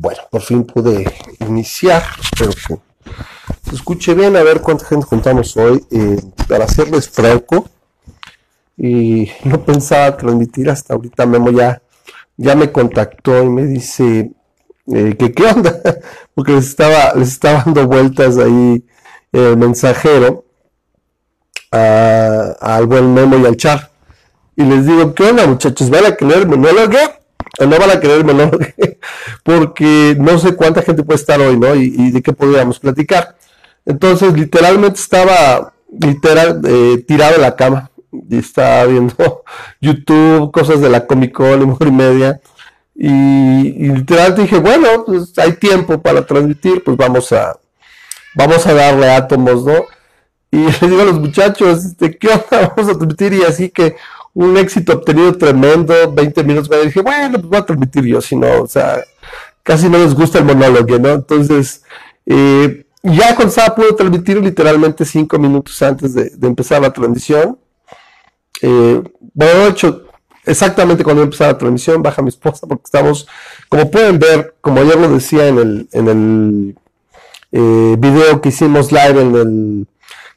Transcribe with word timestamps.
Bueno, 0.00 0.22
por 0.30 0.40
fin 0.40 0.64
pude 0.64 1.12
iniciar, 1.40 2.02
espero 2.22 2.52
que 2.52 3.68
se 3.68 3.74
escuche 3.74 4.14
bien, 4.14 4.34
a 4.34 4.42
ver 4.42 4.62
cuánta 4.62 4.86
gente 4.86 5.04
juntamos 5.04 5.54
hoy. 5.58 5.84
Eh, 5.90 6.18
para 6.48 6.64
hacerles 6.64 7.10
franco, 7.10 7.68
y 8.78 9.30
no 9.44 9.62
pensaba 9.62 10.16
transmitir 10.16 10.70
hasta 10.70 10.94
ahorita, 10.94 11.26
Memo 11.26 11.50
ya, 11.50 11.82
ya 12.38 12.56
me 12.56 12.72
contactó 12.72 13.42
y 13.44 13.50
me 13.50 13.66
dice 13.66 14.32
eh, 14.86 15.16
que 15.18 15.32
qué 15.32 15.44
onda, 15.44 15.78
porque 16.34 16.52
les 16.52 16.68
estaba, 16.68 17.12
les 17.16 17.28
estaba 17.28 17.62
dando 17.62 17.86
vueltas 17.86 18.38
ahí 18.38 18.82
el 19.32 19.58
mensajero 19.58 20.46
al 21.70 22.86
buen 22.86 23.12
Memo 23.12 23.36
y 23.36 23.44
al 23.44 23.58
Char. 23.58 23.90
Y 24.56 24.62
les 24.62 24.86
digo, 24.86 25.14
¿qué 25.14 25.24
onda 25.24 25.46
muchachos? 25.46 25.90
¿Van 25.90 26.06
a 26.06 26.16
querer 26.16 26.46
monólogo? 26.46 26.96
¿O 26.96 27.19
no 27.66 27.78
van 27.78 27.90
a 27.90 28.24
monólogo? 28.24 28.58
Porque 29.42 30.16
no 30.18 30.38
sé 30.38 30.54
cuánta 30.54 30.82
gente 30.82 31.02
puede 31.02 31.18
estar 31.18 31.40
hoy, 31.40 31.58
¿no? 31.58 31.74
Y, 31.74 32.10
de 32.10 32.22
qué 32.22 32.32
podríamos 32.32 32.78
platicar. 32.78 33.36
Entonces, 33.86 34.32
literalmente 34.32 35.00
estaba 35.00 35.72
literal 35.98 36.60
eh, 36.66 37.04
tirado 37.06 37.36
en 37.36 37.42
la 37.42 37.56
cama 37.56 37.90
y 38.12 38.38
estaba 38.38 38.84
viendo 38.84 39.44
YouTube, 39.80 40.50
cosas 40.52 40.80
de 40.80 40.88
la 40.88 41.06
Comic 41.06 41.32
Con 41.32 41.76
y 41.80 41.84
y 41.84 41.90
media. 41.90 42.40
Y, 42.94 43.08
y 43.08 43.88
literalmente 43.88 44.42
dije, 44.42 44.58
bueno, 44.58 45.04
pues 45.06 45.32
hay 45.38 45.52
tiempo 45.54 46.00
para 46.00 46.26
transmitir, 46.26 46.84
pues 46.84 46.96
vamos 46.96 47.32
a, 47.32 47.58
vamos 48.34 48.66
a 48.66 48.74
darle 48.74 49.10
átomos, 49.10 49.64
¿no? 49.64 49.86
Y 50.50 50.58
les 50.64 50.80
digo 50.80 51.02
a 51.02 51.06
los 51.06 51.20
muchachos, 51.20 51.84
este, 51.84 52.16
¿qué 52.16 52.28
onda? 52.28 52.74
Vamos 52.76 52.92
a 52.92 52.98
transmitir 52.98 53.32
y 53.34 53.42
así 53.44 53.70
que 53.70 53.96
un 54.34 54.56
éxito 54.56 54.92
obtenido 54.92 55.36
tremendo, 55.36 55.94
20 56.12 56.44
minutos, 56.44 56.70
me 56.70 56.78
dije, 56.78 57.00
bueno, 57.00 57.38
pues 57.38 57.48
voy 57.48 57.58
a 57.58 57.66
transmitir 57.66 58.04
yo, 58.04 58.20
si 58.20 58.36
no, 58.36 58.62
o 58.62 58.66
sea, 58.66 59.02
casi 59.62 59.88
no 59.88 59.98
les 59.98 60.14
gusta 60.14 60.38
el 60.38 60.44
monólogo, 60.44 60.98
¿no? 60.98 61.10
Entonces, 61.10 61.82
eh, 62.26 62.86
ya 63.02 63.34
cuando 63.34 63.48
estaba 63.48 63.74
pude 63.74 63.92
transmitir 63.92 64.36
literalmente 64.42 65.04
cinco 65.04 65.38
minutos 65.38 65.80
antes 65.82 66.14
de, 66.14 66.30
empezar 66.42 66.82
la 66.82 66.92
transmisión. 66.92 67.58
Eh, 68.62 69.02
bueno, 69.32 69.66
hecho, 69.68 70.04
exactamente 70.44 71.02
cuando 71.02 71.22
empezó 71.22 71.44
la 71.46 71.58
transmisión, 71.58 72.02
baja 72.02 72.22
mi 72.22 72.28
esposa, 72.28 72.66
porque 72.66 72.82
estamos, 72.84 73.26
como 73.68 73.90
pueden 73.90 74.18
ver, 74.18 74.54
como 74.60 74.80
ayer 74.80 74.98
lo 74.98 75.08
decía 75.08 75.48
en 75.48 75.58
el, 75.58 75.88
en 75.92 76.08
el 76.08 76.78
eh, 77.52 77.96
video 77.98 78.40
que 78.40 78.50
hicimos 78.50 78.92
live 78.92 79.20
en 79.20 79.34
el 79.34 79.86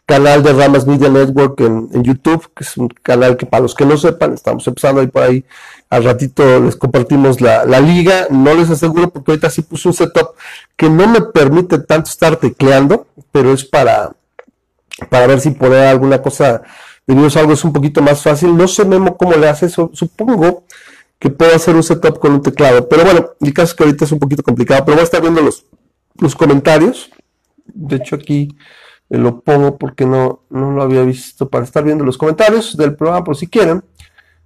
canal 0.05 0.43
de 0.43 0.53
Ramas 0.53 0.85
Media 0.85 1.09
Network 1.09 1.59
en, 1.61 2.03
YouTube, 2.03 2.51
que 2.53 2.63
es 2.63 2.77
un 2.77 2.89
canal 2.89 3.37
que 3.37 3.45
para 3.45 3.63
los 3.63 3.73
que 3.73 3.85
no 3.85 3.97
sepan, 3.97 4.33
estamos 4.33 4.67
empezando 4.67 5.01
ahí 5.01 5.07
por 5.07 5.23
ahí. 5.23 5.45
Al 5.89 6.03
ratito 6.03 6.59
les 6.59 6.75
compartimos 6.75 7.39
la, 7.39 7.65
liga. 7.79 8.27
No 8.29 8.53
les 8.53 8.69
aseguro 8.69 9.09
porque 9.09 9.31
ahorita 9.31 9.49
sí 9.49 9.61
puse 9.61 9.87
un 9.87 9.93
setup 9.93 10.35
que 10.75 10.89
no 10.89 11.07
me 11.07 11.21
permite 11.21 11.79
tanto 11.79 12.09
estar 12.09 12.35
tecleando, 12.35 13.07
pero 13.31 13.53
es 13.53 13.63
para, 13.63 14.11
para 15.09 15.27
ver 15.27 15.39
si 15.39 15.51
poner 15.51 15.87
alguna 15.87 16.21
cosa 16.21 16.63
de 17.05 17.39
algo 17.39 17.53
es 17.53 17.63
un 17.63 17.73
poquito 17.73 18.01
más 18.01 18.21
fácil. 18.21 18.55
No 18.55 18.67
sé 18.67 18.85
Memo 18.85 19.17
cómo 19.17 19.33
le 19.33 19.47
hace 19.47 19.67
eso. 19.67 19.91
Supongo 19.93 20.63
que 21.19 21.29
puedo 21.29 21.55
hacer 21.55 21.75
un 21.75 21.83
setup 21.83 22.19
con 22.19 22.33
un 22.33 22.41
teclado. 22.41 22.87
Pero 22.87 23.03
bueno, 23.03 23.29
el 23.39 23.53
caso 23.53 23.71
es 23.71 23.73
que 23.75 23.83
ahorita 23.83 24.05
es 24.05 24.11
un 24.11 24.19
poquito 24.19 24.43
complicado. 24.43 24.83
Pero 24.85 24.95
voy 24.95 25.01
a 25.01 25.05
estar 25.05 25.21
viendo 25.21 25.41
los, 25.41 25.65
los 26.15 26.35
comentarios. 26.35 27.11
De 27.65 27.97
hecho, 27.97 28.15
aquí 28.15 28.55
lo 29.09 29.41
pongo 29.41 29.77
porque 29.77 30.05
no, 30.05 30.43
no 30.49 30.71
lo 30.71 30.83
había 30.83 31.03
visto 31.03 31.49
para 31.49 31.65
estar 31.65 31.83
viendo 31.83 32.03
los 32.03 32.17
comentarios 32.17 32.75
del 32.77 32.95
programa 32.95 33.23
por 33.23 33.35
si 33.35 33.47
quieren. 33.47 33.83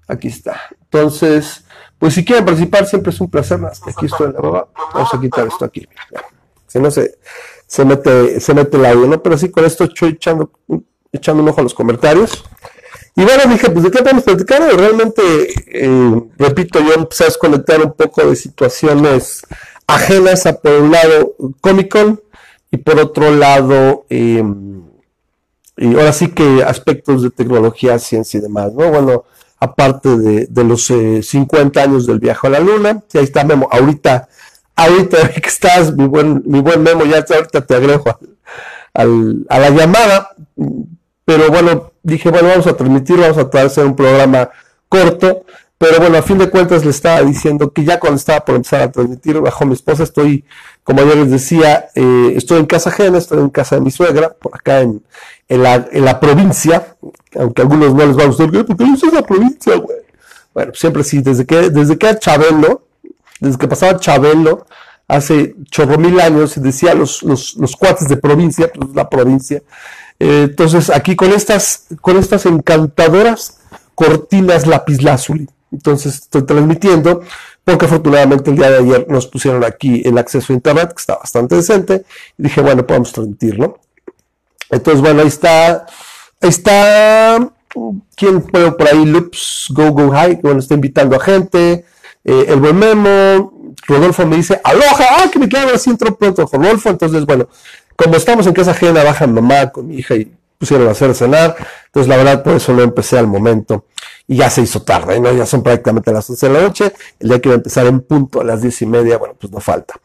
Aquí 0.08 0.28
está. 0.28 0.62
Entonces, 0.82 1.66
pues 1.98 2.14
si 2.14 2.24
quieren 2.24 2.46
participar, 2.46 2.86
siempre 2.86 3.12
es 3.12 3.20
un 3.20 3.30
placer. 3.30 3.60
Aquí 3.66 4.06
estoy 4.06 4.28
en 4.28 4.34
la 4.34 4.42
baba. 4.42 4.68
Vamos 4.94 5.14
a 5.14 5.20
quitar 5.20 5.48
esto 5.48 5.66
aquí. 5.66 5.88
Si 6.68 6.80
no 6.80 6.92
se, 6.92 7.18
se 7.66 7.86
mete, 7.86 8.40
se 8.40 8.54
mete 8.54 8.78
el 8.78 8.86
audio, 8.86 9.08
¿no? 9.08 9.22
Pero 9.22 9.36
así 9.36 9.50
con 9.50 9.66
esto 9.66 9.86
estoy 9.86 10.12
echando, 10.12 10.52
echando 11.12 11.44
un 11.44 11.50
ojo 11.50 11.60
a 11.60 11.64
los 11.64 11.74
comentarios. 11.74 12.44
Y 13.16 13.24
bueno, 13.24 13.52
dije, 13.52 13.70
pues 13.72 13.84
de 13.84 13.92
qué 13.92 14.00
podemos 14.00 14.24
platicar. 14.24 14.62
Realmente, 14.76 15.22
eh, 15.68 16.22
repito, 16.38 16.80
yo 16.80 16.94
empecé 16.94 17.24
a 17.24 17.28
desconectar 17.28 17.82
un 17.82 17.94
poco 17.94 18.26
de 18.28 18.36
situaciones 18.36 19.42
ajenas 19.88 20.46
a 20.46 20.60
por 20.60 20.74
un 20.74 20.92
lado 20.92 21.36
Comic 21.62 21.90
y 22.72 22.78
por 22.78 23.00
otro 23.00 23.32
lado, 23.32 24.06
em, 24.10 24.84
y 25.78 25.96
ahora 25.96 26.12
sí 26.12 26.30
que 26.30 26.64
aspectos 26.64 27.24
de 27.24 27.30
tecnología, 27.30 28.00
ciencia 28.00 28.40
y 28.40 28.42
demás, 28.42 28.74
¿no? 28.74 28.90
Bueno, 28.90 29.24
aparte 29.60 30.18
de, 30.18 30.64
los 30.64 30.86
50 30.86 31.80
eh, 31.80 31.84
años 31.84 32.06
del 32.06 32.20
viaje 32.20 32.48
a 32.48 32.50
la 32.50 32.60
luna, 32.60 33.04
y 33.14 33.18
ahí 33.18 33.24
está 33.24 33.44
Memo, 33.44 33.68
ahorita, 33.72 34.28
ahorita 34.76 35.30
que 35.42 35.50
estás, 35.50 35.96
mi 35.96 36.08
buen, 36.08 36.44
mi 36.46 36.62
buen 36.62 36.84
Memo, 36.84 37.06
ya 37.06 37.26
ahorita 37.28 37.66
te 37.66 37.76
agrego 37.76 38.20
al, 38.94 39.46
a 39.50 39.60
la 39.60 39.70
llamada, 39.70 40.30
pero 41.26 41.50
bueno, 41.50 41.92
dije, 42.04 42.30
bueno, 42.30 42.50
vamos 42.50 42.68
a 42.68 42.76
transmitir, 42.76 43.20
vamos 43.20 43.38
a 43.38 43.62
hacer 43.62 43.86
un 43.86 43.96
programa 43.96 44.50
corto, 44.90 45.44
pero 45.78 46.00
bueno, 46.00 46.18
a 46.18 46.24
fin 46.24 46.40
de 46.40 46.50
cuentas 46.50 46.84
le 46.84 46.90
estaba 46.90 47.22
diciendo 47.22 47.72
que 47.72 47.84
ya 47.84 48.00
cuando 48.00 48.18
estaba 48.18 48.44
por 48.44 48.56
empezar 48.56 48.82
a 48.82 48.92
transmitir 48.92 49.40
bajo 49.40 49.64
mi 49.66 49.74
esposa, 49.74 50.04
estoy, 50.04 50.44
como 50.84 51.02
yo 51.02 51.14
les 51.16 51.30
decía, 51.30 51.90
eh, 51.94 52.34
estoy 52.36 52.60
en 52.60 52.66
casa 52.66 52.90
ajena, 52.90 53.20
estoy 53.20 53.40
en 53.40 53.50
casa 53.50 53.76
de 53.76 53.82
mi 53.82 53.92
suegra, 53.92 54.30
por 54.30 54.56
acá 54.56 54.82
en, 54.82 55.04
la, 55.50 56.20
provincia, 56.20 56.96
aunque 57.36 57.62
a 57.62 57.66
algunos 57.66 57.94
no 57.94 58.08
les 58.08 58.18
va 58.18 58.24
a 58.24 58.26
gustar, 58.26 58.52
¿por 58.52 58.76
qué 58.76 58.86
no 58.86 58.96
es 58.96 59.14
la 59.14 59.22
provincia, 59.22 59.76
güey? 59.76 59.98
Bueno, 60.52 60.72
siempre 60.74 61.04
sí, 61.04 61.22
desde 61.22 61.46
que, 61.46 61.70
desde 61.70 61.96
que 61.96 62.18
Chabelo, 62.18 62.88
desde 63.40 63.60
que 63.60 63.68
pasaba 63.68 64.00
Chabelo, 64.00 64.66
hace 65.08 65.56
chorro 65.70 66.00
mil 66.00 66.20
años, 66.20 66.58
y 66.58 66.60
decía 66.60 66.96
los, 66.96 67.22
los, 67.22 67.56
los 67.56 67.76
cuates 67.76 68.10
de 68.10 68.18
provincia, 68.18 68.72
pues 68.74 68.96
la 68.96 69.08
provincia. 69.08 69.62
Eh, 70.20 70.48
entonces, 70.50 70.90
aquí 70.90 71.16
con 71.16 71.32
estas, 71.32 71.86
con 72.02 72.18
estas 72.18 72.48
encantadoras 72.48 73.60
cortinas 73.94 74.66
lapislázuli 74.66 75.48
entonces 75.72 76.16
estoy 76.16 76.44
transmitiendo 76.44 77.22
porque 77.68 77.86
afortunadamente 77.86 78.50
el 78.50 78.56
día 78.56 78.70
de 78.70 78.78
ayer 78.78 79.06
nos 79.10 79.28
pusieron 79.28 79.66
aquí 79.66 80.02
el 80.06 80.18
acceso 80.18 80.54
a 80.54 80.56
internet, 80.56 80.94
que 80.94 81.02
está 81.02 81.18
bastante 81.18 81.56
decente, 81.56 82.06
y 82.38 82.44
dije, 82.44 82.62
bueno, 82.62 82.88
podemos 82.88 83.12
transmitir, 83.12 83.60
¿no? 83.60 83.78
Entonces, 84.70 85.02
bueno, 85.02 85.22
ahí 85.22 85.28
está, 85.28 85.86
ahí 86.40 86.50
está, 86.50 87.52
¿quién 88.16 88.42
puede 88.42 88.72
por 88.72 88.88
ahí? 88.88 89.06
Loops, 89.06 89.68
Go 89.72 89.92
Go 89.92 90.12
High, 90.12 90.40
bueno, 90.42 90.60
está 90.60 90.76
invitando 90.76 91.18
a 91.18 91.20
gente, 91.20 91.84
eh, 92.24 92.46
el 92.48 92.62
buen 92.62 92.80
Memo, 92.80 93.74
Rodolfo 93.86 94.26
me 94.26 94.38
dice, 94.38 94.62
aloja, 94.64 95.06
ah, 95.18 95.30
que 95.30 95.38
me 95.38 95.50
queda 95.50 95.74
así 95.76 95.90
entró 95.90 96.16
pronto 96.16 96.50
Rodolfo, 96.50 96.90
entonces, 96.90 97.26
bueno, 97.26 97.50
como 97.98 98.16
estamos 98.16 98.48
en 98.48 98.54
casa 98.54 98.72
ajena, 98.72 99.04
baja 99.04 99.28
mamá 99.28 99.72
con 99.72 99.88
mi 99.88 99.98
hija 99.98 100.16
y 100.16 100.32
pusieron 100.58 100.88
a 100.88 100.92
hacer 100.92 101.14
cenar, 101.14 101.56
entonces 101.86 102.08
la 102.08 102.18
verdad 102.18 102.44
por 102.44 102.54
eso 102.54 102.74
no 102.74 102.82
empecé 102.82 103.18
al 103.18 103.28
momento 103.28 103.86
y 104.28 104.38
ya 104.38 104.50
se 104.50 104.62
hizo 104.62 104.82
tarde, 104.84 105.20
¿no? 105.20 105.32
ya 105.34 105.46
son 105.46 105.64
prácticamente 105.64 106.12
las 106.12 106.30
11 106.30 106.48
de 106.48 106.54
la 106.54 106.62
noche, 106.62 106.94
el 107.20 107.30
día 107.30 107.40
que 107.40 107.50
iba 107.50 107.56
a 107.56 107.58
empezar 107.58 107.86
en 107.86 108.02
punto 108.02 108.42
a 108.42 108.44
las 108.44 108.62
10 108.62 108.82
y 108.82 108.86
media, 108.86 109.18
bueno, 109.18 109.36
pues 109.40 109.52
no 109.52 109.60
falta. 109.60 109.96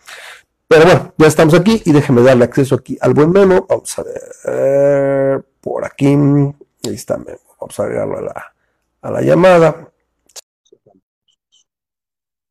Pero 0.69 0.85
bueno, 0.85 1.15
ya 1.19 1.27
estamos 1.27 1.55
aquí 1.55 1.83
y 1.85 1.93
déjenme 1.93 2.23
darle 2.23 2.45
acceso 2.45 2.77
aquí 2.77 2.97
al 3.01 3.15
buen 3.15 3.31
memo, 3.31 3.67
vamos 3.69 3.99
a 3.99 4.03
ver, 4.03 5.45
por 5.61 5.85
aquí, 5.85 6.07
ahí 6.07 6.95
está 6.95 7.17
memo, 7.19 7.41
vamos 7.61 7.79
a 7.79 7.83
agregarlo 7.83 8.19
a 8.19 8.23
la, 8.23 8.55
a 9.03 9.11
la 9.11 9.23
llamada. 9.23 9.93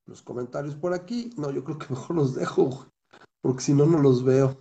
Los 0.06 0.22
comentarios 0.22 0.76
por 0.76 0.94
aquí, 0.94 1.32
no, 1.38 1.52
yo 1.52 1.64
creo 1.64 1.78
que 1.78 1.88
mejor 1.90 2.16
los 2.16 2.36
dejo, 2.36 2.88
porque 3.42 3.62
si 3.62 3.74
no, 3.74 3.86
no 3.86 3.98
los 3.98 4.24
veo. 4.24 4.58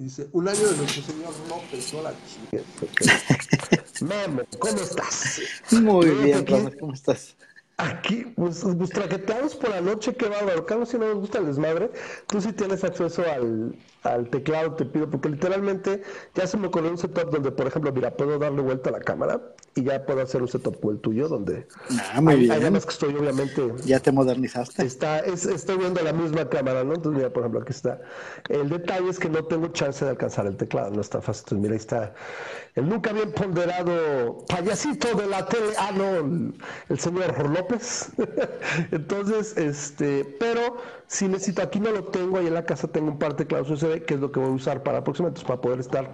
Dice, 0.00 0.28
un 0.32 0.48
año 0.48 0.66
de 0.66 0.76
nuestro 0.78 1.02
señor 1.02 1.34
López, 1.46 1.92
hola 1.92 2.14
Memo, 4.00 4.42
¿cómo 4.58 4.80
estás? 4.80 5.42
Muy 5.72 6.08
bien, 6.08 6.46
¿cómo 6.80 6.94
estás? 6.94 7.36
Aquí, 7.76 8.24
pues, 8.34 8.64
pues 8.78 8.88
traqueteados 8.88 9.56
por 9.56 9.68
la 9.68 9.82
noche, 9.82 10.14
qué 10.14 10.26
bárbaro. 10.26 10.64
Carlos, 10.64 10.88
si 10.88 10.96
no 10.96 11.06
nos 11.06 11.18
gusta 11.18 11.40
el 11.40 11.46
desmadre, 11.48 11.90
tú 12.28 12.40
sí 12.40 12.54
tienes 12.54 12.82
acceso 12.82 13.22
al, 13.30 13.76
al 14.02 14.30
teclado, 14.30 14.74
te 14.74 14.86
pido, 14.86 15.10
porque 15.10 15.28
literalmente 15.28 16.02
ya 16.34 16.46
se 16.46 16.56
me 16.56 16.68
ocurrió 16.68 16.90
un 16.92 16.96
setup 16.96 17.30
donde, 17.30 17.52
por 17.52 17.66
ejemplo, 17.66 17.92
mira, 17.92 18.16
puedo 18.16 18.38
darle 18.38 18.62
vuelta 18.62 18.88
a 18.88 18.92
la 18.94 19.00
cámara 19.00 19.54
y 19.74 19.84
ya 19.84 20.04
puedo 20.04 20.20
hacer 20.20 20.42
un 20.42 20.48
setup 20.48 20.80
como 20.80 20.92
el 20.92 20.98
tuyo, 20.98 21.28
donde. 21.28 21.66
Ah, 22.12 22.20
muy 22.20 22.36
bien. 22.36 22.52
Además 22.52 22.84
que 22.84 22.92
estoy, 22.92 23.14
obviamente. 23.14 23.72
Ya 23.84 24.00
te 24.00 24.10
modernizaste. 24.10 24.84
Está, 24.84 25.20
es, 25.20 25.46
estoy 25.46 25.78
viendo 25.78 26.02
la 26.02 26.12
misma 26.12 26.48
cámara, 26.48 26.82
¿no? 26.82 26.94
Entonces, 26.94 27.18
mira, 27.18 27.32
por 27.32 27.42
ejemplo, 27.42 27.60
aquí 27.60 27.72
está. 27.72 28.00
El 28.48 28.68
detalle 28.68 29.08
es 29.08 29.18
que 29.18 29.28
no 29.28 29.44
tengo 29.44 29.68
chance 29.68 30.04
de 30.04 30.10
alcanzar 30.10 30.46
el 30.46 30.56
teclado, 30.56 30.90
no 30.90 31.00
está 31.00 31.20
fácil. 31.20 31.44
Entonces, 31.44 31.62
mira, 31.62 31.74
ahí 31.74 31.78
está 31.78 32.14
el 32.74 32.88
nunca 32.88 33.12
bien 33.12 33.32
ponderado 33.32 34.44
payasito 34.48 35.14
de 35.16 35.26
la 35.26 35.46
tele. 35.46 35.72
Ah, 35.78 35.90
no, 35.94 36.52
el 36.88 36.98
señor 36.98 37.48
López. 37.50 38.10
Entonces, 38.90 39.56
este, 39.56 40.24
pero 40.38 40.76
si 41.06 41.28
necesito, 41.28 41.62
aquí 41.62 41.80
no 41.80 41.90
lo 41.90 42.04
tengo, 42.04 42.38
ahí 42.38 42.46
en 42.46 42.54
la 42.54 42.64
casa 42.64 42.88
tengo 42.88 43.08
un 43.10 43.18
par 43.18 43.32
de 43.32 43.38
teclados 43.44 43.70
USB, 43.70 44.04
que 44.04 44.14
es 44.14 44.20
lo 44.20 44.30
que 44.32 44.40
voy 44.40 44.50
a 44.50 44.52
usar 44.52 44.82
para 44.82 45.02
próximamente, 45.04 45.42
para 45.44 45.60
poder 45.60 45.80
estar 45.80 46.10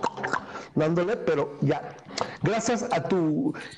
dándole, 0.74 1.16
pero 1.16 1.56
ya. 1.60 1.96
Gracias 2.42 2.84
a 2.90 3.02
tu 3.08 3.16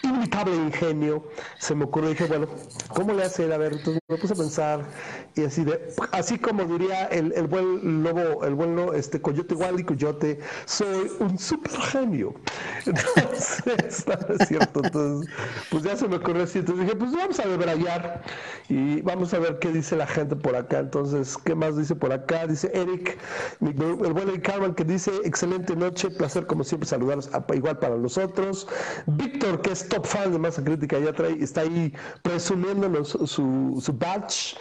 su 0.00 0.08
inimitable 0.08 0.54
ingenio, 0.54 1.24
se 1.58 1.74
me 1.74 1.84
ocurrió, 1.84 2.10
dije, 2.10 2.24
bueno, 2.26 2.48
¿cómo 2.94 3.12
le 3.12 3.24
hace? 3.24 3.52
A 3.52 3.56
ver, 3.58 3.72
entonces 3.74 4.00
me 4.08 4.16
puse 4.18 4.34
a 4.34 4.36
pensar 4.36 4.80
y 5.34 5.44
así 5.44 5.64
de, 5.64 5.94
así 6.12 6.38
como 6.38 6.64
diría 6.64 7.06
el, 7.06 7.32
el 7.32 7.46
buen 7.46 8.02
lobo, 8.02 8.44
el 8.44 8.54
buen 8.54 8.76
lo- 8.76 8.94
este 8.94 9.20
coyote 9.20 9.54
igual 9.54 9.80
y 9.80 9.84
coyote, 9.84 10.38
soy 10.66 11.10
un 11.20 11.38
super 11.38 11.72
genio. 11.72 12.34
Entonces, 12.86 13.64
no 14.06 14.34
es 14.34 14.48
cierto, 14.48 14.80
entonces, 14.84 15.34
pues 15.70 15.82
ya 15.82 15.96
se 15.96 16.08
me 16.08 16.16
ocurrió 16.16 16.44
así, 16.44 16.58
entonces 16.58 16.84
dije, 16.84 16.96
pues 16.96 17.12
vamos 17.12 17.38
a 17.40 17.48
debrayar 17.48 18.22
y 18.68 19.00
vamos 19.02 19.32
a 19.34 19.38
ver 19.38 19.58
qué 19.58 19.70
dice 19.70 19.96
la 19.96 20.06
gente 20.06 20.36
por 20.36 20.56
acá. 20.56 20.80
Entonces, 20.80 21.36
¿qué 21.44 21.54
más 21.54 21.76
dice 21.76 21.94
por 21.94 22.12
acá? 22.12 22.46
Dice 22.46 22.70
Eric, 22.74 23.18
el 23.60 23.72
buen 23.72 24.28
Eric 24.28 24.42
Carmen 24.42 24.74
que 24.74 24.84
dice, 24.84 25.10
excelente 25.24 25.74
noche, 25.76 26.10
placer 26.10 26.46
como 26.46 26.64
siempre 26.64 26.88
saludarlos, 26.88 27.30
igual 27.54 27.78
para 27.78 27.96
nosotros. 27.96 28.66
Víctor, 29.06 29.62
que 29.62 29.72
es 29.72 29.88
top 29.88 30.06
fan 30.06 30.32
de 30.32 30.38
Masa 30.38 30.62
Crítica, 30.62 30.98
ya 30.98 31.12
trae, 31.12 31.42
está 31.42 31.62
ahí 31.62 31.92
presumiéndonos 32.22 33.10
su, 33.26 33.78
su 33.80 33.92
badge, 33.92 34.56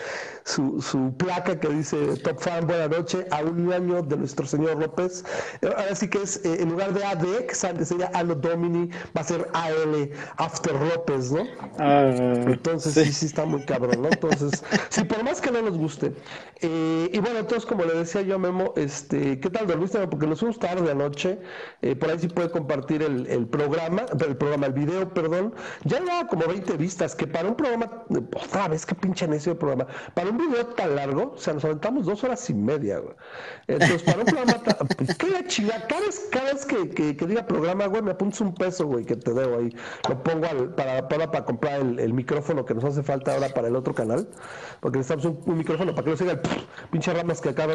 su, 0.48 0.82
su 0.82 1.14
placa 1.18 1.60
que 1.60 1.68
dice 1.68 1.98
top 2.24 2.40
fan, 2.40 2.66
buena 2.66 2.88
noche, 2.88 3.28
a 3.32 3.42
un 3.44 3.72
año 3.74 4.02
de 4.02 4.16
nuestro 4.18 4.46
señor 4.48 4.78
López. 4.80 5.24
Eh, 5.62 5.68
Ahora 5.76 5.94
sí 5.94 6.10
que 6.10 6.22
es, 6.24 6.38
eh, 6.46 6.62
en 6.62 6.70
lugar 6.70 6.94
de 6.94 7.04
AD, 7.04 7.46
que 7.48 7.54
sería 7.86 8.08
Alo 8.14 8.36
Domini, 8.36 8.90
va 9.16 9.22
a 9.22 9.24
ser 9.26 9.50
AL, 9.54 10.10
After 10.38 10.74
López, 10.74 11.32
¿no? 11.32 11.44
Ah, 11.80 12.10
Entonces 12.48 12.94
sí. 12.94 13.12
sí, 13.12 13.26
está 13.26 13.46
muy 13.46 13.66
cabrón, 13.66 14.02
¿no? 14.04 14.08
Entonces, 14.08 14.64
sí, 14.90 15.04
por 15.04 15.22
más 15.24 15.42
que 15.42 15.52
no 15.52 15.62
nos 15.62 15.78
guste. 15.78 16.16
Eh, 16.62 17.10
y 17.14 17.20
bueno, 17.20 17.40
entonces, 17.40 17.66
como 17.66 17.84
le 17.84 17.94
decía 17.96 18.22
yo 18.22 18.36
a 18.36 18.40
Memo, 18.40 18.74
este, 18.78 19.40
¿qué 19.42 19.50
tal 19.50 19.68
dormiste? 19.68 20.08
Porque 20.08 20.28
nos 20.28 20.40
fuimos 20.40 20.60
tarde 20.60 20.90
anoche, 20.90 21.40
eh, 21.82 21.96
por 21.96 22.10
ahí 22.10 22.20
sí 22.20 22.30
puede 22.30 22.50
compartir 22.52 23.04
el, 23.04 23.28
el 23.28 23.48
programa, 23.48 24.06
el 24.26 24.38
programa, 24.38 24.68
el 24.68 24.74
video, 24.74 25.14
perdón. 25.14 25.54
Ya 25.84 26.00
llevaba 26.00 26.28
como 26.28 26.48
20 26.48 26.78
vistas, 26.78 27.16
que 27.16 27.28
para 27.28 27.50
un 27.50 27.56
programa, 27.56 28.06
otra 28.34 28.68
vez, 28.70 28.86
qué 28.86 28.96
pinche 28.96 29.28
necio 29.28 29.54
de 29.54 29.60
programa, 29.60 29.88
para 30.14 30.30
un 30.30 30.37
video 30.38 30.66
tan 30.68 30.95
largo, 30.95 31.34
o 31.36 31.38
sea, 31.38 31.54
nos 31.54 31.66
aventamos 31.66 32.06
dos 32.06 32.24
horas 32.24 32.50
y 32.50 32.54
media, 32.54 33.00
güey. 33.00 33.16
Entonces, 33.68 34.04
para 34.04 34.19
un 34.19 34.25
programa 34.25 34.54
tan, 34.63 34.88
pues, 34.98 35.16
qué 35.18 35.30
la 35.30 35.45
chingada, 35.48 35.88
cada 35.88 36.01
vez, 36.01 36.28
cada 36.31 36.54
vez 36.54 36.66
que, 36.66 36.89
que, 36.89 37.16
que 37.18 37.25
diga 37.25 37.45
programa, 37.48 37.86
güey, 37.88 38.01
me 38.01 38.12
apuntas 38.12 38.42
un 38.42 38.54
peso, 38.54 38.86
güey, 38.88 39.06
que 39.06 39.16
te 39.16 39.34
debo 39.34 39.57
ahí. 39.60 39.75
Lo 40.10 40.22
pongo 40.24 40.45
al- 40.48 40.74
para, 40.75 41.07
para, 41.07 41.31
para 41.31 41.45
comprar 41.45 41.81
el, 41.81 42.00
el 42.00 42.13
micrófono 42.13 42.66
que 42.66 42.74
nos 42.74 42.84
hace 42.84 43.04
falta 43.04 43.34
ahora 43.34 43.50
para 43.50 43.68
el 43.68 43.75
otro 43.75 43.94
canal, 43.94 44.28
porque 44.80 44.98
necesitamos 45.00 45.25
un, 45.45 45.51
un 45.51 45.57
micrófono 45.57 45.92
para 45.94 46.04
que 46.06 46.12
no 46.12 46.18
siga 46.18 46.31
el 46.34 46.42
pinche 46.92 47.13
ramas 47.13 47.42
que 47.42 47.50
acaba. 47.50 47.74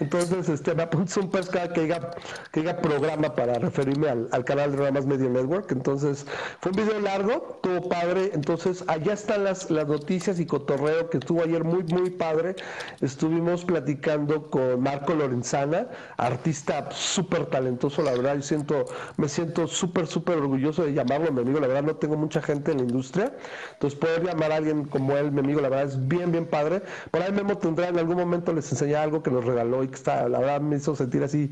Entonces, 0.00 0.48
este, 0.48 0.74
me 0.74 0.82
apuntas 0.82 1.16
un 1.16 1.30
peso 1.30 1.50
cada 1.52 1.72
que 1.72 1.82
diga, 1.82 2.10
que 2.52 2.60
diga 2.60 2.76
programa 2.78 3.34
para 3.34 3.54
referirme 3.58 4.08
al, 4.08 4.28
al 4.32 4.44
canal 4.44 4.72
de 4.72 4.78
Ramas 4.78 5.06
Media 5.06 5.28
Network. 5.28 5.70
Entonces, 5.72 6.26
fue 6.60 6.70
un 6.72 6.76
video 6.76 7.00
largo, 7.00 7.54
estuvo 7.56 7.88
padre. 7.88 8.30
Entonces, 8.34 8.84
allá 8.88 9.12
están 9.12 9.44
las, 9.44 9.70
las 9.70 9.86
noticias 9.86 10.40
y 10.40 10.46
cotorreo 10.58 11.10
que 11.10 11.18
estuvo 11.18 11.42
ayer 11.42 11.64
muy, 11.64 11.82
muy 11.84 12.10
padre. 12.10 12.54
Estuvimos 13.00 13.64
platicando 13.64 14.50
con 14.50 14.80
Marco 14.80 15.14
Lorenzana, 15.14 15.88
artista 16.16 16.88
súper 16.92 17.46
talentoso, 17.46 18.02
la 18.02 18.12
verdad. 18.12 18.36
Yo 18.36 18.42
siento, 18.42 18.84
me 19.16 19.28
siento 19.28 19.66
súper, 19.66 20.06
súper 20.06 20.38
orgulloso 20.38 20.84
de 20.84 20.92
llamarlo 20.92 21.32
mi 21.32 21.40
amigo. 21.40 21.58
La 21.58 21.66
verdad, 21.66 21.82
no 21.82 21.96
tengo 21.96 22.16
mucha 22.16 22.40
gente 22.40 22.70
en 22.72 22.78
la 22.78 22.84
industria. 22.84 23.32
Entonces, 23.72 23.98
poder 23.98 24.22
llamar 24.24 24.52
a 24.52 24.56
alguien 24.56 24.84
como 24.84 25.16
él, 25.16 25.32
mi 25.32 25.40
amigo, 25.40 25.60
la 25.60 25.68
verdad 25.68 25.86
es 25.86 26.06
bien, 26.08 26.30
bien 26.30 26.46
padre. 26.46 26.82
Por 27.10 27.20
ahí 27.22 27.32
Memo 27.32 27.58
tendrá 27.58 27.88
en 27.88 27.98
algún 27.98 28.16
momento 28.16 28.52
les 28.52 28.70
enseñé 28.70 28.94
algo 28.96 29.22
que 29.22 29.30
nos 29.30 29.44
regaló 29.44 29.82
y 29.82 29.88
que 29.88 29.94
está, 29.96 30.28
la 30.28 30.38
verdad 30.38 30.60
me 30.60 30.76
hizo 30.76 30.94
sentir 30.94 31.22
así 31.24 31.50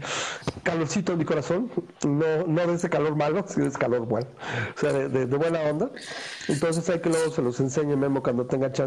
calorcito 0.63 1.13
en 1.13 1.19
mi 1.19 1.25
corazón. 1.25 1.71
No, 2.07 2.47
no 2.47 2.67
de 2.67 2.75
ese 2.75 2.89
calor 2.89 3.17
malo, 3.17 3.45
sino 3.49 3.65
de 3.65 3.71
ese 3.71 3.79
calor 3.79 4.07
bueno. 4.07 4.29
O 4.77 4.79
sea, 4.81 4.93
de, 4.93 5.09
de- 5.09 5.27
de 5.27 5.37
buena 5.37 5.61
onda. 5.63 5.91
Entonces 6.49 6.89
hay 6.91 7.01
que 7.01 7.09
luego 7.09 7.31
se 7.33 7.43
los 7.43 7.59
enseñe 7.61 7.97
Memo 7.97 8.23
cuando 8.23 8.47
tenga 8.47 8.71
chance. 8.71 8.82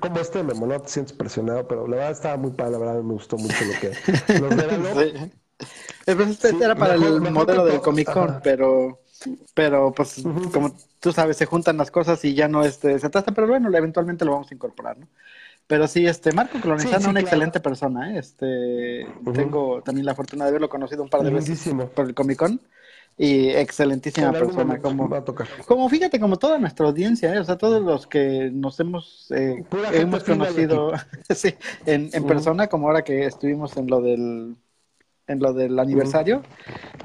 Como 0.00 0.18
este 0.20 0.42
Memo, 0.42 0.66
no 0.66 0.80
te 0.80 0.88
sientes 0.88 1.12
presionado, 1.16 1.66
pero 1.68 1.86
la 1.86 1.96
verdad 1.96 2.12
estaba 2.12 2.36
muy 2.36 2.50
padre, 2.52 2.72
la 2.72 2.78
verdad 2.78 3.02
me 3.02 3.12
gustó 3.14 3.36
mucho 3.38 3.64
lo 3.64 3.80
que 3.80 3.90
nos 4.40 4.56
regaló. 4.56 5.00
sí. 5.00 5.32
Este 6.06 6.48
Sí, 6.50 6.56
era 6.62 6.74
para 6.74 6.94
mejor- 6.96 7.14
el 7.14 7.20
mejor 7.20 7.46
modelo 7.46 7.64
del. 7.66 7.80
Comic 7.80 8.10
Con, 8.12 8.30
Ajá. 8.30 8.40
pero, 8.42 9.00
pero 9.54 9.92
pues 9.92 10.22
como 10.52 10.74
tú 10.98 11.12
sabes, 11.12 11.36
se 11.36 11.46
juntan 11.46 11.76
las 11.76 11.90
cosas 11.90 12.24
y 12.24 12.34
ya 12.34 12.48
no 12.48 12.64
este, 12.64 12.98
se 12.98 13.10
trata, 13.10 13.32
pero 13.32 13.46
bueno, 13.46 13.68
eventualmente 13.76 14.24
lo 14.24 14.32
vamos 14.32 14.50
a 14.50 14.54
incorporar, 14.54 14.98
¿no? 14.98 15.06
Pero 15.66 15.86
sí, 15.86 16.06
este 16.06 16.32
Marco 16.32 16.60
Colonizano, 16.60 16.96
Sí, 16.98 17.04
sí, 17.04 17.10
una 17.10 17.20
claro. 17.20 17.26
excelente 17.26 17.60
persona, 17.60 18.14
¿eh? 18.14 18.18
Este, 18.18 19.06
tengo 19.34 19.82
también 19.82 20.04
la 20.06 20.14
fortuna 20.14 20.44
de 20.44 20.50
haberlo 20.50 20.68
conocido 20.68 21.02
un 21.02 21.08
par 21.10 21.22
de 21.22 21.30
veces 21.30 21.48
Lindísimo. 21.48 21.86
por 21.90 22.06
el 22.06 22.14
Comic 22.14 22.38
Con 22.38 22.60
y 23.16 23.50
excelentísima 23.50 24.32
persona, 24.32 24.80
como, 24.80 25.10
como 25.66 25.88
fíjate, 25.90 26.18
como 26.18 26.38
toda 26.38 26.58
nuestra 26.58 26.86
audiencia, 26.86 27.34
¿eh? 27.34 27.38
o 27.38 27.44
sea, 27.44 27.58
todos 27.58 27.82
los 27.82 28.06
que 28.06 28.50
nos 28.50 28.80
hemos, 28.80 29.30
eh, 29.30 29.62
hemos 29.92 30.24
conocido 30.24 30.92
sí, 31.34 31.54
en, 31.84 32.08
en 32.12 32.24
persona, 32.24 32.66
como 32.68 32.86
ahora 32.86 33.02
que 33.02 33.26
estuvimos 33.26 33.76
en 33.76 33.88
lo 33.88 34.00
del, 34.00 34.56
en 35.26 35.38
lo 35.38 35.52
del 35.52 35.78
aniversario, 35.78 36.42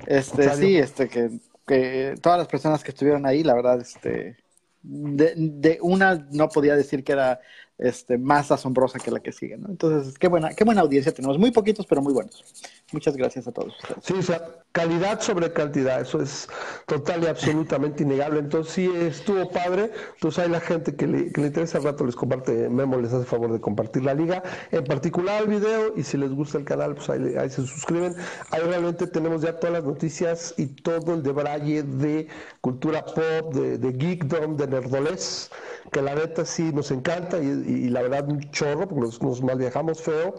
este, 0.08 0.50
sí, 0.56 0.78
este, 0.78 1.10
que, 1.10 1.32
que 1.68 2.16
todas 2.22 2.40
las 2.40 2.48
personas 2.48 2.82
que 2.82 2.92
estuvieron 2.92 3.26
ahí, 3.26 3.44
la 3.44 3.54
verdad, 3.54 3.82
este, 3.82 4.38
de, 4.84 5.34
de 5.36 5.80
una 5.82 6.28
no 6.32 6.48
podía 6.48 6.78
decir 6.78 7.04
que 7.04 7.12
era 7.12 7.42
este, 7.78 8.18
más 8.18 8.52
asombrosa 8.52 9.00
que 9.00 9.12
la 9.12 9.20
que 9.20 9.32
sigue, 9.32 9.58
¿no? 9.58 9.70
Entonces, 9.70 10.18
qué 10.18 10.28
buena, 10.28 10.54
qué 10.54 10.64
buena 10.64 10.82
audiencia 10.82 11.14
tenemos, 11.14 11.38
muy 11.38 11.52
poquitos, 11.52 11.86
pero 11.86 12.02
muy 12.02 12.14
buenos. 12.14 12.44
Muchas 12.92 13.18
gracias 13.18 13.48
a 13.48 13.52
todos. 13.52 13.74
Sí, 14.04 14.14
o 14.14 14.22
sea, 14.22 14.64
calidad 14.72 15.20
sobre 15.20 15.52
cantidad, 15.52 16.02
eso 16.02 16.22
es 16.22 16.48
total 16.86 17.24
y 17.24 17.26
absolutamente 17.26 18.04
innegable. 18.04 18.40
Entonces, 18.40 18.74
sí, 18.74 18.92
estuvo 18.96 19.50
padre. 19.50 19.92
Entonces, 20.14 20.44
hay 20.44 20.50
la 20.52 20.60
gente 20.60 20.96
que 20.96 21.08
le, 21.08 21.32
que 21.32 21.42
le 21.42 21.48
interesa 21.48 21.80
al 21.80 21.84
rato, 21.86 22.06
les 22.06 22.16
comparte, 22.16 22.70
Memo 22.70 22.98
les 22.98 23.12
hace 23.12 23.26
favor 23.26 23.52
de 23.52 23.60
compartir 23.60 24.04
la 24.04 24.14
liga, 24.14 24.44
en 24.70 24.84
particular 24.84 25.42
el 25.42 25.50
video, 25.50 25.94
y 25.98 26.04
si 26.04 26.16
les 26.16 26.30
gusta 26.30 26.60
el 26.60 26.66
canal, 26.66 26.94
pues 26.94 27.10
ahí, 27.10 27.36
ahí 27.36 27.50
se 27.50 27.66
suscriben. 27.66 28.16
Ahí 28.52 28.62
realmente 28.62 29.08
tenemos 29.08 29.42
ya 29.42 29.60
todas 29.60 29.74
las 29.74 29.84
noticias 29.84 30.54
y 30.58 30.68
todo 30.68 31.16
el 31.16 31.24
debraye 31.24 31.82
de 31.82 32.28
cultura 32.62 33.04
pop, 33.04 33.52
de, 33.56 33.80
de 33.80 33.94
geekdom, 33.94 34.58
de 34.58 34.68
nerdolés, 34.68 35.50
que 35.92 36.04
la 36.04 36.14
neta 36.14 36.46
sí 36.46 36.72
nos 36.72 36.92
encanta 36.92 37.40
y, 37.42 37.48
y 37.48 37.90
la 37.90 38.04
verdad 38.04 38.30
un 38.30 38.42
chorro, 38.52 38.88
porque 38.88 39.02
nos, 39.02 39.22
nos 39.24 39.42
mal 39.42 39.58
viajamos 39.58 40.02
feo, 40.04 40.36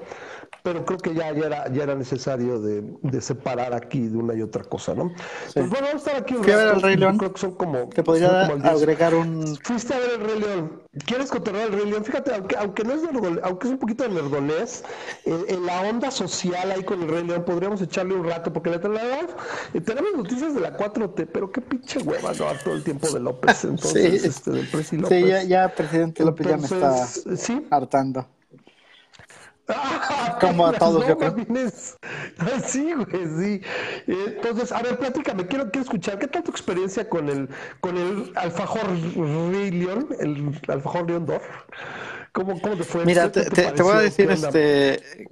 pero 0.66 0.84
creo 0.84 0.98
que 0.98 1.14
ya, 1.14 1.30
ya, 1.32 1.46
era, 1.46 1.72
ya 1.72 1.84
era 1.84 1.94
necesario 1.94 2.60
de, 2.60 2.82
de 3.02 3.20
separar 3.20 3.72
aquí 3.72 4.00
de 4.08 4.16
una 4.18 4.34
y 4.34 4.42
otra 4.42 4.64
cosa, 4.64 4.96
¿no? 4.96 5.12
Pues 5.54 5.70
bueno, 5.70 5.86
vamos 5.86 5.94
a 5.94 5.96
estar 5.98 6.16
aquí 6.16 6.34
un 6.34 6.42
rato, 6.42 6.70
al 6.74 6.82
Rey 6.82 6.96
León. 6.96 7.18
Creo 7.18 7.32
que 7.32 7.40
son 7.40 7.52
como... 7.52 7.88
Te 7.90 8.02
podría 8.02 8.28
son 8.30 8.40
como 8.40 8.56
el 8.56 8.62
10. 8.62 8.74
agregar 8.74 9.14
un... 9.14 9.56
Fuiste 9.62 9.94
a 9.94 9.98
ver 10.00 10.10
el 10.18 10.26
Rey 10.26 10.40
León. 10.40 10.82
¿Quieres 11.06 11.30
continuar 11.30 11.68
el 11.68 11.72
Rey 11.72 11.88
León? 11.88 12.04
Fíjate, 12.04 12.34
aunque, 12.34 12.56
aunque 12.56 12.82
no 12.82 12.94
es 12.94 13.02
nerdole- 13.04 13.40
aunque 13.44 13.68
es 13.68 13.72
un 13.74 13.78
poquito 13.78 14.02
de 14.02 14.10
nerdolés, 14.10 14.82
en, 15.24 15.44
en 15.46 15.66
la 15.66 15.82
onda 15.82 16.10
social 16.10 16.68
ahí 16.72 16.82
con 16.82 17.00
el 17.00 17.10
Rey 17.10 17.22
León 17.22 17.44
podríamos 17.44 17.80
echarle 17.80 18.14
un 18.14 18.24
rato, 18.24 18.52
porque 18.52 18.70
la 18.70 18.78
verdad, 18.78 19.28
eh, 19.72 19.80
tenemos 19.80 20.16
noticias 20.16 20.52
de 20.52 20.62
la 20.62 20.76
4T, 20.76 21.28
pero 21.32 21.52
qué 21.52 21.60
pinche 21.60 22.00
hueva 22.00 22.32
no 22.32 22.46
todo 22.64 22.74
el 22.74 22.82
tiempo 22.82 23.08
de 23.08 23.20
López. 23.20 23.62
Entonces, 23.64 24.22
Sí. 24.22 24.26
este, 24.26 24.50
del 24.50 24.66
Presi 24.66 24.96
López. 24.96 25.22
Sí, 25.22 25.28
ya, 25.28 25.44
ya 25.44 25.68
presidente 25.72 26.24
López 26.24 26.48
ya 26.48 26.56
me 26.56 26.64
está 26.64 27.06
sí. 27.06 27.64
hartando. 27.70 28.26
Ah, 29.68 30.38
Como 30.40 30.66
a 30.66 30.72
todos, 30.72 31.02
no, 31.02 31.08
yo 31.08 31.18
creo. 31.18 31.32
más 31.36 31.46
bien 31.48 31.66
es- 31.66 31.96
Ah, 32.38 32.60
Sí, 32.66 32.92
güey, 32.94 33.26
sí. 33.38 33.60
Entonces, 34.06 34.72
a 34.72 34.82
ver, 34.82 34.98
platícame, 34.98 35.46
quiero, 35.46 35.70
quiero 35.70 35.82
escuchar, 35.82 36.18
¿qué 36.18 36.28
tal 36.28 36.42
tu 36.42 36.50
experiencia 36.50 37.08
con 37.08 37.28
el, 37.28 37.48
con 37.80 37.96
el 37.96 38.32
alfajor 38.36 38.88
León, 38.90 40.08
el 40.20 40.60
alfajor 40.68 41.08
León 41.08 41.26
Dor? 41.26 41.42
¿Cómo, 42.32 42.60
¿Cómo 42.60 42.76
te 42.76 42.84
fue? 42.84 43.04
Mira, 43.04 43.24
¿Qué 43.32 43.42
te, 43.42 43.50
te- 43.50 43.72
te 43.72 43.82
voy 43.82 43.96
a 43.96 44.00
decir 44.00 44.30
este 44.30 45.28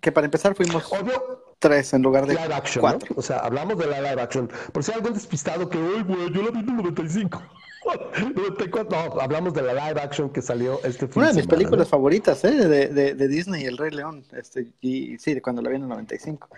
que 0.00 0.12
para 0.12 0.26
empezar 0.26 0.54
fuimos 0.54 0.92
Obvio, 0.92 1.42
tres 1.58 1.92
en 1.92 2.02
lugar 2.02 2.26
de 2.26 2.34
live 2.34 2.54
action, 2.54 2.80
cuatro. 2.80 3.08
¿no? 3.10 3.16
O 3.18 3.22
sea, 3.22 3.38
hablamos 3.38 3.76
de 3.78 3.86
la 3.86 4.00
live 4.00 4.22
action. 4.22 4.48
Por 4.72 4.84
si 4.84 4.92
hay 4.92 4.98
algún 4.98 5.14
despistado 5.14 5.68
que, 5.68 5.78
uy, 5.78 6.02
güey, 6.04 6.30
yo 6.32 6.42
la 6.42 6.50
vi 6.50 6.60
en 6.60 6.68
el 6.68 6.76
95. 6.76 7.42
94, 7.84 8.88
no, 8.90 9.20
hablamos 9.20 9.54
de 9.54 9.62
la 9.62 9.72
live 9.72 10.00
action 10.00 10.30
que 10.30 10.42
salió 10.42 10.80
este 10.84 11.06
fin 11.08 11.18
Una 11.22 11.28
de 11.28 11.34
mis 11.34 11.44
semana, 11.44 11.58
películas 11.58 11.86
¿no? 11.86 11.90
favoritas, 11.90 12.44
¿eh? 12.44 12.50
De, 12.52 12.88
de, 12.88 13.14
de 13.14 13.28
Disney, 13.28 13.64
El 13.64 13.76
Rey 13.78 13.90
León. 13.90 14.24
Este, 14.32 14.66
y 14.80 15.18
sí, 15.18 15.34
de 15.34 15.42
cuando 15.42 15.62
la 15.62 15.70
vi 15.70 15.76
en 15.76 15.82
el 15.82 15.88
95. 15.88 16.48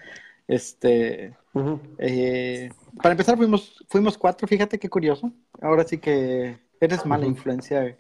Este, 0.48 1.34
Ujú. 1.52 1.78
eh, 1.98 2.70
para 3.02 3.12
empezar 3.12 3.36
fuimos, 3.36 3.84
fuimos 3.88 4.18
cuatro, 4.18 4.48
fíjate 4.48 4.78
qué 4.78 4.88
curioso. 4.88 5.30
Ahora 5.60 5.84
sí 5.86 5.98
que 5.98 6.58
eres 6.80 7.06
mala 7.06 7.26
influencia 7.26 7.96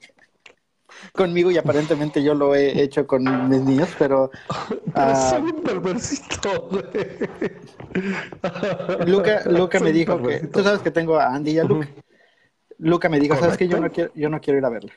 conmigo 1.12 1.52
y 1.52 1.58
aparentemente 1.58 2.22
yo 2.22 2.34
lo 2.34 2.54
he 2.56 2.82
hecho 2.82 3.06
con 3.06 3.48
mis 3.48 3.60
niños, 3.60 3.88
pero 3.98 4.30
Pero 4.68 4.82
ah, 4.94 5.30
soy 5.30 5.42
un 5.42 5.62
perversito. 5.62 6.68
Luca, 9.06 9.42
Luca 9.46 9.78
Soy 9.78 9.86
me 9.88 9.92
dijo 9.92 10.20
que, 10.22 10.38
tú 10.48 10.62
sabes 10.64 10.80
que 10.80 10.90
tengo 10.90 11.18
a 11.18 11.34
Andy 11.34 11.52
y 11.52 11.58
a 11.58 11.64
Luca. 11.64 11.88
Luca 12.80 13.08
me 13.08 13.20
dijo, 13.20 13.36
¿sabes 13.36 13.56
que 13.56 13.68
Yo 13.68 13.78
no 13.78 13.90
quiero, 13.90 14.10
yo 14.14 14.28
no 14.28 14.40
quiero 14.40 14.58
ir 14.58 14.64
a 14.64 14.70
verla. 14.70 14.92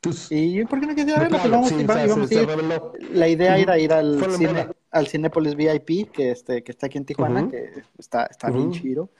Tus- 0.00 0.32
¿Y 0.32 0.64
por 0.64 0.80
qué 0.80 0.86
no 0.86 0.94
quieres 0.94 1.12
ir 1.12 1.16
a 1.18 1.20
verla? 1.20 1.38
Pues 1.38 1.42
plano, 1.42 1.56
vamos, 1.56 1.68
sí, 1.68 1.74
y 1.74 2.06
vamos, 2.08 2.30
a 2.30 2.34
ir. 2.34 3.10
La 3.12 3.28
idea 3.28 3.58
era 3.58 3.78
ir 3.78 3.92
al 3.92 4.18
Fue 4.18 4.30
cine, 4.30 4.68
al 4.90 5.06
Cinépolis 5.06 5.54
VIP, 5.54 6.10
que 6.10 6.30
este, 6.30 6.62
que 6.62 6.72
está 6.72 6.86
aquí 6.86 6.98
en 6.98 7.04
Tijuana, 7.04 7.48
que 7.50 7.82
está, 7.98 8.24
está 8.24 8.48
Ujú. 8.48 8.56
bien 8.58 8.70
chido. 8.72 9.10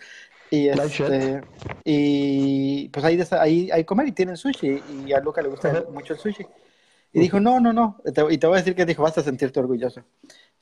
Y, 0.51 0.69
este, 0.69 1.43
y 1.85 2.89
pues 2.89 3.05
ahí, 3.05 3.21
ahí, 3.33 3.71
ahí 3.71 3.85
comer 3.85 4.09
y 4.09 4.13
tienen 4.13 4.37
sushi. 4.37 4.81
Y 5.07 5.13
a 5.13 5.21
Luca 5.21 5.43
le 5.43 5.49
gusta 5.49 5.85
mucho 5.93 6.15
el 6.15 6.19
sushi. 6.19 6.47
Y 7.13 7.21
dijo, 7.21 7.39
no, 7.41 7.61
no, 7.61 7.73
no. 7.73 8.01
y 8.31 8.39
te 8.39 8.47
voy 8.47 8.57
a 8.57 8.59
decir 8.61 8.75
que 8.75 8.87
dijo, 8.87 9.03
vas 9.03 9.19
a 9.19 9.23
sentirte 9.23 9.61
orgulloso. 9.61 10.03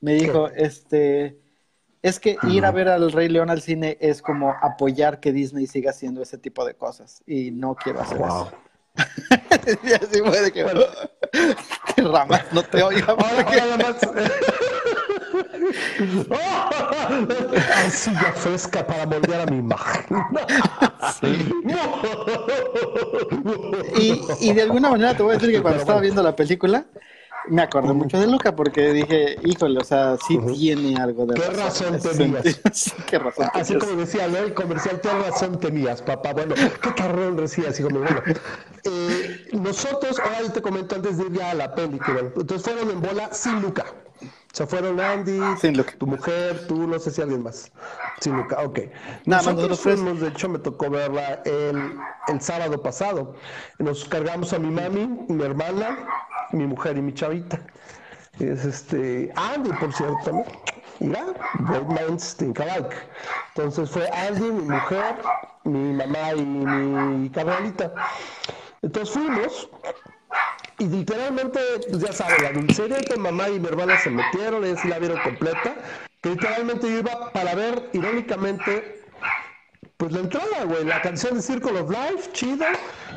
Me 0.01 0.13
dijo, 0.13 0.49
este, 0.49 1.37
es 2.01 2.19
que 2.19 2.37
ir 2.43 2.65
a 2.65 2.71
ver 2.71 2.87
al 2.87 3.11
Rey 3.11 3.27
León 3.29 3.49
al 3.49 3.61
cine 3.61 3.97
es 3.99 4.21
como 4.21 4.55
apoyar 4.61 5.19
que 5.19 5.33
Disney 5.33 5.67
siga 5.67 5.91
haciendo 5.91 6.21
ese 6.21 6.37
tipo 6.37 6.65
de 6.65 6.75
cosas. 6.75 7.21
Y 7.25 7.51
no 7.51 7.75
quiero 7.75 8.01
hacer 8.01 8.17
eso. 8.17 8.51
y 9.83 9.93
así 9.93 10.19
fue 10.19 10.51
que, 10.51 10.63
bueno, 10.63 10.81
que 11.95 12.01
ramas 12.01 12.45
no 12.51 12.63
te 12.63 12.81
oiga. 12.83 13.07
Ahora, 13.07 13.45
Arcilla 17.75 18.31
fresca 18.35 18.85
para 18.85 19.05
moldear 19.05 19.41
a 19.41 19.45
mi 19.51 19.57
imagen. 19.57 20.17
y, 23.97 24.21
y, 24.39 24.53
de 24.53 24.61
alguna 24.61 24.89
manera 24.89 25.15
te 25.15 25.23
voy 25.23 25.31
a 25.31 25.37
decir 25.37 25.51
que 25.51 25.61
cuando 25.61 25.79
estaba 25.79 25.99
viendo 26.01 26.23
la 26.23 26.35
película, 26.35 26.85
me 27.49 27.61
acordé 27.61 27.93
mucho 27.93 28.19
de 28.19 28.27
Luca 28.27 28.55
porque 28.55 28.93
dije, 28.93 29.37
híjole, 29.43 29.79
o 29.79 29.83
sea, 29.83 30.17
sí 30.27 30.37
tiene 30.53 30.99
algo 30.99 31.25
de 31.25 31.35
¿Qué 31.35 31.49
razón, 31.49 31.99
tenías? 31.99 32.43
qué 33.07 33.19
razón 33.19 33.47
Así 33.53 33.77
como 33.77 33.93
decía, 33.93 34.27
¿no? 34.27 34.37
El 34.37 34.53
comercial, 34.53 35.01
¿qué 35.01 35.09
razón 35.09 35.59
tenías, 35.59 36.01
papá? 36.01 36.33
Bueno, 36.33 36.55
¿qué 36.55 36.93
carrón 36.93 37.37
recibías? 37.37 37.79
como, 37.79 37.99
bueno. 37.99 38.21
Eh, 38.83 39.49
nosotros, 39.53 40.19
ahora 40.19 40.41
yo 40.41 40.51
te 40.51 40.61
comento 40.61 40.95
antes 40.95 41.17
de 41.17 41.25
ir 41.25 41.33
ya 41.33 41.51
a 41.51 41.53
la 41.55 41.75
película, 41.75 42.19
entonces 42.19 42.61
fueron 42.61 42.89
en 42.89 43.01
bola 43.01 43.33
sin 43.33 43.61
Luca. 43.61 43.85
O 44.51 44.55
sea, 44.55 44.65
fueron 44.65 44.99
Andy, 44.99 45.39
tu 45.99 46.07
mujer, 46.07 46.65
tú, 46.67 46.87
no 46.87 46.97
sé 46.97 47.11
si 47.11 47.21
alguien 47.21 47.43
más. 47.43 47.71
Sin 48.19 48.35
Luca, 48.35 48.59
ok. 48.63 48.79
Nada 49.25 49.53
nosotros 49.53 49.79
fuimos, 49.79 50.19
de 50.21 50.29
hecho, 50.29 50.49
me 50.49 50.57
tocó 50.57 50.89
verla 50.89 51.41
el, 51.45 51.95
el 52.27 52.41
sábado 52.41 52.81
pasado. 52.81 53.35
Nos 53.77 54.05
cargamos 54.05 54.51
a 54.53 54.59
mi 54.59 54.71
mami, 54.71 55.05
mi 55.27 55.43
hermana, 55.43 55.99
mi 56.51 56.65
mujer 56.65 56.97
y 56.97 57.01
mi 57.01 57.13
chavita. 57.13 57.61
Es 58.39 58.65
este, 58.65 59.31
Andy, 59.35 59.71
por 59.73 59.93
cierto, 59.93 60.17
también. 60.25 60.47
Mira, 60.99 61.25
Entonces 63.55 63.89
fue 63.89 64.09
Andy, 64.09 64.51
mi 64.51 64.63
mujer, 64.63 65.15
mi 65.63 65.93
mamá 65.93 66.33
y 66.33 66.43
mi 66.43 67.29
carnalita. 67.29 67.93
Entonces 68.81 69.13
fuimos 69.13 69.69
y 70.79 70.87
literalmente, 70.87 71.59
pues 71.89 72.01
ya 72.01 72.13
sabes, 72.13 72.41
la 72.41 72.51
dulcería 72.51 72.99
que 72.99 73.17
mamá 73.17 73.49
y 73.49 73.59
mi 73.59 73.67
hermana 73.67 73.99
se 73.99 74.09
metieron, 74.09 74.63
ellos 74.65 74.83
la 74.85 74.97
vieron 74.97 75.19
completa, 75.21 75.75
que 76.21 76.29
literalmente 76.29 76.89
yo 76.89 76.99
iba 76.99 77.31
para 77.31 77.53
ver, 77.53 77.89
irónicamente, 77.93 79.01
pues 79.97 80.13
la 80.13 80.19
entrada, 80.21 80.63
güey, 80.63 80.85
la 80.85 81.01
canción 81.01 81.35
de 81.35 81.41
Circle 81.41 81.79
of 81.79 81.91
Life, 81.91 82.31
chida, 82.31 82.67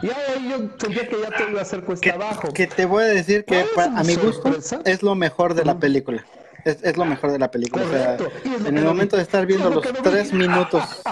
y 0.02 0.06
ahí 0.06 0.48
yo 0.50 0.68
sentía 0.78 1.08
que 1.08 1.20
ya 1.20 1.30
te 1.30 1.50
iba 1.50 1.60
a 1.60 1.62
hacer 1.62 1.84
cuesta 1.84 2.12
abajo. 2.12 2.52
Que 2.52 2.66
te 2.66 2.84
voy 2.84 3.04
a 3.04 3.06
decir 3.06 3.44
que 3.44 3.64
a 3.76 4.02
mi 4.02 4.16
gusto 4.16 4.50
es 4.84 5.02
lo 5.02 5.14
mejor 5.14 5.54
de 5.54 5.64
la 5.64 5.78
película. 5.78 6.24
Es, 6.64 6.78
es 6.82 6.96
lo 6.96 7.04
mejor 7.04 7.30
de 7.32 7.38
la 7.38 7.50
película. 7.50 7.84
O 7.84 7.88
sea, 7.88 8.16
en 8.44 8.78
el 8.78 8.84
momento 8.84 9.16
de 9.16 9.22
estar 9.22 9.46
viendo 9.46 9.70
los 9.70 9.84
tres 10.02 10.32
minutos. 10.32 11.02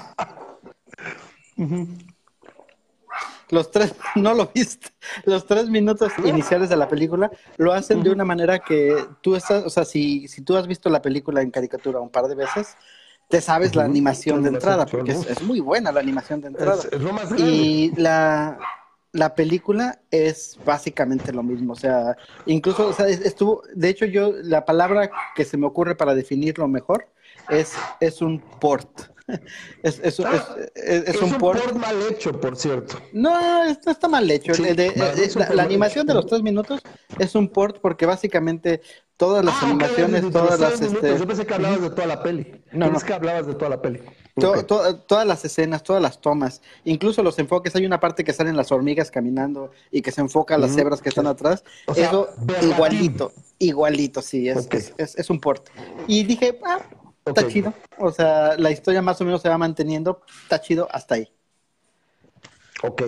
Los 3.50 3.70
tres, 3.70 3.94
no 4.16 4.34
lo 4.34 4.50
viste, 4.54 4.88
los 5.24 5.46
tres 5.46 5.68
minutos 5.68 6.12
iniciales 6.24 6.68
de 6.68 6.76
la 6.76 6.88
película 6.88 7.30
lo 7.56 7.72
hacen 7.72 8.02
de 8.02 8.10
una 8.10 8.24
manera 8.24 8.58
que 8.58 8.96
tú 9.20 9.36
estás, 9.36 9.64
o 9.64 9.70
sea, 9.70 9.84
si, 9.84 10.28
si 10.28 10.42
tú 10.42 10.56
has 10.56 10.66
visto 10.66 10.88
la 10.90 11.02
película 11.02 11.42
en 11.42 11.50
caricatura 11.50 12.00
un 12.00 12.10
par 12.10 12.26
de 12.26 12.34
veces, 12.34 12.76
te 13.28 13.40
sabes 13.40 13.76
la 13.76 13.84
animación 13.84 14.42
de 14.42 14.48
entrada, 14.48 14.86
porque 14.86 15.12
es, 15.12 15.42
muy 15.42 15.60
buena 15.60 15.92
la 15.92 16.00
animación 16.00 16.40
de 16.40 16.48
entrada. 16.48 16.82
y 17.38 17.92
la, 17.94 18.58
la 19.12 19.34
película 19.34 20.00
es 20.10 20.58
básicamente 20.64 21.32
lo 21.32 21.42
mismo, 21.42 21.74
o 21.74 21.76
sea, 21.76 22.16
incluso, 22.46 22.88
o 22.88 22.92
sea, 22.92 23.08
estuvo, 23.08 23.62
de 23.74 23.88
hecho 23.88 24.04
yo, 24.04 24.32
la 24.42 24.64
palabra 24.64 25.10
que 25.34 25.44
se 25.44 25.56
me 25.56 25.66
ocurre 25.66 25.94
para 25.94 26.14
definirlo 26.14 26.66
mejor 26.66 27.06
es, 27.50 27.74
es 28.00 28.22
un 28.22 28.40
port. 28.60 29.10
Es, 29.82 30.00
es, 30.02 30.18
es, 30.74 31.22
un, 31.22 31.34
port... 31.38 31.72
mal 31.74 31.96
hecho, 32.10 32.38
por 32.38 32.56
cierto. 32.56 32.96
No, 33.12 33.64
esto 33.64 33.90
está 33.90 34.08
mal 34.08 34.30
hecho. 34.30 34.52
la, 35.54 35.62
animación 35.62 36.06
de 36.06 36.14
los 36.14 36.26
tres 36.26 36.42
minutos 36.42 36.82
es 37.18 37.34
un 37.34 37.48
port 37.48 37.78
porque 37.80 38.06
básicamente 38.06 38.82
todas 39.16 39.44
las 39.44 39.54
ah, 39.56 39.66
animaciones, 39.66 40.30
todas 40.30 40.58
las... 40.58 40.80
Este... 40.80 41.18
Yo 41.18 41.26
pensé 41.26 41.46
que 41.46 41.54
hablabas 41.54 41.82
de 41.82 41.90
toda 41.90 42.06
la 42.06 42.22
peli. 42.22 42.62
No, 42.72 42.90
no. 42.90 42.98
que 43.00 43.12
hablabas 43.12 43.46
de 43.46 43.54
toda 43.54 43.70
la 43.70 43.82
peli. 43.82 44.00
todas 44.34 45.26
las 45.26 45.44
escenas, 45.44 45.82
todas 45.82 46.02
las 46.02 46.20
tomas, 46.20 46.62
incluso 46.84 47.22
los 47.22 47.38
enfoques. 47.38 47.74
Hay 47.76 47.86
una 47.86 48.00
parte 48.00 48.24
que 48.24 48.32
salen 48.32 48.56
las 48.56 48.72
hormigas 48.72 49.10
caminando 49.10 49.70
y 49.90 50.02
que 50.02 50.10
se 50.10 50.20
enfoca 50.20 50.54
a 50.54 50.58
las 50.58 50.74
cebras 50.74 51.00
que 51.00 51.10
están 51.10 51.26
atrás. 51.26 51.64
Eso 51.94 52.28
igualito, 52.62 53.32
igualito, 53.58 54.22
sí, 54.22 54.48
es, 54.48 54.68
es, 54.96 55.16
es, 55.16 55.30
un 55.30 55.40
port. 55.40 55.68
Y 56.06 56.24
dije, 56.24 56.58
ah, 56.64 56.80
Está 57.24 57.46
chido. 57.48 57.72
O 57.98 58.10
sea, 58.10 58.56
la 58.56 58.70
historia 58.70 59.02
más 59.02 59.20
o 59.20 59.24
menos 59.24 59.42
se 59.42 59.48
va 59.48 59.58
manteniendo. 59.58 60.22
Está 60.42 60.60
chido 60.60 60.88
hasta 60.90 61.16
ahí. 61.16 61.28
Ok. 62.82 63.02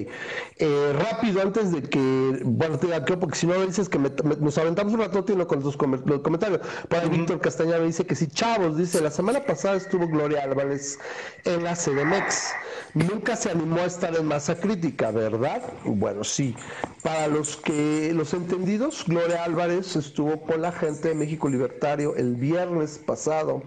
Eh, 0.59 0.93
rápido, 0.93 1.41
antes 1.41 1.73
de 1.73 1.83
que. 1.83 2.41
Bueno, 2.45 2.79
te 2.79 2.87
digo, 2.87 3.21
porque 3.21 3.37
si 3.37 3.47
no 3.47 3.55
dices 3.64 3.88
que 3.88 3.99
nos 3.99 4.59
aventamos 4.59 4.93
un 4.93 5.00
rato 5.00 5.25
con 5.47 5.62
los, 5.62 5.76
comentarios. 5.76 6.61
Para 6.88 7.07
Víctor 7.07 7.41
Castañeda 7.41 7.79
me 7.79 7.87
dice 7.87 8.05
que 8.05 8.14
sí, 8.14 8.26
chavos, 8.26 8.76
dice: 8.76 9.00
La 9.00 9.11
semana 9.11 9.45
pasada 9.45 9.76
estuvo 9.76 10.07
Gloria 10.09 10.43
Álvarez 10.43 10.99
en 11.45 11.64
la 11.64 11.75
CDMX. 11.75 12.52
Nunca 12.95 13.37
se 13.37 13.50
animó 13.50 13.81
a 13.81 13.87
estar 13.87 14.14
en 14.14 14.26
masa 14.26 14.55
crítica, 14.61 15.11
¿verdad? 15.11 15.62
Bueno, 15.85 16.23
sí. 16.25 16.55
Para 17.02 17.29
los 17.29 17.57
que 17.57 18.12
los 18.14 18.35
entendidos, 18.35 19.05
Gloria 19.07 19.45
Álvarez 19.45 19.97
estuvo 19.97 20.43
con 20.43 20.61
la 20.61 20.73
gente 20.73 21.09
de 21.09 21.14
México 21.14 21.49
Libertario 21.49 22.14
el 22.17 22.35
viernes 22.37 22.99
pasado. 22.99 23.62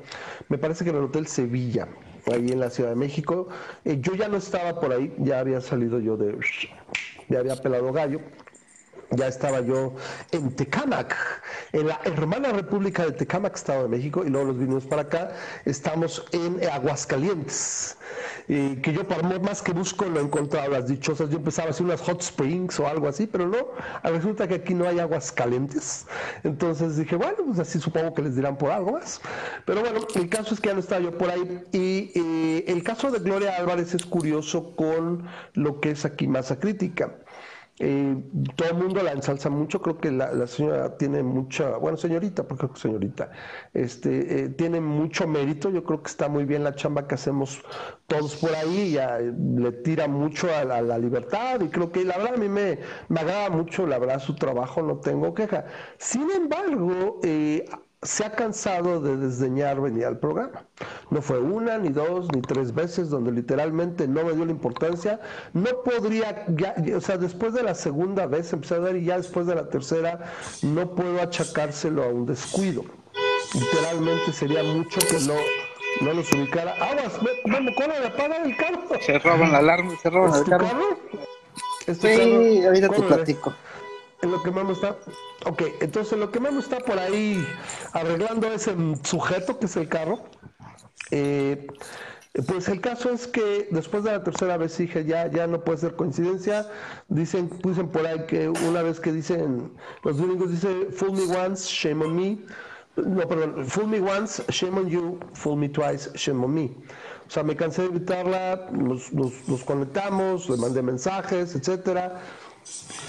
Me 0.49 0.59
parece 0.59 0.83
que 0.83 0.91
en 0.91 0.97
el 0.97 1.03
Hotel 1.05 1.25
Sevilla 1.25 1.87
ahí 2.33 2.51
en 2.51 2.59
la 2.59 2.69
Ciudad 2.69 2.89
de 2.89 2.95
México. 2.95 3.47
Eh, 3.83 3.99
yo 4.01 4.15
ya 4.15 4.27
no 4.27 4.37
estaba 4.37 4.79
por 4.79 4.93
ahí, 4.93 5.13
ya 5.19 5.39
había 5.39 5.61
salido 5.61 5.99
yo 5.99 6.17
de... 6.17 6.37
ya 7.29 7.39
había 7.39 7.55
pelado 7.55 7.91
gallo 7.91 8.19
ya 9.11 9.27
estaba 9.27 9.61
yo 9.61 9.95
en 10.31 10.55
Tecámac, 10.55 11.15
en 11.71 11.87
la 11.87 11.99
hermana 12.03 12.51
República 12.51 13.05
de 13.05 13.11
Tecámac, 13.11 13.55
Estado 13.55 13.83
de 13.83 13.89
México, 13.89 14.23
y 14.25 14.29
luego 14.29 14.47
los 14.47 14.59
vinimos 14.59 14.85
para 14.85 15.03
acá. 15.03 15.31
Estamos 15.65 16.25
en 16.31 16.59
Aguascalientes, 16.69 17.97
y 18.47 18.77
que 18.77 18.93
yo 18.93 19.07
para 19.07 19.23
más 19.39 19.61
que 19.61 19.71
busco 19.71 20.05
no 20.05 20.19
encontraba 20.19 20.67
las 20.67 20.87
dichosas. 20.87 21.29
Yo 21.29 21.37
empezaba 21.37 21.69
a 21.69 21.71
hacer 21.71 21.85
unas 21.85 22.01
hot 22.01 22.21
springs 22.21 22.79
o 22.79 22.87
algo 22.87 23.07
así, 23.07 23.27
pero 23.27 23.47
no, 23.47 23.57
resulta 24.03 24.47
que 24.47 24.55
aquí 24.55 24.73
no 24.73 24.87
hay 24.87 24.99
aguas 24.99 25.31
calientes. 25.31 26.05
Entonces 26.43 26.97
dije, 26.97 27.15
bueno, 27.15 27.37
pues 27.45 27.59
así 27.59 27.79
supongo 27.79 28.13
que 28.13 28.21
les 28.21 28.35
dirán 28.35 28.57
por 28.57 28.71
algo 28.71 28.93
más. 28.93 29.21
Pero 29.65 29.81
bueno, 29.81 30.01
el 30.15 30.29
caso 30.29 30.53
es 30.53 30.59
que 30.59 30.69
ya 30.69 30.73
no 30.73 30.79
estaba 30.79 31.01
yo 31.01 31.17
por 31.17 31.29
ahí. 31.29 31.63
Y 31.71 32.11
eh, 32.15 32.65
el 32.67 32.83
caso 32.83 33.11
de 33.11 33.19
Gloria 33.19 33.57
Álvarez 33.57 33.93
es 33.93 34.05
curioso 34.05 34.75
con 34.75 35.27
lo 35.53 35.79
que 35.79 35.91
es 35.91 36.05
aquí 36.05 36.27
masa 36.27 36.59
crítica. 36.59 37.11
Eh, 37.77 38.15
todo 38.55 38.69
el 38.69 38.75
mundo 38.75 39.03
la 39.03 39.11
ensalza 39.11 39.49
mucho, 39.49 39.81
creo 39.81 39.97
que 39.97 40.09
la, 40.09 40.47
señora 40.47 40.97
tiene 40.97 41.23
mucha, 41.23 41.75
bueno, 41.75 41.97
señorita, 41.97 42.47
porque 42.47 42.67
señorita, 42.79 43.31
este, 43.73 44.43
eh, 44.45 44.49
tiene 44.49 44.79
mucho 44.79 45.27
mérito, 45.27 45.69
yo 45.69 45.83
creo 45.83 46.01
que 46.01 46.07
está 46.07 46.29
muy 46.29 46.45
bien 46.45 46.63
la 46.63 46.73
chamba 46.75 47.05
que 47.05 47.15
hacemos 47.15 47.61
todos 48.07 48.37
por 48.37 48.55
ahí, 48.55 48.93
ya 48.93 49.19
eh, 49.19 49.33
le 49.57 49.73
tira 49.73 50.07
mucho 50.07 50.47
a 50.55 50.63
la, 50.63 50.97
libertad 50.97 51.59
y 51.59 51.67
creo 51.67 51.91
que 51.91 52.05
la 52.05 52.17
verdad 52.17 52.35
a 52.35 52.37
mí 52.37 52.47
me, 52.47 52.79
me 53.09 53.19
agrada 53.19 53.49
mucho, 53.49 53.85
la 53.85 53.99
verdad, 53.99 54.19
su 54.19 54.35
trabajo, 54.35 54.81
no 54.81 54.99
tengo 54.99 55.33
queja. 55.33 55.65
Sin 55.97 56.31
embargo, 56.31 57.19
eh, 57.23 57.65
se 58.05 58.23
ha 58.23 58.31
cansado 58.31 59.01
de 59.01 59.17
desdeñar 59.17 59.81
venir 59.81 60.05
al 60.05 60.19
programa. 60.19 60.65
No 61.09 61.21
fue 61.21 61.39
una, 61.39 61.77
ni 61.77 61.89
dos, 61.89 62.27
ni 62.33 62.41
tres 62.41 62.73
veces 62.73 63.09
donde 63.09 63.31
literalmente 63.31 64.07
no 64.07 64.23
me 64.23 64.33
dio 64.33 64.45
la 64.45 64.51
importancia. 64.51 65.19
No 65.53 65.83
podría, 65.83 66.45
ya, 66.49 66.75
o 66.95 67.01
sea, 67.01 67.17
después 67.17 67.53
de 67.53 67.63
la 67.63 67.75
segunda 67.75 68.27
vez 68.27 68.51
empecé 68.53 68.75
a 68.75 68.79
ver 68.79 68.97
y 68.97 69.05
ya 69.05 69.17
después 69.17 69.47
de 69.47 69.55
la 69.55 69.69
tercera 69.69 70.31
no 70.61 70.95
puedo 70.95 71.21
achacárselo 71.21 72.03
a 72.03 72.07
un 72.07 72.25
descuido. 72.25 72.83
Literalmente 73.53 74.33
sería 74.33 74.63
mucho 74.63 74.99
que 74.99 75.19
no, 75.25 75.35
no 76.01 76.13
los 76.13 76.31
ubicara. 76.31 76.73
Aguas, 76.73 77.13
vamos, 77.45 77.73
de 77.75 78.07
apagar 78.07 78.45
el 78.45 78.55
carro. 78.55 78.81
Se 79.01 79.19
roban 79.19 79.51
la 79.51 79.59
alarma, 79.59 79.93
se 80.01 80.09
roban 80.09 80.33
el 80.35 80.49
carro. 80.49 80.67
carro? 80.67 81.95
sí, 81.99 82.65
ahorita 82.65 82.89
te 82.89 83.01
platico 83.01 83.53
en 84.21 84.31
lo 84.31 84.41
que 84.41 84.51
Memo 84.51 84.71
está. 84.71 84.97
Ok, 85.45 85.63
entonces 85.81 86.17
lo 86.17 86.31
que 86.31 86.39
Memo 86.39 86.59
está 86.59 86.79
por 86.79 86.97
ahí 86.99 87.45
arreglando 87.93 88.47
ese 88.47 88.75
sujeto 89.03 89.59
que 89.59 89.65
es 89.65 89.75
el 89.75 89.89
carro. 89.89 90.19
Eh, 91.11 91.67
pues 92.47 92.67
el 92.67 92.81
caso 92.81 93.11
es 93.11 93.27
que 93.27 93.69
después 93.71 94.03
de 94.03 94.11
la 94.11 94.23
tercera 94.23 94.57
vez 94.57 94.77
dije, 94.77 95.05
ya, 95.05 95.31
ya 95.31 95.47
no 95.47 95.63
puede 95.63 95.77
ser 95.77 95.95
coincidencia. 95.95 96.69
Dicen, 97.07 97.49
dicen 97.63 97.87
por 97.87 98.05
ahí 98.05 98.25
que 98.27 98.49
una 98.49 98.81
vez 98.81 98.99
que 98.99 99.13
dicen, 99.13 99.71
los 100.03 100.21
gringos 100.21 100.51
dicen, 100.51 100.87
fool 100.91 101.13
me 101.13 101.37
once, 101.37 101.69
shame 101.69 102.03
on 102.03 102.15
me. 102.15 102.39
No, 102.97 103.27
perdón, 103.27 103.65
fool 103.65 103.87
me 103.87 104.01
once, 104.01 104.43
shame 104.49 104.79
on 104.79 104.89
you, 104.89 105.19
fool 105.33 105.57
me 105.57 105.69
twice, 105.69 106.09
shame 106.15 106.43
on 106.43 106.53
me. 106.53 106.71
O 107.27 107.31
sea, 107.31 107.43
me 107.43 107.55
cansé 107.55 107.83
de 107.83 107.87
invitarla, 107.87 108.67
nos, 108.71 109.11
nos, 109.13 109.63
conectamos, 109.63 110.49
le 110.49 110.57
mandé 110.57 110.81
mensajes, 110.81 111.55
etcétera. 111.55 112.21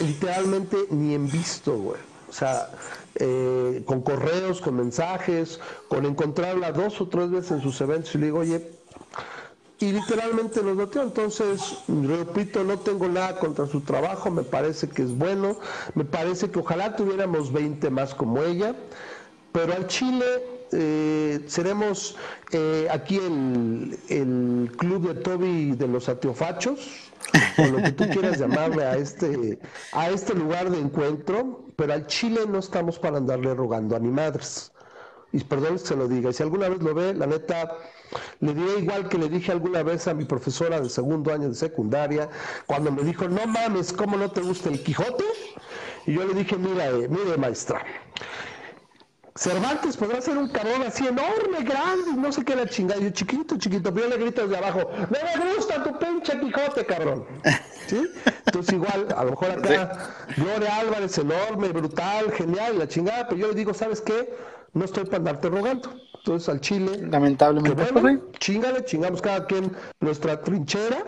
Literalmente 0.01 0.77
ni 0.91 1.15
en 1.15 1.31
visto, 1.31 1.77
güey. 1.77 2.01
O 2.29 2.33
sea, 2.33 2.71
eh, 3.15 3.83
con 3.87 4.03
correos, 4.03 4.61
con 4.61 4.77
mensajes, 4.77 5.61
con 5.89 6.05
encontrarla 6.05 6.73
dos 6.73 7.01
o 7.01 7.09
tres 7.09 7.31
veces 7.31 7.53
en 7.53 7.63
sus 7.63 7.81
eventos. 7.81 8.15
Y 8.15 8.19
le 8.19 8.27
digo, 8.27 8.41
oye, 8.41 8.77
y 9.79 9.93
literalmente 9.93 10.63
lo 10.63 10.75
noté. 10.75 11.01
Entonces, 11.01 11.79
repito, 11.89 12.65
no 12.65 12.79
tengo 12.79 13.09
nada 13.09 13.39
contra 13.39 13.67
su 13.67 13.81
trabajo, 13.81 14.31
me 14.31 14.43
parece 14.43 14.89
que 14.89 15.03
es 15.03 15.17
bueno, 15.17 15.59
me 15.95 16.05
parece 16.05 16.51
que 16.51 16.59
ojalá 16.59 16.97
tuviéramos 16.97 17.53
20 17.53 17.91
más 17.91 18.15
como 18.15 18.43
ella, 18.43 18.75
pero 19.53 19.75
al 19.75 19.87
Chile 19.87 20.25
eh, 20.73 21.45
seremos 21.47 22.17
eh, 22.53 22.89
aquí 22.91 23.17
el, 23.17 23.99
el, 24.09 24.73
club 24.77 25.09
de 25.09 25.15
Toby 25.21 25.73
de 25.73 25.89
los 25.89 26.09
atiofachos, 26.09 27.06
o 27.59 27.67
lo 27.67 27.83
que 27.83 27.93
tú 27.93 28.09
quieras 28.09 28.39
llamarle 28.39 28.85
a 28.85 28.97
este, 28.97 29.59
a 29.93 30.11
este 30.11 30.35
lugar 30.35 30.71
de 30.71 30.79
encuentro, 30.79 31.65
pero 31.77 31.93
al 31.93 32.07
Chile 32.07 32.41
no 32.49 32.59
estamos 32.59 32.99
para 32.99 33.19
andarle 33.19 33.55
rogando 33.55 33.97
a 33.97 33.99
ni 33.99 34.09
madres. 34.09 34.73
Y 35.33 35.45
perdón 35.45 35.75
que 35.75 35.79
se 35.79 35.97
lo 35.97 36.09
diga, 36.09 36.31
y 36.31 36.33
si 36.33 36.43
alguna 36.43 36.69
vez 36.69 36.83
lo 36.83 36.95
ve, 36.95 37.13
la 37.13 37.27
neta, 37.27 37.77
le 38.41 38.55
diré 38.55 38.79
igual 38.79 39.09
que 39.09 39.19
le 39.19 39.29
dije 39.29 39.53
alguna 39.53 39.83
vez 39.83 40.07
a 40.09 40.15
mi 40.15 40.25
profesora 40.25 40.81
de 40.81 40.89
segundo 40.89 41.33
año 41.33 41.49
de 41.49 41.55
secundaria, 41.55 42.29
cuando 42.67 42.91
me 42.93 43.03
dijo, 43.03 43.29
no 43.29 43.47
mames, 43.47 43.93
¿cómo 43.93 44.17
no 44.17 44.31
te 44.31 44.41
gusta 44.41 44.71
el 44.71 44.83
Quijote? 44.83 45.25
Y 46.07 46.15
yo 46.15 46.25
le 46.25 46.35
dije, 46.35 46.57
mira, 46.57 46.89
eh, 46.89 47.09
mire 47.09 47.37
maestra, 47.37 47.83
Cervantes 49.37 49.99
podrá 49.99 50.21
ser 50.23 50.39
un 50.39 50.49
cabrón 50.49 50.83
así 50.83 51.07
enorme, 51.07 51.63
grande, 51.63 52.13
no 52.17 52.33
sé 52.33 52.43
qué 52.43 52.57
la 52.57 52.67
chingada. 52.67 53.01
Yo 53.01 53.11
chiquito, 53.11 53.59
chiquito, 53.59 53.93
pero 53.93 54.09
yo 54.09 54.17
le 54.17 54.25
grito 54.25 54.47
desde 54.47 54.57
abajo, 54.57 54.91
no 54.91 55.45
me 55.45 55.55
gusta 55.55 55.85
tu 55.85 55.99
pinche 55.99 56.41
Quijote, 56.41 56.87
cabrón. 56.87 57.27
¿Sí? 57.87 58.09
Entonces 58.47 58.75
igual, 58.75 59.07
a 59.15 59.25
lo 59.25 59.31
mejor 59.33 59.51
acá, 59.51 60.15
Gloria 60.37 60.77
Álvarez, 60.79 61.19
enorme, 61.19 61.69
brutal, 61.69 62.33
genial, 62.33 62.79
la 62.79 62.89
chingada, 62.89 63.29
pero 63.29 63.43
yo 63.43 63.49
le 63.49 63.55
digo, 63.55 63.75
¿sabes 63.75 64.01
qué? 64.01 64.35
No 64.73 64.85
estoy 64.85 65.05
para 65.05 65.19
andarte 65.19 65.51
rogando. 65.51 65.93
Entonces 66.15 66.49
al 66.49 66.61
Chile, 66.61 67.07
lamentablemente, 67.09 67.93
bueno, 67.93 68.23
chingale, 68.39 68.85
chingamos 68.85 69.21
cada 69.21 69.47
quien 69.47 69.71
nuestra 70.01 70.41
trinchera, 70.41 71.05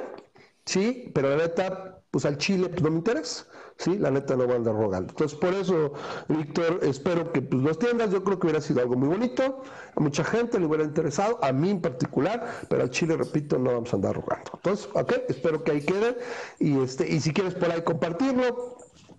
sí, 0.66 1.10
pero 1.14 1.30
la 1.30 1.36
neta, 1.38 2.00
pues 2.10 2.26
al 2.26 2.36
Chile 2.36 2.68
pues 2.68 2.82
no 2.82 2.90
me 2.90 2.98
interesa. 2.98 3.46
¿Sí? 3.78 3.96
La 3.98 4.10
neta 4.10 4.36
no 4.36 4.46
va 4.46 4.54
a 4.54 4.56
andar 4.56 4.74
rogando. 4.74 5.10
Entonces, 5.10 5.38
por 5.38 5.54
eso, 5.54 5.92
Víctor, 6.28 6.80
espero 6.82 7.32
que 7.32 7.40
pues, 7.42 7.62
los 7.62 7.78
tiendas, 7.78 8.10
yo 8.10 8.22
creo 8.24 8.38
que 8.38 8.46
hubiera 8.46 8.60
sido 8.60 8.80
algo 8.80 8.96
muy 8.96 9.08
bonito, 9.08 9.62
a 9.94 10.00
mucha 10.00 10.24
gente 10.24 10.58
le 10.58 10.66
hubiera 10.66 10.84
interesado, 10.84 11.38
a 11.42 11.52
mí 11.52 11.70
en 11.70 11.80
particular, 11.80 12.46
pero 12.68 12.82
al 12.82 12.90
Chile, 12.90 13.16
repito, 13.16 13.58
no 13.58 13.72
vamos 13.72 13.92
a 13.92 13.96
andar 13.96 14.14
rogando. 14.16 14.50
Entonces, 14.54 14.88
ok, 14.92 15.12
espero 15.28 15.62
que 15.64 15.72
ahí 15.72 15.80
quede, 15.80 16.18
y, 16.58 16.78
este, 16.82 17.08
y 17.08 17.20
si 17.20 17.32
quieres 17.32 17.54
por 17.54 17.70
ahí 17.70 17.82
compartirlo, 17.82 18.76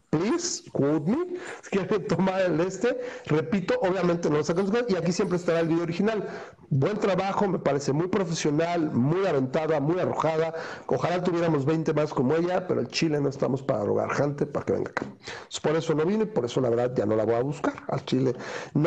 please, 0.10 0.64
quote 0.72 1.08
me, 1.08 1.18
si 1.62 1.70
quieren 1.70 2.08
tomar 2.08 2.42
el 2.42 2.60
este, 2.62 3.00
repito, 3.26 3.76
obviamente 3.82 4.30
no 4.30 4.38
lo 4.38 4.44
sacamos 4.44 4.72
y 4.88 4.96
aquí 4.96 5.12
siempre 5.12 5.38
estará 5.38 5.60
el 5.60 5.68
video 5.68 5.84
original. 5.84 6.28
Buen 6.72 6.98
trabajo, 6.98 7.48
me 7.48 7.58
parece 7.58 7.92
muy 7.94 8.08
profesional, 8.08 8.92
muy 8.92 9.26
aventada, 9.26 9.80
muy 9.80 10.00
arrojada. 10.00 10.54
Ojalá 10.86 11.24
tuviéramos 11.24 11.66
20 11.66 11.94
más 11.94 12.14
como 12.14 12.36
ella, 12.36 12.68
pero 12.68 12.82
el 12.82 12.88
Chile 12.90 13.20
no 13.20 13.30
estamos 13.30 13.64
para 13.64 13.84
rogar 13.84 14.12
gente 14.14 14.46
para 14.46 14.66
que 14.66 14.74
venga 14.74 14.92
acá. 14.92 15.06
por 15.64 15.76
eso 15.76 15.96
no 15.96 16.06
vine, 16.06 16.28
por 16.28 16.46
eso 16.46 16.62
la 16.62 16.70
verdad 16.70 16.94
ya 16.96 17.06
no 17.08 17.16
la 17.16 17.26
voy 17.26 17.36
a 17.36 17.42
buscar 17.42 17.74
al 17.88 18.06
Chile. 18.06 18.36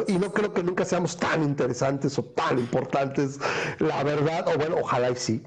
y 0.06 0.12
no 0.12 0.32
creo 0.32 0.52
que 0.52 0.62
nunca 0.62 0.84
seamos 0.84 1.16
tan 1.16 1.42
interesantes 1.42 2.16
o 2.18 2.22
tan 2.22 2.58
importantes, 2.58 3.40
la 3.80 4.04
verdad, 4.04 4.46
o 4.48 4.56
bueno, 4.56 4.76
ojalá 4.80 5.10
y 5.10 5.16
sí, 5.16 5.42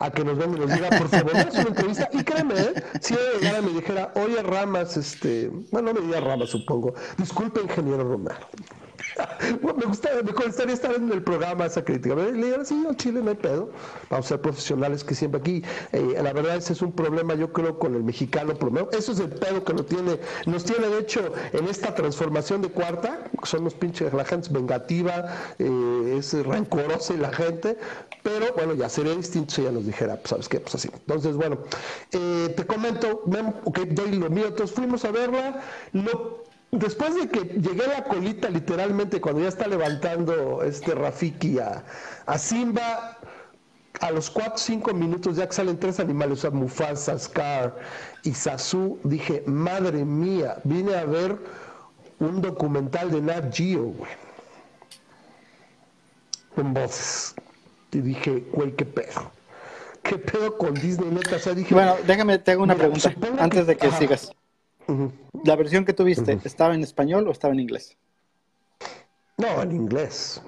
a 0.00 0.10
que 0.10 0.24
nos 0.24 0.36
venga 0.36 0.56
y 0.56 0.60
nos 0.60 0.72
diga, 0.72 0.88
por 0.90 1.08
favor, 1.08 1.36
es 1.36 1.54
una 1.54 1.68
entrevista. 1.68 2.08
Y 2.12 2.24
créeme, 2.24 2.54
¿eh? 2.60 2.74
si 3.00 3.14
ella 3.14 3.22
llegara 3.40 3.62
me 3.62 3.70
dijera, 3.70 4.12
oye 4.16 4.42
Ramas, 4.42 4.96
este, 5.08 5.50
bueno, 5.72 5.92
no 5.92 6.00
me 6.00 6.06
diga 6.06 6.20
Ramas, 6.20 6.50
supongo, 6.50 6.94
disculpe, 7.16 7.60
ingeniero 7.60 8.04
Romero 8.04 8.36
me 9.62 9.84
gustaría, 9.84 10.22
me 10.22 10.32
gustaría 10.32 10.74
estar 10.74 10.94
en 10.94 11.10
el 11.10 11.22
programa 11.22 11.66
esa 11.66 11.84
crítica. 11.84 12.14
Le 12.14 12.32
digo, 12.32 12.64
sí, 12.64 12.84
al 12.88 12.96
Chile 12.96 13.20
no 13.22 13.30
hay 13.30 13.36
pedo. 13.36 13.70
Vamos 14.10 14.26
a 14.26 14.28
ser 14.30 14.40
profesionales 14.40 15.04
que 15.04 15.14
siempre 15.14 15.40
aquí. 15.40 15.62
Eh, 15.92 16.18
la 16.22 16.32
verdad, 16.32 16.56
ese 16.56 16.72
es 16.72 16.82
un 16.82 16.92
problema, 16.92 17.34
yo 17.34 17.52
creo, 17.52 17.78
con 17.78 17.94
el 17.94 18.02
mexicano. 18.02 18.54
Por 18.54 18.72
eso 18.92 19.12
es 19.12 19.20
el 19.20 19.30
pedo 19.30 19.64
que 19.64 19.74
nos 19.74 19.86
tiene, 19.86 20.18
nos 20.46 20.64
tiene, 20.64 20.88
de 20.88 20.98
hecho, 20.98 21.32
en 21.52 21.66
esta 21.68 21.94
transformación 21.94 22.62
de 22.62 22.68
cuarta. 22.68 23.24
Son 23.44 23.64
los 23.64 23.74
pinches, 23.74 24.12
la 24.12 24.24
gente 24.24 24.48
es 24.48 24.52
vengativa, 24.52 25.34
eh, 25.58 26.16
es 26.18 26.32
rencorosa 26.34 27.14
y 27.14 27.18
la 27.18 27.32
gente. 27.32 27.78
Pero 28.22 28.52
bueno, 28.54 28.74
ya 28.74 28.88
sería 28.88 29.14
distinto 29.14 29.54
si 29.54 29.62
ella 29.62 29.72
nos 29.72 29.86
dijera, 29.86 30.16
pues, 30.16 30.30
¿sabes 30.30 30.48
qué? 30.48 30.60
Pues 30.60 30.74
así. 30.74 30.90
Entonces, 30.92 31.36
bueno, 31.36 31.58
eh, 32.12 32.52
te 32.56 32.66
comento, 32.66 33.22
ok, 33.64 33.78
doy 33.80 34.12
lo 34.12 34.30
mío. 34.30 34.46
Entonces 34.48 34.74
fuimos 34.74 35.04
a 35.04 35.10
verla. 35.10 35.62
Lo 35.92 36.47
Después 36.70 37.14
de 37.14 37.28
que 37.28 37.40
llegué 37.60 37.84
a 37.84 38.00
la 38.00 38.04
colita, 38.04 38.50
literalmente, 38.50 39.20
cuando 39.20 39.40
ya 39.40 39.48
está 39.48 39.66
levantando 39.66 40.62
este 40.62 40.94
Rafiki 40.94 41.58
a, 41.58 42.38
Simba, 42.38 43.18
a 44.00 44.10
los 44.10 44.30
4 44.30 44.54
o 44.54 44.58
5 44.58 44.92
minutos 44.92 45.36
ya 45.36 45.46
que 45.46 45.54
salen 45.54 45.78
tres 45.78 45.98
animales, 45.98 46.38
o 46.38 46.40
sea, 46.42 46.50
Mufasa, 46.50 47.18
Scar 47.18 47.74
y 48.22 48.34
Sasu, 48.34 48.98
dije, 49.02 49.42
madre 49.46 50.04
mía, 50.04 50.58
vine 50.64 50.94
a 50.94 51.04
ver 51.06 51.38
un 52.18 52.42
documental 52.42 53.10
de 53.10 53.22
Nat 53.22 53.54
Geo, 53.54 53.84
güey. 53.84 54.10
Con 56.54 56.74
voces. 56.74 57.34
Y 57.92 58.00
dije, 58.00 58.44
güey, 58.52 58.72
qué 58.72 58.84
pedo. 58.84 59.32
¿Qué 60.02 60.18
pedo 60.18 60.58
con 60.58 60.74
Disney, 60.74 61.10
neta? 61.10 61.36
O 61.36 61.38
sea, 61.38 61.54
dije, 61.54 61.74
bueno, 61.74 61.96
déjame, 62.06 62.38
te 62.38 62.52
hago 62.52 62.62
una 62.62 62.74
pregunta 62.74 63.14
antes 63.38 63.66
de 63.66 63.76
que 63.76 63.90
sigas. 63.92 64.32
¿La 65.44 65.56
versión 65.56 65.84
que 65.84 65.92
tuviste 65.92 66.38
estaba 66.44 66.74
en 66.74 66.82
español 66.82 67.28
o 67.28 67.30
estaba 67.30 67.52
en 67.52 67.60
inglés? 67.60 67.96
No, 69.36 69.62
en 69.62 69.72
inglés. 69.72 70.42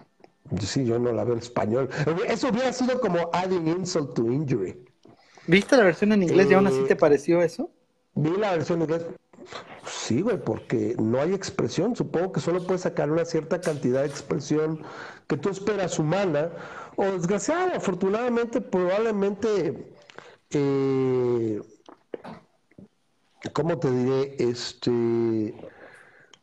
Sí, 0.60 0.84
yo 0.84 0.98
no 0.98 1.12
la 1.12 1.24
veo 1.24 1.34
en 1.34 1.40
español. 1.40 1.88
Eso 2.26 2.48
hubiera 2.48 2.72
sido 2.72 3.00
como 3.00 3.30
adding 3.32 3.68
insult 3.68 4.14
to 4.14 4.26
injury. 4.26 4.76
¿Viste 5.46 5.76
la 5.76 5.84
versión 5.84 6.12
en 6.12 6.22
inglés 6.24 6.50
y 6.50 6.54
aún 6.54 6.66
así 6.66 6.82
te 6.86 6.94
eh, 6.94 6.96
pareció 6.96 7.42
eso? 7.42 7.70
Vi 8.14 8.30
la 8.30 8.52
versión 8.52 8.82
en 8.82 8.90
inglés. 8.90 9.06
Sí, 9.86 10.22
güey, 10.22 10.38
porque 10.42 10.94
no 10.98 11.20
hay 11.20 11.34
expresión. 11.34 11.94
Supongo 11.94 12.32
que 12.32 12.40
solo 12.40 12.66
puedes 12.66 12.82
sacar 12.82 13.10
una 13.10 13.24
cierta 13.24 13.60
cantidad 13.60 14.00
de 14.00 14.08
expresión 14.08 14.82
que 15.26 15.36
tú 15.36 15.50
esperas 15.50 15.98
humana. 15.98 16.50
O 16.96 17.04
desgraciado, 17.04 17.74
afortunadamente, 17.74 18.60
probablemente 18.60 19.94
eh, 20.50 21.60
¿cómo 23.52 23.78
te 23.78 23.90
diré? 23.90 24.36
Este, 24.38 25.54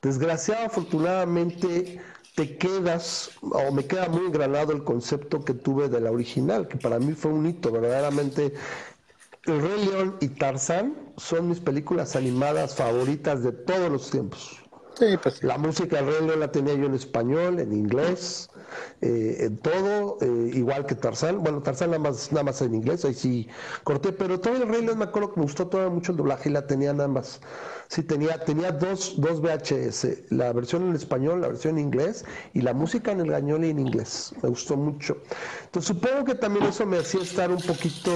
desgraciado, 0.01 0.65
afortunadamente, 0.65 2.01
te 2.35 2.57
quedas, 2.57 3.31
o 3.41 3.71
me 3.71 3.85
queda 3.85 4.07
muy 4.09 4.25
engranado 4.27 4.71
el 4.73 4.83
concepto 4.83 5.43
que 5.43 5.53
tuve 5.53 5.89
de 5.89 5.99
la 5.99 6.11
original, 6.11 6.67
que 6.67 6.77
para 6.77 6.99
mí 6.99 7.13
fue 7.13 7.31
un 7.31 7.47
hito, 7.47 7.71
verdaderamente. 7.71 8.53
El 9.45 9.61
Rey 9.61 9.85
León 9.85 10.17
y 10.19 10.27
Tarzán 10.29 10.95
son 11.17 11.49
mis 11.49 11.59
películas 11.59 12.15
animadas 12.15 12.75
favoritas 12.75 13.43
de 13.43 13.53
todos 13.53 13.89
los 13.89 14.11
tiempos. 14.11 14.61
Pues 15.23 15.43
la 15.43 15.57
música 15.57 15.97
del 15.97 16.07
Rey 16.07 16.27
León 16.27 16.39
la 16.39 16.51
tenía 16.51 16.73
yo 16.73 16.85
en 16.85 16.95
español, 16.95 17.59
en 17.59 17.71
inglés, 17.71 18.49
eh, 19.01 19.37
en 19.41 19.57
todo, 19.57 20.17
eh, 20.21 20.51
igual 20.53 20.85
que 20.85 20.95
Tarzán. 20.95 21.43
Bueno, 21.43 21.61
Tarzán 21.61 21.91
nada 21.91 22.01
más, 22.01 22.31
nada 22.31 22.43
más 22.43 22.61
en 22.61 22.75
inglés, 22.75 23.05
ahí 23.05 23.13
sí 23.13 23.47
corté, 23.83 24.11
pero 24.11 24.39
todo 24.39 24.55
el 24.55 24.67
Rey 24.67 24.83
León 24.83 24.99
me 24.99 25.05
acuerdo 25.05 25.33
que 25.33 25.39
me 25.39 25.45
gustó 25.45 25.67
todo 25.67 25.89
mucho 25.89 26.11
el 26.11 26.17
doblaje 26.17 26.49
y 26.49 26.53
la 26.53 26.67
tenía 26.67 26.93
nada 26.93 27.07
más. 27.07 27.39
Sí, 27.89 28.03
tenía, 28.03 28.43
tenía 28.43 28.71
dos, 28.71 29.15
dos 29.17 29.39
VHS, 29.41 30.31
la 30.31 30.51
versión 30.51 30.89
en 30.89 30.95
español, 30.95 31.41
la 31.41 31.47
versión 31.47 31.77
en 31.77 31.85
inglés 31.85 32.25
y 32.53 32.61
la 32.61 32.73
música 32.73 33.11
en 33.11 33.21
el 33.21 33.31
gañol 33.31 33.63
y 33.65 33.69
en 33.69 33.79
inglés. 33.79 34.33
Me 34.41 34.49
gustó 34.49 34.75
mucho. 34.75 35.17
Entonces 35.65 35.95
supongo 35.95 36.25
que 36.25 36.35
también 36.35 36.65
eso 36.65 36.85
me 36.85 36.97
hacía 36.97 37.21
estar 37.21 37.51
un 37.51 37.61
poquito... 37.61 38.11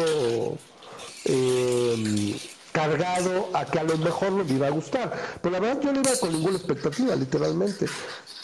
Eh, 1.26 2.40
cargado 2.72 3.50
a 3.54 3.66
que 3.66 3.80
a 3.80 3.84
lo 3.84 3.98
mejor 3.98 4.32
me 4.32 4.44
iba 4.52 4.68
a 4.68 4.70
gustar. 4.72 5.12
Pero 5.42 5.52
la 5.54 5.60
verdad 5.60 5.82
yo 5.82 5.94
no 5.94 6.00
iba 6.00 6.12
con 6.20 6.32
ninguna 6.32 6.58
expectativa, 6.58 7.16
literalmente. 7.16 7.86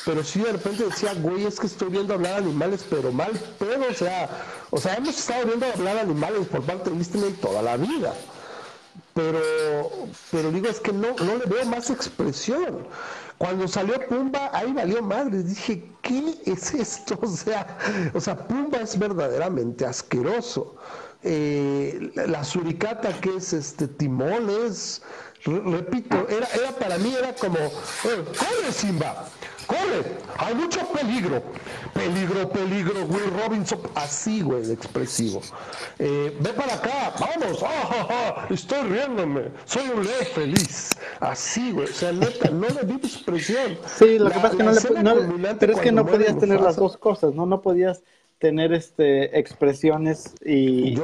Pero 0.08 0.24
sí 0.24 0.40
de 0.40 0.54
repente 0.54 0.86
decía, 0.86 1.14
güey, 1.16 1.46
es 1.46 1.60
que 1.60 1.68
estoy 1.68 1.90
viendo 1.90 2.14
hablar 2.14 2.36
animales, 2.36 2.86
pero 2.90 3.12
mal 3.12 3.34
pero, 3.60 3.90
o 3.92 3.94
sea, 3.94 4.30
o 4.70 4.78
sea, 4.78 4.94
hemos 4.96 5.20
estado 5.20 5.46
viendo 5.46 5.66
hablar 5.66 5.98
animales 5.98 6.48
por 6.48 6.62
parte 6.62 6.90
de 6.90 6.98
Disney 6.98 7.34
toda 7.42 7.62
la 7.62 7.76
vida. 7.76 8.14
Pero, 9.14 9.42
pero 10.32 10.50
digo, 10.52 10.70
es 10.70 10.80
que 10.80 10.94
no, 10.94 11.14
no 11.14 11.36
le 11.36 11.46
veo 11.46 11.66
más 11.66 11.90
expresión. 11.90 12.88
Cuando 13.38 13.68
salió 13.68 14.00
Pumba, 14.08 14.50
ahí 14.54 14.72
valió 14.72 15.02
madre. 15.04 15.44
Dije, 15.44 15.84
¿qué 16.02 16.38
es 16.46 16.74
esto? 16.74 17.20
O 17.22 17.28
sea, 17.28 17.78
o 18.14 18.22
sea, 18.22 18.48
Pumba 18.48 18.78
es 18.78 18.98
verdaderamente 18.98 19.86
asqueroso. 19.86 20.78
Eh, 21.22 22.14
la 22.16 22.46
suricata 22.46 23.12
que 23.20 23.36
es 23.36 23.52
este 23.52 23.90
timones, 23.90 25.02
repito, 25.44 26.28
era, 26.30 26.48
era 26.54 26.72
para 26.72 26.98
mí 26.98 27.14
era 27.14 27.34
como, 27.36 27.58
corre 28.04 28.72
Simba, 28.72 29.28
corre, 29.68 30.04
hay 30.38 30.56
mucho 30.56 30.80
peligro. 30.88 31.42
Peligro, 31.94 32.50
peligro, 32.50 33.06
Will 33.06 33.32
Robinson, 33.42 33.80
así, 33.96 34.42
güey, 34.42 34.72
expresivo. 34.72 35.42
Eh, 36.00 36.36
ve 36.40 36.54
para 36.54 36.76
acá, 36.76 37.14
vamos, 37.20 37.64
ah, 37.64 38.48
estoy 38.50 38.90
riéndome, 38.90 39.52
soy 39.66 39.90
un 39.90 40.04
león 40.04 40.26
feliz. 40.34 40.98
Así, 41.20 41.72
güey, 41.72 41.88
o 41.88 41.94
sea, 41.94 42.12
neta, 42.12 42.50
no 42.50 42.68
le 42.68 42.84
di 42.84 42.94
expresión. 42.96 43.78
Sí, 43.98 44.18
lo 44.20 44.30
que 44.30 44.40
pasa 44.40 44.48
es 44.72 44.86
que 44.86 45.04
no 45.04 45.16
le, 45.16 45.56
pero 45.56 45.74
es 45.74 45.80
que 45.80 45.92
no 45.92 46.06
podías 46.06 46.38
tener 46.38 46.62
las 46.62 46.76
dos 46.76 46.98
cosas, 46.98 47.34
¿no? 47.34 47.46
No 47.46 47.62
podías 47.62 48.02
tener 48.40 48.72
este 48.74 49.38
expresiones 49.40 50.36
y, 50.46 51.00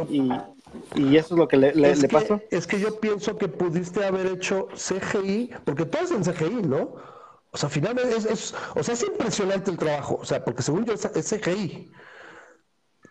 y, 0.96 1.18
eso 1.18 1.36
es 1.36 1.40
lo 1.40 1.48
que 1.48 1.58
le, 1.58 1.74
le, 1.74 2.08
pasó. 2.08 2.42
Es 2.50 2.68
que 2.68 2.80
yo 2.80 3.00
pienso 3.00 3.38
que 3.38 3.48
pudiste 3.48 4.04
haber 4.06 4.28
hecho 4.28 4.68
CGI, 4.74 5.52
porque 5.66 5.86
todo 5.86 6.04
es 6.04 6.12
en 6.12 6.24
CGI, 6.24 6.64
¿no? 6.64 7.13
O 7.54 7.58
sea, 7.58 7.70
finalmente 7.70 8.16
es, 8.16 8.26
es, 8.26 8.56
o 8.76 8.84
sea, 8.84 8.96
es 8.96 9.04
impresionante 9.04 9.70
el 9.70 9.78
trabajo, 9.78 10.18
o 10.20 10.26
sea, 10.26 10.44
porque 10.44 10.64
según 10.64 10.86
yo 10.86 10.94
es, 10.94 11.02
CGI. 11.02 11.92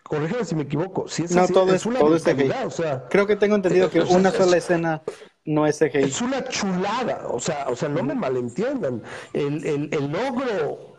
Corrígeme 0.03 0.43
si 0.43 0.55
me 0.55 0.63
equivoco. 0.63 1.07
Si 1.07 1.23
es 1.23 1.31
no, 1.31 1.47
todo 1.47 1.73
es, 1.73 1.85
una 1.85 1.99
todo 1.99 2.15
es 2.15 2.23
CGI. 2.23 2.51
O 2.65 2.69
sea, 2.69 3.07
Creo 3.09 3.25
que 3.25 3.37
tengo 3.37 3.55
entendido 3.55 3.89
que 3.89 4.01
una 4.01 4.31
sola 4.31 4.57
escena 4.57 5.01
no 5.45 5.65
es 5.65 5.79
CGI. 5.79 6.03
Es 6.03 6.21
una 6.21 6.43
chulada, 6.43 7.27
o 7.29 7.39
sea, 7.39 7.67
o 7.69 7.75
sea, 7.75 7.87
no 7.87 8.03
me 8.03 8.13
malentiendan. 8.13 9.01
El, 9.31 9.65
el, 9.65 9.89
el 9.93 10.11
logro 10.11 10.97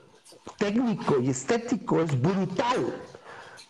técnico 0.57 1.21
y 1.21 1.29
estético 1.29 2.01
es 2.01 2.19
brutal 2.19 2.95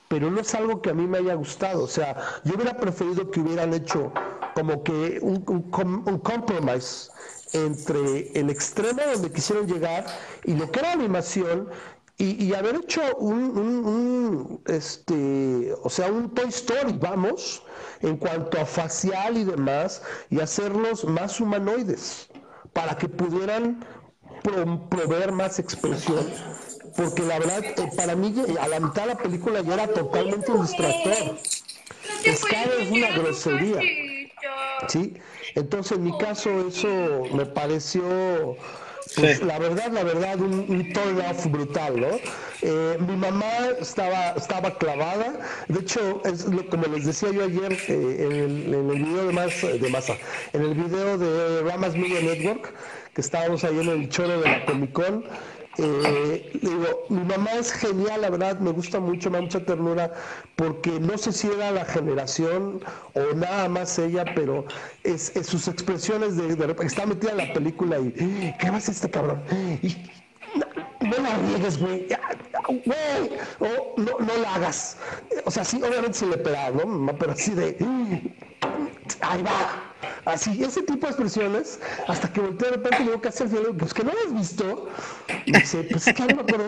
pero 0.07 0.31
no 0.31 0.41
es 0.41 0.55
algo 0.55 0.81
que 0.81 0.91
a 0.91 0.95
mí 0.95 1.09
me 1.09 1.19
haya 1.19 1.35
gustado. 1.35 1.83
O 1.83 1.89
sea, 1.89 2.17
yo 2.45 2.55
hubiera 2.55 2.77
preferido 2.77 3.33
que 3.33 3.41
hubieran 3.41 3.75
hecho 3.75 4.13
como 4.55 4.85
que 4.85 5.19
un, 5.21 5.43
un, 5.49 6.05
un 6.07 6.19
compromise 6.21 7.11
entre 7.55 8.39
el 8.39 8.51
extremo 8.51 9.01
donde 9.13 9.31
quisieron 9.31 9.67
llegar 9.67 10.05
y 10.45 10.55
lo 10.55 10.71
que 10.71 10.81
era 10.81 10.93
animación 10.93 11.71
y, 12.17 12.55
haber 12.55 12.77
hecho 12.77 13.01
un, 13.17 14.63
este, 14.67 15.75
o 15.83 15.91
sea, 15.91 16.13
un 16.13 16.33
Toy 16.33 16.49
Story, 16.49 16.93
vamos, 16.93 17.63
en 18.03 18.17
cuanto 18.17 18.61
a 18.61 18.65
facial 18.65 19.37
y 19.37 19.43
demás, 19.43 20.01
y 20.31 20.39
hacerlos 20.39 21.05
más 21.05 21.41
humanoides, 21.41 22.29
para 22.73 22.97
que 22.97 23.09
pudieran 23.09 23.85
proveer 24.91 25.33
más 25.33 25.59
expresión. 25.59 26.25
Porque 26.97 27.23
la 27.23 27.41
verdad, 27.41 27.65
eh, 27.65 27.91
para 27.97 28.15
mí, 28.15 28.33
a 28.61 28.69
la 28.69 28.79
mitad 28.79 29.03
de 29.03 29.09
la 29.09 29.19
película 29.19 29.63
ya 29.63 29.75
era 29.75 29.89
totalmente 29.89 30.53
un 30.53 30.63
distractor. 30.63 31.37
Scar 32.33 32.69
es 32.81 32.91
una 32.93 33.11
grosería. 33.11 33.81
¿Sí? 34.89 35.15
Entonces, 35.55 35.99
en 35.99 36.05
mi 36.05 36.19
caso, 36.19 36.69
eso 36.69 37.23
me 37.33 37.47
pareció, 37.47 38.57
pues, 39.17 39.43
la 39.43 39.59
verdad, 39.59 39.93
la 39.93 40.03
verdad, 40.03 40.41
un, 40.41 40.67
un 40.69 40.93
turn 40.93 41.21
off 41.21 41.47
brutal, 41.47 42.01
¿no? 42.01 42.09
Eh, 42.63 42.97
mi 42.99 43.17
mamá 43.17 43.53
estaba, 43.81 44.31
estaba 44.31 44.77
clavada, 44.79 45.39
de 45.69 45.81
hecho, 45.81 46.23
es 46.25 46.47
lo, 46.47 46.67
como 46.69 46.87
les 46.87 47.05
decía 47.05 47.31
yo 47.31 47.45
ayer 47.45 47.73
eh, 47.89 48.17
en, 48.21 48.33
el, 48.33 48.75
en, 48.75 48.91
el, 48.91 49.03
video 49.03 49.27
de, 49.27 49.33
Masa, 49.33 49.69
de 49.69 49.89
Masa, 49.91 50.17
en 50.53 50.63
el 50.63 50.75
video 50.75 51.19
de 51.19 51.63
Ramas 51.63 51.95
Media 51.95 52.21
Network, 52.21 52.73
que 53.15 53.21
estábamos 53.21 53.63
ahí 53.65 53.79
en 53.79 53.89
el 53.89 54.09
choro 54.09 54.41
de 54.41 54.49
la 54.49 54.65
Comic 54.65 54.93
Con, 54.93 55.25
eh, 55.79 56.51
digo, 56.63 57.05
mi 57.09 57.25
mamá 57.25 57.53
es 57.53 57.73
genial, 57.73 58.21
la 58.21 58.31
verdad, 58.31 58.59
me 58.61 58.71
gusta 58.71 59.01
mucho, 59.01 59.31
me 59.31 59.39
da 59.39 59.43
mucha 59.43 59.65
ternura, 59.65 60.13
porque 60.57 61.01
no 61.01 61.19
sé 61.19 61.33
si 61.33 61.49
era 61.49 61.71
la 61.71 61.85
generación 61.85 62.81
o 63.15 63.35
nada 63.35 63.69
más 63.69 63.99
ella, 63.99 64.25
pero 64.35 64.67
es, 65.03 65.33
sus 65.43 65.69
expresiones 65.69 66.37
de, 66.37 66.55
de, 66.55 66.77
está 66.85 67.07
metida 67.07 67.33
en 67.33 67.39
la 67.39 67.53
película 67.53 67.99
y 67.99 68.55
¿qué 68.59 68.67
hacer 68.69 68.95
este 68.95 69.11
cabrón? 69.11 69.43
Y, 69.83 70.11
no, 70.55 71.19
la 71.23 71.37
riegues, 71.37 71.79
güey, 71.79 72.07
güey, 72.69 73.31
o 73.59 73.95
no, 74.01 74.19
no 74.21 74.37
la 74.41 74.55
hagas. 74.55 74.97
O 75.45 75.51
sea, 75.51 75.65
sí, 75.65 75.83
obviamente 75.83 76.19
se 76.19 76.27
le 76.27 76.39
pega, 76.39 76.71
¿no? 76.71 77.15
Pero 77.19 77.33
así 77.33 77.53
de, 77.53 77.77
ahí 79.21 79.43
va 79.43 79.94
Así, 80.25 80.63
ese 80.63 80.83
tipo 80.83 81.07
de 81.07 81.13
expresiones, 81.13 81.79
hasta 82.09 82.33
que 82.33 82.41
volteé 82.41 82.71
de 82.71 82.77
repente 82.77 83.03
y 83.03 83.07
digo, 83.07 83.21
¿qué 83.21 83.29
haces? 83.29 83.53
Y 83.53 83.57
digo, 83.57 83.75
pues 83.77 83.95
que 83.95 84.05
no 84.05 84.13
lo 84.13 84.19
has 84.19 84.35
visto. 84.35 84.89
Y 85.47 85.53
dice, 85.53 85.87
pues 85.91 86.07
es 86.07 86.15
que 86.15 86.23
no 86.23 86.37
me 86.37 86.43
acuerdo 86.43 86.67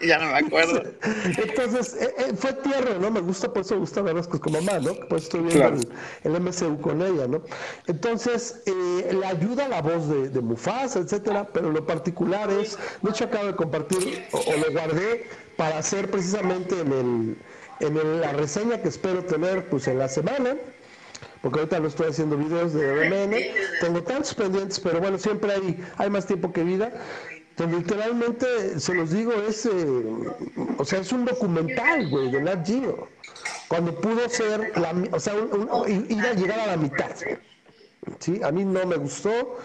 ya 0.00 0.18
no 0.18 0.32
me 0.32 0.38
acuerdo. 0.38 0.82
Entonces, 1.36 1.96
eh, 2.00 2.14
eh, 2.18 2.32
fue 2.36 2.52
tierno, 2.54 2.98
¿no? 2.98 3.10
Me 3.10 3.20
gusta, 3.20 3.52
por 3.52 3.62
eso 3.62 3.74
me 3.74 3.80
gusta 3.80 4.02
ver 4.02 4.14
las 4.14 4.26
cosas 4.26 4.40
con 4.40 4.52
mamá, 4.52 4.78
¿no? 4.78 4.94
Pues 5.08 5.24
estoy 5.24 5.40
viendo 5.40 5.80
el, 6.24 6.40
MCU 6.40 6.80
con 6.80 7.02
ella, 7.02 7.26
¿no? 7.26 7.42
Entonces, 7.86 8.62
eh, 8.66 9.12
le 9.12 9.26
ayuda 9.26 9.68
la 9.68 9.82
voz 9.82 10.08
de, 10.08 10.28
de, 10.28 10.40
Mufasa, 10.40 11.00
etcétera, 11.00 11.48
pero 11.52 11.70
lo 11.70 11.84
particular 11.86 12.50
es, 12.50 12.78
de 13.02 13.10
hecho 13.10 13.24
acabo 13.24 13.46
de 13.46 13.56
compartir, 13.56 14.24
o, 14.32 14.38
o 14.38 14.56
lo 14.56 14.72
guardé 14.72 15.28
para 15.56 15.78
hacer 15.78 16.10
precisamente 16.10 16.80
en 16.80 16.92
el 16.92 17.36
en 17.80 18.20
la 18.20 18.32
reseña 18.32 18.80
que 18.80 18.88
espero 18.88 19.24
tener 19.24 19.68
pues 19.68 19.86
en 19.88 19.98
la 19.98 20.08
semana 20.08 20.56
porque 21.42 21.60
ahorita 21.60 21.80
no 21.80 21.88
estoy 21.88 22.08
haciendo 22.08 22.36
videos 22.36 22.72
de 22.72 23.08
RMN, 23.08 23.36
tengo 23.80 24.02
tantos 24.02 24.34
pendientes, 24.34 24.80
pero 24.80 25.00
bueno, 25.00 25.18
siempre 25.18 25.52
hay, 25.52 25.84
hay 25.96 26.10
más 26.10 26.26
tiempo 26.26 26.52
que 26.52 26.62
vida. 26.62 26.92
Entonces, 27.50 27.78
literalmente, 27.78 28.80
se 28.80 28.94
los 28.94 29.10
digo, 29.10 29.32
es, 29.32 29.64
eh, 29.64 29.86
o 30.76 30.84
sea, 30.84 31.00
es 31.00 31.10
un 31.12 31.24
documental, 31.24 32.08
güey, 32.10 32.30
de 32.30 32.42
Nat 32.42 32.66
Geo. 32.66 33.08
Cuando 33.68 33.94
pudo 33.98 34.28
ser, 34.28 34.72
la, 34.78 34.94
o 35.10 35.18
sea, 35.18 35.34
ir 35.88 36.20
a 36.20 36.34
llegar 36.34 36.60
a 36.60 36.66
la 36.66 36.76
mitad. 36.76 37.10
¿sí? 38.18 38.40
A 38.42 38.52
mí 38.52 38.64
no 38.64 38.84
me 38.86 38.96
gustó. 38.96 39.58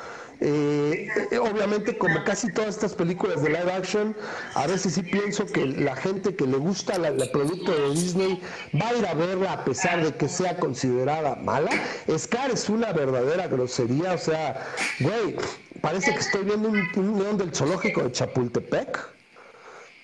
Eh, 0.43 1.07
obviamente, 1.39 1.95
como 1.99 2.23
casi 2.23 2.51
todas 2.51 2.69
estas 2.69 2.95
películas 2.95 3.43
de 3.43 3.49
live 3.49 3.71
action, 3.71 4.15
a 4.55 4.65
veces 4.65 4.95
sí 4.95 5.03
pienso 5.03 5.45
que 5.45 5.67
la 5.67 5.95
gente 5.95 6.35
que 6.35 6.47
le 6.47 6.57
gusta 6.57 6.95
el 6.95 7.29
producto 7.29 7.71
de 7.71 7.91
Disney 7.91 8.41
va 8.73 8.89
a 8.89 8.93
ir 8.95 9.05
a 9.05 9.13
verla 9.13 9.53
a 9.53 9.63
pesar 9.63 10.03
de 10.03 10.15
que 10.15 10.27
sea 10.27 10.57
considerada 10.57 11.35
mala. 11.35 11.69
Scar 12.17 12.49
es 12.49 12.69
una 12.69 12.91
verdadera 12.91 13.47
grosería, 13.47 14.13
o 14.13 14.17
sea, 14.17 14.65
güey, 14.99 15.37
parece 15.79 16.11
que 16.11 16.19
estoy 16.19 16.43
viendo 16.43 16.69
un, 16.69 17.19
león 17.19 17.37
del 17.37 17.53
zoológico 17.53 18.01
de 18.01 18.11
Chapultepec 18.11 18.97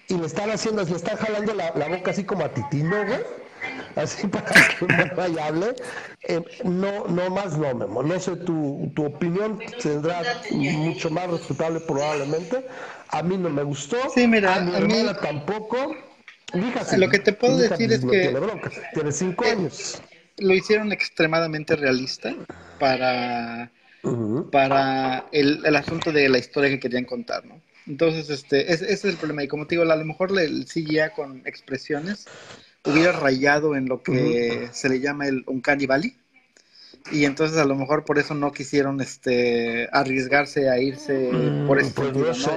y 0.07 0.17
le 0.19 0.27
están 0.27 0.51
haciendo, 0.51 0.83
le 0.83 0.95
están 0.95 1.17
jalando 1.17 1.55
la, 1.55 1.73
la 1.75 1.87
boca 1.87 2.11
así 2.11 2.23
como 2.23 2.45
a 2.45 2.53
Titino, 2.53 3.05
güey 3.07 3.46
así 3.97 4.27
para 4.27 4.51
que 4.51 4.85
me 4.85 5.41
hable. 5.41 5.75
Eh, 6.23 6.41
no, 6.63 7.07
no 7.07 7.29
más 7.29 7.57
no, 7.57 7.73
Memo. 7.73 8.03
No 8.03 8.19
sé, 8.19 8.35
tu, 8.37 8.91
tu 8.95 9.05
opinión 9.05 9.59
tendrá 9.81 10.21
mucho 10.51 11.09
más 11.09 11.29
respetable 11.29 11.79
probablemente. 11.81 12.65
A 13.09 13.23
mí 13.23 13.37
no 13.37 13.49
me 13.49 13.63
gustó. 13.63 13.97
Sí, 14.13 14.27
mira, 14.27 14.55
a 14.55 14.61
mi 14.61 14.75
hermana 14.75 15.15
tampoco. 15.15 15.95
lo 16.97 17.09
que 17.09 17.19
te 17.19 17.33
puedo 17.33 17.57
decir 17.57 17.91
es 17.91 18.01
que 18.01 18.35
tiene, 18.93 19.11
cinco 19.11 19.45
años. 19.45 20.01
Lo 20.37 20.53
hicieron 20.53 20.91
extremadamente 20.91 21.75
realista 21.75 22.35
para, 22.79 23.71
para 24.51 25.25
el, 25.31 25.65
el, 25.65 25.75
asunto 25.75 26.11
de 26.11 26.29
la 26.29 26.37
historia 26.37 26.69
que 26.69 26.79
querían 26.79 27.05
contar, 27.05 27.43
¿no? 27.45 27.59
Entonces, 27.87 28.29
este, 28.29 28.71
ese, 28.71 28.91
es 28.91 29.05
el 29.05 29.15
problema. 29.15 29.43
Y 29.43 29.47
como 29.47 29.65
te 29.65 29.75
digo, 29.75 29.89
a 29.89 29.95
lo 29.95 30.05
mejor 30.05 30.37
el 30.39 30.65
CGI 30.65 31.11
con 31.15 31.41
expresiones 31.45 32.27
hubiera 32.87 33.11
rayado 33.11 33.75
en 33.75 33.87
lo 33.87 34.01
que 34.01 34.69
se 34.71 34.89
le 34.89 34.99
llama 34.99 35.27
el 35.27 35.43
un 35.47 35.61
Valley. 35.61 36.15
Y 37.11 37.25
entonces 37.25 37.57
a 37.57 37.65
lo 37.65 37.75
mejor 37.75 38.03
por 38.03 38.19
eso 38.19 38.33
no 38.33 38.51
quisieron 38.51 38.99
este 38.99 39.87
arriesgarse 39.91 40.69
a 40.69 40.79
irse 40.79 41.31
mm, 41.31 41.67
por 41.67 41.79
este 41.79 42.01
pues 42.01 42.47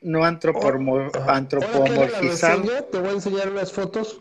no, 0.00 0.02
no 0.02 0.24
antropomorfizar. 0.24 2.62
te 2.90 2.98
voy 2.98 3.08
a 3.08 3.12
enseñar 3.12 3.50
unas 3.50 3.72
fotos. 3.72 4.20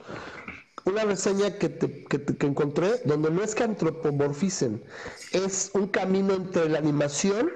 Una 0.83 1.03
reseña 1.03 1.59
que, 1.59 1.69
te, 1.69 2.05
que, 2.05 2.25
que, 2.25 2.47
encontré 2.47 3.01
donde 3.05 3.29
no 3.29 3.43
es 3.43 3.53
que 3.53 3.63
antropomorficen, 3.63 4.83
es 5.31 5.69
un 5.75 5.87
camino 5.87 6.33
entre 6.33 6.69
la 6.69 6.79
animación 6.79 7.51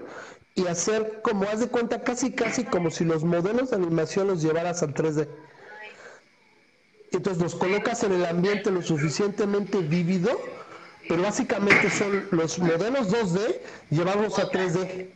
y 0.53 0.67
hacer 0.67 1.21
como 1.23 1.45
haz 1.45 1.59
de 1.59 1.67
cuenta 1.67 2.03
casi 2.03 2.33
casi 2.33 2.65
como 2.65 2.91
si 2.91 3.03
los 3.03 3.23
modelos 3.23 3.71
de 3.71 3.77
animación 3.77 4.27
los 4.27 4.43
llevaras 4.43 4.83
al 4.83 4.93
3D 4.93 5.27
entonces 7.11 7.41
los 7.41 7.55
colocas 7.55 8.03
en 8.03 8.13
el 8.13 8.25
ambiente 8.25 8.71
lo 8.71 8.81
suficientemente 8.81 9.79
vívido, 9.79 10.39
pero 11.07 11.21
básicamente 11.21 11.89
son 11.89 12.27
los 12.31 12.59
modelos 12.59 13.11
2D 13.11 13.57
llevarlos 13.89 14.39
a 14.39 14.49
3D 14.49 15.07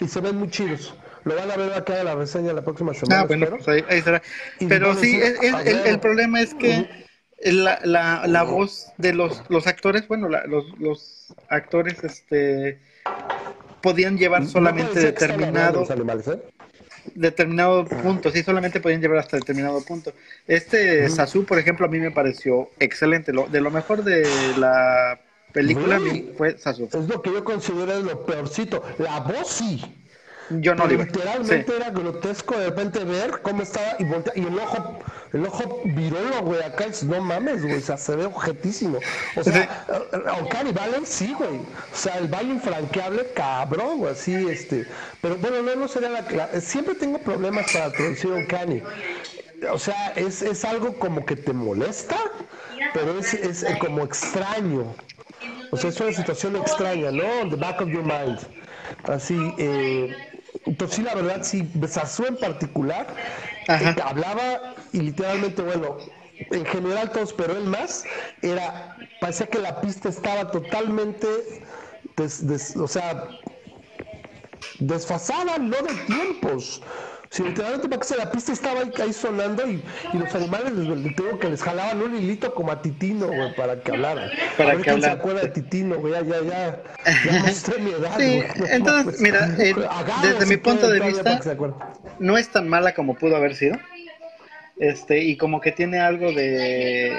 y 0.00 0.08
se 0.08 0.20
ven 0.20 0.36
muy 0.36 0.50
chidos. 0.50 0.94
Lo 1.24 1.36
van 1.36 1.50
a 1.50 1.56
ver 1.56 1.72
acá 1.72 2.00
en 2.00 2.06
la 2.06 2.14
reseña 2.16 2.52
la 2.52 2.62
próxima 2.62 2.92
semana. 2.94 3.22
Ah, 3.22 3.24
bueno, 3.26 3.46
pues 3.50 3.68
ahí, 3.68 4.02
será. 4.02 4.20
Pero 4.68 4.94
sí, 4.94 5.20
el, 5.20 6.00
problema 6.00 6.40
es 6.40 6.52
que 6.54 6.88
la, 7.44 7.78
la, 7.84 8.26
la, 8.26 8.42
voz 8.42 8.88
de 8.98 9.12
los, 9.12 9.42
los 9.48 9.66
actores, 9.68 10.08
bueno, 10.08 10.28
los, 10.28 10.78
los 10.80 11.34
actores 11.48 12.02
este 12.02 12.80
podían 13.82 14.16
llevar 14.16 14.46
solamente 14.46 14.98
determinado. 14.98 15.84
¿eh? 15.84 16.42
Determinado 17.14 17.84
punto, 17.84 18.30
sí, 18.30 18.42
solamente 18.42 18.80
podían 18.80 19.00
llevar 19.00 19.18
hasta 19.18 19.36
determinado 19.36 19.82
punto. 19.84 20.12
Este 20.46 21.08
Sasu, 21.08 21.44
por 21.44 21.58
ejemplo, 21.58 21.86
a 21.86 21.88
mí 21.88 21.98
me 21.98 22.10
pareció 22.10 22.70
excelente. 22.78 23.32
Lo, 23.32 23.46
de 23.46 23.60
lo 23.60 23.70
mejor 23.70 24.04
de 24.04 24.26
la 24.58 25.20
película 25.52 26.00
fue 26.36 26.58
Sasu. 26.58 26.88
Es 26.92 27.08
lo 27.08 27.22
que 27.22 27.32
yo 27.32 27.44
considero 27.44 28.00
lo 28.00 28.24
peorcito. 28.24 28.82
La 28.98 29.20
voz 29.20 29.48
sí. 29.48 30.01
Yo 30.50 30.74
no 30.74 30.86
Literalmente 30.86 31.76
era 31.76 31.90
grotesco 31.90 32.58
de 32.58 32.66
repente 32.66 33.04
ver 33.04 33.40
cómo 33.42 33.62
estaba 33.62 33.96
y 33.98 34.04
voltea, 34.04 34.32
y 34.36 34.40
el 34.40 34.58
ojo, 34.58 34.98
el 35.32 35.46
ojo 35.46 35.80
virolo, 35.84 36.42
güey, 36.42 36.62
acá 36.62 36.84
es, 36.84 37.04
no 37.04 37.20
mames, 37.20 37.62
güey, 37.62 37.76
o 37.76 37.80
sea, 37.80 37.96
se 37.96 38.16
ve 38.16 38.26
objetísimo. 38.26 38.98
O 39.36 39.44
sea, 39.44 39.86
Oncani 40.40 40.72
Valen 40.72 41.06
sí, 41.06 41.34
güey. 41.38 41.56
O 41.92 41.96
sea, 41.96 42.18
el 42.18 42.28
baile 42.28 42.54
infranqueable, 42.54 43.32
cabrón, 43.34 43.98
güey, 43.98 44.12
así, 44.12 44.34
este. 44.48 44.86
Pero 45.20 45.36
bueno, 45.36 45.62
no, 45.62 45.76
no 45.76 45.88
sería 45.88 46.10
la, 46.10 46.60
Siempre 46.60 46.94
tengo 46.94 47.18
problemas 47.18 47.72
para 47.72 47.90
traducir 47.92 48.32
Oncani. 48.32 48.82
O 49.72 49.78
sea, 49.78 50.12
es, 50.16 50.42
es 50.42 50.64
algo 50.64 50.98
como 50.98 51.24
que 51.24 51.36
te 51.36 51.52
molesta, 51.52 52.16
pero 52.92 53.18
es, 53.18 53.32
es 53.34 53.64
como 53.78 54.02
extraño. 54.02 54.94
O 55.70 55.76
sea, 55.76 55.90
es 55.90 56.00
una 56.00 56.12
situación 56.12 56.56
extraña, 56.56 57.10
¿no? 57.10 57.24
On 57.40 57.50
the 57.50 57.56
back 57.56 57.80
of 57.80 57.88
your 57.88 58.02
mind. 58.02 58.38
Así, 59.04 59.54
eh, 59.58 60.14
entonces 60.66 60.96
sí, 60.96 61.02
la 61.02 61.14
verdad, 61.14 61.42
sí, 61.42 61.68
Besazú 61.74 62.24
en 62.24 62.36
particular, 62.36 63.06
eh, 63.68 63.94
hablaba 64.04 64.74
y 64.92 65.00
literalmente, 65.00 65.62
bueno, 65.62 65.98
en 66.50 66.64
general 66.66 67.10
todos, 67.10 67.32
pero 67.32 67.56
él 67.56 67.64
más, 67.64 68.04
era, 68.42 68.96
parecía 69.20 69.46
que 69.46 69.58
la 69.58 69.80
pista 69.80 70.08
estaba 70.08 70.50
totalmente, 70.50 71.26
o 72.76 72.88
sea, 72.88 73.28
desfasada, 74.78 75.58
no 75.58 75.76
de 75.76 75.94
tiempos. 76.06 76.82
Si 77.32 77.42
literalmente 77.42 77.88
para 77.88 78.02
que 78.02 78.14
la 78.14 78.30
pista 78.30 78.52
estaba 78.52 78.80
ahí, 78.80 79.12
sonando 79.14 79.66
y, 79.66 79.82
los 80.12 80.34
animales 80.34 80.74
les, 80.74 81.16
tengo 81.16 81.38
que 81.38 81.48
les 81.48 81.62
jalaban 81.62 82.02
un 82.02 82.14
hilito 82.14 82.52
como 82.54 82.70
a 82.70 82.82
Titino, 82.82 83.26
güey, 83.26 83.54
para 83.54 83.80
que 83.80 83.90
hablaran. 83.90 84.28
Para 84.58 84.76
que 84.76 84.90
hablaran. 84.90 85.00
se 85.00 85.10
acuerda 85.18 85.40
de 85.40 85.48
Titino, 85.48 85.96
güey, 85.96 86.12
ya, 86.12 86.20
ya, 86.20 86.42
ya, 86.42 86.82
ya 87.24 87.42
mostré 87.46 87.78
mi 87.78 87.92
edad, 87.92 88.18
sí, 88.18 88.42
entonces, 88.68 89.18
mira, 89.22 89.48
eh, 89.58 89.74
desde 90.22 90.44
mi 90.44 90.58
punto 90.58 90.90
de 90.90 91.00
vista, 91.00 91.40
no 92.18 92.36
es 92.36 92.50
tan 92.50 92.68
mala 92.68 92.92
como 92.92 93.14
pudo 93.16 93.34
haber 93.36 93.56
sido. 93.56 93.78
Este, 94.76 95.20
y 95.20 95.38
como 95.38 95.62
que 95.62 95.72
tiene 95.72 96.00
algo 96.00 96.32
de 96.32 97.14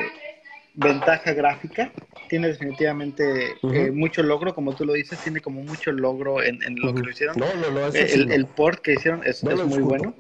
ventaja 0.74 1.34
gráfica, 1.34 1.92
tiene 2.30 2.48
definitivamente 2.48 3.56
eh, 3.74 3.92
mucho 3.92 4.24
logro, 4.24 4.56
como 4.56 4.74
tú 4.74 4.86
lo 4.86 4.94
dices, 4.94 5.20
tiene 5.20 5.40
como 5.40 5.62
mucho 5.62 5.92
logro 5.92 6.42
en, 6.42 6.60
lo 6.78 6.94
que 6.94 7.02
lo 7.02 7.10
hicieron. 7.12 7.38
No, 7.38 7.54
no, 7.56 7.70
no, 7.70 7.88
el, 7.88 8.32
el, 8.32 8.46
port 8.46 8.82
que 8.82 8.94
hicieron 8.94 9.22
es, 9.24 9.44
muy 9.44 9.82
bueno. 9.82 10.16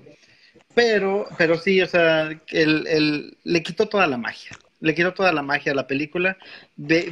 Pero, 0.75 1.27
pero 1.37 1.57
sí, 1.57 1.81
o 1.81 1.87
sea, 1.87 2.29
el, 2.49 2.87
el, 2.87 3.37
le 3.43 3.63
quitó 3.63 3.87
toda 3.87 4.07
la 4.07 4.17
magia. 4.17 4.51
Le 4.79 4.93
quitó 4.93 5.13
toda 5.13 5.31
la 5.31 5.41
magia 5.41 5.71
a 5.71 5.75
la 5.75 5.87
película. 5.87 6.37
De, 6.75 7.11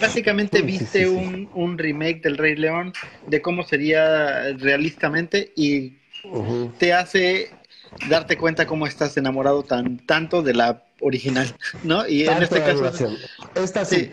básicamente 0.00 0.62
viste 0.62 1.08
un, 1.08 1.48
un, 1.54 1.78
remake 1.78 2.20
del 2.20 2.36
Rey 2.36 2.56
León 2.56 2.92
de 3.26 3.40
cómo 3.40 3.62
sería 3.62 4.52
realistamente 4.58 5.52
y 5.56 5.94
te 6.78 6.92
hace 6.92 7.50
darte 8.10 8.36
cuenta 8.36 8.66
cómo 8.66 8.86
estás 8.86 9.16
enamorado 9.16 9.62
tan 9.62 9.98
tanto 9.98 10.42
de 10.42 10.54
la 10.54 10.85
original, 11.00 11.54
¿no? 11.82 12.06
Y 12.06 12.26
en 12.26 12.42
este 12.42 12.60
caso. 12.60 13.08
Esta 13.54 13.84
sí. 13.84 14.10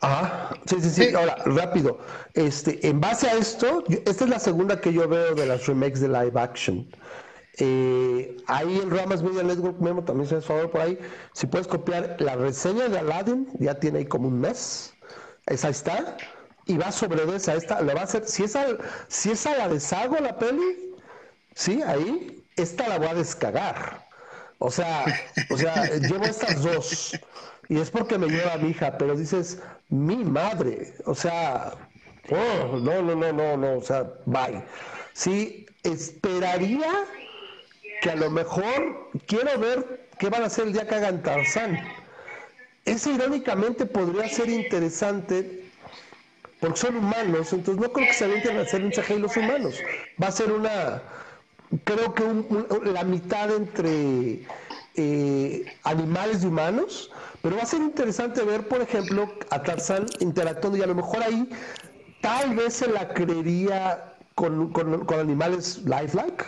Ah, 0.00 0.54
sí, 0.66 0.76
sí, 0.80 0.90
sí, 0.90 1.14
Ahora, 1.14 1.36
rápido. 1.44 1.98
Este, 2.34 2.86
en 2.86 3.00
base 3.00 3.28
a 3.28 3.34
esto, 3.34 3.84
esta 4.06 4.24
es 4.24 4.30
la 4.30 4.40
segunda 4.40 4.80
que 4.80 4.92
yo 4.92 5.06
veo 5.08 5.34
de 5.34 5.46
las 5.46 5.66
remakes 5.66 6.00
de 6.00 6.08
live 6.08 6.32
action. 6.34 6.88
Eh, 7.60 8.36
ahí 8.46 8.80
en 8.80 8.90
Ramas 8.90 9.22
Media 9.22 9.42
Network 9.42 9.80
Memo 9.80 10.04
también 10.04 10.28
se 10.28 10.36
hace 10.36 10.46
favor 10.46 10.70
por 10.70 10.80
ahí. 10.80 10.98
Si 11.32 11.46
puedes 11.46 11.66
copiar 11.66 12.16
la 12.20 12.36
reseña 12.36 12.88
de 12.88 12.98
Aladdin, 12.98 13.48
ya 13.58 13.78
tiene 13.78 14.00
ahí 14.00 14.06
como 14.06 14.28
un 14.28 14.40
mes. 14.40 14.94
Esa 15.46 15.68
está. 15.68 16.16
Y 16.66 16.76
va 16.76 16.92
sobre 16.92 17.22
esa. 17.34 17.54
Esta 17.54 17.80
le 17.80 17.94
va 17.94 18.02
a 18.02 18.04
hacer. 18.04 18.26
Si 18.26 18.44
esa, 18.44 18.66
si 19.08 19.30
esa 19.30 19.56
la 19.56 19.68
deshago 19.68 20.18
la 20.18 20.38
peli, 20.38 20.94
sí, 21.54 21.82
ahí, 21.82 22.44
esta 22.56 22.88
la 22.88 22.98
voy 22.98 23.08
a 23.08 23.14
descagar. 23.14 24.07
O 24.58 24.70
sea, 24.70 25.04
o 25.50 25.56
sea, 25.56 25.84
llevo 25.98 26.24
estas 26.24 26.62
dos. 26.62 27.18
Y 27.68 27.78
es 27.78 27.90
porque 27.90 28.18
me 28.18 28.28
lleva 28.28 28.56
mi 28.56 28.70
hija, 28.70 28.96
pero 28.98 29.14
dices, 29.14 29.60
mi 29.88 30.24
madre. 30.24 30.94
O 31.04 31.14
sea, 31.14 31.74
oh, 32.30 32.76
no, 32.78 33.02
no, 33.02 33.14
no, 33.14 33.32
no, 33.32 33.56
no, 33.56 33.78
o 33.78 33.82
sea, 33.82 34.10
bye. 34.26 34.62
Sí, 35.12 35.66
esperaría 35.82 37.04
que 38.00 38.10
a 38.10 38.16
lo 38.16 38.30
mejor 38.30 39.10
quiero 39.26 39.58
ver 39.58 40.08
qué 40.18 40.28
van 40.28 40.42
a 40.42 40.46
hacer 40.46 40.66
el 40.66 40.72
día 40.72 40.86
que 40.86 40.94
hagan 40.94 41.22
Tarzán. 41.22 41.78
Ese 42.84 43.10
irónicamente 43.12 43.84
podría 43.86 44.28
ser 44.28 44.48
interesante 44.48 45.68
porque 46.60 46.76
son 46.76 46.96
humanos, 46.96 47.52
entonces 47.52 47.80
no 47.80 47.92
creo 47.92 48.06
que 48.08 48.12
se 48.12 48.24
avienten 48.24 48.58
a 48.58 48.62
hacer 48.62 48.82
un 48.82 48.92
y 48.92 49.18
los 49.20 49.36
humanos. 49.36 49.80
Va 50.20 50.28
a 50.28 50.32
ser 50.32 50.50
una, 50.50 51.02
creo 51.84 52.14
que 52.14 52.24
la 52.92 53.04
mitad 53.04 53.54
entre 53.54 54.46
eh, 54.94 55.64
animales 55.84 56.42
y 56.42 56.46
humanos, 56.46 57.10
pero 57.42 57.56
va 57.56 57.62
a 57.62 57.66
ser 57.66 57.80
interesante 57.82 58.42
ver, 58.42 58.66
por 58.68 58.80
ejemplo, 58.80 59.30
a 59.50 59.62
Tarzán 59.62 60.06
interactuando 60.20 60.78
y 60.78 60.82
a 60.82 60.86
lo 60.86 60.94
mejor 60.94 61.22
ahí 61.22 61.48
tal 62.20 62.56
vez 62.56 62.74
se 62.74 62.88
la 62.88 63.08
creería 63.08 64.16
con, 64.34 64.72
con, 64.72 65.20
animales 65.20 65.82
lifelike. 65.84 66.44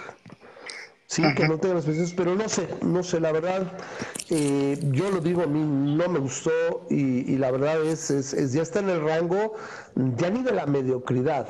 Sí, 1.07 1.23
que 1.35 1.49
no 1.49 1.59
tengan 1.59 1.79
especies, 1.79 2.15
pero 2.15 2.37
no 2.37 2.49
sé, 2.49 2.69
no 2.83 3.03
sé, 3.03 3.19
la 3.19 3.33
verdad, 3.33 3.73
eh, 4.31 4.79
yo 4.93 5.11
lo 5.11 5.19
digo, 5.19 5.43
a 5.43 5.47
mí 5.47 5.59
no 5.59 6.09
me 6.09 6.21
gustó 6.21 6.87
y, 6.89 7.37
la 7.37 7.51
verdad 7.51 7.85
es, 7.85 8.11
es, 8.11 8.53
ya 8.53 8.63
está 8.63 8.79
en 8.79 8.91
el 8.91 9.01
rango 9.01 9.55
ya 9.97 10.31
ni 10.31 10.45
de 10.45 10.53
la 10.53 10.67
mediocridad, 10.67 11.49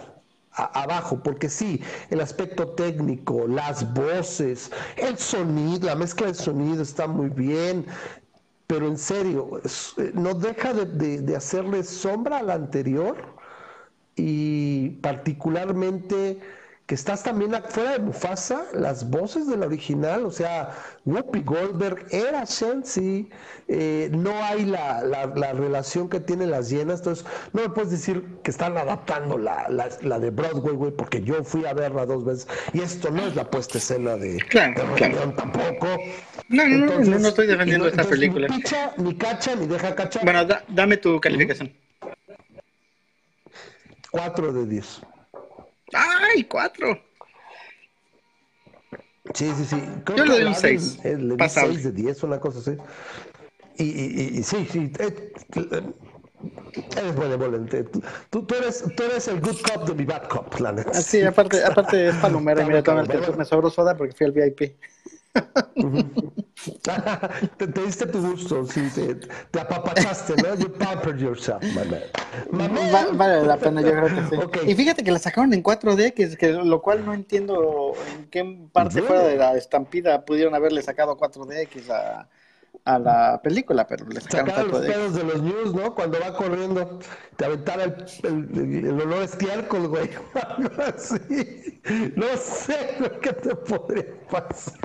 abajo, 0.65 1.21
porque 1.23 1.49
sí, 1.49 1.81
el 2.11 2.21
aspecto 2.21 2.69
técnico, 2.71 3.47
las 3.47 3.93
voces, 3.95 4.71
el 4.97 5.19
sonido, 5.19 5.87
la 5.87 5.97
mezcla 5.97 6.29
de 6.29 6.35
sonido 6.35 6.83
está 6.83 7.07
muy 7.07 7.29
bien, 7.29 7.87
pero 8.67 8.87
en 8.87 8.99
serio, 8.99 9.61
eh, 9.99 10.13
no 10.15 10.35
deja 10.35 10.73
de, 10.73 11.21
de 11.23 11.37
hacerle 11.37 11.83
sombra 11.83 12.39
a 12.39 12.43
la 12.43 12.55
anterior 12.55 13.17
y 14.17 14.91
particularmente 15.01 16.41
que 16.91 16.97
estás 16.97 17.23
también 17.23 17.55
afuera 17.55 17.93
de 17.93 17.99
Mufasa, 18.01 18.65
las 18.73 19.09
voces 19.09 19.47
de 19.47 19.57
la 19.57 19.67
original, 19.67 20.27
o 20.27 20.33
sea, 20.33 20.71
Whoopi 21.05 21.43
Goldberg 21.43 22.05
era 22.11 22.43
Shensi, 22.45 23.31
eh, 23.69 24.11
no 24.11 24.33
hay 24.43 24.65
la, 24.65 25.01
la, 25.05 25.53
relación 25.53 26.09
que 26.09 26.19
tienen 26.19 26.51
las 26.51 26.69
llenas, 26.69 26.99
entonces 26.99 27.25
no 27.53 27.63
me 27.63 27.69
puedes 27.69 27.93
decir 27.93 28.25
que 28.43 28.51
están 28.51 28.77
adaptando 28.77 29.39
la, 29.39 29.69
la, 29.69 30.19
de 30.19 30.31
Broadway, 30.31 30.75
güey, 30.75 30.91
porque 30.91 31.23
yo 31.23 31.45
fui 31.45 31.65
a 31.65 31.75
verla 31.75 32.07
dos 32.07 32.25
veces 32.25 32.49
y 32.73 32.81
esto 32.81 33.13
no 33.13 33.25
es 33.25 33.37
la 33.37 33.49
puesta 33.49 33.79
escena 33.79 34.17
de, 34.17 34.39
claro, 34.49 34.83
tampoco. 35.37 35.87
No, 36.49 36.67
no, 36.67 36.99
no, 36.99 37.19
no, 37.21 37.29
estoy 37.29 37.47
defendiendo 37.47 37.87
esta 37.87 38.03
película. 38.03 38.49
Ni 38.49 38.57
picha, 38.57 38.95
ni 38.97 39.15
cacha, 39.15 39.55
ni 39.55 39.69
deja 39.69 39.95
cachar. 39.95 40.25
Bueno, 40.25 40.45
dame 40.67 40.97
tu 40.97 41.21
calificación. 41.21 41.73
Cuatro 44.11 44.53
de 44.53 44.67
diez. 44.67 45.01
¡Ay, 45.93 46.45
cuatro! 46.45 47.01
Sí, 49.35 49.53
sí, 49.57 49.65
sí. 49.65 49.83
Yo 50.17 50.25
le 50.25 50.35
doy 50.35 50.45
un 50.45 50.55
6. 50.55 51.05
Le 51.05 51.37
doy 51.37 51.49
6 51.49 51.85
de 51.85 51.93
10, 51.93 52.23
una 52.25 52.41
cosa 52.41 52.59
así. 52.59 52.77
Y, 53.77 53.85
y, 53.85 54.39
y 54.39 54.43
sí, 54.43 54.67
sí. 54.71 54.93
Eh, 54.99 55.33
eres 56.97 57.17
benevolente. 57.17 57.85
Tú, 58.31 58.45
tú, 58.45 58.55
eres, 58.55 58.85
tú 58.97 59.03
eres 59.05 59.29
el 59.29 59.41
good 59.41 59.57
cop 59.63 59.89
de 59.89 59.95
mi 59.95 60.05
bad 60.05 60.29
cop, 60.29 60.59
la 60.61 60.73
neta. 60.73 60.91
Ah, 60.95 61.03
sí, 61.03 61.23
aparte, 61.23 61.65
aparte 61.65 62.09
es 62.09 62.17
palomera. 62.17 62.65
Mira, 62.67 62.79
el 62.79 63.37
me 63.37 63.45
sobró 63.45 63.71
soda 63.71 63.97
porque 63.97 64.15
fui 64.15 64.27
al 64.27 64.33
VIP. 64.33 64.77
Te, 67.57 67.67
te, 67.69 67.81
diste 67.83 68.07
tu 68.07 68.21
gusto, 68.21 68.67
sí, 68.67 68.89
te, 68.95 69.15
te 69.15 69.61
apapachaste, 69.61 70.35
¿no? 70.43 70.57
You 70.57 70.73
pampered 70.73 71.19
yourself, 71.19 71.63
my 71.63 71.85
man. 71.85 73.17
vale 73.17 73.47
la 73.47 73.57
pena, 73.57 73.81
yo 73.81 73.93
creo 73.93 74.51
que 74.51 74.61
sí. 74.61 74.71
Y 74.71 74.75
fíjate 74.75 75.05
que 75.05 75.13
la 75.13 75.19
sacaron 75.19 75.55
en 75.55 75.63
4D, 75.63 76.15
que, 76.15 76.37
que 76.37 76.53
lo 76.53 76.83
cual 76.83 77.05
no 77.07 77.15
entiendo 77.15 77.93
en 78.13 78.27
qué 78.27 78.69
parte 78.73 79.03
fuera 79.03 79.23
de 79.23 79.37
la 79.37 79.57
estampida 79.57 80.25
pudieron 80.25 80.55
haberle 80.55 80.83
sacado 80.83 81.17
4DX 81.17 81.91
a, 81.91 82.29
a 82.85 82.99
la 82.99 83.41
película, 83.43 83.87
pero 83.87 84.07
le 84.07 84.21
sacaron 84.21 84.71
los 84.71 84.81
pedos 84.81 85.15
de 85.15 85.25
los 85.25 85.43
news, 85.43 85.75
¿no? 85.75 85.95
Cuando 85.95 86.19
va 86.21 86.35
corriendo, 86.35 86.99
te 87.37 87.45
aventara 87.45 87.85
el, 87.85 87.95
el, 88.25 88.85
el 88.87 89.01
olor 89.01 89.23
estiércol, 89.23 89.89
güey. 89.89 90.11
así. 90.87 91.81
No 92.17 92.27
sé 92.37 92.97
lo 93.01 93.21
que 93.21 93.33
te 93.33 93.55
podría 93.55 94.07
pasar. 94.31 94.79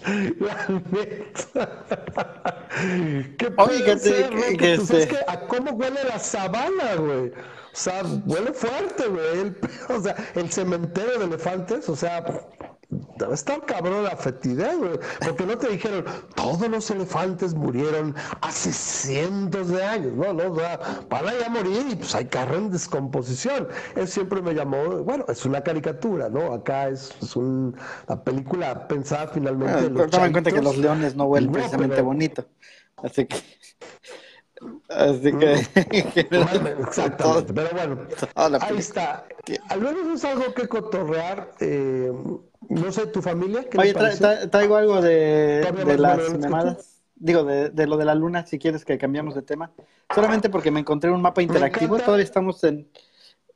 La 0.40 0.66
neta. 0.90 1.86
¿Qué 3.38 3.50
puede 3.50 3.84
que 3.84 3.98
ser, 3.98 4.30
que, 4.30 4.56
que, 4.56 4.76
¿Tú 4.76 4.86
sabes 4.86 5.06
que 5.06 5.18
a 5.26 5.46
cómo 5.46 5.72
huele 5.72 6.04
la 6.04 6.18
sabana, 6.18 6.94
güey? 6.96 7.30
O 7.30 7.80
sea, 7.80 8.02
huele 8.26 8.52
fuerte, 8.52 9.06
güey. 9.08 9.54
o 9.88 10.00
sea, 10.00 10.16
el 10.34 10.50
cementerio 10.50 11.18
de 11.18 11.24
elefantes, 11.26 11.88
o 11.88 11.96
sea, 11.96 12.24
debe 12.90 13.34
estar 13.34 13.64
cabrón 13.66 14.04
la 14.04 14.16
fetidez, 14.16 14.76
güey. 14.78 14.98
Porque 15.20 15.44
no 15.44 15.58
te 15.58 15.68
dijeron, 15.68 16.04
todos 16.34 16.68
los 16.68 16.90
elefantes 16.90 17.54
murieron 17.54 18.14
hace 18.40 18.72
cientos 18.72 19.68
de 19.68 19.84
años. 19.84 20.14
No, 20.14 20.32
no, 20.32 20.56
para 21.08 21.38
ya 21.38 21.48
morir 21.50 21.86
y 21.90 21.96
pues 21.96 22.14
hay 22.14 22.26
carro 22.26 22.56
en 22.56 22.70
descomposición. 22.70 23.68
Él 23.94 24.08
siempre 24.08 24.40
me 24.40 24.54
llamó, 24.54 25.02
bueno, 25.04 25.26
es 25.28 25.44
una 25.44 25.62
caricatura, 25.62 26.28
¿no? 26.28 26.52
Acá 26.52 26.88
es, 26.88 27.14
una 27.36 27.74
película 28.24 28.88
pensada 28.88 29.28
finalmente. 29.28 29.74
Ah, 29.74 29.90
pero 29.94 30.08
toma 30.08 30.26
en 30.26 30.32
cuenta 30.32 30.50
que 30.50 30.62
los 30.62 30.76
leones 30.78 31.14
no 31.14 31.26
vuelven 31.26 31.52
precisamente 31.52 32.00
bonito. 32.00 32.46
Así 32.96 33.26
que. 33.26 33.36
Así 34.88 35.32
que. 35.32 35.52
Exactamente. 36.80 37.52
Pero 37.52 37.68
bueno, 37.72 38.06
ahí 38.34 38.78
está. 38.78 39.26
Al 39.68 39.80
menos 39.80 40.06
es 40.14 40.24
algo 40.24 40.54
que 40.54 40.66
cotorrear. 40.66 41.52
Eh, 41.60 42.12
no 42.68 42.92
sé, 42.92 43.06
tu 43.06 43.22
familia. 43.22 43.66
Oye, 43.76 43.94
traigo 44.50 44.76
algo 44.76 45.00
de, 45.00 45.70
de 45.86 45.98
las 45.98 46.38
llamadas. 46.38 46.94
Digo, 47.16 47.42
de, 47.44 47.70
de, 47.70 47.86
lo 47.86 47.96
de 47.96 48.04
la 48.04 48.14
luna, 48.14 48.46
si 48.46 48.58
quieres 48.58 48.84
que 48.84 48.96
cambiamos 48.96 49.34
de 49.34 49.42
tema. 49.42 49.72
Solamente 50.14 50.48
porque 50.48 50.70
me 50.70 50.80
encontré 50.80 51.10
un 51.10 51.20
mapa 51.20 51.42
interactivo. 51.42 51.98
Todavía 51.98 52.24
estamos 52.24 52.62
en, 52.64 52.88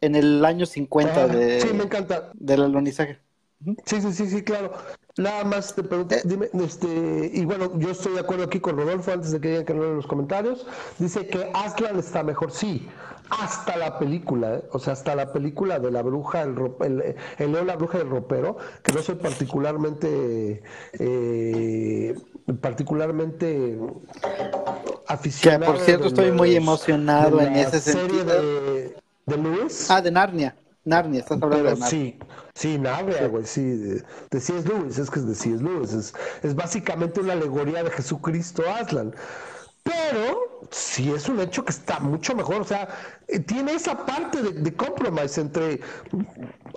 en 0.00 0.16
el 0.16 0.44
año 0.44 0.66
50 0.66 1.28
de, 1.28 1.60
sí, 1.60 1.68
me 1.72 1.84
encanta. 1.84 2.30
del 2.34 2.62
alunizaje. 2.62 3.20
Sí, 3.84 4.00
sí, 4.00 4.12
sí, 4.12 4.26
sí, 4.28 4.42
claro. 4.42 4.72
Nada 5.18 5.44
más 5.44 5.74
te 5.74 5.82
pregunto, 5.82 6.14
eh. 6.14 6.22
dime, 6.24 6.48
este, 6.54 7.30
y 7.34 7.44
bueno, 7.44 7.78
yo 7.78 7.90
estoy 7.90 8.14
de 8.14 8.20
acuerdo 8.20 8.44
aquí 8.44 8.60
con 8.60 8.76
Rodolfo 8.76 9.12
antes 9.12 9.30
de 9.30 9.40
que 9.40 9.48
digan 9.48 9.64
que 9.64 9.74
no 9.74 9.84
en 9.84 9.96
los 9.96 10.06
comentarios. 10.06 10.66
Dice 10.98 11.26
que 11.26 11.50
Aslan 11.52 11.98
está 11.98 12.22
mejor, 12.22 12.50
sí, 12.50 12.88
hasta 13.28 13.76
la 13.76 13.98
película, 13.98 14.54
¿eh? 14.54 14.64
o 14.72 14.78
sea, 14.78 14.94
hasta 14.94 15.14
la 15.14 15.32
película 15.32 15.78
de 15.78 15.90
la 15.90 16.02
bruja, 16.02 16.42
el, 16.42 16.54
el, 16.80 17.16
el 17.38 17.52
Leo, 17.52 17.64
la 17.64 17.76
bruja 17.76 17.98
del 17.98 18.08
ropero, 18.08 18.56
que 18.82 18.92
no 18.92 19.02
soy 19.02 19.16
particularmente, 19.16 20.62
eh, 20.94 22.14
particularmente 22.60 23.78
aficionado. 25.06 25.72
Que 25.72 25.78
por 25.78 25.84
cierto, 25.84 26.06
estoy 26.08 26.32
muy 26.32 26.56
emocionado 26.56 27.40
en 27.40 27.54
ese 27.54 27.80
sentido. 27.80 28.24
De, 28.24 28.96
de 29.26 29.36
Lewis. 29.36 29.90
Ah, 29.90 30.00
de 30.00 30.10
Narnia. 30.10 30.56
Narnia, 30.84 31.20
estás 31.20 31.40
hablando 31.40 31.64
de 31.64 31.70
Narnia. 31.70 31.86
Sí, 31.86 32.18
sí, 32.54 32.78
Narnia, 32.78 33.26
güey, 33.28 33.44
sí, 33.46 33.62
de, 33.62 34.04
de 34.30 34.40
C.S. 34.40 34.68
Lewis, 34.68 34.98
es 34.98 35.10
que 35.10 35.20
es 35.20 35.26
de 35.26 35.34
C.S. 35.34 35.62
Lewis, 35.62 35.92
es, 35.92 36.14
es 36.42 36.54
básicamente 36.54 37.20
una 37.20 37.32
alegoría 37.34 37.82
de 37.82 37.90
Jesucristo 37.90 38.62
Aslan. 38.68 39.14
Pero 39.84 40.68
sí 40.70 41.12
es 41.12 41.28
un 41.28 41.40
hecho 41.40 41.64
que 41.64 41.72
está 41.72 41.98
mucho 42.00 42.34
mejor, 42.36 42.60
o 42.60 42.64
sea, 42.64 42.88
eh, 43.28 43.40
tiene 43.40 43.74
esa 43.74 44.06
parte 44.06 44.42
de, 44.42 44.52
de 44.52 44.76
compromise 44.76 45.40
entre 45.40 45.80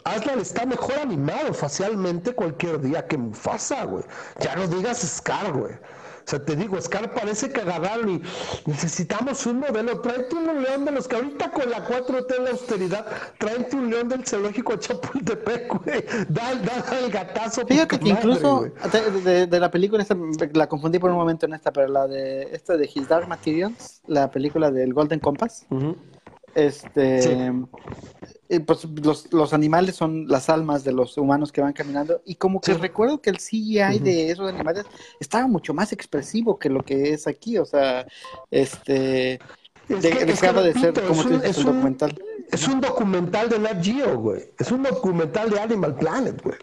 Aslan 0.04 0.40
está 0.40 0.66
mejor 0.66 1.00
animado 1.00 1.54
facialmente 1.54 2.34
cualquier 2.34 2.80
día 2.82 3.08
que 3.08 3.18
Mufasa, 3.18 3.86
güey. 3.86 4.04
Ya 4.40 4.56
no 4.56 4.68
digas 4.68 5.00
Scar, 5.00 5.52
güey. 5.54 5.74
O 6.26 6.30
sea, 6.30 6.44
te 6.44 6.56
digo, 6.56 6.82
Scar 6.82 7.14
parece 7.14 7.50
que 7.52 7.62
agarraron 7.62 8.10
y 8.10 8.22
necesitamos 8.66 9.46
un 9.46 9.60
modelo. 9.60 10.02
Tráete 10.02 10.36
un 10.36 10.64
león 10.64 10.84
de 10.84 10.92
los 10.92 11.08
que 11.08 11.18
ahorita 11.18 11.52
con 11.52 11.70
la 11.70 11.88
4T 11.88 12.38
en 12.38 12.44
la 12.44 12.50
austeridad, 12.50 13.06
tráete 13.38 13.76
un 13.76 13.92
león 13.92 14.10
del 14.10 14.26
zoológico 14.26 14.74
de 14.74 14.80
Chapultepec, 14.80 15.68
güey. 15.84 16.04
Da, 16.30 16.56
da, 16.56 17.00
el 17.00 17.12
gatazo. 17.12 17.68
Fíjate 17.68 18.00
que 18.00 18.10
incluso 18.10 18.66
de, 19.24 19.46
de, 19.46 19.60
la 19.60 19.70
película, 19.70 20.02
esta, 20.02 20.18
la 20.54 20.68
confundí 20.68 20.98
por 20.98 21.12
un 21.12 21.18
momento 21.18 21.46
en 21.46 21.54
esta, 21.54 21.72
pero 21.72 21.90
la 21.90 22.08
de 22.08 22.50
esta 22.52 22.76
de 22.76 22.90
His 22.92 23.08
Dark 23.08 23.28
Materials, 23.28 24.02
la 24.08 24.32
película 24.32 24.72
del 24.72 24.94
Golden 24.96 25.20
Compass. 25.20 25.68
Este, 26.56 27.52
pues 28.66 28.86
los, 29.04 29.34
los, 29.34 29.54
animales 29.54 29.96
son 29.96 30.28
las 30.28 30.50
almas 30.50 30.84
de 30.84 30.92
los 30.92 31.18
humanos 31.18 31.52
que 31.52 31.62
van 31.62 31.74
caminando 31.74 32.22
y 32.26 32.36
como 32.36 32.62
que 32.62 32.76
recuerdo 32.76 33.20
que 33.20 33.32
el 33.32 33.38
CGI 33.38 34.00
de 34.00 34.30
esos 34.30 34.48
animales 34.48 34.86
estaba 35.20 35.48
mucho 35.48 35.74
más 35.74 35.92
expresivo 35.92 36.60
que 36.60 36.70
lo 36.70 36.84
que 36.84 37.14
es 37.14 37.26
aquí, 37.26 37.58
o 37.58 37.66
sea, 37.66 38.06
este, 38.52 39.40
es 39.90 40.02
de, 40.02 40.10
que, 40.12 40.26
de 40.26 40.36
ser 40.36 40.54
como 40.54 41.22
es 41.22 41.26
un, 41.26 41.44
es 41.44 41.58
un, 41.58 41.66
documental. 41.66 42.22
Es 42.52 42.68
un 42.68 42.82
documental 42.82 43.50
de 43.50 43.60
Nat 43.60 43.84
Geo, 43.84 44.18
güey. 44.18 44.44
Es 44.60 44.72
un 44.72 44.84
documental 44.84 45.50
de 45.50 45.60
Animal 45.60 45.96
Planet, 45.96 46.42
güey. 46.44 46.58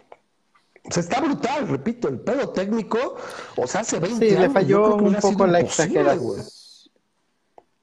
O 0.85 0.93
sea, 0.93 1.03
está 1.03 1.21
brutal, 1.21 1.69
repito, 1.69 2.09
el 2.09 2.21
pedo 2.21 2.49
técnico, 2.51 3.17
o 3.57 3.67
sea, 3.67 3.83
hace 3.83 4.01
20 4.01 4.29
sí, 4.29 4.37
le 4.37 4.51
falló 4.51 4.97
un 4.97 5.15
poco 5.15 5.47
la 5.47 5.61
exageración 5.61 6.43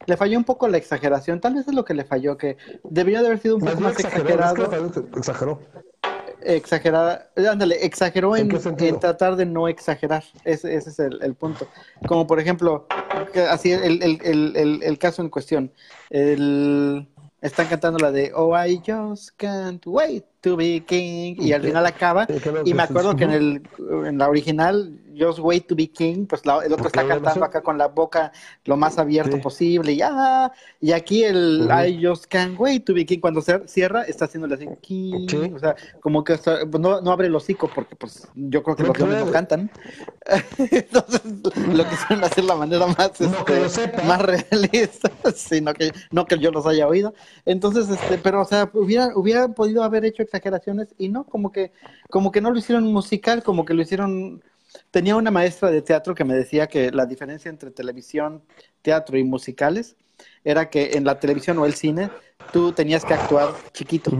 le 0.05 0.17
falló 0.17 0.37
un 0.37 0.43
poco 0.43 0.67
la 0.67 0.77
exageración. 0.77 1.39
Tal 1.39 1.55
vez 1.55 1.67
es 1.67 1.73
lo 1.73 1.85
que 1.85 1.93
le 1.93 2.05
falló, 2.05 2.37
que 2.37 2.57
debió 2.83 3.21
de 3.21 3.27
haber 3.27 3.39
sido 3.39 3.55
un 3.55 3.61
poco 3.61 3.81
más, 3.81 3.99
exagerado. 3.99 4.69
exageró. 5.15 5.59
Exagerada, 6.41 7.29
ándale, 7.35 7.85
exageró 7.85 8.37
en, 8.37 8.49
¿En, 8.49 8.99
tratar 8.99 9.35
de 9.35 9.45
no 9.45 9.67
exagerar. 9.67 10.23
Ese, 10.45 10.73
ese 10.73 10.89
es 10.89 10.99
el, 10.99 11.21
el, 11.21 11.35
punto. 11.35 11.67
Como 12.07 12.27
por 12.27 12.39
ejemplo, 12.39 12.87
así 13.49 13.73
el, 13.73 14.01
el, 14.01 14.55
el, 14.55 14.81
el 14.81 14.97
caso 14.97 15.21
en 15.21 15.29
cuestión. 15.29 15.71
El, 16.09 17.07
están 17.41 17.67
cantando 17.67 17.99
la 17.99 18.11
de 18.11 18.31
Oh, 18.35 18.53
I 18.53 18.81
just 18.85 19.31
can't 19.37 19.85
wait 19.85 20.25
to 20.41 20.57
be 20.57 20.83
king. 20.85 21.35
Y 21.39 21.53
al 21.53 21.61
final 21.61 21.85
acaba. 21.85 22.27
Y 22.65 22.73
me 22.73 22.83
acuerdo 22.83 23.15
que 23.15 23.23
en, 23.25 23.31
el, 23.31 23.63
en 24.05 24.17
la 24.17 24.29
original, 24.29 24.99
Just 25.19 25.39
Wait 25.39 25.67
to 25.67 25.75
be 25.75 25.87
King, 25.87 26.25
pues 26.25 26.41
el 26.45 26.73
otro 26.73 26.87
está 26.87 27.07
cantando 27.07 27.45
acá 27.45 27.61
con 27.61 27.77
la 27.77 27.87
boca 27.87 28.31
lo 28.65 28.77
más 28.77 28.97
abierto 28.97 29.39
posible. 29.41 29.93
Y, 29.93 30.01
ah, 30.01 30.51
y 30.79 30.91
aquí 30.91 31.23
el 31.23 31.69
I 31.69 32.05
just 32.05 32.25
can't 32.27 32.59
wait 32.59 32.85
to 32.85 32.93
be 32.93 33.05
king, 33.05 33.19
cuando 33.19 33.41
se 33.41 33.67
cierra, 33.67 34.03
está 34.03 34.25
haciéndole 34.25 34.55
así, 34.55 34.67
king. 34.81 35.53
O 35.53 35.59
sea, 35.59 35.75
como 35.99 36.23
que 36.23 36.37
pues, 36.37 36.79
no, 36.79 37.01
no, 37.01 37.11
abre 37.11 37.27
el 37.27 37.35
hocico 37.35 37.69
porque 37.73 37.95
pues 37.95 38.27
yo 38.35 38.63
creo 38.63 38.75
que 38.75 38.83
los 38.83 38.99
hombres 38.99 39.25
no 39.25 39.31
cantan. 39.31 39.71
Entonces 40.57 41.21
lo 41.67 41.89
quisieron 41.89 42.23
hacer 42.23 42.43
la 42.43 42.55
manera 42.55 42.87
más, 42.87 43.19
este, 43.19 44.03
más 44.03 44.21
realista, 44.21 45.11
sino 45.35 45.73
que, 45.73 45.91
no 46.11 46.25
que 46.25 46.37
yo 46.39 46.51
los 46.51 46.65
haya 46.65 46.87
oído. 46.87 47.13
Entonces, 47.45 47.89
este, 47.89 48.17
pero 48.17 48.41
o 48.41 48.45
sea, 48.45 48.69
hubiera, 48.73 49.11
hubiera 49.15 49.47
podido 49.49 49.83
haber 49.83 50.05
hecho 50.05 50.23
exageraciones 50.23 50.93
y 50.97 51.09
no, 51.09 51.23
como 51.25 51.51
que, 51.51 51.71
como 52.09 52.31
que 52.31 52.41
no 52.41 52.51
lo 52.51 52.59
hicieron 52.59 52.85
musical, 52.85 53.43
como 53.43 53.65
que 53.65 53.73
lo 53.73 53.81
hicieron 53.81 54.43
Tenía 54.91 55.15
una 55.15 55.31
maestra 55.31 55.71
de 55.71 55.81
teatro 55.81 56.15
que 56.15 56.23
me 56.23 56.35
decía 56.35 56.67
que 56.67 56.91
la 56.91 57.05
diferencia 57.05 57.49
entre 57.49 57.71
televisión, 57.71 58.43
teatro 58.81 59.17
y 59.17 59.23
musicales 59.23 59.95
era 60.43 60.69
que 60.69 60.91
en 60.93 61.05
la 61.05 61.19
televisión 61.19 61.57
o 61.59 61.65
el 61.65 61.73
cine 61.73 62.09
tú 62.51 62.71
tenías 62.71 63.05
que 63.05 63.13
actuar 63.13 63.53
chiquito, 63.73 64.11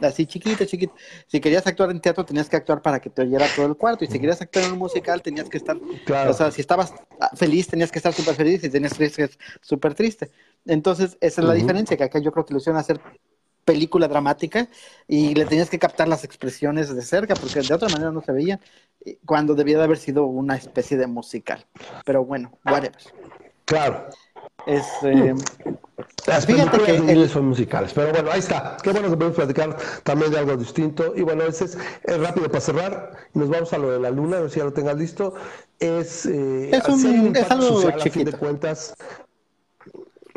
así 0.00 0.26
chiquito, 0.26 0.64
chiquito. 0.64 0.94
Si 1.26 1.40
querías 1.40 1.66
actuar 1.66 1.90
en 1.90 2.00
teatro 2.00 2.24
tenías 2.24 2.48
que 2.48 2.56
actuar 2.56 2.82
para 2.82 3.00
que 3.00 3.10
te 3.10 3.22
oyera 3.22 3.46
todo 3.54 3.66
el 3.66 3.76
cuarto. 3.76 4.04
Y 4.04 4.08
si 4.08 4.18
querías 4.18 4.40
actuar 4.40 4.66
en 4.66 4.72
un 4.72 4.78
musical 4.78 5.22
tenías 5.22 5.48
que 5.48 5.56
estar, 5.56 5.76
o 5.76 6.32
sea, 6.32 6.50
si 6.50 6.60
estabas 6.60 6.92
feliz 7.34 7.66
tenías 7.66 7.90
que 7.90 7.98
estar 7.98 8.12
súper 8.12 8.34
feliz 8.34 8.62
y 8.64 8.68
tenías 8.68 8.94
que 8.94 9.04
estar 9.04 9.30
súper 9.60 9.94
triste. 9.94 10.30
Entonces, 10.66 11.16
esa 11.20 11.40
es 11.40 11.46
la 11.46 11.54
diferencia, 11.54 11.96
que 11.96 12.04
acá 12.04 12.18
yo 12.18 12.30
creo 12.32 12.44
que 12.44 12.52
lo 12.52 12.58
hicieron 12.60 12.78
hacer 12.78 13.00
película 13.68 14.08
dramática 14.08 14.66
y 15.06 15.34
le 15.34 15.44
tenías 15.44 15.68
que 15.68 15.78
captar 15.78 16.08
las 16.08 16.24
expresiones 16.24 16.94
de 16.94 17.02
cerca 17.02 17.34
porque 17.34 17.60
de 17.60 17.74
otra 17.74 17.90
manera 17.90 18.10
no 18.10 18.22
se 18.22 18.32
veía 18.32 18.58
cuando 19.26 19.54
debía 19.54 19.76
de 19.76 19.84
haber 19.84 19.98
sido 19.98 20.24
una 20.24 20.56
especie 20.56 20.96
de 20.96 21.06
musical. 21.06 21.66
Pero 22.06 22.24
bueno, 22.24 22.58
whatever. 22.64 23.02
Claro. 23.66 24.06
Este, 24.66 25.34
Las 26.26 26.46
fíjate 26.46 26.78
que 26.78 27.28
son 27.28 27.48
musicales, 27.48 27.92
pero 27.94 28.10
bueno, 28.10 28.30
ahí 28.30 28.38
está. 28.38 28.78
Qué 28.82 28.90
bueno 28.90 29.10
que 29.10 29.16
podemos 29.16 29.36
platicar 29.36 29.76
también 30.02 30.32
de 30.32 30.38
algo 30.38 30.56
distinto. 30.56 31.12
Y 31.14 31.20
bueno, 31.20 31.44
ese 31.44 31.66
es, 31.66 31.76
rápido 32.18 32.48
para 32.48 32.60
cerrar. 32.62 33.12
Nos 33.34 33.50
vamos 33.50 33.70
a 33.74 33.78
lo 33.78 33.90
de 33.90 34.00
la 34.00 34.10
luna, 34.10 34.38
a 34.38 34.40
ver 34.40 34.50
si 34.50 34.60
ya 34.60 34.64
lo 34.64 34.72
tengas 34.72 34.96
listo. 34.96 35.34
Es, 35.78 36.24
eh, 36.24 36.70
es, 36.72 36.88
un, 36.88 37.36
es 37.36 37.50
algo 37.50 37.82
social, 37.82 38.00
a 38.00 38.10
fin 38.10 38.24
de 38.24 38.32
cuentas, 38.32 38.94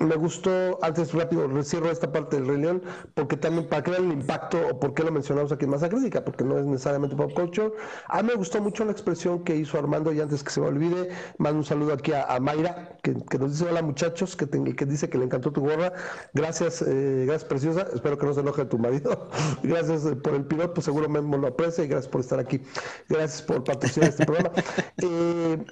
me 0.01 0.15
gustó, 0.15 0.79
antes 0.81 1.13
rápido, 1.13 1.47
cierro 1.63 1.91
esta 1.91 2.11
parte 2.11 2.37
del 2.37 2.47
Rey 2.47 2.57
León, 2.57 2.81
porque 3.13 3.37
también 3.37 3.67
para 3.67 3.83
crear 3.83 4.01
el 4.01 4.11
impacto, 4.11 4.57
o 4.71 4.79
por 4.79 4.93
qué 4.93 5.03
lo 5.03 5.11
mencionamos 5.11 5.51
aquí 5.51 5.65
en 5.65 5.71
Masa 5.71 5.89
Crítica, 5.89 6.23
porque 6.23 6.43
no 6.43 6.57
es 6.57 6.65
necesariamente 6.65 7.15
pop 7.15 7.31
culture. 7.33 7.71
A 8.07 8.21
mí 8.21 8.29
me 8.29 8.35
gustó 8.35 8.61
mucho 8.61 8.85
la 8.85 8.91
expresión 8.91 9.43
que 9.43 9.55
hizo 9.55 9.77
Armando, 9.77 10.11
y 10.11 10.19
antes 10.19 10.43
que 10.43 10.49
se 10.49 10.61
me 10.61 10.67
olvide, 10.67 11.09
mando 11.37 11.59
un 11.59 11.65
saludo 11.65 11.93
aquí 11.93 12.11
a, 12.13 12.39
Mayra, 12.39 12.97
que, 13.03 13.13
nos 13.37 13.51
dice 13.51 13.69
hola 13.69 13.81
muchachos, 13.81 14.35
que, 14.35 14.47
que 14.47 14.85
dice 14.85 15.09
que 15.09 15.17
le 15.17 15.25
encantó 15.25 15.51
tu 15.51 15.61
gorra. 15.61 15.93
Gracias, 16.33 16.81
eh, 16.81 17.25
gracias 17.25 17.45
preciosa, 17.45 17.87
espero 17.93 18.17
que 18.17 18.25
no 18.25 18.33
se 18.33 18.41
enoje 18.41 18.65
tu 18.65 18.77
marido. 18.77 19.29
gracias 19.63 20.05
eh, 20.05 20.15
por 20.15 20.33
el 20.33 20.45
piloto, 20.45 20.73
pues 20.75 20.85
seguro 20.85 21.09
Memo 21.09 21.37
lo 21.37 21.47
aprecia 21.47 21.83
y 21.83 21.87
gracias 21.87 22.11
por 22.11 22.21
estar 22.21 22.39
aquí. 22.39 22.61
Gracias 23.09 23.41
por 23.41 23.63
participar 23.63 24.03
en 24.03 24.09
este 24.09 24.25
programa. 24.25 24.51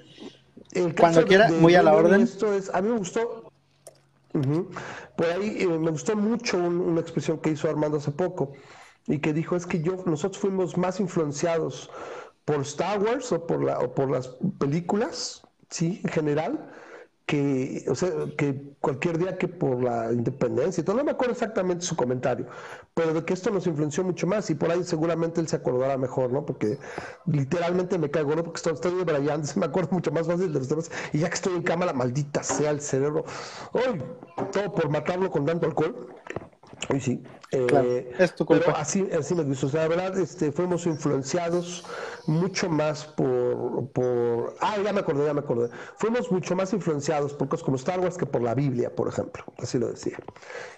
Eh, 0.73 0.93
Cuando 0.99 1.25
quiera, 1.25 1.49
muy 1.49 1.73
a 1.73 1.81
la 1.81 1.95
orden. 1.95 2.21
Esto 2.21 2.53
es, 2.53 2.69
a 2.75 2.79
mí 2.79 2.89
me 2.89 2.97
gustó 2.99 3.48
por 4.31 5.25
ahí 5.25 5.57
eh, 5.59 5.67
me 5.67 5.91
gustó 5.91 6.15
mucho 6.15 6.57
una 6.57 7.01
expresión 7.01 7.39
que 7.39 7.51
hizo 7.51 7.69
Armando 7.69 7.97
hace 7.97 8.11
poco 8.11 8.53
y 9.07 9.19
que 9.19 9.33
dijo 9.33 9.55
es 9.55 9.65
que 9.65 9.81
yo 9.81 10.03
nosotros 10.05 10.39
fuimos 10.39 10.77
más 10.77 10.99
influenciados 10.99 11.89
por 12.45 12.61
Star 12.61 13.01
Wars 13.01 13.31
o 13.31 13.45
por, 13.45 13.63
la, 13.63 13.79
o 13.79 13.93
por 13.93 14.09
las 14.09 14.37
películas, 14.59 15.47
sí, 15.69 16.01
en 16.03 16.11
general, 16.11 16.71
que, 17.29 17.85
o 17.87 17.93
sea, 17.93 18.09
que 18.35 18.73
cualquier 18.79 19.19
día 19.19 19.37
que 19.37 19.47
por 19.47 19.83
la 19.83 20.11
independencia 20.11 20.83
no 20.87 21.03
me 21.03 21.11
acuerdo 21.11 21.33
exactamente 21.33 21.85
su 21.85 21.95
comentario, 21.95 22.47
pero 22.95 23.13
de 23.13 23.23
que 23.23 23.35
esto 23.35 23.51
nos 23.51 23.67
influenció 23.67 24.03
mucho 24.03 24.25
más 24.25 24.49
y 24.49 24.55
por 24.55 24.71
ahí 24.71 24.83
seguramente 24.83 25.39
él 25.39 25.47
se 25.47 25.57
acordará 25.57 25.95
mejor, 25.99 26.31
¿no? 26.31 26.43
Porque 26.43 26.79
literalmente 27.27 27.99
me 27.99 28.09
caigo, 28.09 28.35
¿no? 28.35 28.43
Porque 28.43 28.67
estoy, 28.67 28.95
de 28.95 29.05
me 29.57 29.65
acuerdo 29.67 29.89
mucho 29.91 30.11
más 30.11 30.25
fácil 30.25 30.51
de 30.51 30.57
los 30.57 30.69
demás 30.69 30.89
y 31.13 31.19
ya 31.19 31.29
que 31.29 31.35
estoy 31.35 31.53
en 31.53 31.61
cámara, 31.61 31.93
maldita 31.93 32.41
sea 32.41 32.71
el 32.71 32.81
cerebro, 32.81 33.25
¡ay! 33.75 34.03
Todo 34.51 34.73
por 34.73 34.89
matarlo 34.89 35.29
con 35.29 35.45
tanto 35.45 35.67
alcohol. 35.67 36.07
Hoy 36.87 37.01
sí. 37.01 37.21
Eh, 37.51 38.15
es 38.19 38.35
tu 38.35 38.45
culpa. 38.45 38.65
Pero 38.65 38.77
así, 38.77 39.07
así 39.17 39.33
me 39.33 39.43
gusta. 39.43 39.65
O 39.65 39.69
sea, 39.69 39.81
la 39.81 39.87
verdad, 39.87 40.17
este, 40.19 40.51
fuimos 40.51 40.85
influenciados 40.85 41.83
mucho 42.27 42.69
más 42.69 43.05
por, 43.05 43.89
por. 43.91 44.55
Ah, 44.61 44.77
ya 44.83 44.93
me 44.93 44.99
acordé, 44.99 45.25
ya 45.25 45.33
me 45.33 45.39
acordé. 45.39 45.69
Fuimos 45.97 46.31
mucho 46.31 46.55
más 46.55 46.73
influenciados 46.73 47.33
por 47.33 47.49
cosas 47.49 47.63
como 47.63 47.77
Star 47.77 47.99
Wars 47.99 48.17
que 48.17 48.25
por 48.25 48.41
la 48.41 48.53
Biblia, 48.53 48.93
por 48.95 49.07
ejemplo. 49.07 49.43
Así 49.57 49.79
lo 49.79 49.87
decía. 49.87 50.17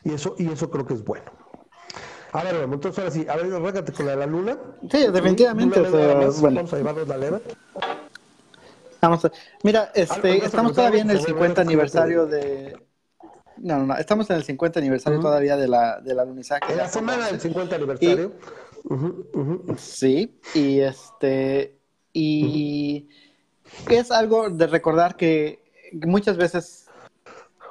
Y 0.04 0.14
eso, 0.14 0.36
y 0.38 0.50
eso 0.50 0.70
creo 0.70 0.86
que 0.86 0.94
es 0.94 1.04
bueno. 1.04 1.30
A 2.34 2.44
ver, 2.44 2.56
bueno, 2.56 2.76
entonces 2.76 3.00
ahora 3.00 3.12
sí, 3.12 3.26
a 3.30 3.36
ver, 3.36 3.54
arráncate 3.54 3.92
con 3.92 4.06
la 4.06 4.14
de 4.14 4.18
la 4.18 4.26
luna. 4.26 4.58
Sí, 4.90 5.08
definitivamente. 5.12 5.82
Vamos 5.82 6.74
a 6.74 6.78
llevarnos 6.78 7.08
la 7.08 7.18
leva. 7.18 7.42
Vamos 9.02 9.26
a... 9.26 9.32
Mira, 9.64 9.92
este, 9.94 10.46
estamos 10.46 10.74
todavía 10.74 11.02
en 11.02 11.10
el 11.10 11.22
50 11.22 11.62
aniversario 11.62 12.28
de 12.28 12.78
no, 13.62 13.78
no, 13.78 13.86
no. 13.86 13.96
Estamos 13.96 14.30
en 14.30 14.38
el 14.38 14.44
50 14.44 14.80
aniversario 14.80 15.20
todavía 15.20 15.56
de 15.56 15.68
la, 15.68 16.02
del 16.02 16.20
alunizaje. 16.20 16.72
En 16.72 16.78
la 16.78 16.90
semana 16.90 17.28
del 17.28 17.40
50 17.40 17.76
aniversario. 17.76 18.34
Sí, 19.78 20.40
y 20.56 20.80
este. 20.80 21.78
Y 22.14 23.08
es 23.90 24.12
algo 24.12 24.50
de 24.50 24.68
recordar 24.68 25.16
que 25.16 25.62
muchas 25.94 26.38
veces 26.38 26.88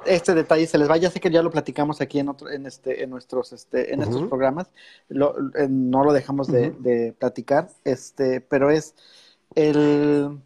este 0.05 0.33
detalle 0.33 0.65
se 0.65 0.77
les 0.77 0.89
va. 0.89 0.97
Ya 0.97 1.11
sé 1.11 1.19
que 1.19 1.29
ya 1.29 1.43
lo 1.43 1.51
platicamos 1.51 1.99
aquí 1.99 2.19
en 2.19 2.29
otro, 2.29 2.49
en 2.49 2.65
este, 2.65 3.03
en 3.03 3.09
nuestros, 3.09 3.51
este, 3.51 3.93
en 3.93 4.01
estos 4.01 4.27
programas. 4.27 4.71
no 5.09 6.03
lo 6.03 6.13
dejamos 6.13 6.47
de, 6.47 6.71
de, 6.71 7.13
platicar. 7.13 7.69
Este, 7.83 8.39
pero 8.39 8.71
es 8.71 8.95
el, 9.55 10.39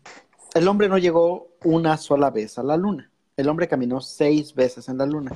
el 0.55 0.67
hombre 0.67 0.89
no 0.89 0.97
llegó 0.97 1.49
una 1.63 1.97
sola 1.97 2.31
vez 2.31 2.57
a 2.57 2.63
la 2.63 2.77
luna 2.77 3.11
el 3.37 3.49
hombre 3.49 3.67
caminó 3.67 4.01
seis 4.01 4.53
veces 4.53 4.87
en 4.89 4.97
la 4.97 5.05
luna. 5.05 5.31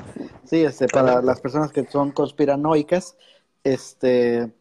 Sí, 0.46 0.64
este, 0.64 0.88
para 0.88 1.22
las 1.22 1.42
personas 1.42 1.72
que 1.72 1.86
son 1.86 2.12
conspiranoicas, 2.12 3.18
este, 3.64 4.52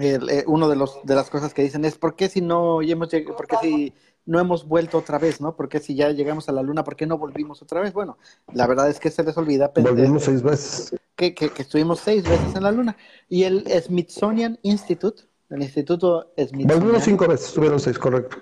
eh, 0.00 0.44
uno 0.46 0.68
de 0.68 0.76
los 0.76 1.00
de 1.04 1.14
las 1.14 1.30
cosas 1.30 1.54
que 1.54 1.62
dicen 1.62 1.84
es 1.84 1.96
¿por 1.96 2.16
qué 2.16 2.28
si 2.28 2.40
no 2.40 2.82
hemos 2.82 3.08
por 3.08 3.46
qué 3.46 3.56
si 3.62 3.94
no 4.26 4.40
hemos 4.40 4.66
vuelto 4.66 4.98
otra 4.98 5.18
vez, 5.18 5.40
¿no? 5.40 5.54
¿Por 5.54 5.68
qué 5.68 5.78
si 5.78 5.94
ya 5.94 6.10
llegamos 6.10 6.48
a 6.48 6.52
la 6.52 6.62
luna, 6.62 6.82
por 6.82 6.96
qué 6.96 7.06
no 7.06 7.16
volvimos 7.16 7.62
otra 7.62 7.80
vez? 7.80 7.92
Bueno, 7.92 8.18
la 8.52 8.66
verdad 8.66 8.90
es 8.90 8.98
que 8.98 9.10
se 9.10 9.22
les 9.22 9.36
olvida 9.36 9.72
Volvimos 9.76 10.24
seis 10.24 10.42
veces. 10.42 10.96
Que, 11.14 11.34
que, 11.34 11.50
estuvimos 11.56 12.00
seis 12.00 12.24
veces 12.24 12.56
en 12.56 12.62
la 12.64 12.72
luna. 12.72 12.96
Y 13.28 13.44
el 13.44 13.64
Smithsonian 13.80 14.58
Institute, 14.62 15.22
el 15.50 15.62
Instituto 15.62 16.32
Smithsonian. 16.36 16.80
Volvimos 16.80 17.04
cinco 17.04 17.28
veces, 17.28 17.46
estuvieron 17.46 17.78
seis, 17.78 17.98
correcto. 17.98 18.38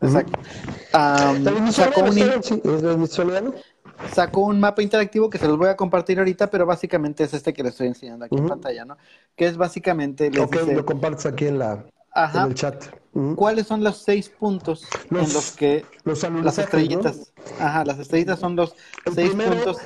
Exacto. 0.00 0.38
sacó, 4.12 4.40
un, 4.42 4.60
mapa 4.60 4.82
interactivo 4.82 5.30
que 5.30 5.38
se 5.38 5.48
los 5.48 5.56
voy 5.56 5.68
a 5.68 5.76
compartir 5.76 6.18
ahorita, 6.18 6.50
pero 6.50 6.66
básicamente 6.66 7.24
es 7.24 7.34
este 7.34 7.52
que 7.52 7.62
les 7.62 7.72
estoy 7.72 7.88
enseñando 7.88 8.24
aquí 8.24 8.36
en 8.36 8.48
pantalla, 8.48 8.84
¿no? 8.84 8.96
Que 9.36 9.46
es 9.46 9.56
básicamente... 9.56 10.30
ok, 10.38 10.56
lo 10.74 10.84
compartes 10.84 11.26
aquí 11.26 11.46
en, 11.46 11.58
la, 11.58 11.84
en 12.34 12.40
el 12.42 12.54
chat. 12.54 12.84
¿Cuáles 13.36 13.66
son 13.66 13.84
los 13.84 13.98
seis 13.98 14.28
puntos 14.28 14.86
en 15.10 15.18
los 15.18 15.52
que 15.52 15.84
las 16.42 16.58
estrellitas... 16.58 17.32
Ajá, 17.60 17.84
las 17.84 17.98
estrellitas 17.98 18.38
son 18.38 18.56
los 18.56 18.74
seis 19.14 19.30
puntos 19.30 19.78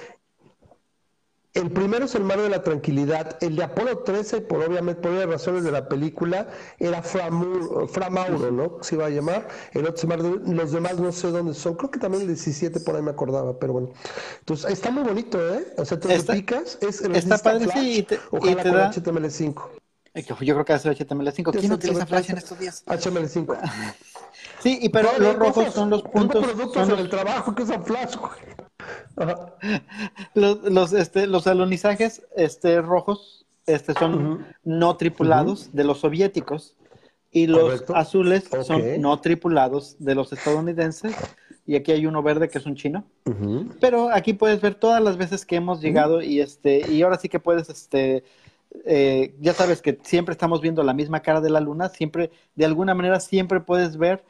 el 1.59 1.71
primero 1.71 2.05
es 2.05 2.15
el 2.15 2.23
mar 2.23 2.41
de 2.41 2.49
la 2.49 2.63
tranquilidad. 2.63 3.37
El 3.41 3.57
de 3.57 3.65
Apolo 3.65 3.99
13, 3.99 4.43
por 4.43 4.63
obviamente, 4.63 5.03
por 5.03 5.13
las 5.13 5.27
razones 5.27 5.65
de 5.65 5.73
la 5.73 5.89
película, 5.89 6.49
era 6.79 7.03
Framauro, 7.03 8.51
¿no? 8.53 8.79
Se 8.83 8.95
iba 8.95 9.07
a 9.07 9.11
llamar. 9.11 9.49
El 9.73 9.87
otro 9.87 10.09
mar 10.09 10.23
de, 10.23 10.55
los 10.55 10.73
demás 10.73 10.99
no 10.99 11.13
sé 11.13 11.31
dónde 11.31 11.55
son. 11.55 11.75
Creo 11.75 11.91
que 11.91 11.99
también 11.99 12.23
el 12.23 12.29
17 12.29 12.81
por 12.81 12.97
ahí 12.97 13.03
me 13.03 13.11
acordaba, 13.11 13.59
pero 13.59 13.73
bueno. 13.73 13.91
Entonces, 14.39 14.71
está 14.71 14.91
muy 14.91 15.03
bonito, 15.03 15.39
¿eh? 15.55 15.67
O 15.77 15.85
sea, 15.85 15.99
te 15.99 16.17
lo 16.17 16.25
picas, 16.25 16.79
es 16.81 17.01
el 17.03 17.17
Está 17.17 17.39
padre, 17.39 17.69
sí, 17.73 17.99
y 17.99 18.03
te, 18.05 18.21
ojalá 18.31 18.63
con 18.63 18.73
HTML5. 18.73 19.63
Yo 20.15 20.37
creo 20.37 20.65
que 20.65 20.73
hace 20.73 20.91
HTML5. 20.91 21.59
¿Quién 21.59 21.73
utiliza 21.73 22.07
Flash 22.07 22.31
en 22.31 22.39
estos 22.39 22.59
días? 22.59 22.85
HTML5. 22.87 23.59
Sí, 24.61 24.79
y 24.83 24.89
pero 24.89 25.11
los 25.19 25.37
rojos 25.37 25.73
son 25.73 25.91
los 25.91 26.03
puntos. 26.03 26.45
productos 26.45 26.75
son 26.75 26.89
los... 26.89 26.99
en 26.99 27.05
el 27.05 27.11
trabajo 27.11 27.55
que 27.55 27.63
usan 27.63 27.85
Flash, 27.85 28.17
los, 30.35 30.63
los, 30.63 30.93
este, 30.93 31.27
los 31.27 31.47
alunizajes 31.47 32.23
este, 32.37 32.81
rojos 32.81 33.47
este, 33.67 33.95
son 33.95 34.47
no 34.65 34.97
tripulados 34.97 35.73
de 35.73 35.85
los 35.85 36.01
soviéticos 36.01 36.75
y 37.31 37.47
los 37.47 37.85
azules 37.91 38.49
son 38.63 39.01
no 39.01 39.21
tripulados 39.21 39.97
de 39.99 40.15
los 40.15 40.33
estadounidenses. 40.33 41.15
Y 41.67 41.77
aquí 41.77 41.93
hay 41.93 42.07
uno 42.07 42.23
verde 42.23 42.49
que 42.49 42.57
es 42.57 42.65
un 42.65 42.77
chino. 42.77 43.05
Pero 43.81 44.11
aquí 44.11 44.33
puedes 44.33 44.61
ver 44.63 44.75
todas 44.75 45.03
las 45.03 45.19
veces 45.19 45.45
que 45.45 45.57
hemos 45.57 45.83
llegado 45.83 46.23
y 46.23 46.41
este 46.41 46.91
y 46.91 47.03
ahora 47.03 47.19
sí 47.19 47.29
que 47.29 47.41
puedes 47.41 47.69
este 47.69 48.25
eh, 48.85 49.35
ya 49.41 49.53
sabes 49.53 49.83
que 49.83 49.99
siempre 50.03 50.33
estamos 50.33 50.61
viendo 50.61 50.83
la 50.83 50.95
misma 50.95 51.21
cara 51.21 51.41
de 51.41 51.51
la 51.51 51.61
luna, 51.61 51.89
siempre 51.89 52.31
de 52.55 52.65
alguna 52.65 52.95
manera 52.95 53.21
siempre 53.21 53.61
puedes 53.61 53.97
ver 53.97 54.25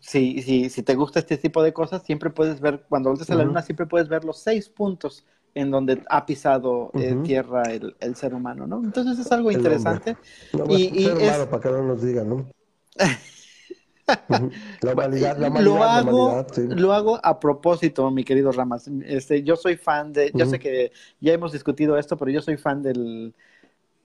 si, 0.00 0.42
si, 0.42 0.70
si 0.70 0.82
te 0.82 0.94
gusta 0.94 1.18
este 1.18 1.36
tipo 1.36 1.62
de 1.62 1.72
cosas, 1.72 2.02
siempre 2.02 2.30
puedes 2.30 2.60
ver, 2.60 2.84
cuando 2.88 3.10
volteas 3.10 3.30
a 3.30 3.34
la 3.34 3.44
luna, 3.44 3.62
siempre 3.62 3.86
puedes 3.86 4.08
ver 4.08 4.24
los 4.24 4.38
seis 4.38 4.68
puntos 4.68 5.24
en 5.54 5.70
donde 5.70 6.02
ha 6.08 6.26
pisado 6.26 6.90
eh, 6.94 7.16
tierra 7.22 7.62
el, 7.64 7.94
el, 8.00 8.16
ser 8.16 8.34
humano, 8.34 8.66
¿no? 8.66 8.82
Entonces 8.82 9.24
es 9.24 9.30
algo 9.30 9.50
interesante. 9.50 10.16
y, 10.68 11.06
es... 11.06 11.38
para 11.46 11.62
que 11.62 11.70
no 11.70 11.82
nos 11.82 12.02
digan, 12.02 12.28
¿no? 12.28 12.46
la 14.82 14.94
la 14.94 15.60
lo 15.60 15.82
hago, 15.82 16.46
lo 16.56 16.92
hago 16.92 17.20
a 17.22 17.40
propósito, 17.40 18.10
mi 18.10 18.24
querido 18.24 18.52
Ramas. 18.52 18.90
Este, 19.04 19.42
yo 19.42 19.56
soy 19.56 19.76
fan 19.76 20.12
de, 20.12 20.30
yo 20.34 20.46
sé 20.46 20.58
que 20.58 20.92
ya 21.20 21.32
hemos 21.32 21.52
discutido 21.52 21.96
esto, 21.96 22.16
pero 22.16 22.30
yo 22.30 22.42
soy 22.42 22.56
fan 22.56 22.82
del, 22.82 23.34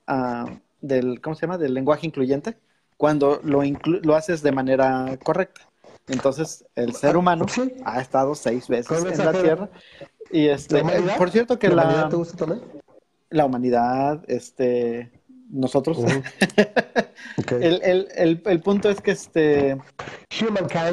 uh, 0.08 0.50
del, 0.82 1.20
¿cómo 1.22 1.36
se 1.36 1.42
llama? 1.42 1.58
Del 1.58 1.74
lenguaje 1.74 2.06
incluyente, 2.06 2.58
cuando 2.96 3.42
lo, 3.44 3.62
lo 3.84 4.16
haces 4.16 4.42
de 4.42 4.52
manera 4.52 5.18
correcta. 5.24 5.69
Entonces, 6.10 6.66
el 6.76 6.94
ser 6.94 7.18
humano 7.18 7.46
ha 7.86 8.02
estado 8.02 8.36
seis 8.36 8.68
veces 8.68 9.04
en 9.04 9.26
la 9.26 9.32
Tierra. 9.34 9.70
Y 10.32 10.48
este, 10.48 10.84
por 11.18 11.32
cierto 11.32 11.58
que 11.58 11.70
la, 11.70 11.76
la 11.76 11.84
humanidad 11.84 12.10
te 12.10 12.16
gusta 12.16 12.38
también. 12.38 12.62
La 13.30 13.46
humanidad, 13.46 14.24
este, 14.28 15.12
nosotros. 15.50 15.98
el, 17.52 17.82
el, 17.84 18.08
el, 18.16 18.42
el, 18.46 18.62
punto 18.62 18.90
es 18.90 19.02
que 19.02 19.12
este, 19.12 19.78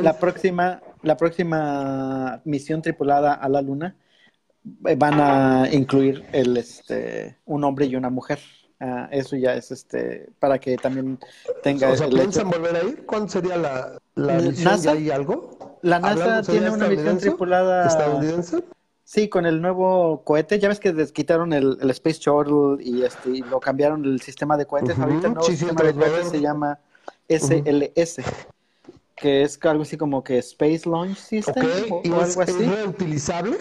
la 0.03 0.19
próxima, 0.19 0.83
la 1.03 1.17
próxima 1.17 2.41
misión 2.45 2.83
tripulada 2.83 3.35
a 3.35 3.49
la 3.49 3.63
Luna 3.63 3.97
eh, 4.87 4.97
van 4.97 5.21
a 5.21 5.69
incluir 5.73 6.25
el, 6.33 6.57
este, 6.57 7.39
un 7.45 7.65
hombre 7.65 7.87
y 7.87 7.97
una 7.97 8.11
mujer. 8.11 8.39
Ah, 8.79 9.09
eso 9.11 9.37
ya 9.37 9.55
es 9.55 9.71
este 9.71 10.29
para 10.39 10.59
que 10.59 10.77
también 10.77 11.19
tenga. 11.63 11.91
O 11.91 11.97
sea, 11.97 12.09
¿piensan 12.09 12.51
volver 12.51 12.77
a 12.77 12.83
ir? 12.83 13.07
¿Cuándo 13.07 13.29
sería 13.29 13.57
la, 13.57 13.99
la 14.15 14.35
misión? 14.35 14.81
¿Ya 14.83 14.93
hay 14.93 15.11
algo? 15.11 15.79
La 15.83 15.99
NASA 15.99 16.43
tiene 16.43 16.71
una 16.71 16.89
misión 16.89 17.19
tripulada. 17.19 17.87
¿Estadounidense? 17.87 18.63
Sí, 19.05 19.29
con 19.29 19.47
el 19.47 19.63
nuevo 19.63 20.23
cohete. 20.25 20.59
Ya 20.59 20.69
ves 20.69 20.81
que 20.81 20.93
quitaron 21.13 21.53
el, 21.53 21.79
el 21.81 21.91
Space 21.91 22.19
Shuttle 22.21 22.85
y, 22.85 23.03
este, 23.03 23.31
y 23.31 23.41
lo 23.41 23.61
cambiaron 23.61 24.05
el 24.05 24.21
sistema 24.21 24.57
de 24.57 24.67
cohetes. 24.67 24.99
Ahorita 24.99 25.29
el 25.29 25.35
nuevo 25.35 25.49
sistema 25.49 25.83
de 25.83 25.95
cohetes 25.95 26.29
se 26.29 26.41
llama 26.41 26.79
SLS. 27.29 28.17
Que 29.15 29.43
es 29.43 29.59
algo 29.63 29.85
así 29.85 29.97
como 29.97 30.23
que 30.23 30.39
Space 30.39 30.83
Launch 30.87 31.17
System 31.17 31.67
o, 31.91 32.03
¿Y 32.05 32.13
algo 32.13 32.43
así. 32.43 32.63
¿Es 32.63 32.69
reutilizable? 32.69 33.57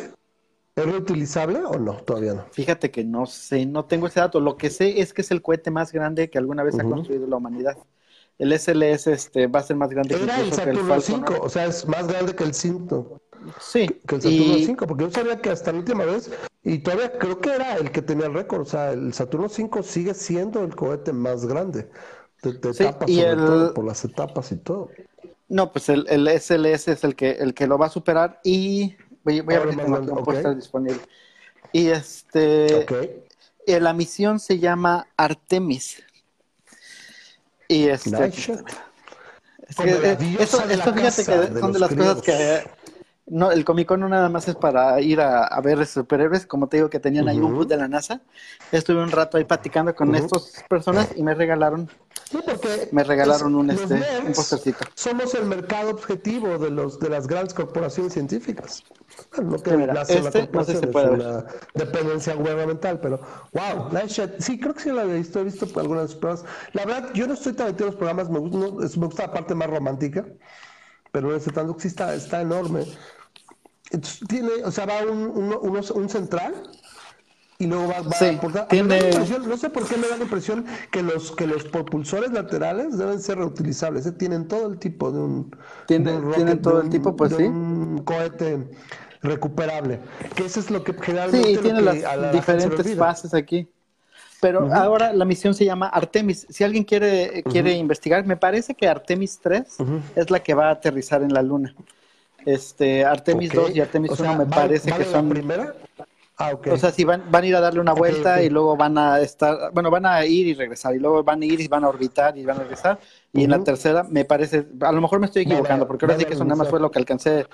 ¿Es 0.76 0.86
reutilizable 0.86 1.60
o 1.60 1.80
no? 1.80 1.94
Todavía 1.98 2.34
no. 2.34 2.46
Fíjate 2.52 2.92
que 2.92 3.06
no 3.06 3.26
sé, 3.26 3.66
no 3.66 3.86
tengo 3.86 4.08
ese 4.08 4.20
dato. 4.20 4.42
Lo 4.42 4.58
que 4.58 4.70
sé 4.70 5.00
es 5.00 5.14
que 5.14 5.22
es 5.22 5.32
el 5.32 5.42
cohete 5.42 5.72
más 5.72 5.94
grande 5.94 6.30
que 6.30 6.38
alguna 6.38 6.64
vez 6.64 6.78
ha 6.78 6.84
construido 6.84 7.28
la 7.28 7.38
humanidad. 7.38 7.78
El 8.38 8.52
SLS 8.52 9.08
este, 9.08 9.48
va 9.48 9.62
a 9.62 9.64
ser 9.64 9.78
más 9.78 9.90
grande 9.90 10.16
Era 10.16 10.42
el 10.42 10.52
Saturno 10.52 11.00
5, 11.00 11.36
o 11.42 11.48
sea, 11.48 11.66
es 11.68 11.88
más 11.88 12.06
grande 12.08 12.36
que 12.36 12.44
el 12.44 12.54
cinto. 12.54 13.22
Sí. 13.62 13.88
Que 14.06 14.16
el 14.16 14.22
Saturno 14.22 14.54
5, 14.66 14.88
porque 14.88 15.04
yo 15.06 15.12
sabía 15.12 15.40
que 15.40 15.50
hasta 15.50 15.72
la 15.72 15.80
última 15.80 16.04
vez, 16.04 16.30
y 16.62 16.80
todavía 16.80 17.18
creo 17.18 17.40
que 17.40 17.52
era 17.52 17.78
el 17.78 17.92
que 17.92 18.02
tenía 18.02 18.26
el 18.26 18.34
récord, 18.34 18.64
o 18.64 18.66
sea, 18.66 18.92
el 18.92 19.14
Saturno 19.14 19.48
5 19.48 19.82
sigue 19.84 20.14
siendo 20.14 20.62
el 20.62 20.76
cohete 20.76 21.14
más 21.14 21.46
grande. 21.46 21.90
De, 22.44 22.52
de 22.52 22.74
sí, 22.74 22.84
y 23.08 23.22
el... 23.22 23.38
todo, 23.38 23.74
por 23.74 23.86
las 23.86 24.04
etapas 24.04 24.52
y 24.52 24.58
todo. 24.58 24.90
No, 25.48 25.72
pues 25.72 25.90
el, 25.90 26.06
el 26.10 26.28
SLS 26.28 26.90
es 26.90 27.04
el 27.04 27.16
que, 27.16 27.32
el 27.32 27.54
que 27.54 27.68
lo 27.68 27.78
va 27.78 27.86
a 27.86 27.90
superar 27.90 28.42
y 28.44 28.96
Voy, 29.26 29.40
a 29.40 29.44
ver 29.44 29.72
si 29.72 29.78
tengo 29.78 30.54
disponible. 30.54 31.02
Y 31.72 31.88
este. 31.88 32.86
Y 33.68 33.80
la 33.80 33.94
misión 33.94 34.40
se 34.40 34.60
llama 34.60 35.08
Artemis. 35.18 36.04
Y 37.68 37.88
este. 37.88 38.28
Es 39.68 39.76
que, 39.78 39.90
eh, 39.90 40.38
esto, 40.40 40.62
fíjate 40.62 41.26
que 41.26 41.60
son 41.60 41.74
de 41.74 41.80
las 41.80 41.94
cosas 41.96 42.22
que, 42.22 42.64
no, 43.28 43.52
el 43.52 43.66
Comic 43.66 43.88
Con 43.88 44.02
no 44.02 44.10
nada 44.10 44.30
más 44.30 44.48
es 44.48 44.56
para 44.56 45.02
ir 45.02 45.20
a, 45.22 45.60
ver 45.62 45.86
superhéroes, 45.86 46.46
como 46.46 46.68
te 46.68 46.78
digo 46.78 46.90
que 46.90 47.00
tenían 47.00 47.28
ahí 47.28 47.40
un 47.40 47.56
bus 47.56 47.68
de 47.68 47.78
la 47.78 47.88
NASA. 47.88 48.22
Estuve 48.72 49.02
un 49.02 49.12
rato 49.12 49.38
ahí 49.38 49.44
platicando 49.44 49.96
con 49.96 50.14
estas 50.16 50.64
personas 50.70 51.10
y 51.16 51.24
me 51.24 51.34
regalaron 51.34 51.90
Sí, 52.30 52.40
porque 52.44 52.90
me 52.92 53.04
regalaron 53.04 53.54
un, 53.54 53.70
este, 53.70 54.02
un 54.26 54.34
postercito. 54.34 54.80
Somos 54.96 55.36
el 55.36 55.46
mercado 55.46 55.92
objetivo 55.92 56.58
de 56.58 56.72
los 56.72 57.00
de 57.00 57.10
las 57.10 57.28
grandes 57.28 57.54
corporaciones 57.54 58.14
científicas. 58.14 58.84
No 59.42 59.62
que 59.62 59.78
Mira, 59.78 60.02
este, 60.02 60.50
no 60.52 60.64
sé 60.64 60.80
si 60.80 60.88
puede 60.88 61.12
una 61.12 61.46
dependencia 61.76 62.34
gubernamental, 62.34 63.00
pero 63.00 63.20
wow, 63.54 63.92
sí, 64.40 64.60
creo 64.60 64.74
que 64.74 64.82
sí 64.82 64.92
la 64.92 65.04
he 65.04 65.18
visto, 65.18 65.40
he 65.40 65.44
visto 65.44 65.68
algunas 65.80 66.16
pruebas. 66.16 66.44
La 66.74 66.86
verdad, 66.86 67.12
yo 67.14 67.28
no 67.28 67.36
estoy 67.36 67.54
tan 67.54 67.68
metido 67.68 67.86
en 67.86 67.92
los 67.92 67.96
programas, 67.96 68.30
me 68.30 68.40
gusta, 68.40 69.00
me 69.00 69.06
gusta 69.06 69.28
la 69.28 69.34
parte 69.34 69.54
más 69.54 69.70
romántica, 69.70 70.26
pero 71.12 71.36
ese 71.36 71.52
tanto 71.52 71.76
que 71.76 71.84
sí 71.84 71.88
está, 71.90 72.16
está 72.16 72.42
enorme. 72.42 72.86
Entonces, 73.92 74.28
tiene, 74.28 74.50
o 74.64 74.72
sea, 74.72 74.86
va 74.86 75.02
un, 75.04 75.28
un, 75.28 75.82
un 75.94 76.10
central 76.10 76.54
y 77.58 77.68
luego 77.68 77.88
va, 77.88 77.98
a 78.00 78.68
tiene... 78.68 79.00
no 79.48 79.56
sé 79.56 79.70
por 79.70 79.88
qué 79.88 79.96
me 79.96 80.08
da 80.08 80.18
la 80.18 80.24
impresión 80.24 80.66
que 80.92 81.02
los 81.02 81.32
que 81.32 81.48
los 81.48 81.64
propulsores 81.64 82.32
laterales 82.32 82.98
deben 82.98 83.22
ser 83.22 83.38
reutilizables. 83.38 84.06
¿eh? 84.06 84.12
Tienen 84.12 84.48
todo 84.48 84.68
el 84.68 84.78
tipo 84.78 85.10
de 85.12 85.20
un. 85.20 85.56
tienen 85.88 86.62
todo 86.62 86.82
el 86.82 86.90
tipo, 86.90 87.16
pues 87.16 87.34
sí. 87.34 87.44
Un 87.44 88.02
cohete 88.04 88.68
recuperable. 89.22 90.00
Que 90.36 90.46
eso 90.46 90.60
es 90.60 90.70
lo 90.70 90.84
que 90.84 90.94
generalmente. 90.94 91.56
Sí, 91.56 91.58
tiene 91.62 91.82
las 91.82 92.34
diferentes 92.34 92.96
fases 92.98 93.34
aquí. 93.34 93.70
Pero 94.42 94.72
ahora 94.74 95.14
la 95.14 95.24
misión 95.24 95.54
se 95.54 95.64
llama 95.64 95.88
Artemis. 95.88 96.46
Si 96.50 96.66
alguien 96.66 96.84
quiere, 96.84 97.42
quiere 97.44 97.72
investigar, 97.74 98.26
me 98.26 98.36
parece 98.36 98.76
que 98.76 98.88
Artemis 98.88 99.40
3 99.42 99.78
es 100.18 100.30
la 100.30 100.42
que 100.42 100.54
va 100.54 100.68
a 100.68 100.72
aterrizar 100.72 101.24
en 101.24 101.34
la 101.34 101.42
Luna. 101.42 101.74
Este, 102.46 103.04
Artemis 103.04 103.52
2 103.52 103.76
y 103.76 103.82
Artemis 103.82 104.12
1 104.20 104.36
me 104.36 104.46
parece 104.46 104.92
que 104.92 105.04
son. 105.06 105.28
La 105.28 105.34
primera? 105.34 105.76
Ah, 106.38 106.52
o 106.70 106.78
sea, 106.78 106.92
si 106.92 107.06
van, 107.06 107.32
van 107.32 107.46
a 107.46 107.48
ir 107.48 107.56
a 107.56 107.62
darle 107.62 107.80
una 107.80 107.94
vuelta 107.94 108.44
y 108.44 108.50
luego 108.50 108.76
van 108.76 108.98
a 108.98 109.22
estar, 109.22 109.72
bueno, 109.72 109.90
van 109.90 110.06
a 110.06 110.26
ir 110.26 110.48
y 110.48 110.54
regresar, 110.54 110.94
y 110.94 111.00
luego 111.00 111.24
van 111.24 111.42
a 111.42 111.46
ir 111.46 111.62
y 111.62 111.68
van 111.70 111.86
a 111.86 111.88
orbitar 111.88 112.38
y 112.38 112.44
van 112.44 112.58
a 112.58 112.64
regresar. 112.64 113.00
Y 113.32 113.46
en 113.46 113.52
la 113.52 113.64
tercera, 113.64 114.04
me 114.04 114.26
parece, 114.26 114.68
a 114.82 114.92
lo 114.92 115.00
mejor 115.00 115.22
me 115.22 115.28
estoy 115.28 115.44
equivocando, 115.44 115.88
porque 115.88 116.06
ahora 116.06 116.18
sí 116.18 116.26
que 116.26 116.34
eso 116.34 116.44
nada 116.44 116.58
más 116.58 116.70
fue 116.70 116.82
lo 116.82 116.92
que 116.92 117.00
alcancé 117.00 117.48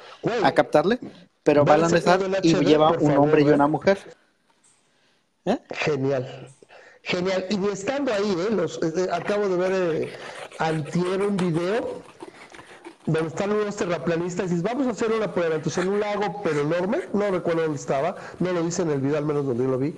a 0.44 0.52
captarle, 0.52 1.00
pero 1.44 1.64
van 1.64 1.84
a 1.84 1.88
regresar 1.89 2.22
y 2.42 2.56
lleva 2.56 2.92
un 2.92 3.18
hombre 3.18 3.44
y 3.44 3.50
una 3.50 3.68
mujer. 3.68 4.00
¿Eh? 5.46 5.60
Genial. 5.72 6.48
Genial. 7.04 7.46
Y 7.50 7.68
estando 7.68 8.12
ahí, 8.12 8.36
¿eh? 8.48 8.52
Los, 8.52 8.80
eh, 8.82 9.10
acabo 9.12 9.48
de 9.48 9.58
ver 9.58 10.10
antier 10.58 11.22
un 11.22 11.38
video 11.38 12.02
donde 13.12 13.30
están 13.30 13.51
unos 13.51 13.76
terraplanistas 13.76 14.47
y 14.47 14.55
dices, 14.55 14.64
vamos 14.64 14.88
a 14.88 14.91
hacer 14.91 15.12
una 15.12 15.34
prueba, 15.34 15.55
entonces 15.55 15.84
en 15.84 15.91
un 15.91 15.99
lago 15.99 16.41
pero 16.43 16.62
enorme, 16.62 17.01
no 17.14 17.30
recuerdo 17.30 17.64
dónde 17.64 17.78
estaba, 17.78 18.16
no 18.39 18.51
lo 18.51 18.64
dice 18.64 18.82
en 18.82 18.91
el 18.91 19.01
video, 19.01 19.18
al 19.18 19.26
menos 19.26 19.45
donde 19.45 19.64
yo 19.64 19.70
lo 19.70 19.78
vi, 19.78 19.95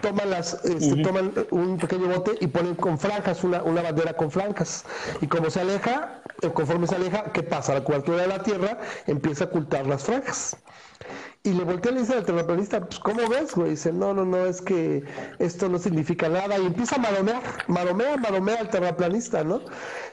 toman, 0.00 0.30
las, 0.30 0.64
este, 0.64 1.02
toman 1.02 1.32
un 1.50 1.78
pequeño 1.78 2.08
bote 2.08 2.32
y 2.40 2.46
ponen 2.46 2.74
con 2.74 2.98
franjas, 2.98 3.44
una, 3.44 3.62
una 3.62 3.82
bandera 3.82 4.14
con 4.14 4.30
franjas, 4.30 4.84
y 5.20 5.26
como 5.26 5.50
se 5.50 5.60
aleja, 5.60 6.22
conforme 6.54 6.86
se 6.86 6.96
aleja, 6.96 7.24
¿qué 7.32 7.42
pasa? 7.42 7.74
La 7.74 7.84
cobertura 7.84 8.22
de 8.22 8.28
la 8.28 8.42
Tierra 8.42 8.80
empieza 9.06 9.44
a 9.44 9.46
ocultar 9.48 9.86
las 9.86 10.04
franjas. 10.04 10.56
Y 11.42 11.54
le 11.54 11.64
volteé 11.64 11.90
y 11.90 11.94
le 11.94 12.00
dice 12.02 12.14
al 12.14 12.26
terraplanista, 12.26 12.80
pues 12.80 13.00
¿cómo 13.00 13.26
ves, 13.28 13.54
güey? 13.54 13.70
Dice, 13.70 13.92
no, 13.92 14.12
no, 14.12 14.26
no, 14.26 14.44
es 14.44 14.60
que 14.60 15.02
esto 15.38 15.70
no 15.70 15.78
significa 15.78 16.28
nada. 16.28 16.58
Y 16.58 16.66
empieza 16.66 16.96
a 16.96 16.98
maromear, 16.98 17.42
maromea, 17.66 18.16
maromea 18.18 18.60
al 18.60 18.68
terraplanista, 18.68 19.42
¿no? 19.42 19.62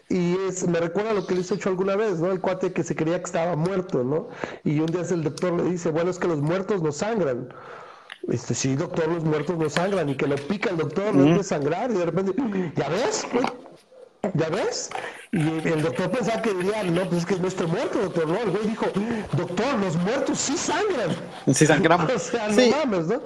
Y 0.07 0.37
es, 0.47 0.65
me 0.65 0.79
recuerda 0.79 1.13
lo 1.13 1.27
que 1.27 1.35
le 1.35 1.41
hizo 1.41 1.55
hecho 1.55 1.67
alguna 1.67 1.97
vez, 1.97 2.19
¿no? 2.21 2.31
El 2.31 2.39
cuate 2.39 2.71
que 2.71 2.83
se 2.83 2.95
creía 2.95 3.19
que 3.19 3.25
estaba 3.25 3.57
muerto, 3.57 4.05
¿no? 4.05 4.29
Y 4.63 4.79
un 4.79 4.85
día 4.85 5.01
el 5.01 5.23
doctor 5.23 5.51
le 5.53 5.63
dice, 5.63 5.91
bueno, 5.91 6.09
es 6.11 6.17
que 6.17 6.29
los 6.29 6.39
muertos 6.39 6.81
no 6.81 6.93
sangran. 6.93 7.53
Este, 8.29 8.53
sí, 8.53 8.75
doctor, 8.75 9.09
los 9.09 9.25
muertos 9.25 9.57
no 9.57 9.69
sangran. 9.69 10.07
Y 10.07 10.15
que 10.15 10.27
lo 10.27 10.35
pica 10.37 10.69
el 10.69 10.77
doctor, 10.77 11.13
no 11.13 11.25
puede 11.25 11.43
sangrar. 11.43 11.91
Y 11.91 11.95
de 11.95 12.05
repente, 12.05 12.33
¿ya 12.75 12.87
ves? 12.87 13.27
¿Ya 14.33 14.49
ves? 14.49 14.89
Y 15.31 15.39
el 15.39 15.81
doctor 15.81 16.09
pensaba 16.11 16.41
que 16.41 16.53
diría, 16.53 16.83
no, 16.83 17.03
pues 17.03 17.19
es 17.21 17.25
que 17.25 17.37
no 17.37 17.47
estoy 17.47 17.67
muerto, 17.67 17.99
doctor. 17.99 18.27
No, 18.27 18.37
el 18.37 18.51
güey 18.51 18.67
dijo, 18.67 18.85
doctor, 19.33 19.79
los 19.79 19.95
muertos 19.97 20.37
sí 20.37 20.57
sangran. 20.57 21.15
Sí 21.53 21.65
sangramos. 21.65 22.11
o 22.15 22.19
sea, 22.19 22.47
no 22.47 22.77
mames, 22.77 23.07
¿no? 23.07 23.21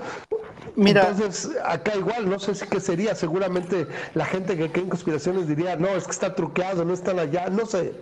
Mira. 0.75 1.09
Entonces, 1.09 1.51
acá 1.63 1.95
igual, 1.95 2.29
no 2.29 2.39
sé 2.39 2.55
si 2.55 2.65
qué 2.67 2.79
sería. 2.79 3.15
Seguramente 3.15 3.87
la 4.13 4.25
gente 4.25 4.57
que 4.57 4.71
cree 4.71 4.83
en 4.83 4.89
conspiraciones 4.89 5.47
diría, 5.47 5.75
no, 5.75 5.89
es 5.89 6.05
que 6.05 6.11
está 6.11 6.35
truqueado, 6.35 6.85
no 6.85 6.93
están 6.93 7.19
allá, 7.19 7.49
no 7.49 7.65
sé. 7.65 7.93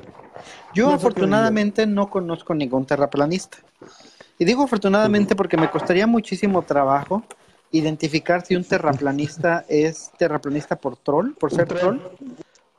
Yo 0.74 0.90
afortunadamente 0.90 1.86
no 1.86 2.10
conozco 2.10 2.54
ningún 2.54 2.86
terraplanista. 2.86 3.58
Y 4.38 4.46
digo 4.46 4.64
afortunadamente 4.64 5.36
porque 5.36 5.58
me 5.58 5.70
costaría 5.70 6.08
muchísimo 6.08 6.62
trabajo 6.62 7.24
identificar 7.72 8.46
si 8.46 8.56
un 8.56 8.64
terraplanista 8.66 9.66
es 9.68 10.12
terraplanista 10.18 10.76
por 10.76 10.96
troll, 10.98 11.34
por 11.34 11.52
ser 11.52 11.68
troll, 11.68 12.00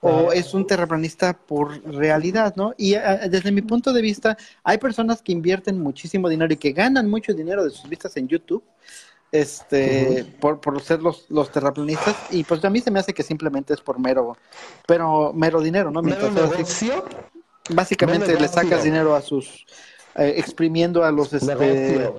o 0.01 0.32
es 0.32 0.55
un 0.55 0.66
terraplanista 0.66 1.34
por 1.34 1.82
realidad, 1.84 2.55
¿no? 2.57 2.72
Y 2.76 2.94
ah, 2.94 3.28
desde 3.28 3.53
mi 3.53 3.62
punto 3.62 3.92
de 3.92 4.01
vista, 4.01 4.36
hay 4.64 4.78
personas 4.78 5.20
que 5.20 5.32
invierten 5.32 5.78
muchísimo 5.78 6.28
dinero 6.28 6.53
y 6.53 6.57
que 6.57 6.72
ganan 6.72 7.09
mucho 7.09 7.34
dinero 7.34 7.62
de 7.64 7.70
sus 7.70 7.88
vistas 7.88 8.16
en 8.16 8.26
YouTube, 8.26 8.64
este, 9.30 10.24
por, 10.40 10.61
por 10.61 10.80
ser 10.80 11.03
los, 11.03 11.26
los 11.28 11.53
terraplanistas, 11.53 12.16
y 12.30 12.42
pues 12.44 12.64
a 12.64 12.70
mí 12.70 12.80
se 12.80 12.90
me 12.90 12.98
hace 12.98 13.12
que 13.12 13.22
simplemente 13.22 13.74
es 13.74 13.80
por 13.80 13.98
mero, 13.98 14.36
pero 14.86 15.32
mero 15.34 15.61
dinero, 15.61 15.90
¿no? 15.90 16.03
Mientras 16.03 16.32
negocio? 16.32 17.05
básicamente 17.68 18.38
le 18.40 18.48
sacas 18.48 18.82
dinero 18.82 19.14
a 19.14 19.20
sus, 19.20 19.66
eh, 20.16 20.34
exprimiendo 20.36 21.05
a 21.05 21.12
los, 21.12 21.32
este, 21.32 22.11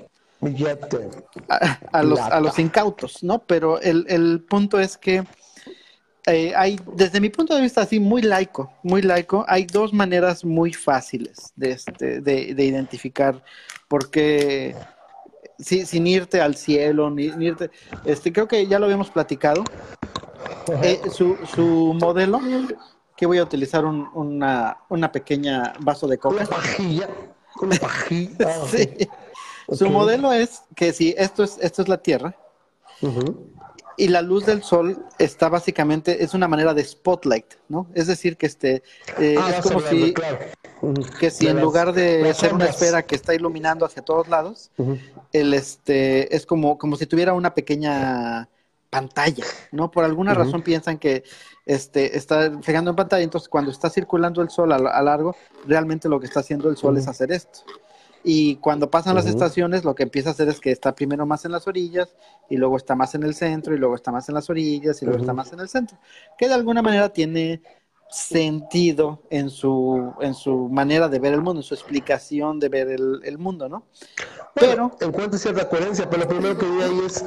a, 1.91 2.03
los, 2.03 2.19
a 2.19 2.39
los 2.39 2.59
incautos, 2.59 3.23
¿no? 3.23 3.39
Pero 3.39 3.82
el, 3.82 4.05
el 4.07 4.45
punto 4.47 4.79
es 4.79 4.97
que 4.97 5.23
eh, 6.28 6.53
hay, 6.55 6.80
desde 6.93 7.19
mi 7.19 7.30
punto 7.30 7.55
de 7.55 7.61
vista 7.61 7.82
así, 7.82 7.99
muy 7.99 8.22
laico, 8.22 8.72
muy 8.84 9.01
laico, 9.01 9.43
hay 9.47 9.65
dos 9.65 9.93
maneras 9.93 10.45
muy 10.45 10.72
fáciles 10.74 11.51
de, 11.55 11.72
este, 11.72 12.22
de, 12.22 12.63
identificar, 12.63 13.43
porque 13.88 14.76
sin 15.59 16.07
irte 16.07 16.41
al 16.41 16.55
cielo, 16.55 17.09
ni, 17.09 17.26
irte, 17.26 17.72
este, 18.05 18.32
creo 18.32 18.47
que 18.47 18.67
ya 18.67 18.78
lo 18.78 18.86
habíamos 18.86 19.09
platicado, 19.09 19.63
eh, 20.84 21.01
su, 21.11 21.38
su 21.55 21.95
modelo, 21.99 22.39
que 23.15 23.26
voy 23.26 23.39
a 23.39 23.43
utilizar 23.43 23.86
un, 23.86 24.07
una, 24.13 24.78
una 24.89 25.11
pequeña 25.11 25.74
vaso 25.80 26.07
de 26.07 26.17
coca. 26.17 26.38
Una 26.38 26.45
pajilla, 26.45 27.09
una 27.61 27.76
pajilla. 27.78 28.57
Su 29.72 29.89
modelo 29.89 30.34
es 30.34 30.63
que 30.76 30.91
si 30.91 31.15
esto 31.17 31.43
es, 31.43 31.57
esto 31.61 31.82
es 31.82 31.88
la 31.88 31.97
Tierra, 31.97 32.36
y 34.02 34.08
la 34.08 34.24
luz 34.24 34.47
del 34.47 34.64
sol 34.64 35.06
está 35.20 35.47
básicamente, 35.47 36.24
es 36.24 36.34
una 36.34 36.47
manera 36.47 36.74
de 36.74 36.84
spotlight, 36.84 37.45
¿no? 37.70 37.86
Es 37.93 38.08
decir, 38.08 38.36
que 38.36 38.47
este, 38.47 38.82
eh, 39.20 39.36
ah, 39.38 39.54
es 39.56 39.62
como 39.64 39.80
si, 39.80 40.16
que 41.20 41.30
si 41.30 41.47
en 41.47 41.62
lugar 41.62 41.93
de 41.93 42.34
ser 42.34 42.56
una 42.56 42.66
esfera 42.66 43.04
que 43.04 43.14
está 43.14 43.36
iluminando 43.36 43.86
hacia 43.86 44.02
todos 44.02 44.28
lados, 44.28 44.72
el 45.32 45.54
este, 45.54 46.36
es 46.36 46.47
como, 46.47 46.80
como 46.80 46.95
si 46.95 47.06
tuviera 47.06 47.34
una 47.34 47.54
pequeña 47.54 48.49
pantalla, 48.89 49.45
¿no? 49.72 49.91
Por 49.91 50.04
alguna 50.04 50.34
razón 50.34 50.64
piensan 50.64 50.97
que 50.97 51.24
este, 51.68 52.18
está 52.18 52.60
fijando 52.64 52.89
en 52.89 52.95
pantalla, 52.95 53.24
entonces 53.24 53.49
cuando 53.49 53.70
está 53.70 53.91
circulando 53.91 54.41
el 54.41 54.49
sol 54.49 54.72
a, 54.72 54.78
a 54.78 55.02
largo, 55.04 55.36
realmente 55.68 56.10
lo 56.10 56.20
que 56.20 56.26
está 56.26 56.39
haciendo 56.39 56.72
el 56.72 56.76
sol 56.76 56.97
es 56.97 57.08
hacer 57.08 57.32
esto. 57.32 57.60
Y 58.24 58.57
cuando 58.57 58.91
pasan 58.91 59.15
las 59.15 59.26
estaciones, 59.26 59.84
lo 59.84 59.95
que 59.95 60.03
empieza 60.03 60.30
a 60.30 60.32
hacer 60.34 60.47
es 60.49 60.59
que 60.59 60.72
está 60.72 60.93
primero 60.93 61.26
más 61.26 61.45
en 61.45 61.51
las 61.51 61.67
orillas, 61.67 62.15
y 62.49 62.57
luego 62.57 62.78
está 62.78 62.95
más 62.95 63.15
en 63.15 63.24
el 63.24 63.34
centro, 63.34 63.74
y 63.74 63.78
luego 63.78 63.95
está 63.95 64.11
más 64.11 64.30
en 64.30 64.36
las 64.36 64.49
orillas, 64.49 65.01
y 65.01 65.05
luego 65.05 65.22
está 65.22 65.34
más 65.34 65.51
en 65.53 65.59
el 65.59 65.69
centro. 65.69 65.97
Que 66.38 66.47
de 66.47 66.53
alguna 66.53 66.82
manera 66.82 67.09
tiene 67.09 67.61
sentido 68.12 69.22
en 69.30 69.49
su, 69.49 70.14
en 70.20 70.34
su 70.34 70.70
manera 70.70 71.07
de 71.07 71.20
ver 71.20 71.34
el 71.34 71.41
mundo, 71.41 71.62
en 71.62 71.64
su 71.64 71.74
explicación 71.74 72.59
de 72.59 72.70
ver 72.70 72.89
el, 72.89 73.22
el 73.24 73.38
mundo, 73.38 73.70
¿no? 73.70 73.86
pero 74.53 74.91
encuentra 74.99 75.39
cierta 75.39 75.70
coherencia, 75.70 76.09
pero 76.09 76.24
lo 76.24 76.30
primero 76.30 76.57
que 76.57 76.66
vi 76.66 76.82
ahí 76.82 76.99
es 77.05 77.24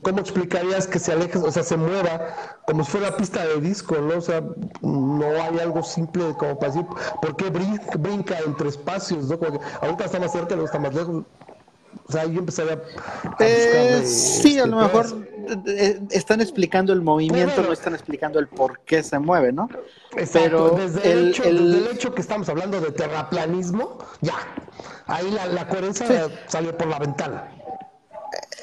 cómo 0.00 0.20
explicarías 0.20 0.86
que 0.86 0.98
se 0.98 1.12
aleje, 1.12 1.38
o 1.38 1.50
sea, 1.50 1.62
se 1.62 1.76
mueva 1.76 2.60
como 2.66 2.84
si 2.84 2.92
fuera 2.92 3.16
pista 3.16 3.44
de 3.46 3.60
disco, 3.60 3.96
¿no? 3.96 4.16
O 4.16 4.20
sea, 4.20 4.42
no 4.80 5.26
hay 5.26 5.58
algo 5.58 5.82
simple 5.82 6.34
como 6.38 6.58
para 6.58 6.72
decir, 6.72 6.86
¿por 7.20 7.36
qué 7.36 7.50
brinca, 7.50 8.38
entre 8.44 8.70
espacios, 8.70 9.28
¿no? 9.28 9.38
Como 9.38 9.60
que 9.60 9.66
ahorita 9.82 10.04
está 10.06 10.18
más 10.18 10.32
cerca, 10.32 10.54
luego 10.54 10.66
está 10.66 10.78
más 10.78 10.94
lejos. 10.94 11.24
O 12.08 12.12
sea, 12.12 12.24
yo 12.24 12.40
empezaría 12.40 12.74
a 13.38 13.44
eh, 13.44 14.02
Sí, 14.06 14.58
a 14.58 14.66
lo 14.66 14.78
mejor 14.78 15.06
eh, 15.06 15.10
eh, 15.10 15.31
están 16.10 16.40
explicando 16.40 16.92
el 16.92 17.02
movimiento, 17.02 17.62
no 17.62 17.72
están 17.72 17.94
explicando 17.94 18.38
el 18.38 18.48
por 18.48 18.80
qué 18.80 19.02
se 19.02 19.18
mueve, 19.18 19.52
¿no? 19.52 19.68
Pero 20.32 20.70
desde 20.70 21.12
el, 21.12 21.28
hecho, 21.30 21.42
Desde 21.42 21.56
el 21.56 21.86
hecho 21.92 22.14
que 22.14 22.20
estamos 22.20 22.48
hablando 22.48 22.80
de 22.80 22.92
terraplanismo, 22.92 23.98
ya, 24.20 24.34
ahí 25.06 25.30
la, 25.30 25.46
la 25.46 25.68
coherencia 25.68 26.28
salió 26.46 26.76
por 26.76 26.86
la 26.88 26.98
ventana. 26.98 27.48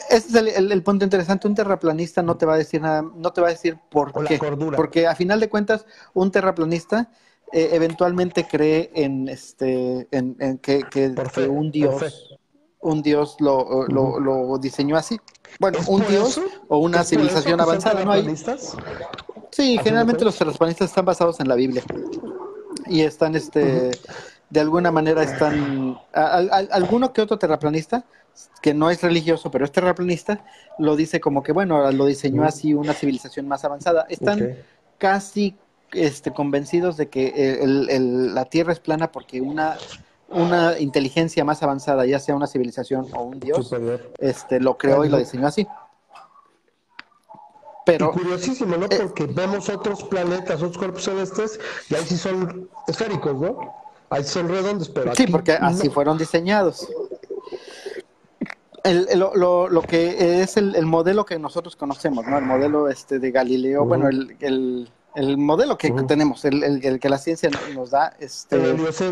Ese 0.09 0.39
es 0.39 0.57
el, 0.57 0.83
punto 0.83 1.05
interesante. 1.05 1.47
Un 1.47 1.53
terraplanista 1.53 2.23
no 2.23 2.35
te 2.35 2.45
va 2.45 2.55
a 2.55 2.57
decir 2.57 2.81
nada, 2.81 3.03
no 3.03 3.31
te 3.31 3.41
va 3.41 3.47
a 3.47 3.51
decir 3.51 3.77
por 3.89 4.11
qué. 4.25 4.39
Porque 4.75 5.05
a 5.05 5.15
final 5.15 5.39
de 5.39 5.49
cuentas, 5.49 5.85
un 6.13 6.31
terraplanista 6.31 7.11
eh, 7.51 7.69
eventualmente 7.73 8.47
cree 8.49 8.91
en 8.95 9.27
este 9.27 10.07
en, 10.11 10.35
que, 10.59 10.83
que, 10.89 11.13
un 11.47 11.71
dios 11.71 12.37
un 12.81 13.01
dios 13.01 13.35
lo, 13.39 13.87
lo, 13.87 14.19
lo, 14.19 14.57
diseñó 14.57 14.97
así. 14.97 15.19
Bueno, 15.59 15.79
un 15.87 16.05
dios 16.07 16.39
o 16.67 16.77
una 16.77 17.03
civilización 17.03 17.59
avanzada, 17.59 18.03
¿no 18.03 18.11
hay? 18.11 18.35
Sí, 19.51 19.79
generalmente 19.83 20.23
los 20.23 20.37
terraplanistas 20.37 20.89
están 20.89 21.05
basados 21.05 21.39
en 21.39 21.47
la 21.47 21.55
Biblia. 21.55 21.83
Y 22.85 23.01
están 23.01 23.35
este 23.35 23.91
de 24.49 24.59
alguna 24.59 24.91
manera 24.91 25.23
están 25.23 25.99
alguno 26.13 27.13
que 27.13 27.21
otro 27.21 27.37
terraplanista 27.37 28.03
que 28.61 28.73
no 28.73 28.89
es 28.89 29.01
religioso, 29.01 29.51
pero 29.51 29.65
es 29.65 29.71
terraplanista, 29.71 30.45
lo 30.77 30.95
dice 30.95 31.19
como 31.19 31.43
que, 31.43 31.51
bueno, 31.51 31.91
lo 31.91 32.05
diseñó 32.05 32.43
así 32.43 32.73
una 32.73 32.93
civilización 32.93 33.47
más 33.47 33.65
avanzada. 33.65 34.05
Están 34.09 34.55
casi 34.97 35.55
este, 35.91 36.31
convencidos 36.31 36.97
de 36.97 37.09
que 37.09 37.59
la 37.61 38.45
Tierra 38.45 38.73
es 38.73 38.79
plana 38.79 39.11
porque 39.11 39.41
una, 39.41 39.77
una 40.31 40.79
inteligencia 40.79 41.43
más 41.43 41.61
avanzada, 41.63 42.05
ya 42.05 42.19
sea 42.19 42.35
una 42.35 42.47
civilización 42.47 43.07
o 43.13 43.23
un 43.23 43.39
dios, 43.39 43.73
este, 44.19 44.59
lo 44.59 44.77
creó 44.77 45.05
y 45.05 45.09
lo 45.09 45.17
diseñó 45.17 45.47
así. 45.47 45.67
Pero, 47.85 48.11
curiosísimo, 48.11 48.77
¿no? 48.77 48.85
Eh, 48.85 48.99
porque 49.01 49.25
vemos 49.25 49.67
otros 49.69 50.03
planetas, 50.03 50.61
otros 50.61 50.77
cuerpos 50.77 51.03
celestes, 51.03 51.59
y 51.89 51.95
ahí 51.95 52.03
sí 52.05 52.17
son 52.17 52.69
esféricos, 52.87 53.35
¿no? 53.35 53.73
Ahí 54.11 54.23
son 54.23 54.47
redondos, 54.47 54.89
pero 54.89 55.15
Sí, 55.15 55.27
porque 55.27 55.53
así 55.53 55.89
fueron 55.89 56.17
diseñados 56.17 56.87
el, 58.83 59.19
lo, 59.19 59.69
lo, 59.69 59.81
que 59.81 60.41
es 60.41 60.57
el, 60.57 60.85
modelo 60.85 61.25
que 61.25 61.37
nosotros 61.39 61.75
conocemos, 61.75 62.25
¿no? 62.25 62.37
El 62.37 62.45
modelo 62.45 62.89
este 62.89 63.19
de 63.19 63.31
Galileo, 63.31 63.85
bueno, 63.85 64.09
el, 64.09 64.89
el, 65.19 65.37
modelo 65.37 65.77
que 65.77 65.91
tenemos, 66.07 66.45
el, 66.45 66.99
que 66.99 67.09
la 67.09 67.17
ciencia 67.17 67.49
nos 67.73 67.91
da, 67.91 68.15
este, 68.19 68.57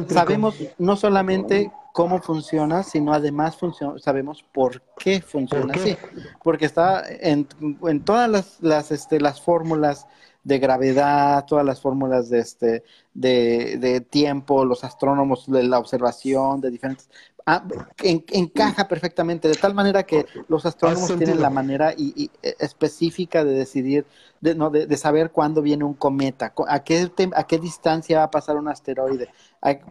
sabemos 0.09 0.55
no 0.77 0.95
solamente 0.95 1.71
cómo 1.93 2.21
funciona, 2.21 2.83
sino 2.83 3.13
además 3.13 3.57
sabemos 3.99 4.45
por 4.51 4.81
qué 4.97 5.21
funciona 5.21 5.73
así, 5.73 5.97
porque 6.43 6.65
está 6.65 7.03
en, 7.07 7.47
en 7.83 8.03
todas 8.03 8.29
las, 8.29 8.57
las, 8.61 8.91
este, 8.91 9.19
las 9.19 9.41
fórmulas 9.41 10.05
de 10.43 10.59
gravedad, 10.59 11.45
todas 11.45 11.65
las 11.65 11.81
fórmulas 11.81 12.29
de 12.29 12.39
este 12.39 12.83
de, 13.13 13.77
de 13.79 13.99
tiempo, 13.99 14.63
los 14.63 14.83
astrónomos 14.83 15.45
de 15.51 15.63
la 15.63 15.77
observación 15.79 16.61
de 16.61 16.71
diferentes 16.71 17.09
Ah, 17.49 17.63
encaja 18.03 18.89
perfectamente, 18.89 19.47
de 19.47 19.55
tal 19.55 19.73
manera 19.73 20.03
que 20.03 20.25
los 20.49 20.65
astrónomos 20.65 21.07
tienen 21.17 21.39
la 21.41 21.49
manera 21.49 21.93
y, 21.95 22.29
e, 22.43 22.55
específica 22.59 23.45
de 23.45 23.53
decidir, 23.53 24.05
de, 24.41 24.53
no, 24.53 24.69
de, 24.69 24.97
saber 24.97 25.31
cuándo 25.31 25.61
viene 25.61 25.85
un 25.85 25.93
cometa, 25.93 26.53
a 26.67 26.83
qué, 26.83 27.09
a 27.33 27.47
qué 27.47 27.57
distancia 27.57 28.17
va 28.17 28.23
a 28.25 28.31
pasar 28.31 28.57
un 28.57 28.67
asteroide. 28.67 29.29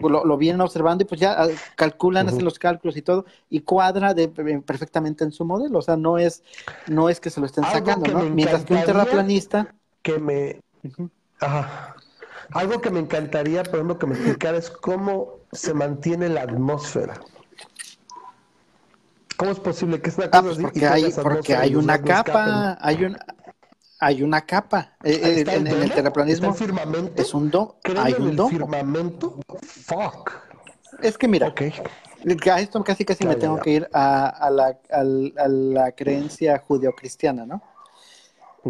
Lo, 0.01 0.37
vienen 0.37 0.61
observando 0.61 1.05
y 1.05 1.07
pues 1.07 1.19
ya 1.19 1.33
ah, 1.33 1.49
calculan, 1.77 2.29
hacen 2.29 2.45
los 2.45 2.59
cálculos 2.59 2.95
y 2.99 3.01
todo, 3.01 3.25
y 3.49 3.61
cuadra 3.61 4.13
de, 4.13 4.29
perfectamente 4.29 5.25
en 5.25 5.33
su 5.33 5.47
modelo. 5.47 5.79
O 5.79 5.83
sea, 5.83 5.97
no 5.97 6.19
es, 6.19 6.43
no 6.89 7.09
es 7.09 7.21
que 7.21 7.31
se 7.31 7.41
lo 7.41 7.47
estén 7.47 7.65
sacando, 7.65 8.13
¿no? 8.13 8.25
Mientras 8.25 8.67
que 8.67 8.75
un 8.75 8.85
terraplanista... 8.85 9.75
Que 10.03 10.19
me... 10.19 10.61
Algo 12.51 12.83
que 12.83 12.91
me 12.91 13.01
encantaría, 13.01 13.63
por 13.63 13.77
ejemplo, 13.77 13.99
que 13.99 14.07
me 14.09 14.15
explicaras 14.15 14.69
cómo 14.69 15.39
se 15.53 15.73
mantiene 15.73 16.29
la 16.29 16.43
atmósfera. 16.43 17.19
¿Cómo 19.37 19.51
es 19.51 19.61
posible 19.61 20.01
que 20.01 20.11
es 20.11 20.19
una 20.19 20.29
ah, 20.33 20.43
cosa 20.43 20.61
porque 20.61 20.87
hay, 20.87 21.13
porque 21.23 21.55
hay 21.55 21.75
una 21.75 22.01
capa, 22.01 22.79
hay 22.81 23.05
un 23.05 23.17
hay 23.99 24.23
una 24.23 24.45
capa 24.45 24.93
eh, 25.03 25.45
eh, 25.47 25.51
en, 25.51 25.67
el 25.67 25.91
terraplanismo. 25.91 26.55
Es 27.17 27.35
un 27.35 27.51
do, 27.51 27.79
hay 27.97 28.15
un 28.15 28.37
domo. 28.37 28.51
firmamento? 28.51 29.39
Fuck. 29.63 30.33
Es 31.03 31.17
que 31.17 31.29
mira, 31.29 31.55
a 32.51 32.61
esto 32.61 32.85
casi 32.85 33.05
casi 33.05 33.27
me 33.27 33.37
tengo 33.37 33.59
que 33.61 33.71
ir 33.71 33.89
a, 33.93 34.29
a, 34.29 34.51
la, 34.51 34.79
a, 34.91 35.03
la, 35.49 35.93
creencia 35.93 36.59
judeocristiana, 36.59 37.47
¿no? 37.47 37.63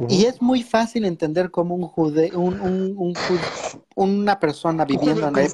Y 0.08 0.26
es 0.26 0.42
muy 0.42 0.62
fácil 0.62 1.06
entender 1.06 1.50
cómo 1.50 1.74
un 1.74 1.88
jude, 1.88 2.30
un, 2.34 2.60
un, 2.60 2.94
un 2.98 3.14
una 3.94 4.38
persona 4.38 4.84
viviendo 4.84 5.26
en, 5.28 5.48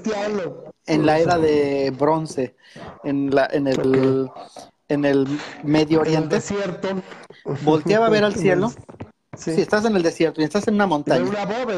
en 0.86 1.06
la 1.06 1.18
era 1.20 1.38
de 1.38 1.92
bronce, 1.96 2.56
en, 3.04 3.32
la, 3.32 3.48
en 3.52 3.68
el 3.68 4.28
en 4.92 5.04
el 5.04 5.26
Medio 5.62 6.00
Oriente, 6.00 6.38
volteaba 7.62 8.06
a 8.06 8.10
ver 8.10 8.24
al 8.24 8.34
cielo. 8.36 8.72
Si 9.34 9.50
estás 9.50 9.86
en 9.86 9.96
el 9.96 10.02
desierto 10.02 10.42
y 10.42 10.44
estás 10.44 10.68
en 10.68 10.74
una 10.74 10.86
montaña. 10.86 11.24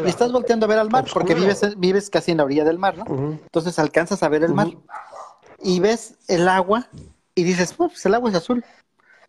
y 0.04 0.08
estás 0.08 0.32
volteando 0.32 0.66
a 0.66 0.68
ver 0.68 0.78
al 0.78 0.90
mar 0.90 1.04
porque 1.12 1.34
vives, 1.34 1.78
vives 1.78 2.10
casi 2.10 2.32
en 2.32 2.38
la 2.38 2.44
orilla 2.44 2.64
del 2.64 2.78
mar, 2.78 2.98
¿no? 2.98 3.04
Entonces 3.44 3.78
alcanzas 3.78 4.24
a 4.24 4.28
ver 4.28 4.42
el 4.42 4.52
mar 4.52 4.68
y 5.62 5.78
ves 5.78 6.18
el 6.26 6.48
agua 6.48 6.88
y 7.34 7.44
dices, 7.44 7.72
pues 7.74 8.04
el 8.06 8.14
agua 8.14 8.30
es 8.30 8.36
azul. 8.36 8.64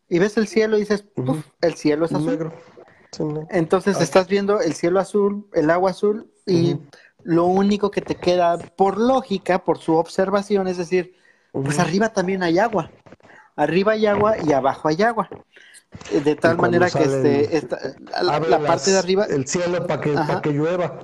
Y 0.09 0.19
ves 0.19 0.37
el 0.37 0.47
cielo 0.47 0.77
y 0.77 0.81
dices, 0.81 1.05
el 1.61 1.75
cielo 1.75 2.05
es 2.05 2.13
azul. 2.13 2.51
Entonces 3.49 4.01
estás 4.01 4.27
viendo 4.27 4.59
el 4.59 4.73
cielo 4.73 4.99
azul, 4.99 5.47
el 5.53 5.69
agua 5.69 5.91
azul 5.91 6.31
y 6.47 6.77
lo 7.23 7.45
único 7.45 7.91
que 7.91 8.01
te 8.01 8.15
queda 8.15 8.57
por 8.57 8.99
lógica, 8.99 9.63
por 9.63 9.77
su 9.77 9.95
observación, 9.95 10.67
es 10.67 10.77
decir, 10.77 11.15
pues 11.51 11.79
arriba 11.79 12.09
también 12.09 12.43
hay 12.43 12.57
agua 12.57 12.91
arriba 13.55 13.93
hay 13.93 14.05
agua 14.05 14.35
y 14.43 14.51
abajo 14.51 14.87
hay 14.87 15.01
agua. 15.01 15.29
Eh, 16.11 16.21
de 16.21 16.35
tal 16.35 16.57
manera 16.57 16.89
que 16.89 17.03
este, 17.03 17.95
la, 18.21 18.59
parte 18.59 18.91
de 18.91 18.97
arriba... 18.97 19.25
El 19.25 19.47
cielo 19.47 19.85
para 19.87 20.01
que, 20.01 20.13
que 20.43 20.51
llueva. 20.51 20.99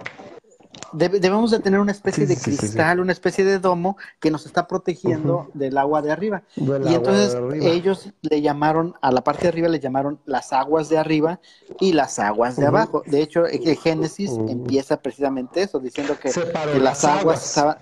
debemos 0.92 1.52
de 1.52 1.60
tener 1.60 1.80
una 1.80 1.92
especie 1.92 2.26
de 2.26 2.36
cristal, 2.36 3.00
una 3.00 3.14
especie 3.14 3.46
de 3.46 3.60
domo 3.60 3.98
que 4.20 4.30
nos 4.32 4.46
está 4.46 4.68
protegiendo 4.68 5.50
del 5.54 5.78
agua 5.78 6.02
de 6.02 6.12
arriba. 6.12 6.44
y 6.56 6.94
entonces 6.94 7.38
ellos 7.62 8.12
le 8.22 8.42
llamaron, 8.42 8.96
a 9.02 9.12
la 9.12 9.24
parte 9.24 9.44
de 9.44 9.48
arriba 9.50 9.70
le 9.70 9.80
llamaron 9.80 10.20
las 10.26 10.52
aguas 10.52 10.90
de 10.90 10.98
arriba 10.98 11.40
y 11.80 11.94
las 11.94 12.20
aguas 12.20 12.58
de 12.58 12.68
abajo. 12.68 13.04
De 13.06 13.22
hecho, 13.22 13.46
el 13.46 13.78
Génesis 13.78 14.32
empieza 14.48 15.02
precisamente 15.02 15.62
eso, 15.64 15.80
diciendo 15.80 16.18
que, 16.20 16.32
las, 16.80 17.06
aguas 17.06 17.46
estaban 17.46 17.78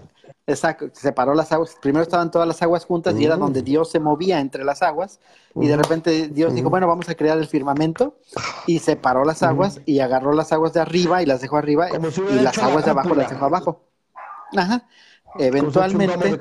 Exacto, 0.50 0.90
separó 0.94 1.36
las 1.36 1.52
aguas. 1.52 1.76
Primero 1.80 2.04
estaban 2.04 2.32
todas 2.32 2.48
las 2.48 2.62
aguas 2.62 2.86
juntas 2.86 3.16
y 3.20 3.26
era 3.26 3.38
mm. 3.38 3.40
donde 3.40 3.62
Dios 3.62 3.92
se 3.92 4.00
movía 4.00 4.40
entre 4.40 4.64
las 4.64 4.82
aguas. 4.82 5.20
Y 5.56 5.68
de 5.68 5.78
repente 5.78 6.28
Dios 6.28 6.54
dijo, 6.54 6.70
bueno, 6.70 6.88
vamos 6.88 7.08
a 7.10 7.16
crear 7.16 7.38
el 7.38 7.48
firmamento. 7.48 8.18
Y 8.66 8.80
separó 8.80 9.26
las 9.26 9.44
aguas 9.44 9.82
y 9.86 10.00
agarró 10.00 10.34
las 10.34 10.52
aguas 10.52 10.74
de 10.74 10.80
arriba 10.80 11.22
y 11.22 11.26
las 11.26 11.42
dejó 11.42 11.58
arriba. 11.58 11.88
y 11.90 12.40
las 12.40 12.58
aguas 12.58 12.86
de 12.86 12.92
abajo 12.92 13.14
las 13.14 13.30
dejó 13.30 13.46
abajo. 13.46 13.82
Ajá. 14.56 14.88
Eventualmente 15.38 16.40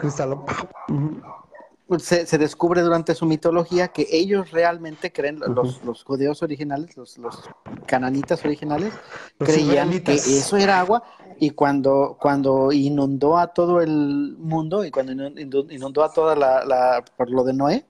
se, 1.99 2.27
se, 2.27 2.39
descubre 2.39 2.83
durante 2.83 3.15
su 3.15 3.25
mitología 3.25 3.89
que 3.89 4.07
ellos 4.11 4.51
realmente 4.51 5.11
creen, 5.11 5.41
los, 5.41 5.83
los 5.85 6.05
judíos 6.05 6.43
originales, 6.43 6.97
los, 6.97 7.17
los 7.17 7.49
cananitas 7.87 8.45
originales, 8.45 8.93
creían 9.39 9.91
que 10.01 10.15
eso 10.15 10.57
era 10.59 10.81
agua 10.81 11.03
y 11.41 11.51
cuando, 11.51 12.17
cuando 12.21 12.73
inundó 12.73 13.39
a 13.39 13.49
todo 13.49 13.81
el 13.81 14.37
mundo 14.39 14.85
y 14.85 14.91
cuando 14.91 15.13
inundó 15.13 16.05
a 16.05 16.13
toda 16.13 16.35
la, 16.37 16.65
la 16.65 17.05
por 17.17 17.31
lo 17.31 17.45
de 17.45 17.55
Noé, 17.55 17.87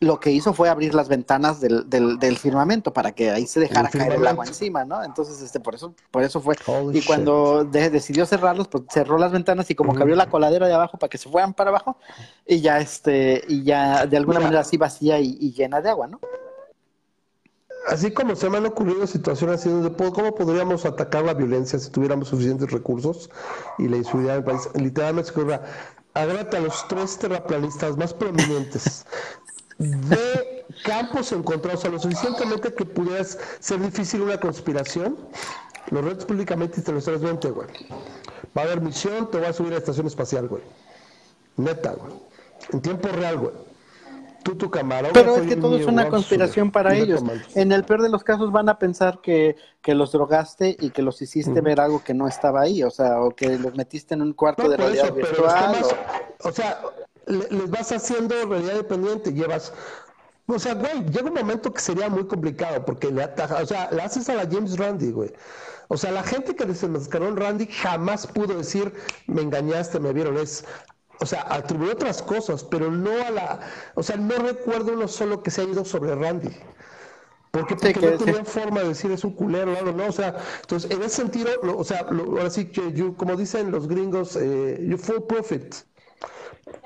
lo 0.00 0.20
que 0.20 0.30
hizo 0.30 0.52
fue 0.52 0.68
abrir 0.68 0.94
las 0.94 1.08
ventanas 1.08 1.60
del, 1.60 1.88
del, 1.88 2.36
firmamento 2.36 2.92
para 2.92 3.12
que 3.12 3.30
ahí 3.30 3.46
se 3.46 3.60
dejara 3.60 3.88
caer 3.88 4.14
el 4.14 4.26
agua 4.26 4.44
encima, 4.46 4.84
¿no? 4.84 5.02
Entonces, 5.02 5.40
este, 5.40 5.60
por 5.60 5.74
eso, 5.74 5.94
por 6.10 6.22
eso 6.22 6.40
fue. 6.40 6.56
y 6.92 7.00
cuando 7.02 7.64
decidió 7.64 8.26
cerrarlos, 8.26 8.68
pues 8.68 8.84
cerró 8.90 9.18
las 9.18 9.32
ventanas 9.32 9.70
y 9.70 9.74
como 9.74 9.94
que 9.94 10.02
abrió 10.02 10.16
la 10.16 10.28
coladera 10.28 10.66
de 10.66 10.74
abajo 10.74 10.98
para 10.98 11.08
que 11.08 11.18
se 11.18 11.28
fueran 11.28 11.54
para 11.54 11.70
abajo, 11.70 11.96
y 12.46 12.60
ya 12.60 12.78
este, 12.78 13.42
y 13.48 13.64
ya 13.64 14.06
de 14.06 14.16
alguna 14.16 14.40
manera 14.40 14.60
así 14.60 14.76
vacía 14.76 15.18
y, 15.18 15.52
llena 15.52 15.80
de 15.80 15.90
agua, 15.90 16.06
¿no? 16.06 16.20
Así 17.88 18.12
como 18.12 18.34
se 18.34 18.48
me 18.48 18.56
han 18.58 18.66
ocurrido 18.66 19.06
situaciones 19.06 19.60
así 19.60 19.68
donde 19.68 19.92
cómo 20.12 20.34
podríamos 20.34 20.86
atacar 20.86 21.24
la 21.24 21.34
violencia 21.34 21.78
si 21.78 21.90
tuviéramos 21.90 22.28
suficientes 22.28 22.70
recursos 22.70 23.30
y 23.78 23.88
la 23.88 23.98
inseguridad 23.98 24.34
del 24.34 24.44
país. 24.44 24.68
Literalmente 24.74 25.32
se 25.32 25.60
agárrate 26.14 26.56
a 26.56 26.60
los 26.60 26.88
tres 26.88 27.18
terraplanistas 27.18 27.96
más 27.96 28.14
prominentes 28.14 29.04
de 29.78 30.64
campos 30.84 31.32
encontrados, 31.32 31.84
o 31.84 31.90
lo 31.90 31.98
suficientemente 31.98 32.72
que 32.72 32.84
pudieras 32.84 33.38
ser 33.58 33.80
difícil 33.80 34.22
una 34.22 34.38
conspiración, 34.38 35.16
los 35.90 36.04
retos 36.04 36.24
públicamente 36.24 36.80
y 36.80 36.82
te 36.82 36.92
los 36.92 37.04
vente, 37.20 37.50
güey. 37.50 37.68
Va 38.56 38.62
a 38.62 38.64
haber 38.64 38.80
misión, 38.80 39.30
te 39.30 39.38
voy 39.38 39.48
a 39.48 39.52
subir 39.52 39.72
a 39.72 39.74
la 39.74 39.78
estación 39.78 40.06
espacial, 40.06 40.48
güey. 40.48 40.62
Neta, 41.56 41.92
güey. 41.92 42.12
En 42.72 42.80
tiempo 42.80 43.08
real, 43.08 43.38
güey. 43.38 43.73
Tú, 44.44 44.54
tu. 44.56 44.70
Pero 44.70 45.36
es 45.36 45.48
que 45.48 45.56
todo 45.56 45.78
es 45.78 45.86
una 45.86 46.08
conspiración 46.08 46.70
para 46.70 46.94
ellos. 46.94 47.22
En 47.54 47.72
el 47.72 47.82
peor 47.84 48.02
de 48.02 48.10
los 48.10 48.22
casos 48.22 48.52
van 48.52 48.68
a 48.68 48.78
pensar 48.78 49.20
que, 49.22 49.56
que 49.80 49.94
los 49.94 50.12
drogaste 50.12 50.76
y 50.78 50.90
que 50.90 51.02
los 51.02 51.20
hiciste 51.22 51.60
ver 51.62 51.80
algo 51.80 52.04
que 52.04 52.12
no 52.12 52.28
estaba 52.28 52.60
ahí, 52.60 52.82
o 52.82 52.90
sea, 52.90 53.20
o 53.22 53.30
que 53.30 53.58
los 53.58 53.74
metiste 53.74 54.14
en 54.14 54.22
un 54.22 54.34
cuarto 54.34 54.68
de 54.68 54.76
realidad 54.76 55.12
virtual. 55.14 55.76
o 56.42 56.52
sea, 56.52 56.80
les 57.26 57.70
vas 57.70 57.90
haciendo 57.90 58.34
realidad 58.46 58.74
dependiente, 58.74 59.32
llevas 59.32 59.72
O 60.46 60.58
sea, 60.58 60.74
güey, 60.74 61.04
llega 61.06 61.28
un 61.28 61.34
momento 61.34 61.72
que 61.72 61.80
sería 61.80 62.10
muy 62.10 62.26
complicado 62.26 62.84
porque 62.84 63.10
le 63.10 63.22
ataja, 63.22 63.62
o 63.62 63.66
sea, 63.66 63.90
le 63.90 64.02
haces 64.02 64.28
a 64.28 64.34
la 64.34 64.42
James 64.42 64.76
Randy, 64.76 65.10
güey. 65.10 65.32
O 65.88 65.96
sea, 65.96 66.12
la 66.12 66.22
gente 66.22 66.54
que 66.54 66.64
desenmascaró 66.64 67.28
en 67.28 67.36
Randy 67.36 67.66
jamás 67.66 68.26
pudo 68.26 68.54
decir, 68.58 68.92
me 69.26 69.42
engañaste, 69.42 70.00
me 70.00 70.12
vieron. 70.12 70.36
Es, 70.38 70.64
o 71.20 71.26
sea, 71.26 71.46
atribuyó 71.48 71.92
otras 71.92 72.22
cosas, 72.22 72.64
pero 72.64 72.90
no 72.90 73.10
a 73.22 73.30
la, 73.30 73.60
o 73.94 74.02
sea, 74.02 74.16
no 74.16 74.36
recuerdo 74.36 74.92
uno 74.92 75.08
solo 75.08 75.42
que 75.42 75.50
se 75.50 75.62
ha 75.62 75.64
ido 75.64 75.84
sobre 75.84 76.14
Randy. 76.14 76.50
Porque, 77.50 77.76
porque 77.76 78.00
no 78.00 78.18
tenía 78.18 78.44
forma 78.44 78.80
de 78.80 78.88
decir 78.88 79.12
es 79.12 79.22
un 79.22 79.30
culero, 79.30 79.80
no, 79.84 79.92
no, 79.92 80.06
o 80.08 80.12
sea, 80.12 80.36
entonces 80.62 80.90
en 80.90 81.00
ese 81.02 81.16
sentido, 81.16 81.50
o 81.62 81.84
sea, 81.84 82.00
ahora 82.00 82.50
sí 82.50 82.66
que, 82.66 82.92
you, 82.92 83.14
como 83.16 83.36
dicen 83.36 83.70
los 83.70 83.86
gringos, 83.86 84.34
eh, 84.34 84.84
you 84.84 84.98
full 84.98 85.20
profit. 85.28 85.72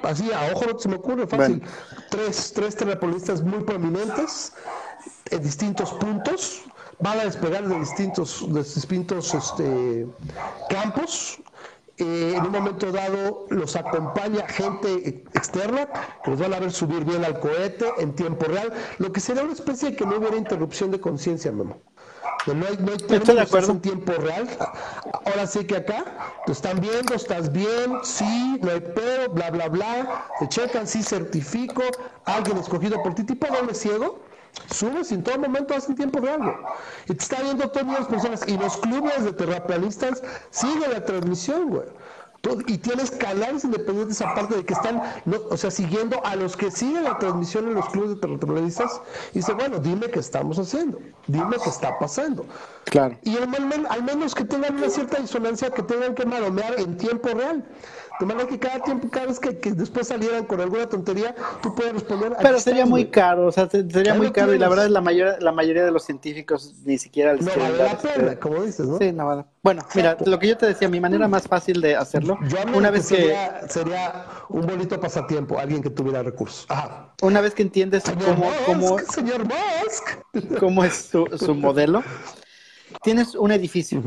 Así, 0.02 0.30
a 0.30 0.52
ojo 0.52 0.66
no 0.70 0.78
se 0.78 0.88
me 0.90 0.96
ocurre, 0.96 1.26
fácil. 1.26 1.62
Tres, 2.10 2.52
tres 2.54 2.76
terrapolistas 2.76 3.40
muy 3.42 3.64
prominentes 3.64 4.52
en 5.30 5.42
distintos 5.42 5.90
puntos, 5.94 6.64
van 7.00 7.18
a 7.20 7.24
despegar 7.24 7.66
de 7.66 7.78
distintos, 7.78 8.44
de 8.52 8.62
distintos 8.62 9.34
este, 9.34 10.06
campos, 10.68 11.40
eh, 11.98 12.34
en 12.36 12.46
un 12.46 12.52
momento 12.52 12.92
dado 12.92 13.46
los 13.50 13.74
acompaña 13.76 14.46
gente 14.46 15.24
externa 15.34 15.88
que 16.22 16.30
los 16.30 16.38
van 16.38 16.54
a 16.54 16.60
ver 16.60 16.72
subir 16.72 17.04
bien 17.04 17.24
al 17.24 17.40
cohete 17.40 17.86
en 17.98 18.14
tiempo 18.14 18.46
real, 18.46 18.72
lo 18.98 19.12
que 19.12 19.20
sería 19.20 19.42
una 19.42 19.52
especie 19.52 19.90
de 19.90 19.96
que 19.96 20.06
no 20.06 20.16
hubiera 20.16 20.36
interrupción 20.36 20.90
de 20.90 21.00
conciencia, 21.00 21.50
Memo. 21.50 21.80
no 22.46 22.66
hay, 22.66 22.76
no 22.78 22.92
hay 22.92 23.68
en 23.68 23.80
tiempo 23.80 24.12
real. 24.12 24.48
Ahora 25.26 25.46
sí 25.46 25.64
que 25.64 25.76
acá 25.76 26.04
te 26.46 26.52
están 26.52 26.80
viendo, 26.80 27.14
estás 27.14 27.50
bien, 27.52 27.98
sí, 28.04 28.58
no 28.62 28.70
hay 28.70 28.80
pedo, 28.80 29.30
bla, 29.30 29.50
bla, 29.50 29.68
bla. 29.68 30.26
Te 30.38 30.48
checan, 30.48 30.86
sí, 30.86 31.02
certifico, 31.02 31.82
alguien 32.24 32.58
escogido 32.58 33.02
por 33.02 33.14
ti, 33.14 33.24
tipo 33.24 33.46
doble 33.48 33.74
ciego 33.74 34.27
subes 34.70 35.10
y 35.10 35.14
en 35.14 35.22
todo 35.22 35.38
momento 35.38 35.74
hacen 35.74 35.94
tiempo 35.94 36.20
real. 36.20 36.40
Y 37.06 37.14
te 37.14 37.22
está 37.22 37.42
viendo 37.42 37.68
todas 37.70 37.86
las 37.86 38.06
personas. 38.06 38.46
Y 38.46 38.56
los 38.56 38.76
clubes 38.78 39.24
de 39.24 39.32
terraplanistas 39.32 40.22
siguen 40.50 40.90
la 40.92 41.04
transmisión, 41.04 41.70
güey. 41.70 41.86
Y 42.66 42.78
tienes 42.78 43.10
canales 43.10 43.64
independientes 43.64 44.20
aparte 44.22 44.54
de 44.56 44.64
que 44.64 44.72
están, 44.72 45.02
o 45.50 45.56
sea, 45.56 45.70
siguiendo 45.70 46.24
a 46.24 46.36
los 46.36 46.56
que 46.56 46.70
siguen 46.70 47.04
la 47.04 47.18
transmisión 47.18 47.66
en 47.66 47.74
los 47.74 47.88
clubes 47.90 48.10
de 48.10 48.16
terraplanistas. 48.16 49.00
Y 49.32 49.38
dice, 49.40 49.52
bueno, 49.54 49.78
dime 49.80 50.08
qué 50.08 50.20
estamos 50.20 50.58
haciendo. 50.58 50.98
Dime 51.26 51.56
qué 51.62 51.68
está 51.68 51.98
pasando. 51.98 52.46
Claro. 52.84 53.18
Y 53.22 53.36
al, 53.36 53.48
al 53.90 54.02
menos 54.02 54.34
que 54.34 54.44
tengan 54.44 54.76
una 54.76 54.88
cierta 54.88 55.20
disonancia, 55.20 55.70
que 55.70 55.82
tengan 55.82 56.14
que 56.14 56.24
malomear 56.24 56.78
en 56.78 56.96
tiempo 56.96 57.28
real. 57.30 57.64
Manera 58.26 58.48
que 58.48 58.58
cada 58.58 58.80
tiempo, 58.80 59.08
cada 59.10 59.26
vez 59.26 59.38
que, 59.38 59.52
después 59.72 60.08
salieran 60.08 60.44
con 60.44 60.60
alguna 60.60 60.88
tontería, 60.88 61.34
tú 61.62 61.74
puedes 61.74 61.92
responder. 61.92 62.36
Pero 62.40 62.58
sería 62.58 62.84
muy 62.84 63.06
caro, 63.06 63.46
o 63.46 63.52
sea, 63.52 63.68
sería 63.70 64.14
muy 64.14 64.32
caro 64.32 64.54
y 64.54 64.58
la 64.58 64.68
verdad 64.68 64.86
es 64.86 64.90
la 64.90 65.00
mayoría, 65.00 65.38
la 65.40 65.52
mayoría 65.52 65.84
de 65.84 65.90
los 65.90 66.04
científicos 66.04 66.74
ni 66.84 66.98
siquiera 66.98 67.32
les 67.34 67.44
No 67.44 67.52
vale 67.56 67.78
la 67.78 67.98
pena, 67.98 68.14
este 68.14 68.38
como 68.38 68.62
dices, 68.62 68.86
¿no? 68.86 68.98
Sí, 68.98 69.12
no 69.12 69.26
vale. 69.26 69.44
Bueno, 69.62 69.82
mira, 69.94 70.16
lo 70.24 70.38
que 70.38 70.48
yo 70.48 70.56
te 70.56 70.66
decía, 70.66 70.88
mi 70.88 71.00
manera 71.00 71.28
más 71.28 71.46
fácil 71.46 71.80
de 71.80 71.96
hacerlo, 71.96 72.38
una 72.74 72.90
vez 72.90 73.08
que... 73.08 73.36
Sería, 73.68 74.26
un 74.48 74.66
bonito 74.66 74.98
pasatiempo, 75.00 75.58
alguien 75.58 75.82
que 75.82 75.90
tuviera 75.90 76.22
recursos. 76.22 76.66
Ajá. 76.68 77.14
Una 77.22 77.40
vez 77.40 77.54
que 77.54 77.62
entiendes 77.62 78.04
cómo, 78.04 78.50
cómo, 78.66 78.98
señor 78.98 79.44
Musk. 79.44 80.58
cómo 80.58 80.84
es 80.84 80.94
su, 80.94 81.26
su 81.36 81.54
modelo, 81.54 82.02
tienes 83.02 83.34
un 83.34 83.52
edificio. 83.52 84.02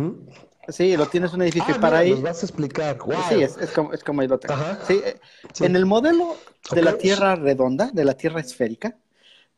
Sí, 0.71 0.95
lo 0.97 1.05
tienes 1.05 1.33
un 1.33 1.41
edificio 1.41 1.75
ah, 1.75 1.81
para 1.81 1.99
ahí. 1.99 2.11
Nos 2.11 2.21
vas 2.21 2.43
a 2.43 2.45
explicar. 2.45 2.97
Sí, 3.29 3.41
es, 3.41 3.57
es, 3.57 3.71
como, 3.71 3.93
es 3.93 4.03
como 4.03 4.21
ahí 4.21 4.27
lo 4.27 4.39
tengo. 4.39 4.55
Eh, 4.89 5.19
sí, 5.53 5.65
En 5.65 5.75
el 5.75 5.85
modelo 5.85 6.37
de 6.71 6.81
la 6.81 6.97
Tierra 6.97 7.35
redonda, 7.35 7.89
de 7.91 8.05
la 8.05 8.13
Tierra 8.13 8.39
esférica, 8.39 8.95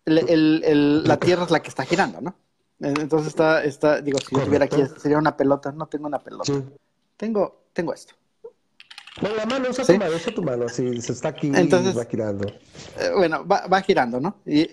el, 0.06 0.64
el, 0.64 1.04
la 1.04 1.18
Tierra 1.18 1.44
es 1.44 1.52
la 1.52 1.62
que 1.62 1.70
está 1.70 1.86
girando, 1.86 2.22
¿no? 2.22 2.36
Entonces 2.80 3.30
está, 3.30 3.64
está 3.64 4.02
digo, 4.02 4.20
si 4.20 4.36
yo 4.36 4.40
estuviera 4.40 4.66
aquí, 4.66 4.84
sería 4.98 5.18
una 5.18 5.38
pelota. 5.38 5.72
No 5.72 5.88
tengo 5.88 6.08
una 6.08 6.20
pelota. 6.20 6.52
Tengo, 7.16 7.64
tengo 7.72 7.94
esto. 7.94 8.16
Bueno, 9.22 9.36
la 9.36 9.46
mano, 9.46 9.70
usa 9.70 9.86
tu 9.86 9.98
mano, 9.98 10.16
usa 10.16 10.34
tu 10.34 10.42
mano, 10.42 10.66
así 10.66 11.02
se 11.02 11.12
está 11.12 11.30
aquí 11.30 11.52
Entonces, 11.54 11.96
va 11.98 12.06
girando. 12.06 12.48
Eh, 12.48 13.12
bueno, 13.16 13.46
va, 13.46 13.68
va, 13.68 13.82
girando, 13.82 14.20
¿no? 14.20 14.42
Y 14.46 14.70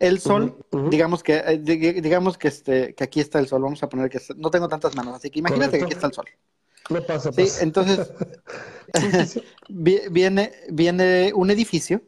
el 0.00 0.18
sol, 0.18 0.56
digamos 0.90 1.22
que, 1.22 1.36
eh, 1.36 1.58
digamos 1.58 2.36
que 2.36 2.48
este, 2.48 2.94
que 2.94 3.04
aquí 3.04 3.20
está 3.20 3.38
el 3.38 3.46
sol, 3.46 3.62
vamos 3.62 3.82
a 3.82 3.88
poner 3.88 4.10
que 4.10 4.20
no 4.36 4.50
tengo 4.50 4.68
tantas 4.68 4.96
manos, 4.96 5.14
así 5.14 5.30
que 5.30 5.38
imagínate 5.38 5.78
que 5.78 5.84
aquí 5.84 5.92
está 5.92 6.08
el 6.08 6.12
sol. 6.12 6.26
No 6.90 7.02
pasa, 7.02 7.32
Sí, 7.32 7.46
entonces 7.60 8.12
viene, 9.68 10.52
viene 10.70 11.32
un 11.34 11.50
edificio 11.50 12.02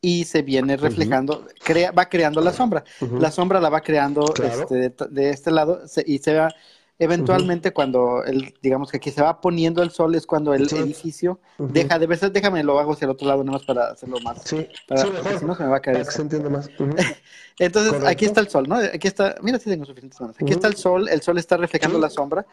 y 0.00 0.24
se 0.24 0.42
viene 0.42 0.76
reflejando, 0.76 1.46
crea, 1.62 1.92
va 1.92 2.08
creando 2.08 2.40
la 2.40 2.52
sombra. 2.52 2.84
La 3.18 3.30
sombra 3.30 3.60
la 3.60 3.68
va 3.68 3.80
creando 3.80 4.32
este, 4.42 4.94
de, 5.10 5.30
este 5.30 5.50
lado 5.50 5.82
y 6.06 6.18
se 6.18 6.34
va 6.34 6.54
Eventualmente, 7.02 7.72
cuando 7.72 8.22
el, 8.24 8.54
digamos 8.60 8.90
que 8.90 8.98
aquí 8.98 9.10
se 9.10 9.22
va 9.22 9.40
poniendo 9.40 9.82
el 9.82 9.90
sol, 9.90 10.14
es 10.14 10.26
cuando 10.26 10.52
el 10.52 10.70
edificio 10.70 11.40
deja 11.58 11.98
de 11.98 12.06
verse. 12.06 12.28
Déjame 12.28 12.62
lo 12.62 12.78
hago 12.78 12.92
hacia 12.92 13.06
el 13.06 13.12
otro 13.12 13.26
lado, 13.26 13.42
nada 13.42 13.56
más 13.56 13.66
para 13.66 13.86
hacerlo 13.86 14.20
más. 14.20 14.42
Sí, 14.44 14.68
para, 14.86 15.06
mejor. 15.06 15.38
Si 15.38 15.46
no, 15.46 15.54
se 15.54 15.62
me 15.62 15.70
va 15.70 15.78
a 15.78 15.80
caer. 15.80 16.04
se 16.04 16.24
más. 16.50 16.68
Entonces, 17.58 18.04
aquí 18.04 18.26
está 18.26 18.40
el 18.40 18.50
sol, 18.50 18.68
¿no? 18.68 18.76
Aquí 18.76 19.08
está, 19.08 19.34
mira 19.40 19.58
si 19.58 19.70
tengo 19.70 19.86
suficientes 19.86 20.20
manos. 20.20 20.36
Aquí 20.38 20.52
está 20.52 20.68
el 20.68 20.76
sol, 20.76 21.08
el 21.08 21.22
sol 21.22 21.38
está 21.38 21.56
reflejando 21.56 21.98
la 21.98 22.10
sombra. 22.10 22.46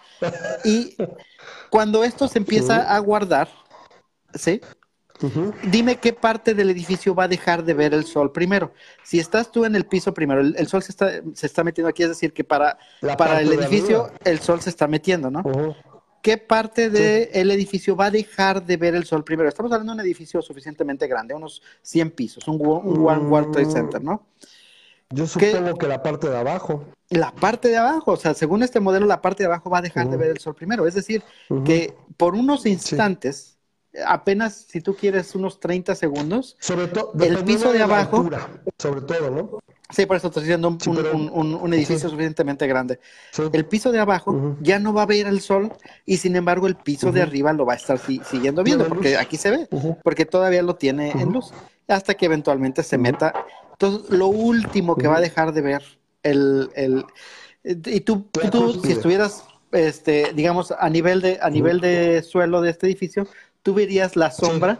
Y 0.63 0.95
cuando 1.69 2.05
esto 2.05 2.29
se 2.29 2.37
empieza 2.37 2.95
a 2.95 2.97
guardar, 2.99 3.49
¿sí? 4.33 4.61
Dime 5.63 5.97
qué 5.97 6.13
parte 6.13 6.53
del 6.53 6.69
edificio 6.69 7.15
va 7.15 7.23
a 7.23 7.27
dejar 7.27 7.63
de 7.63 7.73
ver 7.73 7.93
el 7.93 8.05
sol 8.05 8.31
primero. 8.31 8.73
Si 9.03 9.19
estás 9.19 9.51
tú 9.51 9.65
en 9.65 9.75
el 9.75 9.85
piso 9.85 10.13
primero, 10.13 10.41
el, 10.41 10.67
sol 10.67 10.83
se 10.83 10.91
está, 10.91 11.11
se 11.33 11.45
está 11.47 11.63
metiendo 11.63 11.89
aquí, 11.89 12.03
es 12.03 12.09
decir, 12.09 12.33
que 12.33 12.43
para, 12.43 12.77
para 13.17 13.41
el 13.41 13.51
edificio 13.51 14.11
el 14.23 14.39
sol 14.39 14.61
se 14.61 14.69
está 14.69 14.87
metiendo, 14.87 15.31
¿no? 15.31 15.43
¿Qué 16.21 16.37
parte 16.37 16.89
del 16.89 17.51
edificio 17.51 17.95
va 17.95 18.05
a 18.05 18.11
dejar 18.11 18.65
de 18.65 18.77
ver 18.77 18.95
el 18.95 19.05
sol 19.05 19.23
primero? 19.23 19.49
Estamos 19.49 19.71
hablando 19.71 19.93
de 19.93 20.01
un 20.01 20.05
edificio 20.05 20.41
suficientemente 20.41 21.07
grande, 21.07 21.33
unos 21.33 21.61
100 21.81 22.11
pisos, 22.11 22.47
un, 22.47 22.59
One 22.61 23.29
World 23.29 23.51
Trade 23.53 23.71
Center, 23.71 24.03
¿no? 24.03 24.27
Yo 25.09 25.25
supongo 25.25 25.75
que 25.75 25.87
la 25.87 26.03
parte 26.03 26.29
de 26.29 26.37
abajo. 26.37 26.83
La 27.09 27.33
parte 27.33 27.69
de 27.69 27.77
abajo, 27.77 28.11
o 28.11 28.17
sea, 28.17 28.33
según 28.33 28.61
este 28.61 28.81
modelo, 28.81 29.05
la 29.05 29.21
parte 29.21 29.43
de 29.43 29.47
abajo 29.47 29.69
va 29.69 29.77
a 29.77 29.81
dejar 29.81 30.09
de 30.09 30.17
ver 30.17 30.31
el 30.31 30.39
sol 30.39 30.53
primero. 30.53 30.85
Es 30.85 30.95
decir, 30.95 31.23
que 31.63 31.95
por 32.17 32.35
unos 32.35 32.65
instantes 32.65 33.56
apenas, 34.05 34.65
si 34.67 34.81
tú 34.81 34.95
quieres, 34.95 35.33
unos 35.35 35.59
30 35.59 35.95
segundos. 35.95 36.55
Sobre 36.59 36.87
todo, 36.87 37.13
el 37.19 37.43
piso 37.43 37.71
de, 37.71 37.81
abajo. 37.81 38.29
sobre 38.77 39.01
todo, 39.01 39.31
¿no? 39.31 39.59
Sí, 39.89 40.05
por 40.05 40.17
eso 40.17 40.27
estoy 40.27 40.43
diciendo 40.43 40.67
un, 40.67 41.73
edificio 41.73 42.09
suficientemente 42.09 42.67
grande. 42.67 42.99
El 43.53 43.65
piso 43.65 43.91
de 43.91 43.99
abajo 43.99 44.57
ya 44.59 44.79
no 44.79 44.93
va 44.93 45.03
a 45.03 45.05
ver 45.05 45.27
el 45.27 45.39
sol 45.39 45.71
y 46.05 46.17
sin 46.17 46.35
embargo 46.35 46.67
el 46.67 46.75
piso 46.75 47.11
de 47.13 47.21
arriba 47.21 47.53
lo 47.53 47.65
va 47.65 47.73
a 47.73 47.75
estar 47.77 47.97
siguiendo 47.97 48.63
viendo 48.63 48.85
porque 48.87 49.15
aquí 49.15 49.37
se 49.37 49.49
ve, 49.49 49.69
porque 50.03 50.25
todavía 50.25 50.61
lo 50.61 50.75
tiene 50.75 51.11
en 51.11 51.31
luz, 51.31 51.53
hasta 51.87 52.15
que 52.15 52.25
eventualmente 52.25 52.83
se 52.83 52.97
meta. 52.97 53.33
Entonces, 53.71 54.09
lo 54.09 54.27
último 54.27 54.95
que 54.95 55.07
va 55.07 55.17
a 55.17 55.21
dejar 55.21 55.53
de 55.53 55.61
ver 55.61 55.83
el... 56.23 56.69
el 56.75 57.05
y 57.63 58.01
tú, 58.01 58.29
tú 58.51 58.81
si 58.83 58.91
estuvieras, 58.91 59.45
este, 59.71 60.33
digamos, 60.33 60.73
a 60.77 60.89
nivel 60.89 61.21
de, 61.21 61.39
a 61.41 61.49
nivel 61.49 61.79
de 61.79 62.23
suelo 62.23 62.61
de 62.61 62.71
este 62.71 62.87
edificio, 62.87 63.27
tú 63.63 63.73
verías 63.73 64.15
la 64.15 64.31
sombra 64.31 64.79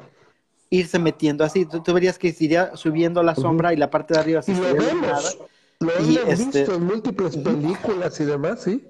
irse 0.69 0.99
metiendo 0.99 1.43
así, 1.43 1.65
tú, 1.65 1.93
verías 1.93 2.17
que 2.17 2.36
iría 2.39 2.75
subiendo 2.75 3.23
la 3.23 3.36
sombra 3.36 3.73
y 3.73 3.78
la 3.78 3.89
parte 3.89 4.13
de 4.13 4.19
arriba 4.19 4.41
se 4.41 4.53
lo 4.53 4.61
vemos, 4.61 5.38
lo 5.80 5.91
hemos 5.93 6.28
este, 6.28 6.59
visto 6.59 6.75
en 6.75 6.86
múltiples 6.86 7.38
películas 7.38 8.19
y 8.19 8.25
demás, 8.25 8.63
¿sí? 8.63 8.86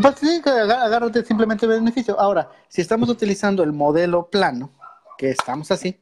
Pues 0.00 0.14
sí, 0.18 0.42
agárrate 0.44 1.24
simplemente 1.24 1.66
el 1.66 1.72
beneficio. 1.72 2.18
Ahora, 2.18 2.50
si 2.68 2.80
estamos 2.80 3.08
utilizando 3.08 3.62
el 3.62 3.72
modelo 3.72 4.28
plano, 4.28 4.72
que 5.16 5.30
estamos 5.30 5.70
así, 5.70 5.98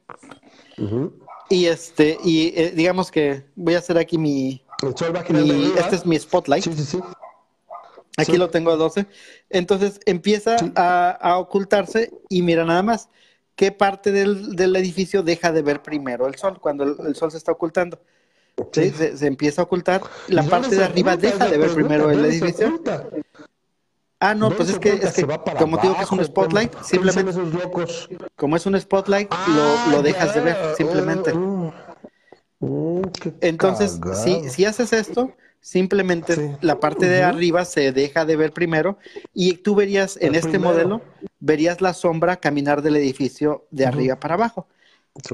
y 1.48 1.66
este, 1.66 2.16
y 2.24 2.52
eh, 2.56 2.72
digamos 2.74 3.10
que 3.10 3.44
voy 3.56 3.74
a 3.74 3.78
hacer 3.78 3.98
aquí 3.98 4.16
mi, 4.16 4.64
mi 5.30 5.72
este 5.76 5.96
es 5.96 6.06
mi 6.06 6.18
spotlight. 6.18 6.64
Sí, 6.64 6.72
sí, 6.72 6.84
sí. 6.84 7.00
Aquí 8.16 8.36
lo 8.36 8.50
tengo 8.50 8.70
a 8.70 8.76
12. 8.76 9.06
Entonces 9.50 10.00
empieza 10.06 10.56
a, 10.76 11.38
ocultarse 11.38 12.12
y 12.28 12.42
mira 12.42 12.64
nada 12.64 12.82
más 12.82 13.08
qué 13.56 13.72
parte 13.72 14.12
del, 14.12 14.76
edificio 14.76 15.22
deja 15.22 15.52
de 15.52 15.62
ver 15.62 15.82
primero 15.82 16.26
el 16.26 16.34
sol 16.36 16.60
cuando 16.60 16.84
el, 16.84 17.14
sol 17.14 17.30
se 17.30 17.38
está 17.38 17.52
ocultando. 17.52 18.00
¿Sí? 18.72 18.90
Se, 18.90 19.26
empieza 19.26 19.62
a 19.62 19.64
ocultar. 19.64 20.02
La 20.28 20.42
parte 20.42 20.76
de 20.76 20.84
arriba 20.84 21.16
deja 21.16 21.48
de 21.48 21.56
ver 21.56 21.72
primero 21.72 22.10
el 22.10 22.24
edificio. 22.24 22.80
Ah, 24.22 24.34
no, 24.34 24.50
pues 24.50 24.68
es 24.68 24.78
que, 24.78 24.90
es 24.90 25.14
que 25.14 25.26
como 25.58 25.78
digo 25.78 25.96
que 25.96 26.02
es 26.02 26.12
un 26.12 26.22
spotlight, 26.22 26.74
simplemente 26.82 27.32
como 28.36 28.54
es 28.54 28.66
un 28.66 28.78
spotlight, 28.78 29.32
lo, 29.48 29.92
lo, 29.92 30.02
dejas 30.02 30.34
de 30.34 30.40
ver, 30.42 30.56
simplemente. 30.76 31.32
Uh, 31.32 31.72
uh, 32.58 33.02
Entonces, 33.40 33.98
si, 34.22 34.50
si 34.50 34.66
haces 34.66 34.92
esto, 34.92 35.34
Simplemente 35.60 36.56
la 36.62 36.80
parte 36.80 37.06
de 37.06 37.22
arriba 37.22 37.66
se 37.66 37.92
deja 37.92 38.24
de 38.24 38.34
ver 38.36 38.52
primero 38.52 38.98
y 39.34 39.54
tú 39.58 39.74
verías 39.74 40.16
en 40.20 40.34
este 40.34 40.58
modelo, 40.58 41.02
verías 41.38 41.82
la 41.82 41.92
sombra 41.92 42.36
caminar 42.36 42.80
del 42.80 42.96
edificio 42.96 43.66
de 43.70 43.86
arriba 43.86 44.18
para 44.18 44.34
abajo. 44.34 44.66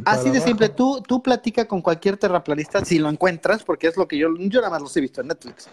Así 0.05 0.31
de 0.31 0.41
simple, 0.41 0.71
tú, 0.71 1.03
tú 1.07 1.23
platica 1.23 1.69
con 1.69 1.83
cualquier 1.83 2.17
terraplanista, 2.17 2.85
si 2.85 2.99
lo 2.99 3.11
encuentras, 3.11 3.63
porque 3.63 3.87
es 3.87 3.97
lo 3.97 4.09
que 4.09 4.17
yo, 4.17 4.29
yo 4.37 4.61
nada 4.61 4.71
más 4.71 4.83
los 4.83 4.97
he 4.97 5.01
visto 5.01 5.21
en 5.21 5.29
Netflix. 5.29 5.69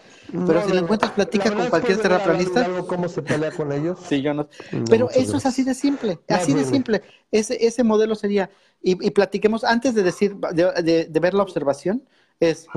Pero 0.45 0.65
si 0.65 0.73
lo 0.73 0.79
encuentras, 0.79 1.13
platica 1.13 1.53
con 1.55 1.69
cualquier 1.69 1.99
terraplanista. 1.99 2.67
¿Cómo 2.85 3.07
se 3.07 3.21
pelea 3.21 3.51
con 3.51 3.71
ellos? 3.71 3.99
Sí, 4.07 4.21
yo 4.21 4.33
no. 4.33 4.49
Pero 4.89 5.09
eso 5.09 5.37
es 5.37 5.45
así 5.45 5.63
de 5.63 5.73
simple, 5.73 6.19
así 6.27 6.53
de 6.53 6.65
simple. 6.65 7.01
Ese, 7.31 7.65
ese 7.65 7.83
modelo 7.83 8.13
sería, 8.15 8.49
y, 8.81 8.95
platiquemos, 9.11 9.63
antes 9.63 9.95
de 9.95 10.03
decir, 10.03 10.35
de, 10.35 11.07
de 11.09 11.19
ver 11.19 11.33
la 11.33 11.43
observación, 11.43 12.03
es 12.39 12.67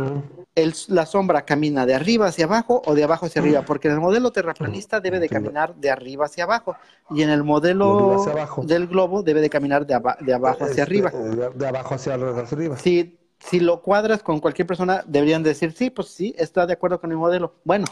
el, 0.54 0.74
la 0.88 1.06
sombra 1.06 1.44
camina 1.44 1.86
de 1.86 1.94
arriba 1.94 2.26
hacia 2.26 2.44
abajo 2.44 2.82
o 2.86 2.94
de 2.94 3.04
abajo 3.04 3.26
hacia 3.26 3.42
arriba, 3.42 3.62
porque 3.62 3.88
en 3.88 3.94
el 3.94 4.00
modelo 4.00 4.30
terraplanista 4.30 5.00
debe 5.00 5.18
de 5.18 5.28
caminar 5.28 5.74
de 5.74 5.90
arriba 5.90 6.26
hacia 6.26 6.44
abajo 6.44 6.76
y 7.10 7.22
en 7.22 7.30
el 7.30 7.42
modelo 7.42 8.24
del 8.64 8.86
globo 8.86 9.22
debe 9.22 9.40
de 9.40 9.50
caminar 9.50 9.86
de, 9.86 9.94
abajo 9.94 10.64
hacia 10.64 10.82
arriba. 10.82 11.10
De, 11.10 11.66
abajo 11.66 11.94
hacia 11.94 12.14
arriba. 12.14 12.76
Si, 12.76 13.18
si 13.38 13.60
lo 13.60 13.82
cuadras 13.82 14.22
con 14.22 14.40
cualquier 14.40 14.66
persona, 14.66 15.02
deberían 15.06 15.42
decir, 15.42 15.72
sí, 15.72 15.90
pues 15.90 16.08
sí, 16.08 16.34
está 16.38 16.66
de 16.66 16.74
acuerdo 16.74 17.00
con 17.00 17.10
el 17.10 17.18
modelo. 17.18 17.54
Bueno, 17.64 17.86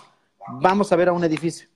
vamos 0.60 0.92
a 0.92 0.96
ver 0.96 1.08
a 1.08 1.12
un 1.12 1.24
edificio. 1.24 1.68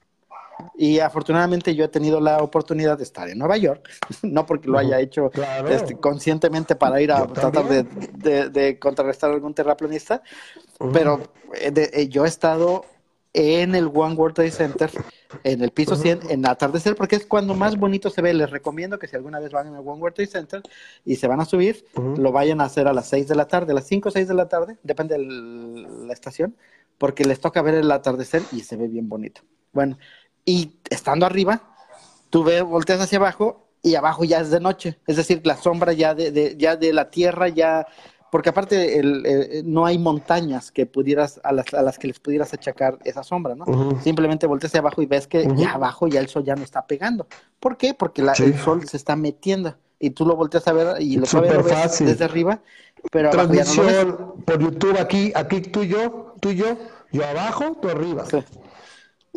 Y 0.77 0.99
afortunadamente 0.99 1.75
yo 1.75 1.85
he 1.85 1.89
tenido 1.89 2.21
la 2.21 2.39
oportunidad 2.39 2.97
de 2.97 3.05
estar 3.05 3.29
en 3.29 3.39
Nueva 3.39 3.57
York, 3.57 3.89
no 4.23 4.47
porque 4.47 4.69
lo 4.69 4.79
haya 4.79 5.01
hecho 5.01 5.31
este, 5.69 5.97
conscientemente 5.97 6.77
para 6.77 7.01
ir 7.01 7.13
a 7.13 7.27
tratar 7.27 7.67
de, 7.69 8.79
contrarrestar 8.79 9.31
algún 9.31 9.55
terraplanista, 9.55 10.23
pero 10.93 11.21
eh, 11.55 11.73
eh, 11.93 12.09
yo 12.09 12.25
he 12.25 12.29
estado 12.29 12.85
en 13.35 13.75
el 13.75 13.87
One 13.93 14.15
World 14.15 14.35
Trade 14.35 14.51
Center, 14.51 14.91
en 15.45 15.63
el 15.63 15.71
piso 15.71 15.97
100, 15.97 16.31
en 16.31 16.47
atardecer, 16.47 16.97
porque 16.97 17.17
es 17.17 17.27
cuando 17.27 17.55
más 17.55 17.77
bonito 17.77 18.11
se 18.11 18.23
ve. 18.23 18.33
Les 18.35 18.51
recomiendo 18.51 18.99
que 18.99 19.07
si 19.07 19.17
alguna 19.17 19.39
vez 19.39 19.53
van 19.53 19.69
al 19.69 19.87
One 19.87 20.01
World 20.01 20.15
Trade 20.15 20.31
Center 20.31 20.63
y 21.05 21.17
se 21.17 21.29
van 21.29 21.41
a 21.41 21.45
subir, 21.45 21.85
lo 21.95 22.33
vayan 22.33 22.61
a 22.61 22.65
hacer 22.65 22.89
a 22.89 22.93
las 22.93 23.09
6 23.09 23.29
de 23.29 23.35
la 23.35 23.47
tarde, 23.47 23.73
a 23.73 23.75
las 23.75 23.87
5 23.87 24.09
o 24.09 24.13
6 24.13 24.27
de 24.27 24.35
la 24.35 24.49
tarde, 24.49 24.79
depende 24.83 25.17
de 25.17 25.25
la 25.25 26.13
estación, 26.13 26.57
porque 26.97 27.25
les 27.25 27.41
toca 27.41 27.63
ver 27.63 27.75
el 27.75 27.91
atardecer 27.91 28.43
y 28.51 28.61
se 28.61 28.77
ve 28.77 28.89
bien 28.89 29.09
bonito. 29.09 29.43
Bueno, 29.73 29.99
y 30.49 30.73
estando 30.89 31.27
arriba, 31.27 31.61
tú 32.31 32.43
ves, 32.43 32.63
volteas 32.63 33.01
hacia 33.03 33.19
abajo 33.19 33.69
y 33.83 33.97
abajo 33.97 34.25
ya 34.25 34.41
es 34.41 34.51
de 34.51 34.61
noche. 34.61 34.99
Es 35.07 35.17
decir, 35.17 35.43
la 35.45 35.59
sombra 35.59 35.93
ya 35.93 36.15
de, 36.15 36.57
ya 36.57 36.75
de 36.75 36.95
la 36.95 37.11
tierra, 37.11 37.49
ya. 37.49 37.87
Porque 38.33 38.49
aparte 38.49 38.99
el, 38.99 39.63
no 39.67 39.85
hay 39.85 39.99
montañas 39.99 40.73
que 40.73 40.87
pudieras, 40.87 41.39
a 41.45 41.53
las, 41.53 41.75
a 41.75 41.83
las, 41.83 41.99
que 41.99 42.07
les 42.07 42.19
pudieras 42.19 42.55
achacar 42.55 42.99
esa 43.05 43.23
sombra, 43.23 43.55
¿no? 43.57 44.01
Simplemente 44.01 44.47
volteas 44.47 44.71
hacia 44.71 44.81
abajo 44.81 45.03
y 45.03 45.07
ves 45.07 45.27
que 45.27 45.47
ya 45.55 45.73
abajo 45.73 46.09
ya 46.09 46.21
el 46.21 46.29
sol 46.29 46.45
ya 46.45 46.57
no 46.57 46.63
está 46.63 46.87
pegando. 46.87 47.27
¿Por 47.61 47.77
qué? 47.77 47.93
Porque 47.93 48.23
el 48.23 48.59
sol 48.59 48.89
se 48.89 48.97
está 48.97 49.17
metiendo 49.17 49.77
y 49.99 50.11
tú 50.11 50.25
lo 50.25 50.35
volteas 50.35 50.67
a 50.67 50.73
ver 50.73 51.03
y 51.03 51.17
lo, 51.17 51.27
ves 51.43 51.99
desde 51.99 52.25
arriba, 52.25 52.61
pero 53.13 53.31
Transmisión 53.31 54.35
por 54.47 54.59
YouTube 54.59 54.99
aquí, 54.99 55.31
aquí 55.35 55.61
tú 55.61 55.83
y 55.83 55.89
yo, 55.89 56.35
tú 56.41 56.51
y 56.51 56.57
yo, 56.57 56.79
yo 57.13 57.27
abajo, 57.27 57.77
tú 57.83 57.89
arriba. 57.91 58.25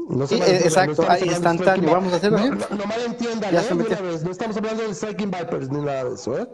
No 0.10 0.28
se 0.28 0.36
eh, 0.36 0.62
exacto, 0.64 1.06
ahí 1.08 1.24
instantáneo. 1.24 1.92
Vamos 1.92 2.14
a 2.14 2.18
hacerlo. 2.18 2.38
No, 2.40 2.56
no, 2.56 2.66
no 2.78 2.86
malentiendan, 2.86 3.56
¿eh? 3.56 4.02
vez. 4.02 4.24
No 4.24 4.32
estamos 4.32 4.58
hablando 4.58 4.84
de 4.84 4.94
Striking 4.94 5.32
Vipers 5.32 5.70
ni 5.70 5.82
nada 5.82 6.06
de 6.06 6.16
eso, 6.16 6.38
¿eh? 6.38 6.48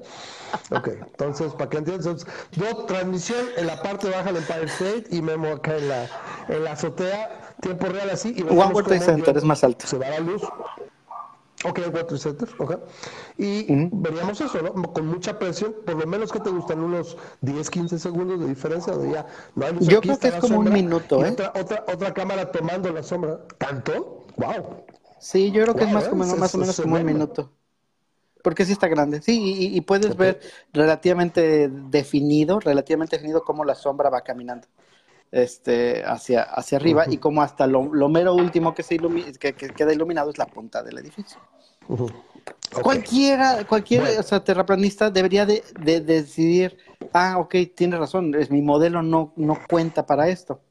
Ok, 0.72 0.88
entonces, 0.88 1.54
para 1.54 1.70
que 1.70 1.78
entiendan, 1.78 2.18
yo 2.52 2.86
transmisión 2.86 3.46
en 3.58 3.68
la 3.68 3.82
parte 3.82 4.10
baja 4.10 4.32
del 4.32 4.38
Empire 4.38 4.66
State 4.66 5.06
y 5.12 5.22
Memo 5.22 5.48
acá 5.48 5.78
en 5.78 5.90
la, 5.90 6.08
en 6.48 6.64
la 6.64 6.72
azotea, 6.74 7.54
tiempo 7.62 7.88
real 7.88 8.10
así. 8.10 8.34
Y 8.36 8.44
One 8.44 8.74
World 8.74 9.02
Center 9.02 9.38
es 9.38 9.44
más 9.44 9.64
alto. 9.64 9.88
Se 9.88 9.98
va 9.98 10.10
la 10.10 10.20
luz. 10.20 10.42
Ok, 11.66 11.80
Water 11.92 12.20
Center, 12.20 12.48
ok. 12.60 12.80
Y 13.38 13.66
veríamos 13.92 14.40
eso, 14.40 14.62
¿no? 14.62 14.74
Con 14.94 15.08
mucha 15.08 15.40
presión, 15.40 15.76
por 15.86 15.96
lo 15.96 16.06
menos 16.06 16.32
que 16.32 16.40
te 16.40 16.52
gustan 16.52 16.80
unos 16.80 17.18
10, 17.42 17.70
15 17.70 17.98
segundos 17.98 18.40
de 18.40 18.48
diferencia, 18.48 18.96
de 18.96 19.12
ya 19.12 19.26
no 19.56 19.66
hay 19.66 19.74
Yo 19.80 20.02
creo 20.02 20.20
que 20.20 20.28
es 20.28 20.36
como 20.36 20.60
un 20.60 20.72
minuto, 20.72 21.26
¿eh? 21.26 21.32
Otra, 21.32 21.54
otra, 21.60 21.86
otra, 21.92 22.14
cámara 22.14 22.52
tomando 22.52 22.92
la 22.92 23.02
sombra. 23.02 23.40
¿Tanto? 23.58 24.26
¡Wow! 24.38 24.84
Sí, 25.20 25.52
yo 25.52 25.64
creo 25.64 25.76
que 25.76 25.86
es 25.86 25.92
más, 25.92 26.08
como, 26.08 26.26
más 26.36 26.54
o 26.54 26.58
menos 26.60 26.80
como 26.80 26.96
un 26.96 27.06
minuto. 27.06 27.52
Porque 28.44 28.64
sí 28.64 28.72
está 28.72 28.88
grande. 28.88 29.22
Sí, 29.24 29.74
y, 29.76 29.82
puedes 29.82 30.16
ver 30.16 30.40
relativamente 30.72 31.70
definido, 31.70 32.60
relativamente 32.60 33.18
definido 33.18 33.44
cómo 33.44 33.66
la 33.66 33.74
sombra 33.74 34.10
va 34.12 34.22
caminando 34.22 34.68
este, 35.32 36.04
hacia, 36.06 36.44
hacia 36.44 36.78
arriba 36.78 37.06
y 37.08 37.18
como 37.18 37.42
hasta 37.42 37.68
lo, 37.68 37.84
mero 38.10 38.34
último 38.34 38.74
que, 38.74 38.84
se 38.84 38.98
que, 38.98 39.54
queda 39.54 39.94
iluminado 39.94 40.30
es 40.30 40.38
la 40.38 40.46
punta 40.46 40.84
del 40.84 40.98
edificio. 41.00 41.40
Cualquiera, 42.82 43.66
cualquier 43.66 44.20
o 44.20 44.24
sea, 44.24 44.44
terraplanista 44.44 45.10
debería 45.10 45.46
de, 45.46 45.62
decidir, 46.02 46.78
ah, 47.14 47.38
ok, 47.38 47.56
tiene 47.76 47.98
razón, 47.98 48.36
es, 48.36 48.52
mi 48.52 48.62
modelo 48.62 49.02
no, 49.02 49.34
no 49.36 49.58
cuenta 49.70 50.06
para 50.06 50.28
esto. 50.30 50.62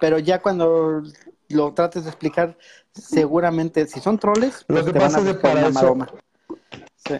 Pero 0.00 0.18
ya 0.18 0.40
cuando 0.40 1.02
lo 1.48 1.74
trates 1.74 2.04
de 2.04 2.10
explicar, 2.10 2.56
seguramente, 2.92 3.86
si 3.86 4.00
son 4.00 4.18
troles, 4.18 4.64
lo 4.68 4.76
pues 4.76 4.86
que 4.86 4.92
te 4.92 5.00
pasa 5.00 5.18
van 5.18 5.28
a 5.28 5.32
buscar 5.32 5.56
una 5.56 5.70
maroma. 5.70 6.12
Sí. 6.96 7.14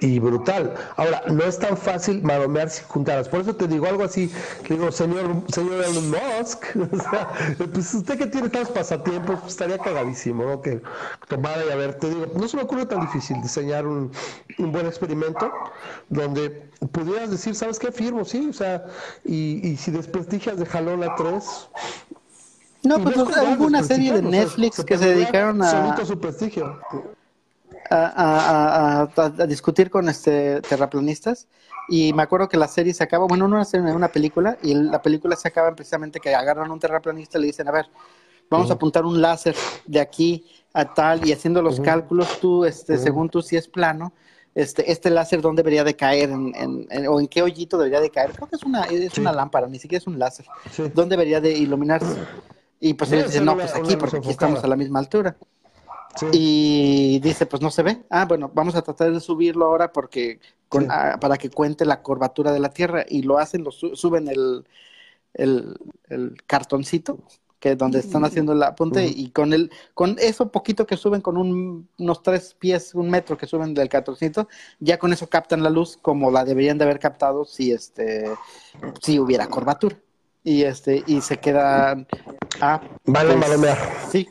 Y 0.00 0.18
brutal. 0.18 0.74
Ahora, 0.96 1.22
no 1.30 1.44
es 1.44 1.58
tan 1.58 1.76
fácil 1.76 2.20
maromear 2.22 2.68
sin 2.68 2.84
juntarlas. 2.86 3.28
Por 3.28 3.40
eso 3.40 3.54
te 3.54 3.68
digo 3.68 3.86
algo 3.86 4.02
así, 4.02 4.30
que 4.64 4.74
digo, 4.74 4.90
señor, 4.90 5.44
señor 5.52 5.84
Elon 5.84 6.10
Musk, 6.10 6.64
o 6.92 7.00
sea, 7.00 7.30
pues 7.72 7.94
usted 7.94 8.18
que 8.18 8.26
tiene 8.26 8.48
tantos 8.48 8.72
pasatiempos, 8.72 9.38
pues 9.40 9.52
estaría 9.52 9.78
cagadísimo, 9.78 10.44
¿no? 10.44 10.60
Que 10.60 10.82
tomara 11.28 11.64
y 11.64 11.70
a 11.70 11.76
ver, 11.76 11.94
te 11.94 12.08
digo, 12.08 12.26
no 12.34 12.48
se 12.48 12.56
me 12.56 12.64
ocurre 12.64 12.86
tan 12.86 13.02
difícil 13.02 13.40
diseñar 13.40 13.86
un, 13.86 14.10
un 14.58 14.72
buen 14.72 14.86
experimento 14.86 15.50
donde 16.08 16.68
pudieras 16.90 17.30
decir, 17.30 17.54
¿sabes 17.54 17.78
qué? 17.78 17.92
Firmo, 17.92 18.24
sí, 18.24 18.48
o 18.50 18.52
sea, 18.52 18.84
y, 19.24 19.66
y 19.66 19.76
si 19.76 19.92
desprestigias 19.92 20.58
de 20.58 20.66
jalón 20.66 21.04
a 21.04 21.14
tres, 21.14 21.68
no, 22.82 22.98
pues 22.98 23.16
hubo 23.16 23.64
una 23.64 23.82
serie 23.82 24.12
de 24.12 24.22
Netflix 24.22 24.84
que 24.84 24.98
se 24.98 25.06
dedicaron 25.06 25.62
a... 25.62 26.04
su 26.04 26.18
prestigio 26.18 26.78
a, 27.90 29.08
discutir 29.46 29.90
con 29.90 30.08
este 30.08 30.60
terraplanistas 30.62 31.48
y 31.88 32.12
me 32.12 32.22
acuerdo 32.22 32.48
que 32.48 32.56
la 32.56 32.68
serie 32.68 32.94
se 32.94 33.04
acaba, 33.04 33.26
bueno, 33.26 33.46
no 33.46 33.56
una 33.56 33.64
serie, 33.64 33.92
una 33.92 34.08
película, 34.08 34.56
y 34.62 34.74
la 34.74 35.02
película 35.02 35.36
se 35.36 35.48
acaba 35.48 35.74
precisamente 35.74 36.18
que 36.20 36.34
agarran 36.34 36.70
a 36.70 36.72
un 36.72 36.80
terraplanista 36.80 37.38
y 37.38 37.42
le 37.42 37.46
dicen, 37.48 37.68
a 37.68 37.72
ver, 37.72 37.86
vamos 38.50 38.70
a 38.70 38.74
apuntar 38.74 39.04
un 39.04 39.20
láser 39.20 39.54
de 39.86 40.00
aquí 40.00 40.46
a 40.72 40.92
tal 40.92 41.26
y 41.26 41.32
haciendo 41.32 41.62
los 41.62 41.80
cálculos 41.80 42.40
tú, 42.40 42.64
este, 42.64 42.98
según 42.98 43.28
tú 43.28 43.42
si 43.42 43.56
es 43.56 43.68
plano, 43.68 44.12
este, 44.54 44.90
este 44.90 45.10
láser 45.10 45.40
dónde 45.40 45.62
debería 45.62 45.84
de 45.84 45.96
caer 45.96 46.30
en, 46.30 46.86
o 47.08 47.20
en 47.20 47.26
qué 47.26 47.42
hoyito 47.42 47.76
debería 47.76 48.00
de 48.00 48.10
caer. 48.10 48.32
Creo 48.32 48.48
que 48.48 48.56
es 48.56 48.62
una, 48.62 48.84
es 48.84 49.18
una 49.18 49.32
lámpara, 49.32 49.66
ni 49.66 49.78
siquiera 49.78 50.00
es 50.00 50.06
un 50.06 50.18
láser. 50.18 50.46
¿Dónde 50.94 51.16
debería 51.16 51.40
de 51.40 51.52
iluminarse? 51.52 52.16
Y 52.80 52.94
pues 52.94 53.10
ellos 53.12 53.26
dicen, 53.26 53.44
no, 53.44 53.54
pues 53.54 53.74
aquí, 53.74 53.96
porque 53.96 54.18
aquí 54.18 54.30
estamos 54.30 54.62
a 54.62 54.66
la 54.66 54.76
misma 54.76 55.00
altura. 55.00 55.36
Y 56.32 57.18
dice, 57.20 57.46
pues 57.46 57.62
no 57.62 57.70
se 57.70 57.82
ve. 57.82 58.02
Ah, 58.10 58.24
bueno, 58.26 58.50
vamos 58.54 58.74
a 58.74 58.82
tratar 58.82 59.12
de 59.12 59.20
subirlo 59.20 59.66
ahora 59.66 59.92
porque 59.92 60.40
ah, 60.88 61.18
para 61.20 61.36
que 61.36 61.50
cuente 61.50 61.84
la 61.84 62.02
curvatura 62.02 62.52
de 62.52 62.60
la 62.60 62.70
Tierra. 62.70 63.04
Y 63.08 63.22
lo 63.22 63.38
hacen, 63.38 63.64
lo 63.64 63.70
suben 63.70 64.28
el, 64.28 64.64
el, 65.34 66.36
cartoncito 66.46 67.18
que 67.58 67.76
donde 67.76 67.98
están 67.98 68.22
mm. 68.22 68.24
haciendo 68.26 68.52
el 68.52 68.62
apunte 68.62 69.06
y 69.06 69.30
con 69.30 69.52
el 69.52 69.70
con 69.94 70.16
eso 70.18 70.50
poquito 70.50 70.86
que 70.86 70.96
suben 70.96 71.22
con 71.22 71.38
unos 71.38 72.22
tres 72.22 72.54
pies 72.54 72.94
un 72.94 73.08
metro 73.10 73.38
que 73.38 73.46
suben 73.46 73.72
del 73.72 73.88
cartoncito 73.88 74.48
ya 74.80 74.98
con 74.98 75.12
eso 75.12 75.28
captan 75.28 75.62
la 75.62 75.70
luz 75.70 75.96
como 76.00 76.30
la 76.30 76.44
deberían 76.44 76.76
de 76.76 76.84
haber 76.84 76.98
captado 76.98 77.46
si 77.46 77.72
este 77.72 78.30
si 79.00 79.18
hubiera 79.18 79.46
curvatura 79.46 79.96
y 80.42 80.64
este 80.64 81.02
y 81.06 81.22
se 81.22 81.38
quedan 81.38 82.06
ah, 82.60 82.82
vale 83.06 83.34
pues, 83.34 83.78
sí 84.10 84.28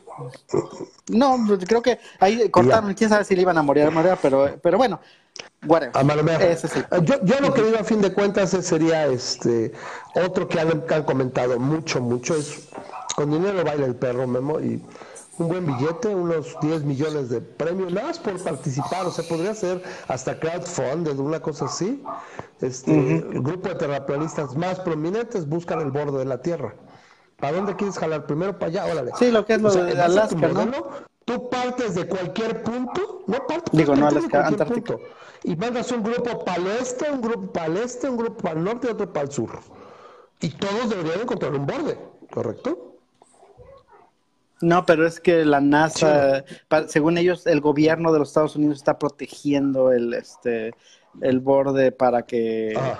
no 1.08 1.38
pues, 1.46 1.64
creo 1.66 1.82
que 1.82 1.98
ahí 2.20 2.48
cortaron 2.50 2.94
quién 2.94 3.10
sabe 3.10 3.24
si 3.24 3.34
le 3.34 3.42
iban 3.42 3.58
a 3.58 3.62
morir 3.62 3.84
a 3.84 4.16
pero 4.16 4.58
pero 4.62 4.78
bueno 4.78 5.00
whatever. 5.66 5.96
A 5.96 6.02
yo, 6.98 7.24
yo 7.24 7.40
lo 7.40 7.52
que 7.54 7.62
digo 7.62 7.78
a 7.78 7.84
fin 7.84 8.00
de 8.00 8.12
cuentas 8.12 8.50
sería 8.50 9.06
este 9.06 9.72
otro 10.14 10.46
que 10.46 10.60
han, 10.60 10.82
que 10.82 10.94
han 10.94 11.04
comentado 11.04 11.58
mucho 11.58 12.00
mucho 12.00 12.36
es 12.36 12.68
con 13.16 13.30
dinero 13.30 13.64
baila 13.64 13.86
el 13.86 13.96
perro 13.96 14.26
Memo 14.26 14.60
y 14.60 14.82
un 15.38 15.48
buen 15.48 15.66
billete, 15.66 16.08
unos 16.08 16.56
10 16.60 16.84
millones 16.84 17.28
de 17.28 17.40
premios, 17.40 17.92
nada 17.92 18.08
más 18.08 18.18
por 18.18 18.40
participar, 18.42 19.06
o 19.06 19.10
sea, 19.10 19.26
podría 19.26 19.54
ser 19.54 19.82
hasta 20.08 20.38
crowdfunding, 20.38 21.18
una 21.18 21.40
cosa 21.40 21.64
así. 21.66 22.02
Este, 22.60 22.92
El 22.92 23.42
grupo 23.42 23.68
de 23.68 23.74
terraplanistas 23.74 24.56
más 24.56 24.78
prominentes 24.80 25.48
buscan 25.48 25.80
el 25.80 25.90
borde 25.90 26.18
de 26.18 26.24
la 26.24 26.40
Tierra. 26.40 26.74
¿Para 27.44 27.56
dónde 27.58 27.76
quieres 27.76 27.98
jalar? 27.98 28.24
Primero 28.24 28.58
para 28.58 28.70
allá, 28.70 28.86
órale. 28.90 29.10
Sí, 29.18 29.30
lo 29.30 29.44
que 29.44 29.52
es 29.52 29.60
lo 29.60 29.70
de 29.70 30.00
Alaska, 30.00 30.48
¿no? 30.48 30.72
Tú 31.26 31.50
partes 31.50 31.94
de 31.94 32.08
cualquier 32.08 32.62
punto, 32.62 33.22
no 33.26 33.46
partes 33.46 33.70
Digo, 33.72 33.94
no, 33.94 34.08
Alaska, 34.08 34.46
Antártico. 34.46 34.98
y 35.42 35.54
mandas 35.54 35.92
un 35.92 36.02
grupo 36.02 36.42
para 36.42 36.56
el 36.56 36.66
este, 36.68 37.10
un 37.10 37.20
grupo 37.20 37.52
para 37.52 37.66
el 37.66 37.76
este, 37.76 38.08
un 38.08 38.16
grupo 38.16 38.38
para 38.42 38.58
el 38.58 38.64
norte 38.64 38.86
y 38.86 38.90
otro 38.92 39.12
para 39.12 39.26
el 39.26 39.30
sur. 39.32 39.58
Y 40.40 40.48
todos 40.52 40.88
deberían 40.88 41.20
encontrar 41.20 41.54
un 41.54 41.66
borde, 41.66 41.98
¿correcto? 42.32 42.96
No, 44.62 44.86
pero 44.86 45.06
es 45.06 45.20
que 45.20 45.44
la 45.44 45.60
NASA, 45.60 46.44
según 46.88 47.18
ellos, 47.18 47.46
el 47.46 47.60
gobierno 47.60 48.10
de 48.10 48.20
los 48.20 48.28
Estados 48.28 48.56
Unidos 48.56 48.78
está 48.78 48.98
protegiendo 48.98 49.92
el, 49.92 50.14
este, 50.14 50.72
el 51.20 51.40
borde 51.40 51.92
para 51.92 52.22
que 52.22 52.72
Ah. 52.78 52.98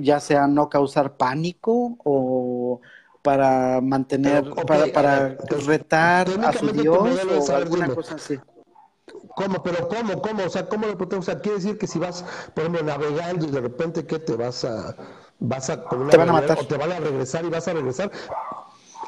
ya 0.00 0.20
sea 0.20 0.46
no 0.46 0.68
causar 0.68 1.16
pánico 1.16 1.96
o 2.04 2.80
para 3.24 3.80
mantener, 3.80 4.42
Pero, 4.44 4.54
para, 4.66 4.86
para 4.92 5.20
ver, 5.20 5.38
retar 5.66 6.28
a 6.44 6.52
su 6.52 6.66
Dios 6.72 7.48
o 7.48 7.56
alguna 7.56 7.84
dime. 7.84 7.94
cosa 7.94 8.16
así. 8.16 8.38
¿Cómo? 9.34 9.62
¿Pero 9.62 9.88
cómo? 9.88 10.20
¿Cómo? 10.20 10.44
O 10.44 10.50
sea, 10.50 10.68
¿cómo 10.68 10.86
lo 10.86 10.98
protege? 10.98 11.20
O 11.20 11.22
sea, 11.22 11.40
quiere 11.40 11.56
decir 11.56 11.78
que 11.78 11.86
si 11.86 11.98
vas, 11.98 12.22
por 12.54 12.64
ejemplo, 12.64 12.82
navegando 12.84 13.46
y 13.46 13.50
de 13.50 13.62
repente, 13.62 14.04
¿qué? 14.06 14.18
Te 14.18 14.36
vas 14.36 14.64
a... 14.66 14.94
Vas 15.40 15.70
a 15.70 15.82
con 15.84 16.02
una 16.02 16.10
Te 16.10 16.18
van 16.18 16.28
a 16.28 16.32
matar. 16.34 16.58
O 16.60 16.66
te 16.66 16.76
van 16.76 16.92
a 16.92 17.00
regresar 17.00 17.46
y 17.46 17.48
vas 17.48 17.66
a 17.66 17.72
regresar. 17.72 18.10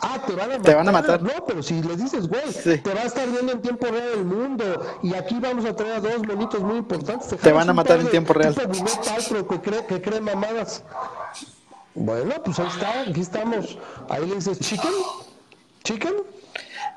Ah, 0.00 0.18
te 0.26 0.32
van 0.34 0.46
a 0.50 0.56
matar. 0.56 0.62
Te 0.64 0.74
van 0.74 0.88
a 0.88 0.92
matar. 0.92 1.22
No, 1.22 1.44
pero 1.46 1.62
si 1.62 1.82
le 1.82 1.94
dices, 1.96 2.26
güey, 2.26 2.52
Sí. 2.52 2.78
te 2.78 2.94
va 2.94 3.02
a 3.02 3.04
estar 3.04 3.28
viendo 3.28 3.52
en 3.52 3.60
tiempo 3.60 3.86
real 3.86 4.08
el 4.14 4.24
mundo. 4.24 4.64
Y 5.02 5.14
aquí 5.14 5.38
vamos 5.40 5.66
a 5.66 5.76
traer 5.76 5.96
a 5.96 6.00
dos 6.00 6.26
monitos 6.26 6.60
muy 6.62 6.76
importantes. 6.78 7.28
Te 7.38 7.52
van 7.52 7.68
a 7.68 7.74
matar 7.74 8.00
en 8.00 8.08
tiempo 8.08 8.32
real. 8.32 8.54
tipo 8.54 8.66
Gwyneth 8.68 9.04
Paltrow 9.06 9.46
que 9.46 9.60
cree, 9.60 9.84
que 9.86 10.00
cree 10.00 10.20
mamadas. 10.22 10.82
Bueno, 11.96 12.34
pues 12.44 12.58
ahí 12.58 12.68
está, 12.68 13.00
aquí 13.02 13.20
estamos. 13.20 13.78
Ahí 14.10 14.26
le 14.26 14.34
dices, 14.34 14.60
chicken, 14.60 14.92
chicken. 15.82 16.12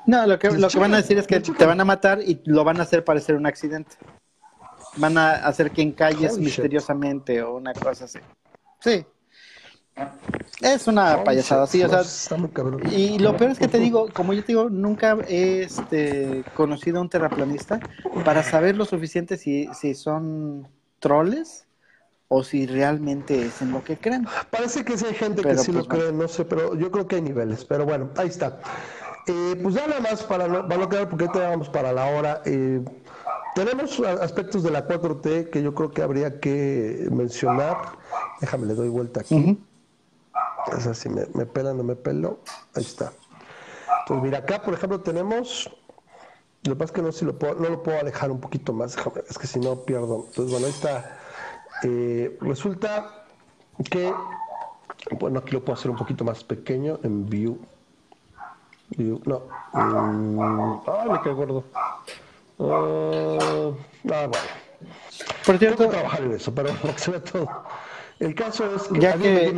No, 0.06 0.28
lo 0.28 0.38
que, 0.38 0.50
Pues 0.50 0.60
lo 0.60 0.68
que 0.68 0.80
van 0.80 0.94
a 0.94 0.98
decir 0.98 1.18
es 1.18 1.26
que 1.26 1.40
te 1.40 1.66
van 1.66 1.80
a 1.80 1.86
matar 1.86 2.20
y 2.22 2.42
lo 2.46 2.64
van 2.64 2.80
a 2.80 2.84
hacer 2.84 3.04
parecer 3.06 3.36
un 3.36 3.46
accidente. 3.46 3.96
Van 4.98 5.18
a 5.18 5.36
hacer 5.36 5.72
que 5.72 5.82
encalles 5.82 6.34
Holy 6.34 6.46
shit. 6.46 6.58
misteriosamente 6.58 7.42
o 7.42 7.56
una 7.56 7.74
cosa 7.74 8.06
así. 8.06 8.20
Sí. 8.82 9.06
Es 10.62 10.88
una 10.88 11.16
Holy 11.16 11.26
payasada, 11.26 11.66
shit, 11.66 11.72
sí, 11.72 11.84
o 11.84 11.90
sea, 11.90 12.02
está 12.02 12.36
muy 12.38 12.50
cabrón. 12.50 12.82
y 12.92 13.20
lo 13.20 13.38
peor 13.38 13.52
es 13.52 13.60
que 13.60 13.68
te 13.68 13.80
digo, 13.80 14.10
como 14.14 14.34
yo 14.34 14.42
te 14.42 14.48
digo, 14.48 14.70
nunca 14.70 15.18
he 15.28 15.64
este, 15.64 16.44
conocido 16.56 17.00
a 17.00 17.02
un 17.02 17.10
terraplanista 17.10 17.80
para 18.26 18.44
saber 18.44 18.76
lo 18.76 18.86
suficiente 18.86 19.38
si, 19.38 19.70
si 19.74 19.96
son 19.96 20.68
troles 21.00 21.69
o 22.30 22.44
si 22.44 22.66
realmente 22.68 23.46
es 23.48 23.62
en 23.62 23.72
lo 23.72 23.84
que 23.84 23.98
creen. 23.98 24.28
Parece 24.50 24.86
que 24.86 24.98
sí 24.98 25.06
hay 25.06 25.16
gente 25.16 25.42
Pero, 25.42 25.56
que 25.58 25.64
sí 25.64 25.72
pues, 25.72 25.86
lo 25.86 25.90
cree, 25.90 26.12
no 26.12 26.28
sé, 26.28 26.46
pero 26.46 26.76
yo 26.76 26.92
creo 26.92 27.08
que 27.08 27.18
hay 27.18 27.22
niveles. 27.24 27.66
Pero 27.66 27.86
bueno, 27.86 28.10
ahí 28.16 28.28
está. 28.28 28.60
Eh, 29.28 29.60
pues 29.62 29.76
ya 29.76 29.88
nada 29.88 30.00
más 30.00 30.24
para 30.24 30.48
no, 30.48 30.68
para 30.68 30.80
no 30.80 30.90
quedar, 30.90 31.10
porque 31.10 31.26
ahorita 31.26 31.50
vamos 31.50 31.70
para 31.70 31.92
la 31.92 32.06
hora. 32.06 32.42
eh, 32.46 32.82
tenemos 33.56 34.00
aspectos 34.00 34.64
de 34.64 34.72
la 34.72 34.88
4T 34.88 35.50
que 35.50 35.62
yo 35.62 35.74
creo 35.74 35.92
que 35.92 36.02
habría 36.04 36.40
que 36.40 37.08
mencionar. 37.12 37.78
Déjame, 38.40 38.68
le 38.68 38.76
doy 38.76 38.90
vuelta 38.90 39.22
aquí. 39.22 39.60
Es 40.78 40.86
así, 40.86 41.10
me, 41.10 41.26
me 41.34 41.46
pela, 41.46 41.74
no 41.74 41.84
me 41.84 41.96
pelo. 41.96 42.40
Ahí 42.76 42.84
está. 42.84 43.12
Entonces, 44.02 44.24
mira, 44.24 44.38
acá, 44.40 44.62
por 44.62 44.76
ejemplo, 44.76 45.02
tenemos. 45.02 45.70
Lo 46.64 46.74
que 46.74 46.80
pasa 46.80 46.86
es 46.86 46.92
que 46.92 47.02
no, 47.02 47.12
si 47.12 47.26
lo 47.26 47.40
puedo, 47.40 47.56
no 47.56 47.70
lo 47.70 47.84
puedo 47.84 48.00
alejar 48.00 48.32
un 48.32 48.40
poquito 48.40 48.72
más, 48.72 48.96
déjame, 48.96 49.22
es 49.28 49.38
que 49.38 49.48
si 49.48 49.60
no 49.60 49.84
pierdo. 49.84 50.26
Entonces, 50.28 50.52
bueno, 50.52 50.68
ahí 50.68 50.72
está. 50.72 51.19
Eh, 51.84 52.38
resulta 52.42 53.26
que. 53.90 54.14
Bueno, 55.20 55.40
aquí 55.40 55.52
lo 55.52 55.64
puedo 55.64 55.78
hacer 55.78 55.90
un 55.92 55.98
poquito 55.98 56.24
más 56.24 56.44
pequeño 56.44 57.00
en 57.04 57.26
View. 57.30 57.58
View, 58.98 59.22
no. 59.26 59.42
Ay, 59.74 61.10
me 61.10 61.22
quedé 61.22 61.34
gordo. 61.34 61.64
Ah, 61.74 62.00
ah, 62.60 63.72
bueno. 64.04 64.32
Por 65.46 65.58
Tengo 65.58 65.58
que 65.58 65.58
cierto, 65.58 65.88
trabajar 65.90 66.24
en 66.24 66.32
eso, 66.34 66.54
pero 66.54 66.74
para 66.82 66.94
que 66.94 67.00
se 67.00 67.12
vea 67.12 67.24
todo. 67.24 67.48
El 68.20 68.36
caso 68.36 68.76
es 68.76 68.84
que. 68.84 69.00
Ya 69.00 69.18
que- 69.18 69.54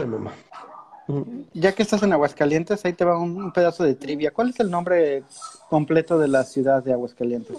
ya 1.54 1.74
que 1.74 1.82
estás 1.84 2.04
en 2.04 2.14
Aguascalientes, 2.14 2.86
ahí 2.86 2.94
te 2.94 3.04
va 3.04 3.18
un, 3.18 3.36
un 3.44 3.52
pedazo 3.52 3.84
de 3.84 3.96
trivia. 3.96 4.32
¿Cuál 4.32 4.52
es 4.52 4.60
el 4.62 4.72
nombre 4.72 5.24
completo 5.70 6.18
de 6.18 6.30
la 6.30 6.44
ciudad 6.46 6.82
de 6.84 6.94
Aguascalientes? 6.94 7.58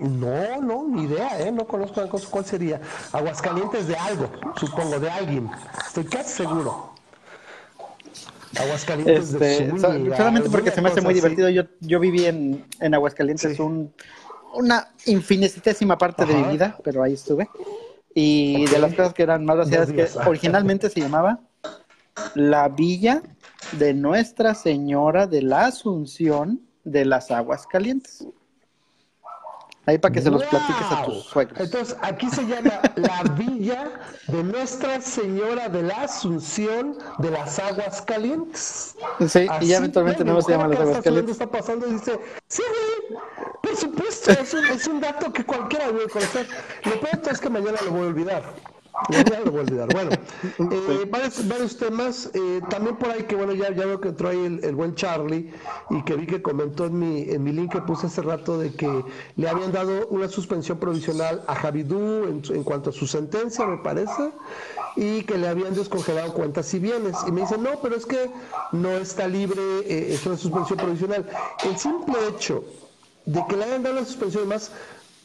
No, 0.00 0.60
no, 0.62 0.88
ni 0.88 1.04
idea, 1.04 1.40
¿eh? 1.40 1.52
No 1.52 1.66
conozco. 1.66 2.02
¿Cuál 2.30 2.44
sería? 2.44 2.80
Aguascalientes 3.12 3.86
de 3.86 3.96
algo, 3.96 4.30
supongo, 4.56 4.98
de 4.98 5.10
alguien. 5.10 5.50
Estoy 5.86 6.04
casi 6.04 6.30
seguro. 6.30 6.90
Aguascalientes 8.58 9.32
de 9.32 9.52
Este, 9.52 9.64
alguna 9.86 10.16
solamente 10.16 10.50
porque 10.50 10.70
se 10.70 10.80
me 10.80 10.88
hace 10.88 11.00
muy 11.00 11.12
así. 11.12 11.20
divertido. 11.20 11.48
Yo, 11.50 11.62
yo 11.80 12.00
viví 12.00 12.24
en, 12.26 12.64
en 12.80 12.94
Aguascalientes 12.94 13.56
Sí. 13.56 13.62
un, 13.62 13.92
una 14.54 14.88
infinitésima 15.06 15.96
parte 15.96 16.24
de 16.26 16.34
mi 16.34 16.44
vida, 16.52 16.76
pero 16.82 17.02
ahí 17.02 17.12
estuve. 17.12 17.48
Y 18.14 18.66
de 18.66 18.78
las 18.80 18.92
cosas 18.94 19.14
que 19.14 19.22
eran 19.22 19.44
más 19.44 19.58
vaciadas 19.58 19.92
que 19.92 20.08
originalmente 20.26 20.90
se 20.90 21.00
llamaba 21.00 21.40
la 22.34 22.68
Villa 22.68 23.22
de 23.72 23.94
Nuestra 23.94 24.54
Señora 24.54 25.26
de 25.28 25.42
la 25.42 25.66
Asunción 25.66 26.60
de 26.82 27.04
las 27.04 27.30
Aguas 27.30 27.66
Calientes. 27.68 28.26
Ahí 29.90 29.98
para 29.98 30.14
que 30.14 30.22
se 30.22 30.30
los 30.30 30.44
platiques 30.44 30.86
a 30.88 31.04
tus 31.04 31.24
suegros. 31.24 31.58
Entonces, 31.58 31.96
aquí 32.00 32.30
se 32.30 32.46
llama 32.46 32.80
la 32.94 33.22
Villa 33.36 33.90
de 34.28 34.44
Nuestra 34.44 35.00
Señora 35.00 35.68
de 35.68 35.82
la 35.82 36.02
Asunción 36.02 36.96
de 37.18 37.30
las 37.32 37.58
Aguas 37.58 38.00
Calientes. 38.02 38.94
Sí, 39.26 39.40
y 39.40 39.48
Así, 39.48 39.66
ya 39.66 39.78
eventualmente 39.78 40.24
no 40.24 40.40
se 40.42 40.52
llaman 40.52 40.70
las 40.70 40.80
Aguas 40.80 41.02
Calientes. 41.02 41.32
Está 41.32 41.50
pasando 41.50 41.88
y 41.88 41.94
dice, 41.94 42.20
sí, 42.46 42.62
güey, 42.68 43.20
por 43.60 43.76
supuesto, 43.76 44.30
es 44.30 44.54
un, 44.54 44.64
es 44.66 44.86
un 44.86 45.00
dato 45.00 45.32
que 45.32 45.44
cualquiera 45.44 45.88
debe 45.88 46.08
conocer. 46.08 46.46
Lo 46.84 47.00
peor 47.00 47.20
es 47.28 47.40
que 47.40 47.50
mañana 47.50 47.78
lo 47.84 47.90
voy 47.90 48.02
a 48.02 48.06
olvidar. 48.06 48.42
Mañana 49.08 49.40
lo 49.44 49.50
voy 49.52 49.60
a 49.60 49.62
olvidar. 49.64 49.88
Bueno, 49.90 50.10
eh, 50.70 51.06
varios, 51.10 51.46
varios 51.48 51.76
temas. 51.76 52.30
eh, 52.34 52.60
también 52.68 52.96
por 52.96 53.10
ahí 53.10 53.24
que, 53.24 53.34
bueno, 53.36 53.52
ya, 53.54 53.70
ya 53.74 53.86
veo 53.86 54.00
que 54.00 54.08
entró 54.08 54.28
ahí 54.28 54.44
el, 54.44 54.64
el 54.64 54.74
buen 54.74 54.94
Charlie 54.94 55.52
y 55.90 56.02
que 56.04 56.16
vi 56.16 56.26
que 56.26 56.42
comentó 56.42 56.86
en 56.86 56.98
mi, 56.98 57.22
en 57.22 57.42
mi 57.42 57.52
link 57.52 57.72
que 57.72 57.80
puse 57.82 58.06
hace 58.06 58.22
rato 58.22 58.58
de 58.58 58.74
que 58.74 59.04
le 59.36 59.48
habían 59.48 59.72
dado 59.72 60.06
una 60.08 60.28
suspensión 60.28 60.78
provisional 60.78 61.42
a 61.46 61.54
Javidú 61.56 62.24
en, 62.28 62.42
en 62.54 62.62
cuanto 62.64 62.90
a 62.90 62.92
su 62.92 63.06
sentencia, 63.06 63.66
me 63.66 63.78
parece, 63.78 64.32
y 64.96 65.22
que 65.24 65.38
le 65.38 65.48
habían 65.48 65.74
descongelado 65.74 66.32
cuentas 66.34 66.72
y 66.74 66.78
bienes. 66.78 67.16
Y 67.26 67.32
me 67.32 67.42
dice, 67.42 67.58
no, 67.58 67.80
pero 67.82 67.96
es 67.96 68.06
que 68.06 68.30
no 68.72 68.90
está 68.92 69.26
libre, 69.28 69.60
eh, 69.86 70.14
es 70.14 70.26
una 70.26 70.36
suspensión 70.36 70.78
provisional. 70.78 71.26
El 71.64 71.76
simple 71.78 72.14
hecho 72.28 72.64
de 73.24 73.44
que 73.48 73.56
le 73.56 73.64
hayan 73.64 73.82
dado 73.82 73.96
la 73.96 74.04
suspensión 74.04 74.44
y 74.44 74.46
demás, 74.46 74.72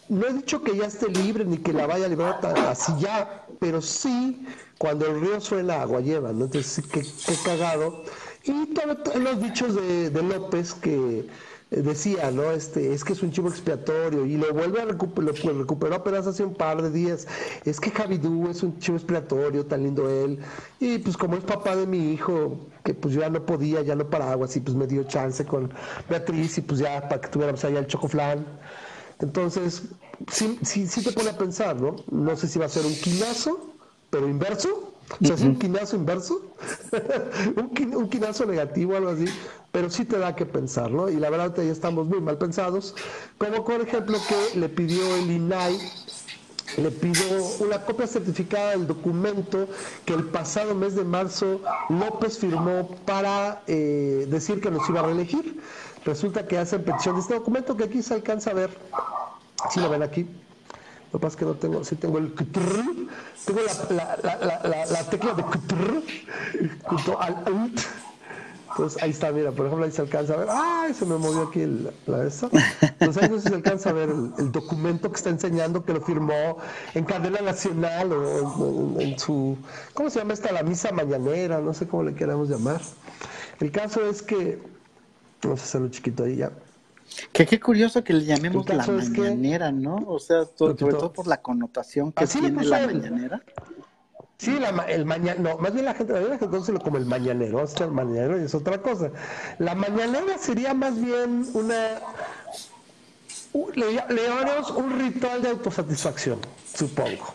no 0.09 0.27
he 0.27 0.33
dicho 0.33 0.61
que 0.63 0.75
ya 0.77 0.85
esté 0.85 1.07
libre 1.09 1.45
ni 1.45 1.57
que 1.57 1.73
la 1.73 1.87
vaya 1.87 2.05
a 2.05 2.09
liberar 2.09 2.39
ta- 2.41 2.71
así 2.71 2.91
ya, 2.99 3.45
pero 3.59 3.81
sí, 3.81 4.45
cuando 4.77 5.07
el 5.07 5.21
río 5.21 5.39
suena, 5.41 5.81
agua 5.81 6.01
lleva, 6.01 6.31
¿no? 6.33 6.45
Entonces, 6.45 6.85
qué, 6.91 7.01
qué 7.01 7.35
cagado. 7.43 8.03
Y 8.43 8.67
todo- 8.67 8.97
todos 8.97 9.17
los 9.17 9.41
dichos 9.41 9.75
de, 9.75 10.11
López 10.21 10.73
que 10.75 11.25
eh, 11.71 11.81
decía, 11.81 12.29
¿no? 12.29 12.51
Este, 12.51 12.93
es 12.93 13.03
que 13.03 13.13
es 13.13 13.23
un 13.23 13.31
chivo 13.31 13.49
expiatorio 13.49 14.25
y 14.27 14.37
lo 14.37 14.53
vuelve 14.53 14.81
a 14.81 14.85
recuperar, 14.85 15.33
lo 15.43 15.57
recuperó 15.59 15.95
apenas 15.95 16.27
hace 16.27 16.43
un 16.43 16.53
par 16.53 16.79
de 16.83 16.91
días. 16.91 17.27
Es 17.65 17.79
que 17.79 17.89
Javidú 17.89 18.47
es 18.51 18.61
un 18.61 18.77
chivo 18.77 18.97
expiatorio, 18.97 19.65
tan 19.65 19.81
lindo 19.81 20.07
él. 20.07 20.37
Y 20.79 20.99
pues 20.99 21.17
como 21.17 21.35
es 21.37 21.43
papá 21.43 21.75
de 21.75 21.87
mi 21.87 22.11
hijo, 22.13 22.67
que 22.83 22.93
pues 22.93 23.15
yo 23.15 23.21
ya 23.21 23.29
no 23.31 23.43
podía, 23.47 23.81
ya 23.81 23.95
no 23.95 24.07
paraba, 24.07 24.45
así 24.45 24.59
pues 24.59 24.75
me 24.77 24.85
dio 24.85 25.03
chance 25.05 25.43
con 25.43 25.73
Beatriz 26.07 26.59
y 26.59 26.61
pues 26.61 26.79
ya 26.81 27.01
para 27.09 27.19
que 27.21 27.29
tuviéramos 27.29 27.63
allá 27.65 27.79
el 27.79 27.87
chocoflán. 27.87 28.45
Entonces, 29.19 29.83
sí, 30.31 30.59
sí, 30.63 30.87
sí 30.87 31.03
te 31.03 31.11
pone 31.11 31.29
a 31.29 31.37
pensar, 31.37 31.79
¿no? 31.79 31.95
No 32.11 32.35
sé 32.35 32.47
si 32.47 32.59
va 32.59 32.65
a 32.65 32.69
ser 32.69 32.85
un 32.85 32.95
quinazo, 32.95 33.73
pero 34.09 34.27
inverso. 34.27 34.91
O 35.21 35.23
sea, 35.23 35.35
es 35.35 35.43
un 35.43 35.59
quinazo 35.59 35.95
inverso, 35.95 36.55
un, 37.55 37.69
quin- 37.75 37.95
un 37.95 38.09
quinazo 38.09 38.45
negativo, 38.47 38.95
algo 38.95 39.09
así, 39.11 39.39
pero 39.71 39.87
sí 39.91 40.03
te 40.03 40.17
da 40.17 40.35
que 40.35 40.47
pensar, 40.47 40.89
¿no? 40.89 41.09
Y 41.09 41.17
la 41.17 41.29
verdad 41.29 41.53
ya 41.55 41.63
estamos 41.71 42.07
muy 42.07 42.21
mal 42.21 42.39
pensados, 42.39 42.95
como 43.37 43.63
por 43.63 43.81
ejemplo 43.81 44.17
que 44.27 44.59
le 44.59 44.67
pidió 44.67 45.15
el 45.17 45.29
INAI 45.29 45.79
le 46.77 46.91
pidió 46.91 47.55
una 47.59 47.85
copia 47.85 48.07
certificada 48.07 48.71
del 48.71 48.87
documento 48.87 49.69
que 50.03 50.13
el 50.13 50.25
pasado 50.25 50.75
mes 50.75 50.95
de 50.95 51.05
marzo 51.05 51.61
López 51.89 52.39
firmó 52.39 52.89
para 53.05 53.63
eh, 53.67 54.25
decir 54.29 54.59
que 54.59 54.71
nos 54.71 54.89
iba 54.89 54.99
a 54.99 55.03
reelegir. 55.03 55.61
Resulta 56.05 56.45
que 56.47 56.57
hacen 56.57 56.83
petición 56.83 57.15
de 57.15 57.21
este 57.21 57.33
documento 57.33 57.75
que 57.75 57.83
aquí 57.85 58.01
se 58.03 58.13
alcanza 58.13 58.51
a 58.51 58.53
ver. 58.53 58.69
Si 59.71 59.79
lo 59.79 59.89
ven 59.89 60.03
aquí. 60.03 60.27
Lo 61.11 61.19
que 61.19 61.23
pasa 61.23 61.33
es 61.33 61.35
que 61.37 61.45
no 61.45 61.53
tengo, 61.55 61.83
sí 61.83 61.95
tengo 61.95 62.17
el 62.17 62.33
tengo 62.33 62.51
la, 63.89 63.95
la, 63.95 64.17
la, 64.21 64.35
la, 64.45 64.67
la- 64.67 64.85
la 64.85 65.03
tecla 65.09 65.33
de 65.33 65.43
junto 66.83 67.21
al. 67.21 67.71
Entonces 68.71 69.01
ahí 69.01 69.11
está, 69.11 69.31
mira, 69.31 69.51
por 69.53 69.65
ejemplo, 69.67 69.85
ahí 69.85 69.91
se 69.93 70.01
alcanza 70.01 70.33
a 70.33 70.37
ver. 70.37 70.47
¡Ay! 70.51 70.93
Se 70.93 71.05
me 71.05 71.15
movió 71.17 71.43
aquí 71.43 71.61
el- 71.61 71.89
la 72.07 72.25
esa. 72.25 72.49
Entonces 72.99 73.23
ahí 73.23 73.29
no 73.29 73.39
se 73.39 73.47
alcanza 73.55 73.91
a 73.91 73.93
ver 73.93 74.09
el, 74.09 74.33
el 74.37 74.51
documento 74.51 75.09
que 75.09 75.15
está 75.15 75.29
enseñando 75.29 75.85
que 75.85 75.93
lo 75.93 76.01
firmó 76.01 76.57
en 76.93 77.05
cadena 77.05 77.39
nacional 77.39 78.11
o 78.11 78.95
en, 78.97 79.01
en- 79.01 79.13
en 79.13 79.19
su. 79.19 79.57
¿Cómo 79.93 80.09
se 80.09 80.19
llama 80.19 80.33
esta? 80.33 80.51
La 80.51 80.63
misa 80.63 80.91
mañanera, 80.91 81.61
no 81.61 81.73
sé 81.73 81.87
cómo 81.87 82.03
le 82.03 82.13
queramos 82.13 82.49
llamar. 82.49 82.81
El 83.61 83.71
caso 83.71 84.01
es 84.05 84.21
que. 84.21 84.74
Vamos 85.41 85.61
a 85.61 85.63
hacerlo 85.63 85.89
chiquito 85.89 86.23
ahí 86.23 86.37
ya. 86.37 86.51
Que 87.31 87.45
qué 87.45 87.59
curioso 87.59 88.03
que 88.03 88.13
le 88.13 88.25
llamemos 88.25 88.67
la 88.67 88.83
que- 88.83 88.91
mañanera, 88.91 89.71
¿no? 89.71 89.95
O 90.07 90.19
sea, 90.19 90.45
sobre 90.55 90.75
todo 90.75 91.13
por 91.13 91.27
la 91.27 91.41
connotación 91.41 92.11
que 92.11 92.23
Así 92.23 92.39
tiene 92.39 92.63
la 92.63 92.87
mañanera. 92.87 93.41
Sí, 94.37 94.59
la, 94.59 94.69
el 94.89 95.05
mañana, 95.05 95.39
no, 95.39 95.57
más 95.57 95.73
bien 95.73 95.85
la 95.85 95.93
gente, 95.93 96.11
la 96.11 96.19
gente 96.37 96.47
conoce 96.47 96.73
como 96.73 96.97
el 96.97 97.05
mañanero, 97.05 97.63
o 97.63 97.67
sea, 97.67 97.85
el 97.85 97.93
mañanero 97.93 98.37
es 98.37 98.53
otra 98.53 98.81
cosa. 98.81 99.11
La 99.59 99.75
mañanera 99.75 100.37
sería 100.37 100.73
más 100.73 100.99
bien 100.99 101.47
una, 101.53 102.01
le, 103.75 103.93
llamaremos 103.93 104.71
un 104.71 104.99
ritual 104.99 105.41
de 105.41 105.49
autosatisfacción, 105.49 106.39
supongo. 106.73 107.33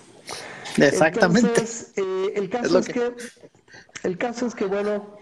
Exactamente. 0.77 1.49
Entonces, 1.49 1.93
eh, 1.97 2.33
el 2.37 2.51
caso 2.51 2.79
es, 2.79 2.89
que... 2.89 3.13
el 4.03 4.19
caso 4.19 4.47
es 4.47 4.55
que, 4.55 4.67
bueno, 4.67 5.17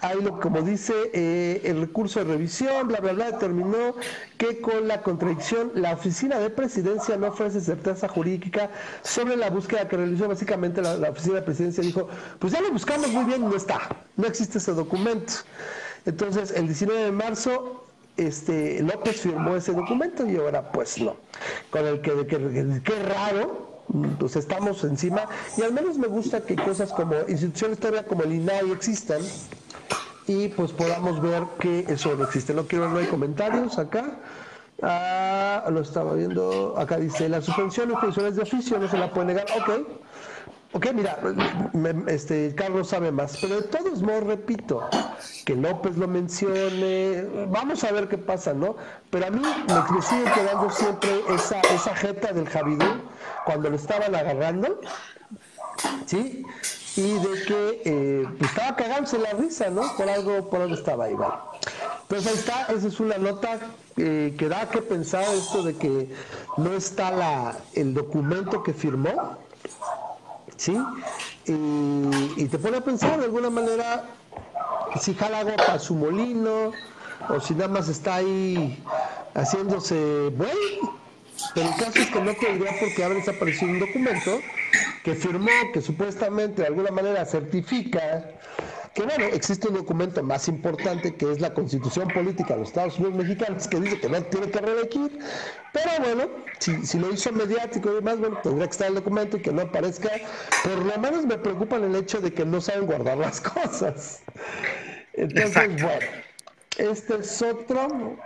Ahí, 0.00 0.20
lo, 0.22 0.38
como 0.38 0.62
dice, 0.62 0.92
eh, 1.12 1.60
el 1.64 1.80
recurso 1.80 2.20
de 2.20 2.26
revisión, 2.26 2.86
bla, 2.86 3.00
bla, 3.00 3.12
bla, 3.12 3.32
determinó 3.32 3.94
que 4.36 4.60
con 4.60 4.86
la 4.86 5.02
contradicción, 5.02 5.72
la 5.74 5.92
oficina 5.92 6.38
de 6.38 6.50
presidencia 6.50 7.16
no 7.16 7.28
ofrece 7.28 7.60
certeza 7.60 8.08
jurídica 8.08 8.70
sobre 9.02 9.36
la 9.36 9.50
búsqueda 9.50 9.88
que 9.88 9.96
realizó. 9.96 10.28
Básicamente, 10.28 10.82
la, 10.82 11.10
oficina 11.10 11.36
de 11.36 11.42
presidencia 11.42 11.82
dijo: 11.82 12.08
Pues 12.38 12.52
ya 12.52 12.60
lo 12.60 12.70
buscamos 12.70 13.08
muy 13.08 13.24
bien 13.24 13.42
y 13.42 13.46
no 13.46 13.56
está, 13.56 13.80
no 14.16 14.26
existe 14.26 14.58
ese 14.58 14.72
documento. 14.72 15.32
Entonces, 16.06 16.52
el 16.52 16.66
19 16.66 17.04
de 17.04 17.12
marzo, 17.12 17.84
este, 18.16 18.80
López 18.82 19.20
firmó 19.20 19.56
ese 19.56 19.72
documento 19.72 20.26
y 20.26 20.36
ahora, 20.36 20.70
pues 20.70 21.00
no. 21.00 21.16
Con 21.70 21.86
el 21.86 22.00
que, 22.00 22.26
que, 22.26 22.82
que 22.82 23.02
raro, 23.02 23.82
pues 24.18 24.36
estamos 24.36 24.84
encima 24.84 25.24
y 25.56 25.62
al 25.62 25.72
menos 25.72 25.96
me 25.98 26.06
gusta 26.06 26.40
que 26.42 26.56
cosas 26.56 26.92
como 26.92 27.14
instituciones 27.26 27.78
todavía 27.78 28.04
como 28.04 28.22
el 28.22 28.34
INAI 28.34 28.70
existan 28.70 29.22
y 30.28 30.48
pues 30.48 30.72
podamos 30.72 31.20
ver 31.20 31.42
que 31.58 31.80
eso 31.88 32.14
no 32.14 32.24
existe. 32.24 32.52
No 32.52 32.64
quiero, 32.64 32.88
no 32.88 32.98
hay 32.98 33.06
comentarios 33.06 33.78
acá. 33.78 34.18
Ah, 34.82 35.64
lo 35.70 35.80
estaba 35.80 36.14
viendo. 36.14 36.74
Acá 36.78 36.98
dice, 36.98 37.28
la 37.28 37.40
suspensión 37.40 37.88
de 37.88 38.30
de 38.30 38.42
oficio 38.42 38.78
no 38.78 38.88
se 38.88 38.98
la 38.98 39.10
puede 39.10 39.28
negar. 39.28 39.46
Ok. 39.58 39.70
Ok, 40.72 40.88
mira, 40.92 41.18
este, 42.08 42.54
Carlos 42.54 42.88
sabe 42.88 43.10
más, 43.10 43.38
pero 43.40 43.56
de 43.56 43.62
todos 43.62 44.02
modos, 44.02 44.24
repito, 44.24 44.86
que 45.46 45.56
López 45.56 45.96
lo 45.96 46.06
mencione, 46.06 47.24
vamos 47.48 47.82
a 47.84 47.92
ver 47.92 48.06
qué 48.06 48.18
pasa, 48.18 48.52
¿no? 48.52 48.76
Pero 49.08 49.28
a 49.28 49.30
mí 49.30 49.40
me, 49.40 50.02
sigue 50.02 50.24
quedando 50.24 50.68
siempre 50.68 51.08
esa, 51.34 51.58
esa 51.74 51.96
jeta 51.96 52.34
del 52.34 52.46
Javidú 52.46 52.84
cuando 53.46 53.70
lo 53.70 53.76
estaban 53.76 54.14
agarrando, 54.14 54.78
¿sí? 56.06 56.44
y 56.98 57.12
de 57.12 57.42
que 57.44 57.82
eh, 57.84 58.28
pues, 58.38 58.50
estaba 58.50 58.74
cagándose 58.74 59.18
la 59.18 59.30
risa, 59.32 59.70
¿no? 59.70 59.82
Por 59.96 60.08
algo, 60.08 60.50
por 60.50 60.62
algo 60.62 60.74
estaba 60.74 61.04
ahí, 61.04 61.14
¿vale? 61.14 61.34
Entonces 62.02 62.32
ahí 62.32 62.38
está, 62.38 62.72
esa 62.72 62.88
es 62.88 62.98
una 62.98 63.18
nota 63.18 63.60
eh, 63.96 64.34
que 64.36 64.48
da 64.48 64.68
que 64.68 64.82
pensar 64.82 65.22
esto 65.32 65.62
de 65.62 65.76
que 65.76 66.12
no 66.56 66.72
está 66.72 67.12
la, 67.12 67.56
el 67.74 67.94
documento 67.94 68.64
que 68.64 68.72
firmó, 68.72 69.36
¿sí? 70.56 70.76
Y, 71.46 72.46
te 72.46 72.58
pone 72.58 72.78
a 72.78 72.80
pensar 72.80 73.18
de 73.18 73.26
alguna 73.26 73.50
manera 73.50 74.04
si 75.00 75.14
jala 75.14 75.40
agua 75.40 75.54
para 75.56 75.78
su 75.78 75.94
molino 75.94 76.72
o 77.28 77.40
si 77.40 77.54
nada 77.54 77.68
más 77.68 77.88
está 77.88 78.16
ahí 78.16 78.82
haciéndose 79.34 80.30
bueno 80.36 80.98
pero 81.54 81.68
el 81.68 81.76
caso 81.76 81.98
es 81.98 82.06
que 82.06 82.20
no 82.20 82.34
tendría 82.34 82.78
por 82.78 82.94
qué 82.94 83.04
haber 83.04 83.18
desaparecido 83.18 83.72
un 83.72 83.80
documento 83.80 84.40
que 85.04 85.14
firmó, 85.14 85.50
que 85.72 85.80
supuestamente 85.80 86.62
de 86.62 86.68
alguna 86.68 86.90
manera 86.90 87.24
certifica 87.24 88.24
que 88.98 89.04
bueno, 89.04 89.26
existe 89.26 89.68
un 89.68 89.74
documento 89.74 90.22
más 90.24 90.48
importante 90.48 91.14
que 91.14 91.30
es 91.30 91.40
la 91.40 91.54
constitución 91.54 92.08
política 92.08 92.54
de 92.54 92.60
los 92.60 92.68
Estados 92.70 92.98
Unidos 92.98 93.16
mexicanos 93.16 93.68
que 93.68 93.78
dice 93.78 94.00
que 94.00 94.08
no 94.08 94.20
tiene 94.24 94.50
que 94.50 94.58
reelegir, 94.58 95.18
pero 95.72 95.90
bueno, 96.00 96.28
si, 96.58 96.98
lo 96.98 97.12
hizo 97.12 97.30
mediático 97.30 97.92
y 97.92 97.94
demás, 97.94 98.18
bueno, 98.18 98.40
tendría 98.42 98.66
que 98.66 98.72
estar 98.72 98.88
el 98.88 98.96
documento 98.96 99.36
y 99.36 99.42
que 99.42 99.52
no 99.52 99.62
aparezca, 99.62 100.10
por 100.64 100.84
lo 100.84 100.98
menos 100.98 101.26
me 101.26 101.38
preocupa 101.38 101.76
el 101.76 101.94
hecho 101.94 102.20
de 102.20 102.34
que 102.34 102.44
no 102.44 102.60
saben 102.60 102.86
guardar 102.86 103.18
las 103.18 103.40
cosas. 103.54 104.22
Entonces, 105.12 105.80
bueno, 105.80 106.06
este 106.76 107.18
es 107.18 107.42
otro. 107.42 108.16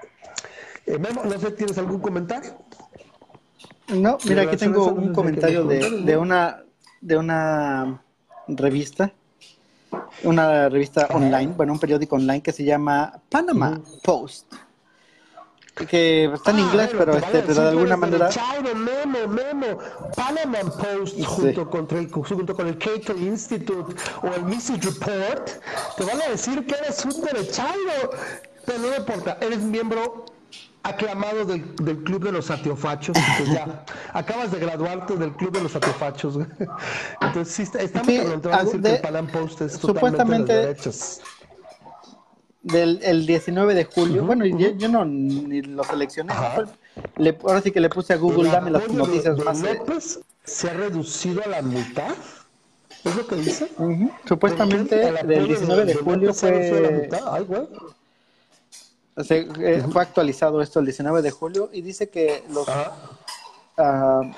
Eh, 0.87 0.99
Memo, 0.99 1.23
no 1.25 1.39
sé, 1.39 1.51
¿tienes 1.53 1.77
algún 1.77 2.01
comentario? 2.01 2.57
No, 3.93 4.18
mira, 4.24 4.43
aquí 4.43 4.57
tengo 4.57 4.86
un 4.86 5.12
comentario 5.12 5.64
de, 5.64 6.16
una 6.16 6.62
de 7.01 7.16
una 7.16 8.03
revista, 8.49 9.12
una 10.22 10.68
revista 10.68 11.09
online, 11.11 11.53
bueno, 11.57 11.72
un 11.72 11.78
periódico 11.78 12.16
online 12.16 12.43
que 12.43 12.53
se 12.53 12.64
llama 12.64 13.20
Panama 13.28 13.80
Post. 14.03 14.53
Que 15.88 16.24
está 16.24 16.51
en 16.51 16.59
ah, 16.59 16.61
inglés, 16.61 16.90
pero, 16.97 17.16
este, 17.16 17.43
pero 17.43 17.62
de 17.62 17.68
alguna 17.70 17.97
manera. 17.97 18.28
Memo, 18.74 19.26
Memo, 19.26 19.78
Panama 20.14 20.70
Post 20.70 21.24
junto, 21.24 21.70
con 21.70 21.88
el, 21.97 22.11
junto 22.11 22.55
con 22.55 22.68
el 22.68 22.76
Cato 22.76 23.16
Institute 23.16 23.95
o 24.22 24.34
el 24.34 24.45
Message 24.45 24.82
Report, 24.82 25.49
te 25.97 26.05
van 26.05 26.20
a 26.20 26.28
decir 26.28 26.66
que 26.66 26.74
eres 26.74 27.03
un 27.07 27.18
derechairo. 27.22 28.11
Pero 28.66 28.78
no 28.78 28.97
importa, 28.97 29.38
eres 29.40 29.61
miembro 29.61 30.26
aclamado 30.83 31.45
del, 31.45 31.74
del, 31.76 32.03
club 32.03 32.24
de 32.24 32.33
los 32.33 32.47
satiofachos. 32.47 33.16
ya, 33.53 33.85
acabas 34.12 34.51
de 34.53 34.59
graduarte 34.59 35.16
del 35.16 35.33
club 35.33 35.53
de 35.53 35.62
los 35.62 35.72
satiofachos. 35.72 36.39
Entonces, 37.20 37.55
sí, 37.55 37.78
estamos 37.78 38.07
sí, 38.09 38.18
a 38.18 38.64
decir 38.64 38.83
que 38.83 38.95
el 38.95 39.01
Palan 39.01 39.26
Post 39.28 39.62
es 39.62 39.72
supuestamente 39.74 40.53
de. 40.53 40.76
Del 42.64 43.01
el 43.03 43.26
19 43.26 43.74
de 43.74 43.85
julio, 43.87 44.24
bueno, 44.24 44.47
yo, 44.47 44.70
yo, 44.76 44.89
no 44.89 45.05
ni 45.05 45.62
lo 45.62 45.83
seleccioné. 45.83 46.33
Le, 47.16 47.37
ahora 47.43 47.61
sí 47.61 47.72
que 47.72 47.80
le 47.80 47.89
puse 47.89 48.12
a 48.12 48.16
Google, 48.16 48.51
dame 48.51 48.70
las 48.70 48.89
noticias 48.89 49.37
más. 49.45 49.61
López 49.61 50.20
se 50.45 50.70
ha 50.70 50.74
reducido 50.74 51.43
a 51.45 51.49
la 51.49 51.62
mitad. 51.62 52.14
¿Es 53.05 53.16
lo 53.16 53.26
que 53.26 53.35
dice? 53.35 53.68
Supuestamente 54.28 54.95
del 55.24 55.49
19 55.49 55.87
de 55.87 55.95
julio 55.95 56.33
fue. 56.33 57.11
Ay, 57.33 57.45
güey. 57.45 57.66
Se, 59.19 59.47
eh, 59.61 59.85
fue 59.91 60.03
actualizado 60.03 60.63
esto 60.63 60.81
el 60.81 60.87
19 60.87 61.21
de 61.21 61.31
julio 61.31 61.69
y 61.73 61.83
dice 61.83 62.09
que 62.09 62.43
los 62.49 62.67
uh, 62.67 64.33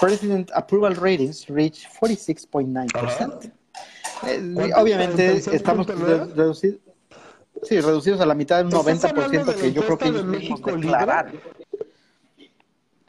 President 0.00 0.50
Approval 0.54 0.96
Ratings 0.96 1.46
reach 1.46 1.86
46.9%. 2.00 3.52
Eh, 4.26 4.72
obviamente 4.74 5.36
estamos 5.54 5.86
reducidos, 5.86 6.80
sí, 7.62 7.80
reducidos 7.80 8.20
a 8.20 8.26
la 8.26 8.34
mitad 8.34 8.58
del 8.64 8.72
90% 8.72 9.54
que 9.54 9.72
yo 9.72 9.82
creo 9.84 9.98
que 9.98 10.08
ellos 10.08 10.24
mismos 10.24 10.62
declararon. 10.62 11.40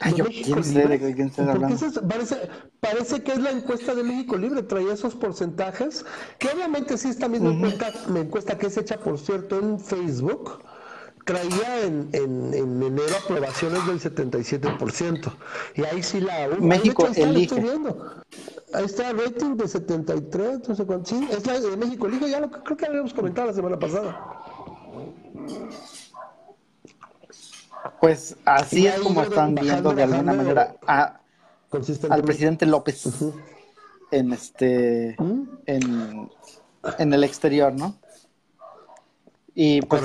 Ay, 0.00 0.14
yo 0.14 0.24
quién 0.26 0.62
sé 0.62 0.86
de 0.86 0.98
quién 0.98 1.28
está 1.28 1.50
hablando. 1.50 1.76
parece, 2.08 2.36
parece, 2.78 3.22
que 3.22 3.32
es 3.32 3.40
la 3.40 3.50
encuesta 3.50 3.94
de 3.96 4.04
México 4.04 4.36
Libre, 4.36 4.62
traía 4.62 4.92
esos 4.92 5.16
porcentajes, 5.16 6.04
que 6.38 6.48
obviamente 6.48 6.96
sí 6.96 7.08
esta 7.08 7.26
misma 7.26 7.50
encuesta, 7.50 7.92
encuesta 8.14 8.58
que 8.58 8.66
es 8.68 8.76
hecha, 8.76 8.98
por 8.98 9.18
cierto, 9.18 9.58
en 9.58 9.80
Facebook, 9.80 10.62
traía 11.24 11.84
en, 11.84 12.08
en, 12.12 12.54
en, 12.54 12.82
enero 12.82 13.16
aprobaciones 13.24 13.84
del 13.86 14.00
77%. 14.00 15.32
Y 15.74 15.84
ahí 15.84 16.02
sí 16.02 16.20
la... 16.20 16.48
México 16.60 17.06
ahí 17.06 17.22
elige. 17.22 17.60
Ahí 18.72 18.84
está 18.84 19.10
el 19.10 19.18
rating 19.18 19.56
de 19.56 19.66
73, 19.66 20.68
no 20.68 20.74
sé 20.76 20.86
cuánto. 20.86 21.10
Sí, 21.10 21.28
es 21.30 21.44
la 21.44 21.58
de 21.58 21.76
México 21.76 22.06
elige, 22.06 22.30
ya 22.30 22.38
lo 22.38 22.50
creo 22.50 22.76
que 22.76 22.86
habíamos 22.86 23.12
comentado 23.12 23.48
la 23.48 23.52
semana 23.52 23.78
pasada. 23.78 24.16
Pues 28.00 28.36
así 28.44 28.86
es 28.86 29.00
como 29.00 29.22
están 29.22 29.54
viendo 29.54 29.92
de 29.92 30.02
alguna 30.02 30.32
manera 30.32 30.76
a, 30.86 31.20
al 32.10 32.22
presidente 32.22 32.66
López 32.66 33.06
en 34.10 34.32
este 34.32 35.16
¿Mm? 35.18 35.42
en, 35.66 36.30
en 36.98 37.12
el 37.12 37.24
exterior, 37.24 37.72
¿no? 37.72 37.96
Y 39.60 39.82
pues, 39.82 40.02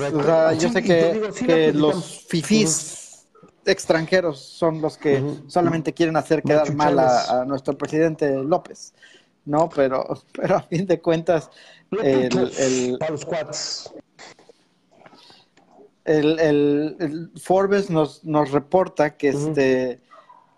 yo 0.57 0.69
sé 0.69 0.81
que, 0.81 1.71
los 1.75 2.25
fifís 2.27 3.27
extranjeros 3.65 4.39
son 4.39 4.81
los 4.81 4.97
que 4.97 5.23
solamente 5.45 5.93
quieren 5.93 6.17
hacer 6.17 6.41
quedar 6.41 6.73
mal 6.73 6.97
a, 6.97 7.45
nuestro 7.45 7.77
presidente 7.77 8.33
López, 8.43 8.95
¿no? 9.45 9.69
Pero, 9.69 10.23
pero 10.33 10.55
a 10.55 10.61
fin 10.63 10.87
de 10.87 10.99
cuentas, 10.99 11.51
el, 11.91 12.35
el, 12.57 12.97
el, 16.05 17.31
Forbes 17.41 17.89
nos, 17.89 18.23
nos 18.23 18.51
reporta 18.51 19.15
que 19.15 19.29
este 19.29 20.01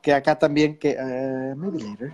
que 0.01 0.13
acá 0.13 0.37
también 0.37 0.77
que 0.77 0.95
uh, 0.95 1.55
maybe 1.55 1.83
later 1.83 2.13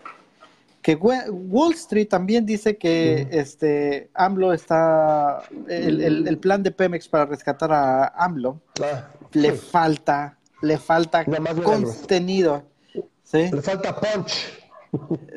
que 0.82 0.96
Wall 0.96 1.74
Street 1.74 2.08
también 2.08 2.46
dice 2.46 2.78
que 2.78 3.28
este 3.32 4.10
AMLO 4.16 4.52
está 4.52 5.44
el, 5.68 6.28
el, 6.28 6.38
plan 6.40 6.64
de 6.64 6.72
Pemex 6.72 7.08
para 7.08 7.26
rescatar 7.26 7.72
a 7.72 8.08
AMLO 8.16 8.60
ah, 8.82 9.08
le 9.34 9.54
falta 9.54 10.38
le 10.62 10.78
falta 10.78 11.24
contenido 11.64 12.64
¿sí? 13.24 13.50
le 13.52 13.62
falta 13.62 13.96
punch. 13.96 14.58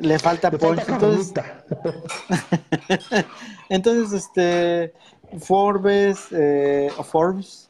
Le 0.00 0.18
falta 0.18 0.50
punch 0.50 0.80
entonces, 0.88 1.32
entonces 3.68 4.24
este 4.24 4.92
Forbes 5.38 6.26
eh, 6.32 6.90
Forbes 7.04 7.63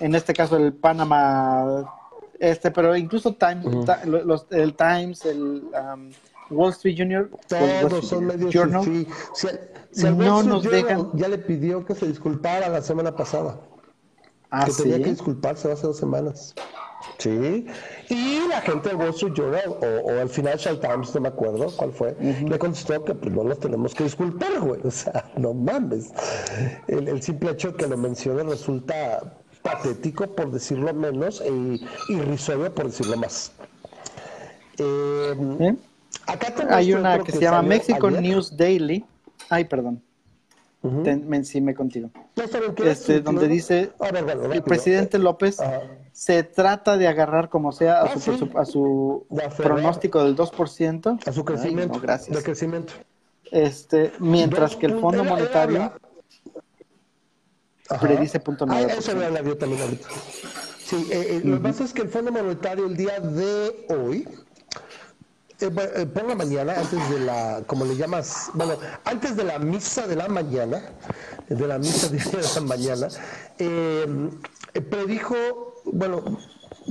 en 0.00 0.14
este 0.14 0.32
caso 0.32 0.56
el 0.56 0.72
Panama 0.72 1.94
este 2.38 2.70
pero 2.70 2.96
incluso 2.96 3.34
Time, 3.34 3.62
los, 4.06 4.46
el 4.50 4.74
Times 4.74 5.24
el 5.24 5.64
um, 5.72 6.10
Wall 6.50 6.70
Street 6.70 6.96
Junior, 6.96 7.30
todos 7.46 8.08
son 8.08 8.26
medios 8.26 8.52
Journal, 8.52 9.06
si, 9.34 10.04
no 10.04 10.42
nos 10.42 10.62
dejan. 10.62 11.10
Ya 11.14 11.28
le 11.28 11.38
pidió 11.38 11.84
que 11.84 11.94
se 11.94 12.06
disculpara 12.06 12.68
la 12.68 12.80
semana 12.80 13.14
pasada. 13.14 13.60
Ah, 14.50 14.64
que 14.64 14.72
tenía 14.72 14.96
que 14.98 15.10
disculparse 15.10 15.70
hace 15.70 15.86
dos 15.86 15.98
semanas. 15.98 16.54
Sí, 17.18 17.66
y 18.08 18.48
la 18.48 18.60
gente 18.60 18.88
de 18.88 18.94
Wall 18.94 19.10
Street 19.10 19.34
Journal 19.34 19.68
o, 19.68 20.06
o 20.06 20.10
el 20.12 20.28
Financial 20.28 20.80
Times, 20.80 21.14
no 21.14 21.20
me 21.20 21.28
acuerdo 21.28 21.70
cuál 21.76 21.92
fue, 21.92 22.16
le 22.18 22.58
contestó 22.58 23.04
que 23.04 23.14
pues, 23.14 23.32
no 23.32 23.44
nos 23.44 23.58
tenemos 23.60 23.94
que 23.94 24.04
disculpar, 24.04 24.60
güey. 24.60 24.80
O 24.84 24.90
sea, 24.90 25.30
no 25.36 25.52
mames. 25.52 26.12
El, 26.86 27.08
el 27.08 27.22
simple 27.22 27.50
hecho 27.50 27.72
de 27.72 27.76
que 27.76 27.86
lo 27.86 27.96
mencione 27.96 28.42
resulta 28.42 29.20
patético, 29.68 30.26
por 30.26 30.50
decirlo 30.50 30.92
menos, 30.94 31.40
e 31.40 31.80
irrisorio, 32.08 32.74
por 32.74 32.86
decirlo 32.86 33.16
más. 33.16 33.52
Eh, 34.78 35.76
acá 36.26 36.54
Hay 36.70 36.92
una 36.92 37.18
que, 37.20 37.32
se 37.32 37.40
llama 37.40 37.62
Mexico 37.62 38.10
News 38.10 38.56
Daily. 38.56 39.04
Ay, 39.48 39.64
perdón. 39.64 40.02
me 40.82 41.36
encimé 41.36 41.74
contigo. 41.74 42.10
Este, 42.84 43.20
donde 43.20 43.48
dice 43.48 43.92
el 44.52 44.62
presidente 44.62 45.18
López 45.18 45.58
se 46.12 46.42
trata 46.42 46.96
de 46.96 47.08
agarrar 47.08 47.48
como 47.48 47.72
sea 47.72 48.00
a 48.00 48.04
ah, 48.04 48.18
su, 48.18 48.50
a 48.56 48.64
su 48.64 49.26
pronóstico 49.56 50.24
del 50.24 50.36
2%. 50.36 51.20
A 51.26 51.32
su 51.32 51.44
crecimiento. 51.44 52.00
gracias. 52.00 52.36
De 52.36 52.42
crecimiento. 52.42 52.92
Este, 53.50 54.12
mientras 54.18 54.76
que 54.76 54.86
el 54.86 55.00
Fondo 55.00 55.24
Monetario 55.24 55.92
predice 58.00 58.40
punto 58.40 58.66
ah, 58.68 58.80
eso 58.82 59.14
la 59.14 59.40
vio 59.40 59.56
también 59.56 59.82
ahorita. 59.82 60.08
Sí, 60.84 61.08
eh, 61.10 61.26
eh, 61.36 61.40
lo 61.44 61.56
que 61.56 61.62
pasa 61.62 61.84
es 61.84 61.92
que 61.92 62.02
el 62.02 62.08
Fondo 62.08 62.32
Monetario 62.32 62.86
el 62.86 62.96
día 62.96 63.20
de 63.20 63.86
hoy 63.90 64.26
eh, 65.60 65.72
eh, 65.96 66.06
por 66.06 66.24
la 66.24 66.36
mañana, 66.36 66.74
antes 66.78 67.10
de 67.10 67.18
la, 67.18 67.64
como 67.66 67.84
le 67.84 67.96
llamas, 67.96 68.48
bueno, 68.54 68.74
antes 69.04 69.34
de 69.34 69.42
la 69.42 69.58
misa 69.58 70.06
de 70.06 70.14
la 70.14 70.28
mañana, 70.28 70.92
de 71.48 71.66
la 71.66 71.78
misa 71.78 72.08
de 72.08 72.20
la 72.54 72.60
mañana, 72.60 73.08
eh, 73.58 74.30
predijo, 74.88 75.34
bueno, 75.84 76.38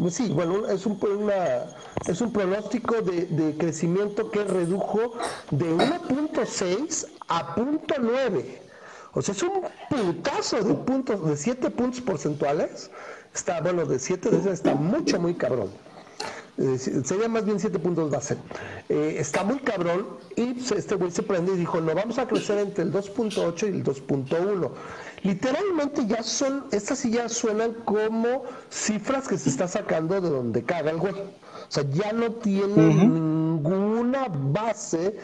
sí, 0.10 0.28
bueno, 0.34 0.68
es 0.68 0.86
un, 0.86 1.00
una, 1.02 1.64
es 2.08 2.20
un 2.20 2.34
pronóstico 2.34 3.02
de, 3.02 3.56
crecimiento 3.58 4.30
que 4.32 4.44
redujo 4.44 5.14
de 5.52 5.66
1.6 5.74 7.08
a 7.30 7.56
0.9. 7.56 8.67
O 9.18 9.22
sea, 9.24 9.34
es 9.34 9.42
un 9.42 9.64
putazo 9.90 10.62
de 10.64 10.76
puntos, 10.76 11.28
de 11.28 11.36
7 11.36 11.72
puntos 11.72 12.02
porcentuales. 12.02 12.92
Está, 13.34 13.62
bueno, 13.62 13.84
de 13.84 13.98
7 13.98 14.30
de 14.30 14.52
está 14.52 14.76
mucho, 14.76 15.20
muy 15.20 15.34
cabrón. 15.34 15.72
Eh, 16.60 16.78
sería 16.78 17.28
más 17.28 17.44
bien 17.44 17.60
7 17.60 17.80
puntos 17.80 18.12
base. 18.12 18.38
Eh, 18.90 19.16
está 19.18 19.44
muy 19.44 19.58
cabrón 19.58 20.06
y 20.36 20.60
este 20.60 20.94
güey 20.94 21.10
se 21.10 21.24
prende 21.24 21.54
y 21.54 21.58
dijo, 21.58 21.82
no, 21.82 21.96
vamos 21.96 22.20
a 22.20 22.28
crecer 22.28 22.60
entre 22.60 22.84
el 22.84 22.94
2.8 22.94 23.64
y 23.64 23.78
el 23.78 23.84
2.1. 23.84 24.70
Literalmente 25.24 26.06
ya 26.06 26.22
son, 26.22 26.66
estas 26.72 27.00
sí 27.00 27.10
ya 27.10 27.28
suenan 27.28 27.74
como 27.86 28.44
cifras 28.70 29.28
que 29.28 29.40
se 29.40 29.50
está 29.50 29.68
sacando 29.68 30.22
de 30.22 30.30
donde 30.30 30.62
caga 30.62 30.92
el 30.92 30.98
güey. 30.98 31.14
O 31.14 31.70
sea, 31.70 31.84
ya 31.90 32.14
no 32.14 32.34
tienen 32.34 33.14
ninguna 33.14 34.28
base 34.30 35.18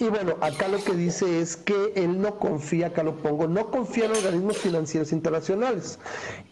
y 0.00 0.08
bueno, 0.08 0.36
acá 0.40 0.66
lo 0.66 0.82
que 0.82 0.94
dice 0.94 1.40
es 1.40 1.56
que 1.56 1.92
él 1.94 2.20
no 2.20 2.38
confía, 2.38 2.86
acá 2.86 3.02
lo 3.02 3.16
pongo, 3.16 3.46
no 3.46 3.70
confía 3.70 4.06
en 4.06 4.12
organismos 4.12 4.56
financieros 4.56 5.12
internacionales. 5.12 5.98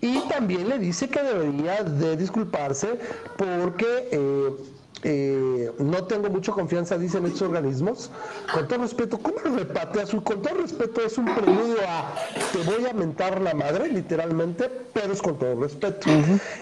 Y 0.03 0.21
también 0.29 0.69
le 0.69 0.79
dice 0.79 1.09
que 1.09 1.23
debería 1.23 1.83
de 1.83 2.17
disculparse 2.17 2.99
porque... 3.37 4.09
Eh, 4.13 4.78
eh, 5.05 5.73
no 5.79 6.05
tengo 6.05 6.29
mucha 6.29 6.53
confianza, 6.53 6.99
dicen 6.99 7.25
estos 7.27 7.43
organismos. 7.43 8.11
Con 8.53 8.67
todo 8.67 8.81
respeto, 8.81 9.19
¿cómo 9.19 9.37
lo 9.45 9.57
repate? 9.57 10.05
Su, 10.07 10.23
con 10.23 10.43
todo 10.43 10.55
respeto 10.55 11.01
es 11.03 11.19
un 11.19 11.27
preludio 11.35 11.77
a 11.89 12.15
te 12.53 12.59
voy 12.65 12.87
a 12.87 12.93
mentar 12.93 13.41
la 13.41 13.55
madre, 13.55 13.89
literalmente, 13.89 14.69
pero 14.93 15.13
es 15.13 15.23
con 15.23 15.39
todo 15.39 15.61
respeto. 15.61 16.11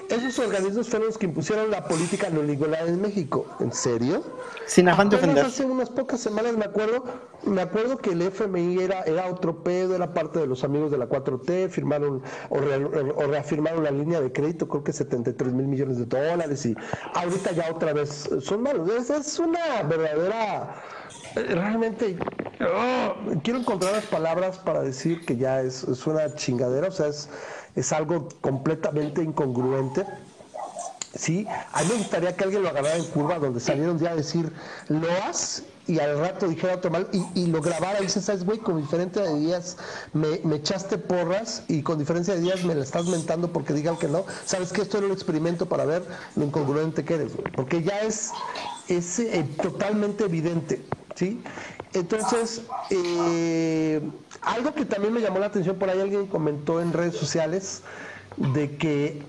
Esos 0.08 0.38
organismos 0.38 0.88
fueron 0.88 1.08
los 1.08 1.18
que 1.18 1.26
impusieron 1.26 1.70
la 1.70 1.86
política 1.86 2.28
neoliberal 2.28 2.88
en 2.88 3.00
México. 3.00 3.46
¿En 3.60 3.72
serio? 3.72 4.22
Sin 4.66 4.88
afán 4.88 5.08
de 5.08 5.16
ofender. 5.16 5.46
Hace 5.46 5.64
unas 5.64 5.90
pocas 5.90 6.20
semanas 6.20 6.56
me 6.56 6.64
acuerdo, 6.64 7.04
me 7.46 7.62
acuerdo 7.62 7.98
que 7.98 8.10
el 8.10 8.22
FMI 8.22 8.82
era, 8.82 9.04
otro 9.30 9.62
pedo, 9.62 9.94
era 9.94 10.12
parte 10.12 10.40
de 10.40 10.46
los 10.46 10.64
amigos 10.64 10.90
de 10.90 10.98
la 10.98 11.08
4T, 11.08 11.68
firmaron 11.70 12.22
o, 12.50 12.56
o 12.56 13.26
reafirmaron 13.26 13.84
la 13.84 13.90
línea 13.90 14.20
de 14.20 14.32
crédito, 14.32 14.68
creo 14.68 14.84
que 14.84 14.92
73 14.92 15.52
mil 15.52 15.66
millones 15.66 15.98
de 15.98 16.06
dólares, 16.06 16.66
y 16.66 16.74
ahorita 17.14 17.52
ya 17.52 17.70
otra 17.70 17.92
vez 17.92 18.28
son 18.40 18.62
malos. 18.62 18.88
Es, 18.90 19.38
una 19.38 19.82
verdadera 19.84 20.82
realmente 21.34 22.16
oh, 22.60 23.14
quiero 23.42 23.60
encontrar 23.60 23.92
las 23.92 24.06
palabras 24.06 24.58
para 24.58 24.82
decir 24.82 25.24
que 25.24 25.36
ya 25.36 25.60
es, 25.60 25.84
una 26.06 26.34
chingadera, 26.34 26.88
o 26.88 26.92
sea, 26.92 27.08
es, 27.08 27.28
es, 27.74 27.92
algo 27.92 28.28
completamente 28.40 29.22
incongruente. 29.22 30.04
Sí, 31.14 31.46
a 31.72 31.82
mí 31.82 31.88
me 31.90 31.98
gustaría 31.98 32.36
que 32.36 32.44
alguien 32.44 32.62
lo 32.62 32.68
agarrara 32.68 32.96
en 32.96 33.04
curva 33.04 33.38
donde 33.38 33.60
saliera 33.60 33.90
un 33.90 33.98
día 33.98 34.10
a 34.10 34.16
decir, 34.16 34.52
lo 34.88 35.08
has 35.24 35.62
y 35.86 36.00
al 36.00 36.18
rato 36.18 36.48
dijera 36.48 36.74
otro 36.74 36.90
mal 36.90 37.08
y, 37.12 37.24
y 37.34 37.46
lo 37.46 37.60
grabara 37.60 38.00
y 38.00 38.04
dice, 38.04 38.20
¿sabes, 38.20 38.44
güey? 38.44 38.58
Con 38.58 38.80
diferencia 38.80 39.22
de 39.22 39.38
días 39.38 39.76
me, 40.12 40.40
me, 40.42 40.56
echaste 40.56 40.98
porras 40.98 41.62
y 41.68 41.82
con 41.82 41.98
diferencia 41.98 42.34
de 42.34 42.40
días 42.40 42.64
me 42.64 42.74
la 42.74 42.82
estás 42.82 43.06
mentando 43.06 43.52
porque 43.52 43.72
digan 43.72 43.96
que 43.96 44.08
no. 44.08 44.24
¿Sabes 44.44 44.72
que 44.72 44.82
Esto 44.82 44.98
era 44.98 45.06
un 45.06 45.12
experimento 45.12 45.66
para 45.66 45.84
ver 45.84 46.04
lo 46.34 46.44
incongruente 46.44 47.04
que 47.04 47.14
eres, 47.14 47.36
güey. 47.36 47.52
Porque 47.52 47.82
ya 47.82 48.00
es, 48.00 48.32
es 48.88 49.18
eh, 49.20 49.46
totalmente 49.62 50.24
evidente, 50.24 50.84
¿sí? 51.14 51.42
Entonces, 51.92 52.62
eh, 52.90 54.02
algo 54.42 54.74
que 54.74 54.84
también 54.84 55.14
me 55.14 55.20
llamó 55.20 55.38
la 55.38 55.46
atención, 55.46 55.76
por 55.76 55.88
ahí 55.88 56.00
alguien 56.00 56.26
comentó 56.26 56.80
en 56.80 56.92
redes 56.92 57.16
sociales, 57.16 57.82
de 58.36 58.76
que 58.76 59.22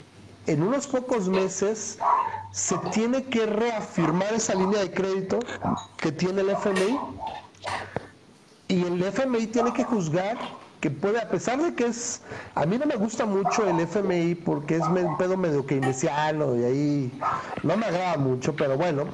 en 0.47 0.63
unos 0.63 0.87
pocos 0.87 1.29
meses 1.29 1.97
se 2.57 2.75
tiene 2.91 3.23
que 3.25 3.45
reafirmar 3.45 4.33
esa 4.33 4.55
línea 4.55 4.79
de 4.81 4.91
crédito 4.91 5.37
que 5.97 6.11
tiene 6.11 6.41
el 6.41 6.49
FMI 6.49 6.99
y 8.67 8.83
el 8.83 9.03
FMI 9.03 9.45
tiene 9.45 9.71
que 9.73 9.83
juzgar 9.83 10.39
que 10.79 10.89
puede, 10.89 11.19
a 11.21 11.29
pesar 11.29 11.61
de 11.61 11.75
que 11.75 11.85
es, 11.85 12.23
a 12.55 12.65
mí 12.65 12.79
no 12.79 12.87
me 12.87 12.95
gusta 12.95 13.27
mucho 13.27 13.67
el 13.67 13.79
FMI 13.81 14.33
porque 14.35 14.77
es 14.77 14.83
un 14.87 15.17
pedo 15.17 15.37
medio 15.37 15.67
keynesiano 15.67 16.55
y 16.55 16.63
ahí 16.63 17.21
no 17.61 17.77
me 17.77 17.85
agrada 17.85 18.17
mucho, 18.17 18.55
pero 18.55 18.75
bueno, 18.75 19.05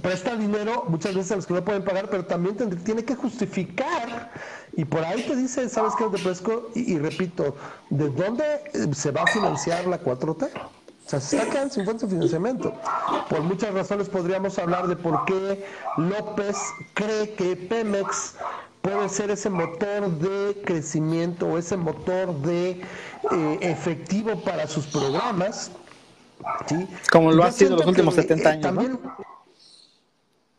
presta 0.00 0.34
dinero 0.34 0.84
muchas 0.88 1.14
veces 1.14 1.32
a 1.32 1.36
los 1.36 1.46
que 1.46 1.52
no 1.52 1.62
pueden 1.62 1.84
pagar, 1.84 2.08
pero 2.08 2.24
también 2.24 2.56
tiene 2.82 3.04
que 3.04 3.14
justificar 3.14 4.32
y 4.74 4.86
por 4.86 5.04
ahí 5.04 5.22
te 5.22 5.36
dice, 5.36 5.68
¿sabes 5.68 5.92
qué 5.98 6.04
te 6.04 6.16
ofrezco? 6.16 6.70
Y, 6.74 6.98
repito, 6.98 7.56
¿de 7.90 8.08
dónde 8.08 8.44
eh, 8.72 8.88
se 8.94 9.10
va 9.10 9.24
a 9.24 9.26
financiar 9.26 9.86
la 9.86 10.02
4T? 10.02 10.48
O 11.08 11.10
sea, 11.10 11.20
se 11.20 11.38
está 11.38 11.50
quedando 11.50 11.72
sin 11.72 11.86
fuente 11.86 12.04
de 12.04 12.12
financiamiento. 12.12 12.74
Por 13.30 13.40
muchas 13.40 13.72
razones 13.72 14.10
podríamos 14.10 14.58
hablar 14.58 14.88
de 14.88 14.94
por 14.94 15.24
qué 15.24 15.64
López 15.96 16.58
cree 16.92 17.32
que 17.32 17.56
Pemex 17.56 18.34
puede 18.82 19.08
ser 19.08 19.30
ese 19.30 19.48
motor 19.48 20.10
de 20.18 20.60
crecimiento 20.66 21.46
o 21.46 21.56
ese 21.56 21.78
motor 21.78 22.34
de 22.42 22.82
eh, 23.30 23.58
efectivo 23.62 24.38
para 24.42 24.66
sus 24.66 24.86
programas. 24.88 25.70
¿sí? 26.66 26.86
Como 27.10 27.32
lo 27.32 27.42
ha 27.42 27.52
sido 27.52 27.76
los 27.76 27.86
últimos 27.86 28.14
70 28.14 28.50
años. 28.50 28.74
¿no? 28.74 29.16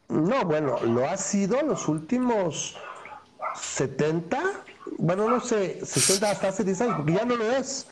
no, 0.10 0.46
bueno, 0.46 0.80
lo 0.80 1.08
ha 1.08 1.18
sido 1.18 1.62
los 1.62 1.88
últimos 1.88 2.76
70, 3.56 4.42
bueno, 4.98 5.30
no 5.30 5.42
sé, 5.42 5.86
60 5.86 6.32
hasta 6.32 6.48
hace 6.48 6.64
10 6.64 6.82
años, 6.82 6.96
porque 6.96 7.14
ya 7.14 7.24
no 7.24 7.36
lo 7.36 7.52
es. 7.52 7.86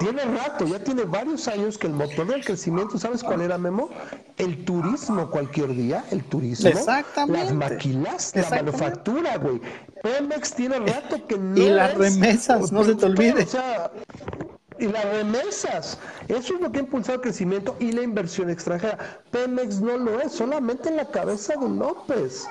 Tiene 0.00 0.24
rato, 0.24 0.64
ya 0.64 0.82
tiene 0.82 1.04
varios 1.04 1.46
años 1.46 1.76
que 1.76 1.86
el 1.86 1.92
motor 1.92 2.26
del 2.26 2.42
crecimiento, 2.42 2.96
¿sabes 2.96 3.22
cuál 3.22 3.42
era, 3.42 3.58
Memo? 3.58 3.90
El 4.38 4.64
turismo 4.64 5.28
cualquier 5.28 5.74
día, 5.76 6.02
el 6.10 6.24
turismo. 6.24 6.70
Exactamente. 6.70 7.44
Las 7.44 7.52
maquilas, 7.52 8.32
la 8.34 8.48
manufactura, 8.48 9.36
güey. 9.36 9.60
Pemex 10.02 10.54
tiene 10.54 10.78
rato 10.78 11.26
que 11.26 11.36
no 11.36 11.54
Y 11.54 11.68
las 11.68 11.94
remesas, 11.94 12.72
no 12.72 12.82
se 12.82 12.94
te 12.94 13.04
olvide. 13.04 13.46
y 14.78 14.86
las 14.86 15.04
remesas. 15.04 15.98
Eso 16.28 16.54
es 16.54 16.60
lo 16.62 16.72
que 16.72 16.78
ha 16.78 16.82
impulsado 16.82 17.16
el 17.16 17.20
crecimiento 17.20 17.76
y 17.78 17.92
la 17.92 18.00
inversión 18.00 18.48
extranjera. 18.48 19.20
Pemex 19.30 19.82
no 19.82 19.98
lo 19.98 20.18
es, 20.22 20.32
solamente 20.32 20.88
en 20.88 20.96
la 20.96 21.10
cabeza 21.10 21.56
de 21.56 21.68
López. 21.68 22.46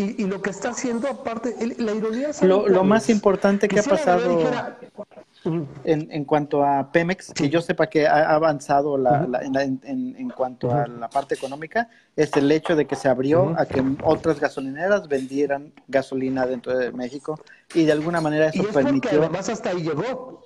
Y, 0.00 0.24
lo 0.24 0.40
que 0.40 0.48
está 0.48 0.70
haciendo, 0.70 1.08
aparte, 1.08 1.54
la 1.78 1.92
ironía 1.92 2.30
es... 2.30 2.42
Lo, 2.42 2.84
más 2.84 3.10
importante 3.10 3.68
que 3.68 3.80
ha 3.80 3.82
pasado 3.82 4.40
en, 5.44 6.08
en, 6.10 6.24
cuanto 6.24 6.64
a 6.64 6.90
Pemex, 6.90 7.32
que 7.34 7.50
yo 7.50 7.60
sepa 7.60 7.88
que 7.88 8.06
ha 8.06 8.34
avanzado 8.34 8.96
la, 8.96 9.28
en, 9.42 10.14
en, 10.16 10.30
cuanto 10.30 10.72
a 10.72 10.86
la 10.86 11.10
parte 11.10 11.34
económica, 11.34 11.88
es 12.16 12.34
el 12.36 12.50
hecho 12.50 12.76
de 12.76 12.86
que 12.86 12.96
se 12.96 13.08
abrió 13.08 13.54
a 13.58 13.66
que 13.66 13.82
otras 14.02 14.40
gasolineras 14.40 15.06
vendieran 15.06 15.72
gasolina 15.86 16.46
dentro 16.46 16.76
de 16.76 16.92
México 16.92 17.38
y 17.74 17.84
de 17.84 17.92
alguna 17.92 18.22
manera 18.22 18.48
eso 18.48 18.62
y 18.62 18.72
permitió... 18.72 19.20
además 19.20 19.48
hasta 19.50 19.70
ahí 19.70 19.82
llegó. 19.82 20.42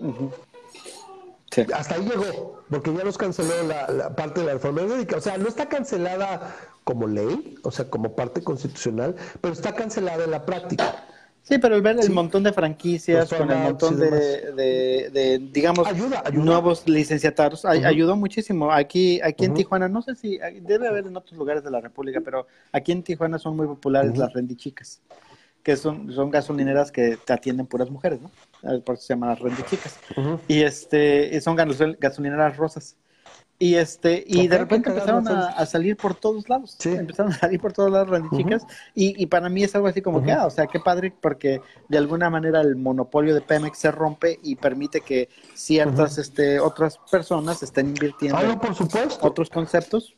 Hasta 1.62 1.94
ahí 1.94 2.02
llegó, 2.02 2.62
porque 2.68 2.94
ya 2.94 3.04
nos 3.04 3.18
canceló 3.18 3.50
la, 3.62 4.14
parte 4.14 4.40
de 4.40 4.46
la 4.46 4.52
reforma 4.54 4.82
energética. 4.82 5.16
O 5.16 5.20
sea, 5.20 5.38
no 5.38 5.48
está 5.48 5.68
cancelada 5.68 6.54
como 6.84 7.06
ley, 7.06 7.56
o 7.62 7.70
sea, 7.70 7.88
como 7.88 8.14
parte 8.14 8.42
constitucional, 8.42 9.16
pero 9.40 9.54
está 9.54 9.74
cancelada 9.74 10.24
en 10.24 10.30
la 10.30 10.44
práctica. 10.44 11.04
Sí, 11.44 11.58
pero 11.58 11.76
el 11.76 11.82
ver 11.82 12.00
el 12.00 12.10
montón 12.10 12.42
de 12.42 12.54
franquicias, 12.54 13.28
con 13.28 13.50
el 13.50 13.58
montón 13.58 13.98
de, 14.00 15.50
digamos, 15.52 15.86
nuevos 16.32 16.88
licenciatarios, 16.88 17.66
ayudó 17.66 18.16
muchísimo. 18.16 18.72
Aquí 18.72 19.20
aquí 19.22 19.44
en 19.44 19.52
Tijuana, 19.52 19.86
no 19.86 20.00
sé 20.00 20.14
si, 20.14 20.38
debe 20.62 20.88
haber 20.88 21.06
en 21.06 21.14
otros 21.14 21.36
lugares 21.36 21.62
de 21.62 21.70
la 21.70 21.82
República, 21.82 22.22
pero 22.24 22.46
aquí 22.72 22.92
en 22.92 23.02
Tijuana 23.02 23.38
son 23.38 23.56
muy 23.56 23.66
populares 23.66 24.16
las 24.16 24.32
rendichicas, 24.32 25.02
que 25.64 25.76
son, 25.76 26.12
son 26.12 26.30
gasolineras 26.30 26.92
que 26.92 27.16
te 27.16 27.32
atienden 27.32 27.66
puras 27.66 27.90
mujeres, 27.90 28.20
¿no? 28.20 28.30
Por 28.82 28.94
eso 28.94 29.04
se 29.04 29.14
llaman 29.14 29.30
las 29.30 29.40
rendichicas. 29.40 29.98
Y 30.46 30.62
este 30.62 31.40
son 31.40 31.56
gasolineras 31.56 32.56
rosas. 32.56 32.96
Y 33.56 33.76
este, 33.76 34.24
y 34.26 34.48
de 34.48 34.58
repente 34.58 34.90
empezaron 34.90 35.26
a, 35.28 35.64
salir 35.64 35.96
por 35.96 36.14
todos 36.14 36.48
lados. 36.48 36.76
Empezaron 36.84 37.32
a 37.32 37.38
salir 37.38 37.60
por 37.60 37.72
todos 37.72 37.90
lados 37.90 38.10
randichicas. 38.10 38.66
y, 38.94 39.20
y, 39.22 39.26
para 39.26 39.48
mí 39.48 39.62
es 39.62 39.74
algo 39.74 39.86
así 39.86 40.02
como 40.02 40.22
que, 40.22 40.32
ah, 40.32 40.44
o 40.44 40.50
sea, 40.50 40.66
qué 40.66 40.80
padre, 40.80 41.14
porque 41.18 41.62
de 41.88 41.98
alguna 41.98 42.28
manera 42.28 42.60
el 42.60 42.76
monopolio 42.76 43.32
de 43.32 43.40
Pemex 43.40 43.78
se 43.78 43.92
rompe 43.92 44.40
y 44.42 44.56
permite 44.56 45.00
que 45.00 45.28
ciertas 45.54 46.18
este, 46.18 46.58
otras 46.58 46.98
personas 47.10 47.62
estén 47.62 47.88
invirtiendo 47.88 48.36
ah, 48.38 48.60
por 48.60 48.74
supuesto. 48.74 49.24
otros 49.26 49.48
conceptos. 49.48 50.14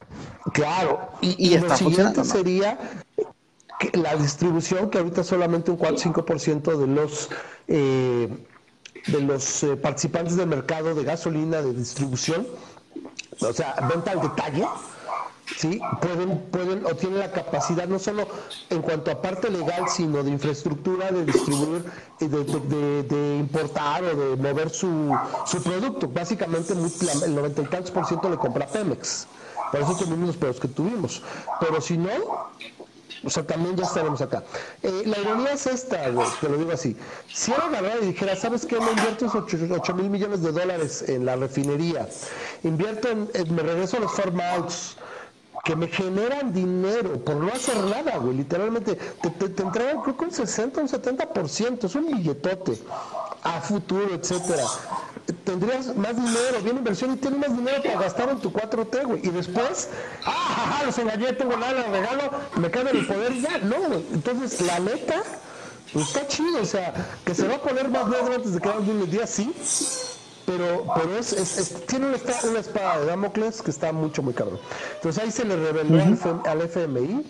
Claro, 0.55 1.11
y, 1.21 1.51
y, 1.51 1.55
está 1.55 1.77
funcionando. 1.77 2.25
sería 2.25 2.79
la 3.95 4.17
distribución, 4.17 4.91
que 4.91 4.99
ahorita 4.99 5.25
solamente 5.25 5.71
un 5.71 5.79
4-5% 5.79 6.77
de 6.77 6.87
los. 6.87 7.29
Eh, 7.69 8.29
de 9.07 9.21
los 9.21 9.63
eh, 9.63 9.77
participantes 9.77 10.37
del 10.37 10.49
mercado 10.49 10.93
de 10.93 11.05
gasolina 11.05 11.63
de 11.63 11.73
distribución 11.73 12.45
o 13.41 13.53
sea, 13.53 13.75
venta 13.93 14.13
al 14.13 14.23
detalle, 14.23 14.67
¿sí? 15.57 15.81
Pueden, 16.01 16.39
pueden 16.51 16.87
o 16.87 16.95
tienen 16.95 17.19
la 17.19 17.31
capacidad 17.31 17.87
no 17.87 17.99
solo 17.99 18.27
en 18.71 18.83
cuanto 18.83 19.11
a 19.11 19.21
parte 19.21 19.51
legal, 19.51 19.89
sino 19.89 20.23
de 20.23 20.31
infraestructura, 20.31 21.11
de 21.11 21.25
distribuir, 21.25 21.85
de, 22.19 23.03
de, 23.03 23.37
importar 23.37 24.05
o 24.05 24.15
de 24.15 24.37
mover 24.37 24.71
su, 24.71 25.15
su 25.45 25.63
producto. 25.63 26.09
Básicamente 26.09 26.73
el 26.73 27.35
90 27.35 27.63
y 27.63 27.65
tantos 27.67 27.91
por 27.91 28.07
ciento 28.07 28.31
le 28.31 28.37
compra 28.37 28.67
Pemex. 28.67 29.27
Por 29.71 29.81
eso 29.81 29.97
tuvimos 29.97 30.29
los 30.29 30.37
pedos 30.37 30.61
que 30.61 30.69
tuvimos. 30.69 31.23
Pero 31.61 31.81
si 31.81 31.99
no, 31.99 32.11
o 33.25 33.31
sea, 33.31 33.45
también 33.45 33.77
ya 33.77 33.85
estaremos 33.85 34.21
acá. 34.21 34.43
Eh, 34.83 35.03
la 35.07 35.19
ironía 35.19 35.53
es 35.53 35.67
esta, 35.67 36.05
te 36.41 36.49
lo 36.49 36.59
digo 36.59 36.73
así. 36.73 36.97
Si 37.33 37.53
él 37.53 37.59
agarrara 37.61 37.99
y 38.03 38.07
dijera, 38.07 38.37
¿sabes 38.37 38.67
qué? 38.67 38.79
Me 38.79 38.91
invierto 38.91 39.27
8, 39.33 39.95
mil 39.95 40.11
millones 40.11 40.43
de 40.43 40.53
dólares 40.53 41.05
en 41.09 41.25
la 41.25 41.37
refinería, 41.37 42.09
invierto 42.63 43.09
en, 43.09 43.29
me 43.55 43.63
regreso 43.63 43.97
a 43.97 44.01
los 44.01 44.13
farmouts, 44.13 44.97
que 45.65 45.75
me 45.75 45.89
generan 45.89 46.53
dinero 46.53 47.19
por 47.25 47.37
no 47.37 47.53
hacer 47.53 47.77
nada, 47.85 48.19
güey. 48.19 48.37
Literalmente, 48.37 48.95
te, 48.95 49.31
te, 49.31 49.49
te 49.49 49.63
entregan 49.63 50.01
creo 50.03 50.17
que 50.17 50.25
un 50.25 50.31
60, 50.31 50.81
un 50.81 50.89
70%, 50.89 51.85
es 51.85 51.95
un 51.97 52.07
billetote 52.07 52.79
a 53.43 53.61
futuro, 53.61 54.15
etcétera 54.15 54.65
tendrías 55.33 55.95
más 55.97 56.17
dinero, 56.17 56.61
bien 56.63 56.77
inversión 56.77 57.13
y 57.13 57.17
tienes 57.17 57.41
más 57.41 57.57
dinero 57.57 57.83
para 57.83 58.01
gastar 58.01 58.29
en 58.29 58.39
tu 58.39 58.53
4T, 58.53 59.05
güey. 59.07 59.27
Y 59.27 59.31
después, 59.31 59.89
ah, 60.25 60.83
los 60.85 60.99
engañé, 60.99 61.33
tengo 61.33 61.57
nada, 61.57 61.83
regalo, 61.91 62.31
me 62.57 62.71
cae 62.71 62.83
en 62.83 62.97
el 62.97 63.07
poder 63.07 63.33
y 63.33 63.41
ya. 63.43 63.59
No, 63.59 63.77
güey. 63.77 64.05
Entonces, 64.13 64.61
la 64.61 64.79
neta, 64.79 65.23
pues, 65.93 66.07
está 66.07 66.27
chido, 66.29 66.63
o 66.63 66.65
sea, 66.65 66.95
que 67.25 67.35
se 67.35 67.47
va 67.49 67.57
a 67.57 67.63
poner 67.63 67.89
más 67.89 68.07
negro 68.09 68.35
antes 68.35 68.55
de 68.55 68.61
que 68.61 68.69
hagan 68.69 68.89
un 68.89 69.11
día, 69.11 69.27
sí. 69.27 69.53
Pero, 70.47 70.87
pero 70.95 71.19
es, 71.19 71.33
es, 71.33 71.87
tiene 71.87 72.07
una, 72.07 72.19
una, 72.49 72.61
espada 72.61 73.01
de 73.01 73.07
Damocles 73.07 73.63
que 73.63 73.73
está 73.73 73.93
mucho, 73.93 74.23
muy 74.23 74.33
caro. 74.33 74.61
Entonces 74.95 75.25
ahí 75.25 75.33
se 75.33 75.45
le 75.45 75.57
reveló 75.57 76.01
al 76.45 76.63
FMI 76.63 77.25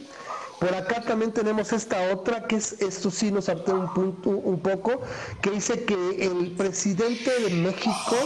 por 0.58 0.74
acá 0.74 1.02
también 1.02 1.32
tenemos 1.32 1.72
esta 1.72 2.12
otra, 2.12 2.46
que 2.46 2.56
es, 2.56 2.80
esto 2.80 3.10
sí 3.10 3.30
nos 3.30 3.48
arte 3.48 3.72
un, 3.72 3.92
punto, 3.92 4.30
un 4.30 4.60
poco, 4.60 5.00
que 5.42 5.50
dice 5.50 5.84
que 5.84 5.94
el 6.26 6.52
presidente 6.52 7.30
de 7.40 7.50
México 7.50 8.16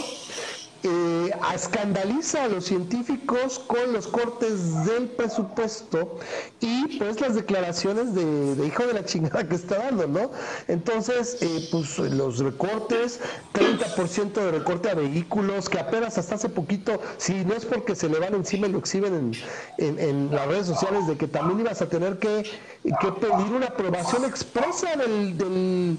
eh, 0.83 1.31
escandaliza 1.53 2.45
a 2.45 2.47
los 2.47 2.65
científicos 2.65 3.59
con 3.59 3.93
los 3.93 4.07
cortes 4.07 4.85
del 4.85 5.09
presupuesto 5.09 6.19
y 6.59 6.97
pues 6.97 7.21
las 7.21 7.35
declaraciones 7.35 8.15
de, 8.15 8.65
hijo 8.65 8.87
de 8.87 8.93
la 8.93 9.05
chingada 9.05 9.47
que 9.47 9.55
está 9.55 9.77
dando, 9.77 10.07
¿no? 10.07 10.31
Entonces, 10.67 11.37
eh, 11.41 11.67
pues 11.71 11.99
los 11.99 12.39
recortes, 12.39 13.19
30% 13.53 14.33
de 14.33 14.51
recorte 14.51 14.89
a 14.89 14.95
vehículos, 14.95 15.69
que 15.69 15.79
apenas 15.79 16.17
hasta 16.17 16.35
hace 16.35 16.49
poquito, 16.49 16.99
si 17.17 17.45
no 17.45 17.53
es 17.53 17.65
porque 17.65 17.95
se 17.95 18.09
le 18.09 18.19
van 18.19 18.33
encima 18.33 18.67
y 18.67 18.71
lo 18.71 18.79
exhiben 18.79 19.33
en, 19.77 19.99
en, 19.99 20.31
las 20.31 20.47
redes 20.47 20.67
sociales, 20.67 21.07
de 21.07 21.17
que 21.17 21.27
también 21.27 21.59
ibas 21.59 21.81
a 21.81 21.89
tener 21.89 22.19
que, 22.19 22.43
que 22.83 23.11
pedir 23.19 23.53
una 23.53 23.67
aprobación 23.67 24.25
expresa 24.25 24.95
del, 24.95 25.37
del 25.37 25.97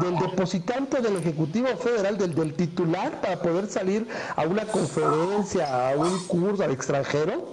del 0.00 0.18
depositante 0.18 1.00
del 1.00 1.16
Ejecutivo 1.16 1.68
Federal, 1.76 2.18
del, 2.18 2.34
del 2.34 2.54
titular, 2.54 3.20
para 3.20 3.40
poder 3.40 3.68
salir 3.68 4.06
a 4.36 4.42
una 4.42 4.64
conferencia, 4.66 5.90
a 5.90 5.96
un 5.96 6.26
curso 6.26 6.62
al 6.62 6.72
extranjero, 6.72 7.52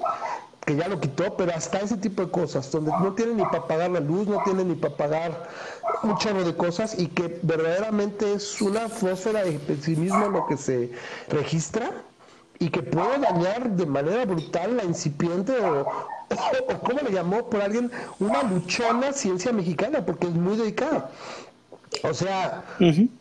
que 0.65 0.75
ya 0.75 0.87
lo 0.87 0.99
quitó, 0.99 1.37
pero 1.37 1.53
hasta 1.53 1.79
ese 1.79 1.95
tipo 1.97 2.23
de 2.23 2.31
cosas, 2.31 2.71
donde 2.71 2.91
no 2.91 3.13
tienen 3.13 3.37
ni 3.37 3.43
para 3.43 3.67
pagar 3.67 3.91
la 3.91 3.99
luz, 3.99 4.27
no 4.27 4.41
tienen 4.43 4.67
ni 4.67 4.75
para 4.75 4.97
pagar 4.97 5.49
un 6.03 6.17
chorro 6.17 6.43
de 6.43 6.55
cosas 6.55 6.97
y 6.99 7.07
que 7.07 7.39
verdaderamente 7.43 8.33
es 8.33 8.61
una 8.61 8.85
atmósfera 8.85 9.43
de 9.43 9.59
pesimismo 9.59 10.27
lo 10.29 10.47
que 10.47 10.57
se 10.57 10.91
registra 11.29 11.91
y 12.59 12.69
que 12.69 12.81
puede 12.81 13.19
dañar 13.19 13.69
de 13.71 13.85
manera 13.85 14.25
brutal 14.25 14.77
la 14.77 14.83
incipiente 14.83 15.53
o, 15.59 15.81
o, 15.81 16.79
como 16.79 17.01
le 17.01 17.11
llamó 17.11 17.49
por 17.49 17.61
alguien, 17.61 17.91
una 18.19 18.43
luchona 18.43 19.13
ciencia 19.13 19.51
mexicana, 19.51 20.05
porque 20.05 20.27
es 20.27 20.33
muy 20.33 20.55
dedicada. 20.55 21.11
O 22.03 22.13
sea, 22.13 22.63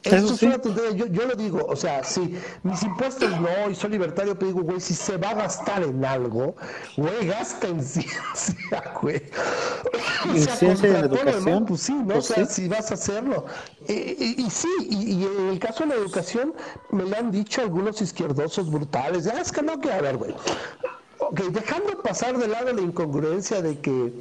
esto 0.02 0.34
es 0.34 0.42
una 0.42 0.58
tontería. 0.58 0.92
Yo, 0.92 1.06
yo 1.06 1.26
lo 1.26 1.34
digo, 1.34 1.64
o 1.66 1.76
sea, 1.76 2.04
si 2.04 2.38
mis 2.62 2.82
impuestos 2.82 3.30
no, 3.40 3.70
y 3.70 3.74
soy 3.74 3.90
libertario, 3.90 4.38
pero 4.38 4.52
digo, 4.52 4.62
güey, 4.62 4.80
si 4.80 4.94
se 4.94 5.16
va 5.16 5.30
a 5.30 5.34
gastar 5.34 5.82
en 5.82 6.04
algo, 6.04 6.56
güey, 6.96 7.26
gasta 7.26 7.68
en 7.68 7.82
ciencia, 7.84 8.92
güey. 9.00 9.22
¿En 10.26 10.46
ciencia 10.46 10.88
y 10.88 10.92
en 10.92 10.96
educación? 10.96 11.66
Pues 11.66 11.80
sí, 11.80 11.94
¿no? 11.94 12.14
Pues 12.14 12.30
o 12.30 12.34
sea, 12.34 12.46
si 12.46 12.68
vas 12.68 12.90
a 12.90 12.94
hacerlo. 12.94 13.46
Y, 13.88 14.42
y, 14.42 14.50
sí, 14.50 14.68
y, 14.80 15.24
en 15.24 15.48
el 15.48 15.58
caso 15.58 15.84
de 15.84 15.90
la 15.90 15.94
educación, 15.96 16.54
me 16.90 17.04
lo 17.04 17.16
han 17.16 17.30
dicho 17.30 17.60
algunos 17.60 18.00
izquierdosos 18.00 18.70
brutales. 18.70 19.24
Ya 19.24 19.40
es 19.40 19.52
que 19.52 19.62
no, 19.62 19.80
que 19.80 19.92
a 19.92 20.00
ver, 20.00 20.16
güey. 20.16 20.34
Ok, 21.18 21.40
dejando 21.52 22.02
pasar 22.02 22.36
de 22.36 22.48
lado 22.48 22.72
la 22.72 22.82
incongruencia 22.82 23.62
de 23.62 23.78
que 23.78 24.12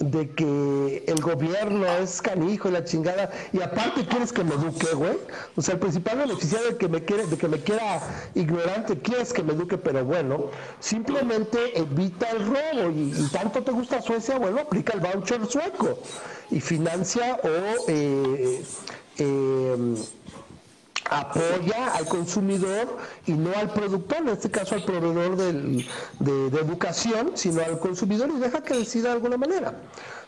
de 0.00 0.30
que 0.30 1.04
el 1.06 1.20
gobierno 1.20 1.86
es 1.86 2.22
canijo 2.22 2.68
y 2.68 2.72
la 2.72 2.84
chingada, 2.84 3.30
y 3.52 3.60
aparte 3.60 4.06
quieres 4.06 4.32
que 4.32 4.42
me 4.42 4.54
eduque, 4.54 4.94
güey. 4.94 5.18
O 5.56 5.62
sea, 5.62 5.74
el 5.74 5.80
principal 5.80 6.18
beneficiario 6.18 6.70
de 6.70 6.76
que 6.78 6.88
me 6.88 7.04
quiere, 7.04 7.26
de 7.26 7.36
que 7.36 7.48
me 7.48 7.58
quiera 7.58 8.00
ignorante, 8.34 8.98
quieres 8.98 9.32
que 9.32 9.42
me 9.42 9.52
eduque, 9.52 9.76
pero 9.76 10.02
bueno, 10.04 10.46
simplemente 10.80 11.78
evita 11.78 12.30
el 12.30 12.46
robo. 12.46 12.90
Y, 12.90 13.28
tanto 13.30 13.62
te 13.62 13.72
gusta 13.72 14.00
Suecia, 14.00 14.38
bueno, 14.38 14.60
aplica 14.60 14.94
el 14.94 15.00
voucher 15.00 15.46
sueco 15.46 15.98
y 16.50 16.60
financia 16.60 17.38
o 17.44 17.88
eh, 17.88 18.62
eh, 19.18 19.94
apoya 21.10 21.92
al 21.94 22.06
consumidor 22.06 22.96
y 23.26 23.32
no 23.32 23.50
al 23.56 23.70
productor, 23.70 24.18
en 24.18 24.28
este 24.28 24.50
caso 24.50 24.76
al 24.76 24.84
proveedor 24.84 25.36
de, 25.36 26.60
educación, 26.60 27.32
sino 27.34 27.60
al 27.62 27.78
consumidor 27.78 28.30
y 28.30 28.38
deja 28.38 28.62
que 28.62 28.74
decida 28.74 29.08
de 29.08 29.14
alguna 29.14 29.36
manera. 29.36 29.74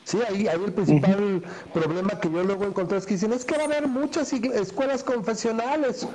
Sí, 0.05 0.19
ahí, 0.29 0.49
ahí 0.49 0.61
el 0.65 0.73
principal 0.73 1.45
problema 1.73 2.19
que 2.19 2.29
yo 2.29 2.43
luego 2.43 2.65
encontré 2.65 2.99
es 2.99 3.07
que 3.07 3.15
dicen, 3.15 3.33
es 3.33 3.45
que 3.45 3.57
va 3.57 3.63
a 3.63 3.67
haber 3.67 3.87
muchas 3.87 4.33
escuelas 4.33 5.05
confesionales. 5.05 6.09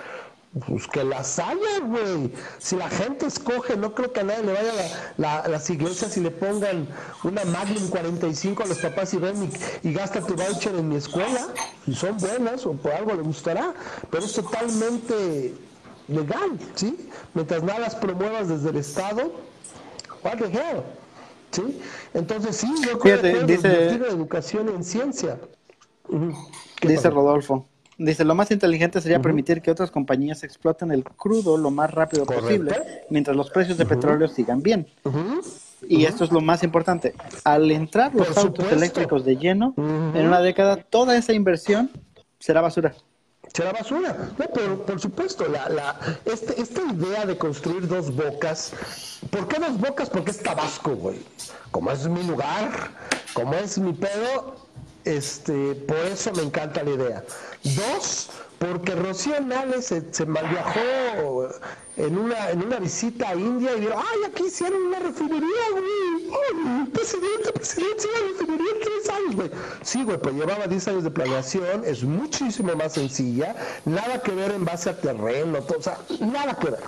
Pues 0.65 0.87
que 0.87 1.03
las 1.03 1.39
haya, 1.39 1.79
güey. 1.83 2.31
Si 2.57 2.75
la 2.75 2.89
gente 2.89 3.25
escoge, 3.25 3.75
no 3.75 3.93
creo 3.93 4.13
que 4.13 4.21
a 4.21 4.23
nadie 4.23 4.43
le 4.43 4.53
vaya 4.53 5.43
a 5.43 5.47
las 5.47 5.69
iglesias 5.69 6.15
y 6.17 6.21
le 6.21 6.31
pongan 6.31 6.87
una 7.23 7.43
Magnum 7.45 7.89
45 7.89 8.63
a 8.63 8.65
los 8.65 8.77
papás 8.79 9.13
y 9.13 9.17
ven 9.17 9.49
y, 9.83 9.93
gasta 9.93 10.21
tu 10.21 10.35
voucher 10.35 10.75
en 10.75 10.89
mi 10.89 10.95
escuela. 10.95 11.47
Y 11.85 11.93
son 11.93 12.17
buenas 12.17 12.65
o 12.65 12.73
por 12.73 12.91
algo 12.91 13.13
le 13.13 13.21
gustará. 13.21 13.73
Pero 14.09 14.23
es 14.23 14.33
totalmente 14.33 15.53
legal, 16.07 16.57
¿sí? 16.75 17.09
Mientras 17.33 17.63
nada 17.63 17.79
las 17.79 17.95
promuevas 17.95 18.47
desde 18.47 18.69
el 18.69 18.77
Estado, 18.77 19.31
what 20.23 20.37
the 20.37 20.45
hell, 20.45 20.83
¿sí? 21.51 21.81
Entonces 22.13 22.55
sí, 22.55 22.73
yo 22.85 22.97
creo 22.99 23.21
que 23.21 23.43
dice, 23.43 23.87
educación 24.07 24.69
en 24.69 24.83
ciencia. 24.83 25.39
Dice 26.81 27.09
Rodolfo. 27.09 27.67
Dice, 27.97 28.23
lo 28.23 28.35
más 28.35 28.51
inteligente 28.51 29.01
sería 29.01 29.19
permitir 29.19 29.61
que 29.61 29.71
otras 29.71 29.89
compañías 29.89 30.43
exploten 30.43 30.91
el 30.91 31.03
crudo 31.03 31.57
lo 31.57 31.71
más 31.71 31.89
rápido 31.91 32.25
posible, 32.25 33.03
mientras 33.09 33.35
los 33.35 33.49
precios 33.49 33.77
de 33.77 33.85
petróleo 33.85 34.27
sigan 34.27 34.61
bien. 34.61 34.87
Y 35.87 36.05
esto 36.05 36.23
es 36.23 36.31
lo 36.31 36.41
más 36.41 36.63
importante. 36.63 37.15
Al 37.43 37.71
entrar 37.71 38.13
los 38.13 38.37
autos 38.37 38.71
eléctricos 38.71 39.25
de 39.25 39.37
lleno, 39.37 39.73
en 39.77 40.27
una 40.27 40.41
década, 40.41 40.77
toda 40.77 41.17
esa 41.17 41.33
inversión 41.33 41.89
será 42.39 42.61
basura. 42.61 42.93
Será 43.53 43.71
basura. 43.71 44.15
No, 44.37 44.45
pero 44.53 44.85
por 44.85 44.99
supuesto, 44.99 45.47
la, 45.47 45.69
la, 45.69 45.95
este, 46.25 46.61
esta 46.61 46.81
idea 46.93 47.25
de 47.25 47.37
construir 47.37 47.87
dos 47.87 48.15
bocas, 48.15 48.73
¿por 49.31 49.47
qué 49.47 49.59
dos 49.59 49.79
bocas? 49.79 50.09
Porque 50.09 50.31
es 50.31 50.43
Tabasco, 50.43 50.95
güey. 50.95 51.17
Como 51.71 51.89
es 51.91 52.07
mi 52.07 52.21
lugar, 52.23 52.91
como 53.33 53.55
es 53.55 53.79
mi 53.79 53.93
pedo, 53.93 54.55
este, 55.05 55.73
por 55.87 55.97
eso 55.97 56.31
me 56.33 56.43
encanta 56.43 56.83
la 56.83 56.89
idea. 56.91 57.23
Dos, 57.75 58.29
porque 58.59 58.95
Rocío 58.95 59.39
Nales 59.41 59.93
se, 60.11 60.25
malviajó 60.25 61.49
en 61.97 62.17
una, 62.17 62.51
en 62.51 62.63
una 62.63 62.79
visita 62.79 63.29
a 63.29 63.35
India 63.35 63.73
y 63.75 63.81
dijeron, 63.81 64.03
ay, 64.05 64.31
aquí 64.31 64.45
hicieron 64.45 64.81
una 64.83 64.99
refinería, 64.99 65.63
güey. 65.71 66.85
presidente, 66.91 67.51
presidente, 67.53 68.03
una 68.07 68.33
refinería 68.33 68.71
en 68.71 68.79
tres 68.81 69.09
años, 69.09 69.35
güey. 69.35 69.51
Sí, 69.81 70.03
güey, 70.03 70.17
pues 70.17 70.35
llevaba 70.35 70.67
10 70.67 70.87
años 70.87 71.03
de 71.03 71.11
planeación, 71.11 71.83
es 71.85 72.03
muchísimo 72.03 72.75
más 72.75 72.93
sencilla, 72.93 73.55
nada 73.85 74.21
que 74.21 74.31
ver 74.31 74.51
en 74.51 74.65
base 74.65 74.89
a 74.89 74.97
terreno, 74.97 75.59
o 75.59 75.81
sea, 75.81 75.97
nada 76.19 76.57
que 76.57 76.69
ver. 76.71 76.83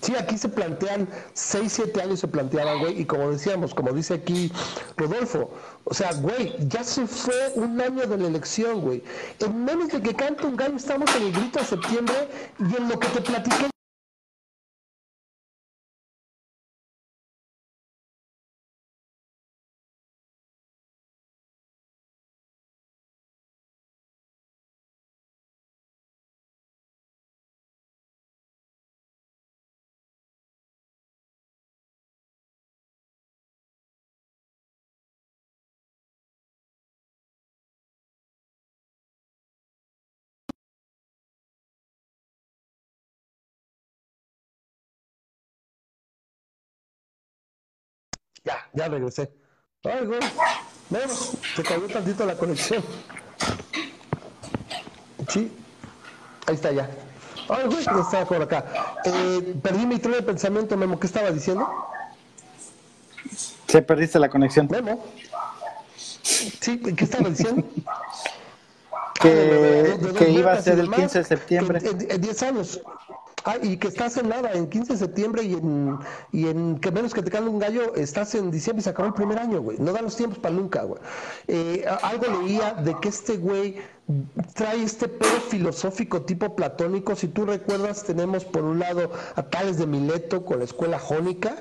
Sí, 0.00 0.14
aquí 0.14 0.38
se 0.38 0.48
plantean, 0.48 1.08
6, 1.34 1.72
7 1.72 2.02
años 2.02 2.20
se 2.20 2.28
planteaban, 2.28 2.78
güey, 2.78 3.00
y 3.00 3.04
como 3.04 3.30
decíamos, 3.30 3.74
como 3.74 3.92
dice 3.92 4.14
aquí 4.14 4.52
Rodolfo, 4.96 5.50
o 5.84 5.92
sea, 5.92 6.12
güey, 6.12 6.54
ya 6.68 6.84
se 6.84 7.06
fue 7.06 7.52
un 7.56 7.80
año 7.80 8.06
de 8.06 8.16
la 8.16 8.28
elección, 8.28 8.80
güey. 8.80 9.02
En 9.40 9.64
menos 9.64 9.88
de 9.88 10.00
que 10.00 10.14
cante 10.14 10.46
un 10.46 10.56
gallo 10.56 10.76
estamos 10.76 11.14
en 11.16 11.24
el 11.24 11.32
grito 11.32 11.58
de 11.58 11.64
septiembre 11.64 12.28
y 12.58 12.76
en 12.76 12.88
lo 12.88 12.98
que 12.98 13.08
te 13.08 13.20
platiqué 13.22 13.68
Ya, 48.78 48.86
regresé. 48.86 49.28
Ay, 49.82 50.06
güey. 50.06 50.20
Bueno, 50.88 51.12
se 51.56 51.62
cayó 51.64 51.88
tantito 51.88 52.24
la 52.24 52.36
conexión. 52.36 52.80
Sí. 55.28 55.52
Ahí 56.46 56.54
está 56.54 56.70
ya. 56.70 56.88
Ay, 57.48 57.66
güey, 57.66 57.80
estaba 57.80 58.24
por 58.24 58.40
acá. 58.40 58.64
Eh, 59.04 59.56
perdí 59.60 59.84
mi 59.84 59.98
tren 59.98 60.14
de 60.14 60.22
pensamiento, 60.22 60.76
Memo. 60.76 61.00
¿Qué 61.00 61.08
estaba 61.08 61.32
diciendo? 61.32 61.68
Se 63.66 63.82
perdiste 63.82 64.20
la 64.20 64.28
conexión. 64.28 64.68
Memo. 64.70 65.04
Sí, 66.22 66.78
¿qué 66.78 67.04
estaba 67.04 67.30
diciendo? 67.30 67.64
que, 69.20 69.98
que 70.16 70.30
iba 70.30 70.52
a 70.52 70.62
ser 70.62 70.78
el 70.78 70.88
15 70.88 71.18
de 71.18 71.24
septiembre. 71.24 71.80
En 71.82 72.20
10 72.20 72.42
años. 72.44 72.80
Ah, 73.50 73.56
y 73.62 73.78
que 73.78 73.88
estás 73.88 74.14
en 74.18 74.28
nada, 74.28 74.52
en 74.52 74.68
15 74.68 74.92
de 74.92 74.98
septiembre 74.98 75.42
y 75.42 75.54
en, 75.54 75.98
y 76.32 76.48
en 76.48 76.78
que 76.80 76.90
menos 76.90 77.14
que 77.14 77.22
te 77.22 77.30
caiga 77.30 77.48
un 77.48 77.58
gallo, 77.58 77.94
estás 77.94 78.34
en 78.34 78.50
diciembre 78.50 78.82
y 78.82 78.84
se 78.84 78.90
acabó 78.90 79.08
el 79.08 79.14
primer 79.14 79.38
año, 79.38 79.62
güey. 79.62 79.78
No 79.78 79.90
da 79.94 80.02
los 80.02 80.16
tiempos 80.16 80.38
para 80.38 80.54
nunca, 80.54 80.82
güey. 80.82 81.00
Eh, 81.46 81.82
algo 82.02 82.42
leía 82.42 82.74
de 82.74 82.94
que 83.00 83.08
este 83.08 83.38
güey 83.38 83.76
trae 84.52 84.82
este 84.82 85.08
pedo 85.08 85.40
filosófico 85.48 86.20
tipo 86.26 86.54
platónico. 86.54 87.16
Si 87.16 87.28
tú 87.28 87.46
recuerdas, 87.46 88.04
tenemos 88.04 88.44
por 88.44 88.64
un 88.64 88.80
lado 88.80 89.12
a 89.34 89.42
Tales 89.42 89.78
de 89.78 89.86
Mileto 89.86 90.44
con 90.44 90.58
la 90.58 90.66
escuela 90.66 90.98
jónica, 90.98 91.56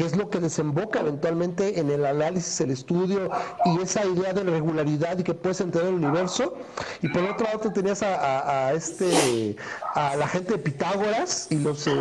que 0.00 0.06
es 0.06 0.16
lo 0.16 0.30
que 0.30 0.40
desemboca 0.40 1.00
eventualmente 1.00 1.78
en 1.78 1.90
el 1.90 2.06
análisis, 2.06 2.58
el 2.62 2.70
estudio 2.70 3.30
y 3.66 3.82
esa 3.82 4.02
idea 4.06 4.32
de 4.32 4.44
regularidad 4.44 5.18
y 5.18 5.22
que 5.22 5.34
puedes 5.34 5.60
entender 5.60 5.90
el 5.90 5.96
universo. 5.96 6.56
Y 7.02 7.08
por 7.08 7.22
otro 7.22 7.44
lado 7.44 7.58
te 7.58 7.68
tenías 7.68 8.02
a, 8.02 8.72
este 8.72 9.56
a 9.94 10.16
la 10.16 10.26
gente 10.26 10.52
de 10.52 10.58
Pitágoras 10.58 11.48
y 11.50 11.56
los 11.56 11.86
eh, 11.86 11.92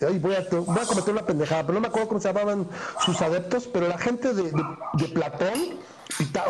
voy, 0.00 0.34
a, 0.34 0.48
voy 0.50 0.78
a 0.82 0.86
cometer 0.86 1.12
una 1.12 1.24
pendejada, 1.26 1.62
pero 1.62 1.74
no 1.74 1.80
me 1.80 1.86
acuerdo 1.86 2.08
cómo 2.08 2.20
se 2.20 2.26
llamaban 2.26 2.66
sus 3.04 3.22
adeptos, 3.22 3.68
pero 3.72 3.86
la 3.86 3.98
gente 3.98 4.34
de, 4.34 4.50
de 4.94 5.08
Platón 5.14 5.78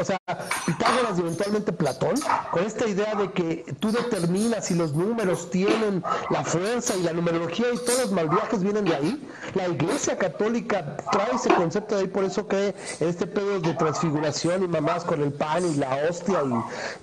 o 0.01 0.05
sea, 0.05 0.19
Pitágoras 0.67 1.17
y 1.17 1.21
eventualmente 1.21 1.73
Platón, 1.73 2.15
con 2.51 2.65
esta 2.65 2.87
idea 2.87 3.15
de 3.15 3.31
que 3.33 3.65
tú 3.81 3.91
determinas 3.91 4.67
si 4.67 4.75
los 4.75 4.95
números 4.95 5.51
tienen 5.51 6.03
la 6.31 6.45
fuerza 6.45 6.97
y 6.97 7.03
la 7.03 7.13
numerología 7.13 7.67
y 7.73 7.79
todos 7.79 8.01
los 8.03 8.13
malviajes 8.13 8.63
vienen 8.63 8.85
de 8.85 8.95
ahí. 8.95 9.29
La 9.55 9.69
Iglesia 9.69 10.17
Católica 10.17 10.97
trae 11.11 11.35
ese 11.35 11.53
concepto 11.55 11.95
de 11.95 12.03
ahí, 12.03 12.09
por 12.09 12.25
eso 12.25 12.47
en 12.51 12.75
este 13.09 13.27
pedo 13.27 13.61
de 13.61 13.75
transfiguración 13.75 14.65
y 14.65 14.69
mamás 14.69 15.05
con 15.05 15.23
el 15.23 15.33
pan 15.33 15.65
y 15.65 15.75
la 15.77 15.99
hostia 16.09 16.41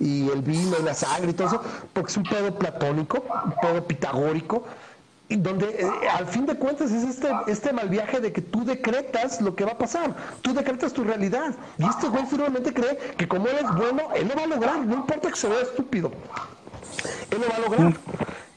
y, 0.00 0.04
y 0.04 0.30
el 0.30 0.42
vino 0.42 0.76
y 0.78 0.82
la 0.82 0.94
sangre 0.94 1.30
y 1.30 1.34
todo 1.34 1.48
eso, 1.48 1.60
porque 1.92 2.10
es 2.10 2.16
un 2.16 2.24
pedo 2.24 2.54
platónico, 2.58 3.24
un 3.44 3.54
pedo 3.60 3.86
pitagórico 3.86 4.64
donde 5.28 5.66
eh, 5.66 6.08
al 6.08 6.26
fin 6.26 6.46
de 6.46 6.54
cuentas 6.54 6.92
es 6.92 7.02
este, 7.02 7.28
este 7.48 7.72
mal 7.72 7.88
viaje 7.88 8.20
de 8.20 8.32
que 8.32 8.40
tú 8.40 8.64
decretas 8.64 9.40
lo 9.40 9.56
que 9.56 9.64
va 9.64 9.72
a 9.72 9.78
pasar, 9.78 10.14
tú 10.42 10.54
decretas 10.54 10.92
tu 10.92 11.02
realidad. 11.02 11.54
Y 11.78 11.84
este 11.84 12.08
güey 12.08 12.26
firmemente 12.26 12.72
cree 12.72 12.96
que 13.16 13.26
como 13.26 13.48
él 13.48 13.56
es 13.56 13.74
bueno, 13.74 14.08
él 14.14 14.28
lo 14.28 14.36
va 14.36 14.44
a 14.44 14.46
lograr, 14.46 14.78
no 14.86 14.94
importa 14.94 15.28
que 15.30 15.36
se 15.36 15.48
vea 15.48 15.62
estúpido, 15.62 16.12
él 17.30 17.40
lo 17.40 17.48
va 17.48 17.56
a 17.56 17.60
lograr. 17.60 17.94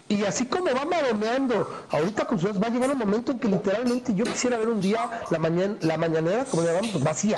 Y 0.09 0.25
así 0.25 0.47
como 0.47 0.65
va 0.73 0.85
maromeando, 0.85 1.69
ahorita 1.91 2.25
con 2.25 2.39
va 2.39 2.67
a 2.67 2.69
llegar 2.71 2.89
un 2.89 2.97
momento 2.97 3.31
en 3.31 3.39
que 3.39 3.47
literalmente 3.47 4.13
yo 4.15 4.25
quisiera 4.25 4.57
ver 4.57 4.67
un 4.67 4.81
día 4.81 5.21
la, 5.29 5.37
mañana, 5.37 5.75
la 5.81 5.97
mañanera, 5.97 6.45
como 6.45 6.63
llamamos, 6.63 6.89
pues, 6.89 7.03
vacía. 7.03 7.37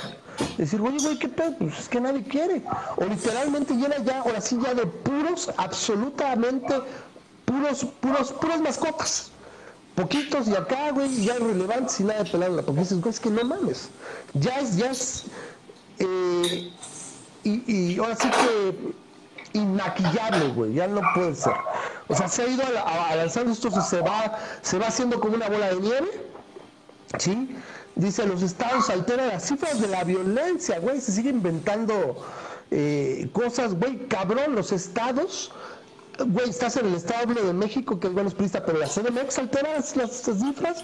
Decir, 0.57 0.79
oye, 0.79 0.97
güey, 1.01 1.19
¿qué 1.19 1.27
pedo? 1.27 1.53
Pues 1.57 1.79
es 1.79 1.89
que 1.89 1.99
nadie 1.99 2.23
quiere. 2.23 2.61
O 2.95 3.03
literalmente 3.03 3.73
llena 3.73 3.97
ya, 3.97 4.19
ahora 4.19 4.39
sí, 4.39 4.57
ya 4.63 4.73
de 4.73 4.85
puros, 4.85 5.51
absolutamente 5.57 6.73
puros, 7.52 7.86
puros, 7.99 8.32
puras 8.34 8.61
mascotas. 8.61 9.32
Poquitos 9.95 10.48
y 10.48 10.56
acá, 10.56 10.91
güey, 10.91 11.26
ya 11.26 11.36
irrelevantes 11.36 11.99
y 11.99 12.03
nada 12.06 12.23
de 12.23 12.32
pelarla. 12.32 12.61
Porque 12.64 12.82
dices, 12.82 13.02
güey, 13.02 13.14
es 13.14 13.19
que 13.19 13.30
no 13.30 13.44
mames. 13.44 13.90
Ya 14.34 14.57
es, 14.60 14.78
ya 14.78 14.91
es. 14.91 15.26
Eh, 15.99 16.72
y, 17.44 17.73
y 17.94 17.99
ahora 17.99 18.15
sí 18.15 18.30
que 18.30 18.94
inaquillable, 19.53 20.48
güey, 20.49 20.73
ya 20.73 20.88
no 20.88 21.02
puede 21.14 21.36
ser. 21.36 21.53
O 22.07 22.15
sea, 22.15 22.30
se 22.30 22.44
ha 22.44 22.48
ido 22.48 22.64
avanzando 22.86 23.52
esto, 23.52 23.69
se 23.82 23.99
va, 24.02 24.38
se 24.61 24.80
va 24.80 24.88
haciendo 24.88 25.19
como 25.19 25.36
una 25.36 25.49
bola 25.49 25.73
de 25.73 25.82
nieve, 25.82 26.30
¿sí? 27.19 27.56
Dice, 27.95 28.26
los 28.26 28.41
estados 28.41 28.90
alteran 28.90 29.28
las 29.28 29.48
cifras 29.48 29.82
de 29.82 29.90
la 29.90 30.06
violencia, 30.06 30.80
güey, 30.80 31.02
se 31.02 31.11
sigue 31.11 31.30
inventando 31.30 32.26
eh, 32.72 33.30
cosas, 33.34 33.73
güey, 33.76 34.07
cabrón, 34.07 34.56
los 34.56 34.72
estados 34.72 35.52
güey, 36.26 36.49
estás 36.49 36.77
en 36.77 36.88
el 36.88 36.95
Estado 36.95 37.34
de 37.34 37.53
México, 37.53 37.99
que 37.99 38.07
es 38.07 38.14
bueno, 38.14 38.30
es 38.30 38.35
prista, 38.35 38.64
pero 38.65 38.80
la 38.80 38.88
CDMX 38.88 39.39
altera 39.39 39.73
las, 39.73 39.95
las, 39.95 40.11
cifras. 40.11 40.84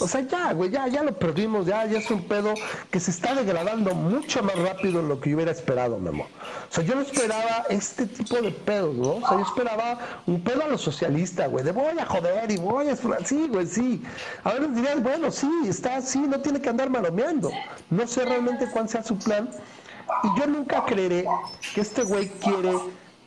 O 0.00 0.08
sea, 0.08 0.20
ya, 0.22 0.52
güey, 0.52 0.70
ya, 0.70 0.88
ya 0.88 1.02
lo 1.02 1.12
perdimos, 1.18 1.66
ya, 1.66 1.84
ya 1.86 1.98
es 1.98 2.10
un 2.10 2.22
pedo 2.24 2.54
que 2.90 3.00
se 3.00 3.10
está 3.10 3.34
degradando 3.34 3.94
mucho 3.94 4.42
más 4.42 4.56
rápido 4.56 5.02
de 5.02 5.08
lo 5.08 5.20
que 5.20 5.30
yo 5.30 5.36
hubiera 5.36 5.52
esperado, 5.52 5.98
Memo. 5.98 6.24
O 6.24 6.74
sea, 6.74 6.84
yo 6.84 6.94
no 6.94 7.02
esperaba 7.02 7.66
este 7.68 8.06
tipo 8.06 8.36
de 8.36 8.50
pedos, 8.50 8.94
¿no? 8.94 9.14
O 9.14 9.20
sea, 9.20 9.38
yo 9.38 9.44
esperaba 9.44 9.98
un 10.26 10.42
pedo 10.42 10.62
a 10.64 10.68
los 10.68 10.80
socialistas, 10.80 11.50
güey, 11.50 11.64
de 11.64 11.72
voy 11.72 11.98
a 11.98 12.06
joder 12.06 12.50
y 12.50 12.56
voy 12.56 12.88
a... 12.88 12.96
Sí, 13.24 13.48
güey, 13.48 13.66
sí. 13.66 14.02
A 14.44 14.52
ver, 14.52 14.70
dirías, 14.72 15.02
bueno, 15.02 15.30
sí, 15.30 15.50
está 15.68 15.96
así, 15.96 16.18
no 16.18 16.40
tiene 16.40 16.60
que 16.60 16.68
andar 16.68 16.90
malomeando. 16.90 17.50
No 17.90 18.06
sé 18.06 18.24
realmente 18.24 18.68
cuál 18.70 18.88
sea 18.88 19.02
su 19.02 19.18
plan. 19.18 19.50
Y 20.24 20.40
yo 20.40 20.46
nunca 20.46 20.84
creeré 20.84 21.24
que 21.74 21.80
este 21.80 22.02
güey 22.02 22.28
quiere 22.28 22.74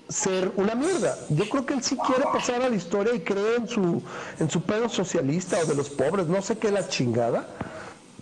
ser 0.07 0.51
una 0.55 0.75
mierda. 0.75 1.17
Yo 1.29 1.49
creo 1.49 1.65
que 1.65 1.73
él 1.73 1.83
sí 1.83 1.97
quiere 1.97 2.23
pasar 2.23 2.61
a 2.61 2.69
la 2.69 2.75
historia 2.75 3.13
y 3.13 3.21
cree 3.21 3.55
en 3.57 3.67
su, 3.67 4.03
en 4.39 4.49
su 4.49 4.61
pedo 4.61 4.89
socialista 4.89 5.57
o 5.59 5.65
de 5.65 5.75
los 5.75 5.89
pobres, 5.89 6.27
no 6.27 6.41
sé 6.41 6.57
qué 6.57 6.71
la 6.71 6.87
chingada, 6.87 7.47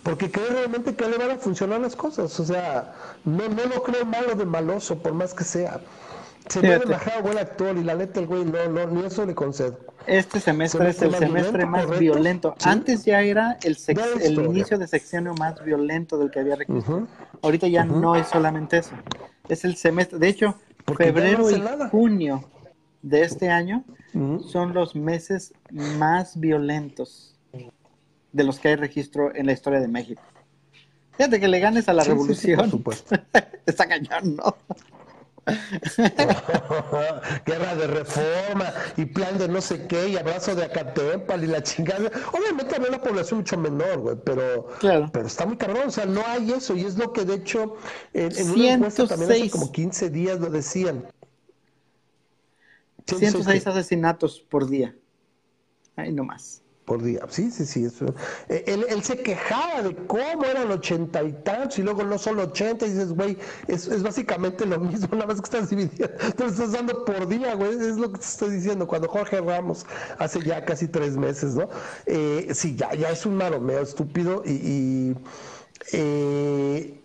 porque 0.02 0.30
cree 0.30 0.48
realmente 0.48 0.94
que 0.94 1.08
le 1.08 1.18
van 1.18 1.32
a 1.32 1.36
funcionar 1.36 1.80
las 1.80 1.96
cosas. 1.96 2.38
O 2.40 2.44
sea, 2.44 2.94
no, 3.24 3.48
no 3.48 3.66
lo 3.66 3.82
creo 3.82 4.04
malo 4.04 4.34
de 4.34 4.44
maloso, 4.44 4.98
por 4.98 5.12
más 5.12 5.34
que 5.34 5.44
sea. 5.44 5.80
Se 6.48 6.60
me 6.60 6.74
ha 6.74 7.20
buen 7.22 7.38
actor 7.38 7.76
y 7.76 7.82
la 7.82 7.94
neta 7.94 8.20
el 8.20 8.26
güey 8.26 8.44
no, 8.44 8.68
no, 8.68 8.86
ni 8.88 9.06
eso 9.06 9.24
le 9.24 9.34
concedo. 9.34 9.78
Este 10.06 10.40
semestre 10.40 10.90
es 10.90 11.00
el 11.00 11.14
semestre 11.14 11.64
más 11.64 11.98
violento. 11.98 12.54
Antes 12.64 13.06
ya 13.06 13.22
era 13.22 13.58
el, 13.62 13.78
el 14.20 14.44
inicio 14.44 14.76
de 14.76 14.86
sección 14.86 15.24
más 15.38 15.64
violento 15.64 16.18
del 16.18 16.30
que 16.30 16.40
había 16.40 16.56
registrado. 16.56 17.08
Ahorita 17.40 17.66
ya 17.68 17.84
no 17.84 18.14
es 18.14 18.28
solamente 18.28 18.78
eso. 18.78 18.90
Es 19.48 19.64
el 19.64 19.76
semestre. 19.76 20.18
De 20.18 20.28
hecho, 20.28 20.56
febrero 20.96 21.50
y 21.50 21.62
junio 21.90 22.44
de 23.02 23.22
este 23.22 23.50
año 23.50 23.84
son 24.46 24.74
los 24.74 24.94
meses 24.94 25.52
más 25.70 26.38
violentos 26.38 27.36
de 28.32 28.44
los 28.44 28.58
que 28.58 28.68
hay 28.68 28.76
registro 28.76 29.34
en 29.34 29.46
la 29.46 29.52
historia 29.52 29.80
de 29.80 29.88
México. 29.88 30.22
Fíjate 31.16 31.38
que 31.38 31.48
le 31.48 31.60
ganes 31.60 31.88
a 31.88 31.92
la 31.92 32.02
revolución. 32.02 32.70
supuesto. 32.70 33.14
Está 33.66 33.86
cañón, 33.86 34.36
¿no? 34.36 34.56
Guerra 37.46 37.74
de 37.76 37.86
reforma 37.86 38.72
y 38.96 39.04
plan 39.04 39.36
de 39.38 39.48
no 39.48 39.60
sé 39.60 39.86
qué 39.86 40.08
y 40.08 40.16
abrazo 40.16 40.54
de 40.54 40.64
Acatempal 40.64 41.44
y 41.44 41.46
la 41.46 41.62
chingada. 41.62 42.10
Obviamente 42.32 42.72
también 42.72 42.92
la 42.92 43.02
población 43.02 43.40
mucho 43.40 43.58
menor, 43.58 43.98
güey, 43.98 44.16
pero, 44.24 44.68
pero 44.80 45.26
está 45.26 45.46
muy 45.46 45.56
cabrón. 45.56 45.88
O 45.88 45.90
sea, 45.90 46.06
no 46.06 46.22
hay 46.26 46.52
eso 46.52 46.74
y 46.74 46.84
es 46.84 46.96
lo 46.96 47.12
que 47.12 47.24
de 47.24 47.34
hecho 47.34 47.76
en, 48.12 48.36
en 48.36 48.50
una 48.50 48.72
encuesta 48.72 49.06
también 49.06 49.32
hace 49.32 49.50
como 49.50 49.70
15 49.70 50.10
días 50.10 50.40
lo 50.40 50.50
decían. 50.50 51.06
106 53.06 53.66
asesinatos 53.66 54.40
por 54.40 54.68
día. 54.68 54.96
Ahí 55.96 56.10
nomás 56.12 56.63
por 56.84 57.02
día. 57.02 57.20
Sí, 57.28 57.50
sí, 57.50 57.64
sí. 57.64 57.84
Eso. 57.84 58.14
Eh, 58.48 58.64
él, 58.66 58.84
él, 58.88 59.02
se 59.02 59.16
quejaba 59.18 59.82
de 59.82 59.94
cómo 60.06 60.44
eran 60.44 60.70
ochenta 60.70 61.22
y 61.22 61.32
tantos 61.32 61.78
y 61.78 61.82
luego 61.82 62.04
no 62.04 62.18
solo 62.18 62.44
ochenta 62.44 62.86
y 62.86 62.90
dices, 62.90 63.12
güey, 63.12 63.38
es, 63.68 63.86
es, 63.88 64.02
básicamente 64.02 64.66
lo 64.66 64.78
mismo, 64.80 65.08
nada 65.12 65.26
más 65.26 65.36
que 65.40 65.44
estás 65.44 65.70
dividiendo, 65.70 66.08
te 66.36 66.44
estás 66.44 66.72
dando 66.72 67.04
por 67.04 67.26
día, 67.26 67.54
güey, 67.54 67.72
es 67.72 67.96
lo 67.96 68.12
que 68.12 68.18
te 68.18 68.24
estoy 68.24 68.50
diciendo. 68.56 68.86
Cuando 68.86 69.08
Jorge 69.08 69.40
Ramos 69.40 69.86
hace 70.18 70.40
ya 70.42 70.64
casi 70.64 70.88
tres 70.88 71.16
meses, 71.16 71.54
¿no? 71.54 71.68
Eh, 72.06 72.50
sí, 72.54 72.76
ya, 72.76 72.94
ya 72.94 73.10
es 73.10 73.24
un 73.26 73.36
maromeo 73.36 73.80
estúpido 73.80 74.42
y, 74.44 74.50
y 74.50 75.16
eh, 75.92 77.00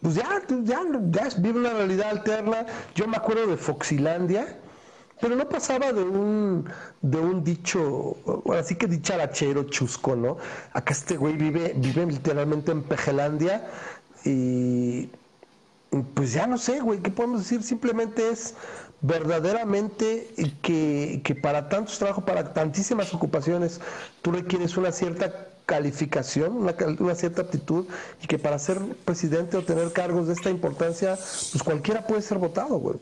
pues 0.00 0.14
ya, 0.14 0.42
ya, 0.64 0.80
ya 1.10 1.28
vive 1.38 1.58
una 1.60 1.72
realidad 1.72 2.10
alterna. 2.10 2.66
Yo 2.94 3.08
me 3.08 3.16
acuerdo 3.16 3.46
de 3.46 3.56
Foxilandia 3.56 4.58
pero 5.20 5.36
no 5.36 5.48
pasaba 5.48 5.92
de 5.92 6.02
un, 6.02 6.68
de 7.00 7.18
un 7.18 7.44
dicho, 7.44 8.16
así 8.58 8.74
que 8.76 8.86
dicharachero 8.86 9.64
chusco, 9.64 10.16
¿no? 10.16 10.36
Acá 10.72 10.92
este 10.92 11.16
güey 11.16 11.36
vive, 11.36 11.74
vive 11.76 12.06
literalmente 12.06 12.72
en 12.72 12.82
Pejelandia 12.82 13.66
y 14.24 15.08
pues 16.14 16.32
ya 16.32 16.46
no 16.46 16.58
sé, 16.58 16.80
güey, 16.80 17.00
¿qué 17.00 17.10
podemos 17.10 17.40
decir? 17.40 17.62
Simplemente 17.62 18.28
es 18.30 18.54
verdaderamente 19.00 20.28
que, 20.62 21.20
que 21.24 21.34
para 21.34 21.68
tantos 21.68 21.98
trabajos, 21.98 22.24
para 22.24 22.52
tantísimas 22.52 23.14
ocupaciones, 23.14 23.80
tú 24.22 24.32
requieres 24.32 24.76
una 24.76 24.92
cierta 24.92 25.48
calificación, 25.66 26.56
una, 26.56 26.74
una, 26.98 27.14
cierta 27.14 27.42
aptitud, 27.42 27.86
y 28.22 28.26
que 28.26 28.38
para 28.38 28.58
ser 28.58 28.80
presidente 29.04 29.56
o 29.56 29.62
tener 29.62 29.92
cargos 29.92 30.26
de 30.26 30.34
esta 30.34 30.50
importancia, 30.50 31.16
pues 31.16 31.62
cualquiera 31.62 32.06
puede 32.06 32.22
ser 32.22 32.38
votado, 32.38 32.76
güey 32.76 32.98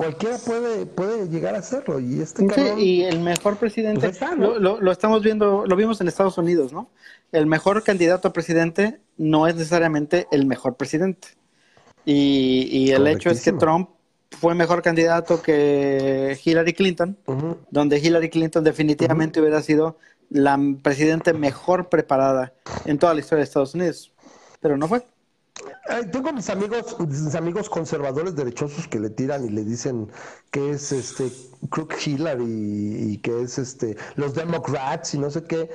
cualquiera 0.00 0.38
puede, 0.38 0.86
puede 0.86 1.28
llegar 1.28 1.54
a 1.54 1.58
hacerlo. 1.58 2.00
Y 2.00 2.22
este 2.22 2.46
y 2.78 3.02
el 3.02 3.20
mejor 3.20 3.58
presidente, 3.58 4.08
pues 4.08 4.38
lo, 4.38 4.80
lo, 4.80 4.92
estamos 4.92 5.22
viendo, 5.22 5.66
lo 5.66 5.76
vimos 5.76 6.00
en 6.00 6.08
Estados 6.08 6.38
Unidos, 6.38 6.72
¿no? 6.72 6.88
El 7.32 7.44
mejor 7.44 7.84
candidato 7.84 8.28
a 8.28 8.32
presidente 8.32 8.98
no 9.18 9.46
es 9.46 9.56
necesariamente 9.56 10.26
el 10.32 10.46
mejor 10.46 10.76
presidente. 10.76 11.28
Y, 12.06 12.66
y 12.72 12.92
el 12.92 13.06
hecho 13.08 13.28
es 13.28 13.42
que 13.42 13.52
Trump 13.52 13.90
fue 14.30 14.54
mejor 14.54 14.80
candidato 14.80 15.42
que 15.42 16.38
Hillary 16.42 16.72
Clinton, 16.72 17.18
donde 17.70 17.98
Hillary 17.98 18.30
Clinton 18.30 18.64
definitivamente 18.64 19.38
hubiera 19.38 19.60
sido 19.60 19.98
la 20.30 20.58
presidente 20.82 21.34
mejor 21.34 21.90
preparada 21.90 22.54
en 22.86 22.98
toda 22.98 23.12
la 23.12 23.20
historia 23.20 23.40
de 23.40 23.44
Estados 23.44 23.74
Unidos, 23.74 24.14
pero 24.60 24.78
no 24.78 24.88
fue 24.88 25.02
tengo 26.10 26.32
mis 26.32 26.48
amigos, 26.50 26.96
mis 27.00 27.34
amigos 27.34 27.68
conservadores 27.68 28.36
derechosos 28.36 28.86
que 28.88 29.00
le 29.00 29.10
tiran 29.10 29.44
y 29.44 29.50
le 29.50 29.64
dicen 29.64 30.08
que 30.50 30.70
es 30.70 30.92
este 30.92 31.30
Crook 31.70 31.94
Hillary 32.04 32.44
y, 32.44 33.18
que 33.18 33.42
es 33.42 33.58
este 33.58 33.96
los 34.16 34.34
Democrats 34.34 35.14
y 35.14 35.18
no 35.18 35.30
sé 35.30 35.44
qué. 35.44 35.70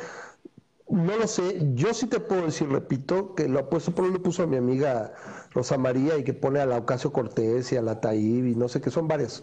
No 0.87 1.17
lo 1.17 1.27
sé, 1.27 1.71
yo 1.73 1.95
sí 1.95 2.05
te 2.05 2.19
puedo 2.19 2.45
decir, 2.45 2.69
repito, 2.69 3.33
que 3.33 3.47
lo 3.47 3.67
puesto 3.69 3.93
por 3.93 4.05
lo 4.07 4.21
puso 4.21 4.43
a 4.43 4.47
mi 4.47 4.57
amiga 4.57 5.13
Rosa 5.51 5.79
María 5.79 6.15
y 6.17 6.23
que 6.23 6.33
pone 6.33 6.59
a 6.59 6.67
la 6.67 6.77
Ocasio 6.77 7.11
Cortés 7.11 7.71
y 7.71 7.77
a 7.77 7.81
la 7.81 7.99
Taib 7.99 8.45
y 8.45 8.55
no 8.55 8.67
sé 8.67 8.81
qué, 8.81 8.91
son 8.91 9.07
varias 9.07 9.41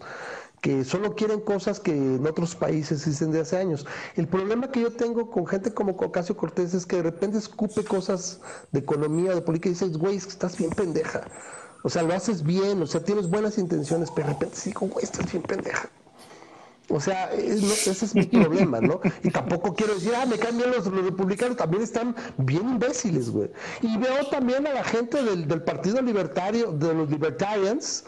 que 0.63 0.85
solo 0.85 1.13
quieren 1.13 1.41
cosas 1.41 1.81
que 1.81 1.91
en 1.91 2.25
otros 2.25 2.55
países 2.55 2.99
existen 2.99 3.31
de 3.31 3.41
hace 3.41 3.57
años. 3.57 3.85
El 4.15 4.29
problema 4.29 4.71
que 4.71 4.79
yo 4.79 4.93
tengo 4.93 5.29
con 5.29 5.45
gente 5.45 5.73
como 5.73 5.91
Ocasio 5.91 6.37
Cortés 6.37 6.73
es 6.73 6.85
que 6.85 6.95
de 6.95 7.03
repente 7.03 7.37
escupe 7.37 7.83
cosas 7.83 8.39
de 8.71 8.79
economía, 8.79 9.35
de 9.35 9.41
política 9.41 9.67
y 9.67 9.73
dices, 9.73 9.97
güey, 9.97 10.15
estás 10.15 10.57
bien 10.57 10.69
pendeja. 10.69 11.27
O 11.83 11.89
sea, 11.89 12.01
lo 12.03 12.13
haces 12.13 12.43
bien, 12.43 12.81
o 12.81 12.87
sea, 12.87 13.03
tienes 13.03 13.29
buenas 13.29 13.57
intenciones, 13.57 14.09
pero 14.09 14.29
de 14.29 14.33
repente 14.35 14.55
sí, 14.55 14.71
güey, 14.71 15.03
estás 15.03 15.29
bien 15.29 15.43
pendeja. 15.43 15.89
O 16.89 16.99
sea, 16.99 17.31
ese 17.31 17.91
es 17.91 18.15
mi 18.15 18.23
problema, 18.25 18.81
¿no? 18.81 18.99
Y 19.23 19.29
tampoco 19.29 19.73
quiero 19.73 19.95
decir, 19.95 20.11
ah, 20.15 20.25
me 20.25 20.37
cambian 20.37 20.71
los, 20.71 20.85
republicanos, 20.85 21.57
también 21.57 21.83
están 21.83 22.15
bien 22.37 22.69
imbéciles, 22.69 23.29
güey. 23.29 23.49
Y 23.81 23.97
veo 23.97 24.25
también 24.29 24.67
a 24.67 24.73
la 24.73 24.83
gente 24.83 25.23
del, 25.23 25.47
del 25.47 25.61
Partido 25.61 26.01
Libertario, 26.01 26.71
de 26.71 26.93
los 26.93 27.09
Libertarians, 27.09 28.03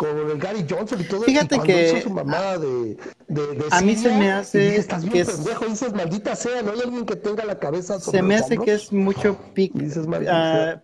con 0.00 0.16
el 0.30 0.38
Gary 0.38 0.64
Johnson 0.68 0.98
y 0.98 1.04
todo 1.04 1.22
Fíjate 1.22 1.56
y 1.56 1.60
que 1.60 1.88
hizo 1.88 2.00
su 2.00 2.10
mamada 2.10 2.56
de, 2.56 2.96
de, 3.28 3.64
a 3.70 3.82
mí 3.82 3.94
se 3.94 4.08
me 4.08 4.32
hace 4.32 4.76
estás 4.76 5.04
bien 5.04 5.26
que 5.26 5.30
pendejo, 5.30 5.66
dices 5.66 5.92
maldita 5.92 6.34
sea, 6.34 6.62
no 6.62 6.72
hay 6.72 6.80
alguien 6.80 7.04
que 7.04 7.16
tenga 7.16 7.44
la 7.44 7.58
cabeza 7.58 8.00
sobre 8.00 8.18
Se 8.18 8.22
me 8.22 8.36
hace 8.36 8.56
que 8.56 8.72
es 8.72 8.90
mucho 8.90 9.36
pick, 9.52 9.74
uh, 9.74 10.80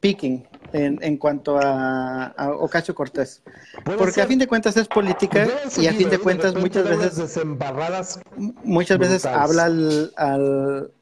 picking 0.00 0.46
en, 0.72 0.98
en 1.02 1.16
cuanto 1.16 1.58
a, 1.58 2.26
a 2.26 2.50
Ocasio 2.50 2.94
Cortés. 2.94 3.42
Porque 3.84 4.20
a 4.20 4.26
fin 4.26 4.38
de 4.38 4.46
cuentas 4.46 4.76
es 4.76 4.88
política 4.88 5.46
y 5.76 5.86
a 5.86 5.92
fin 5.92 6.10
de 6.10 6.18
cuentas 6.18 6.54
muchas 6.54 6.84
veces 6.84 7.16
desembarradas 7.16 8.20
muchas 8.64 8.98
veces 8.98 9.26
habla 9.26 9.64
al, 9.64 10.12
al 10.16 10.92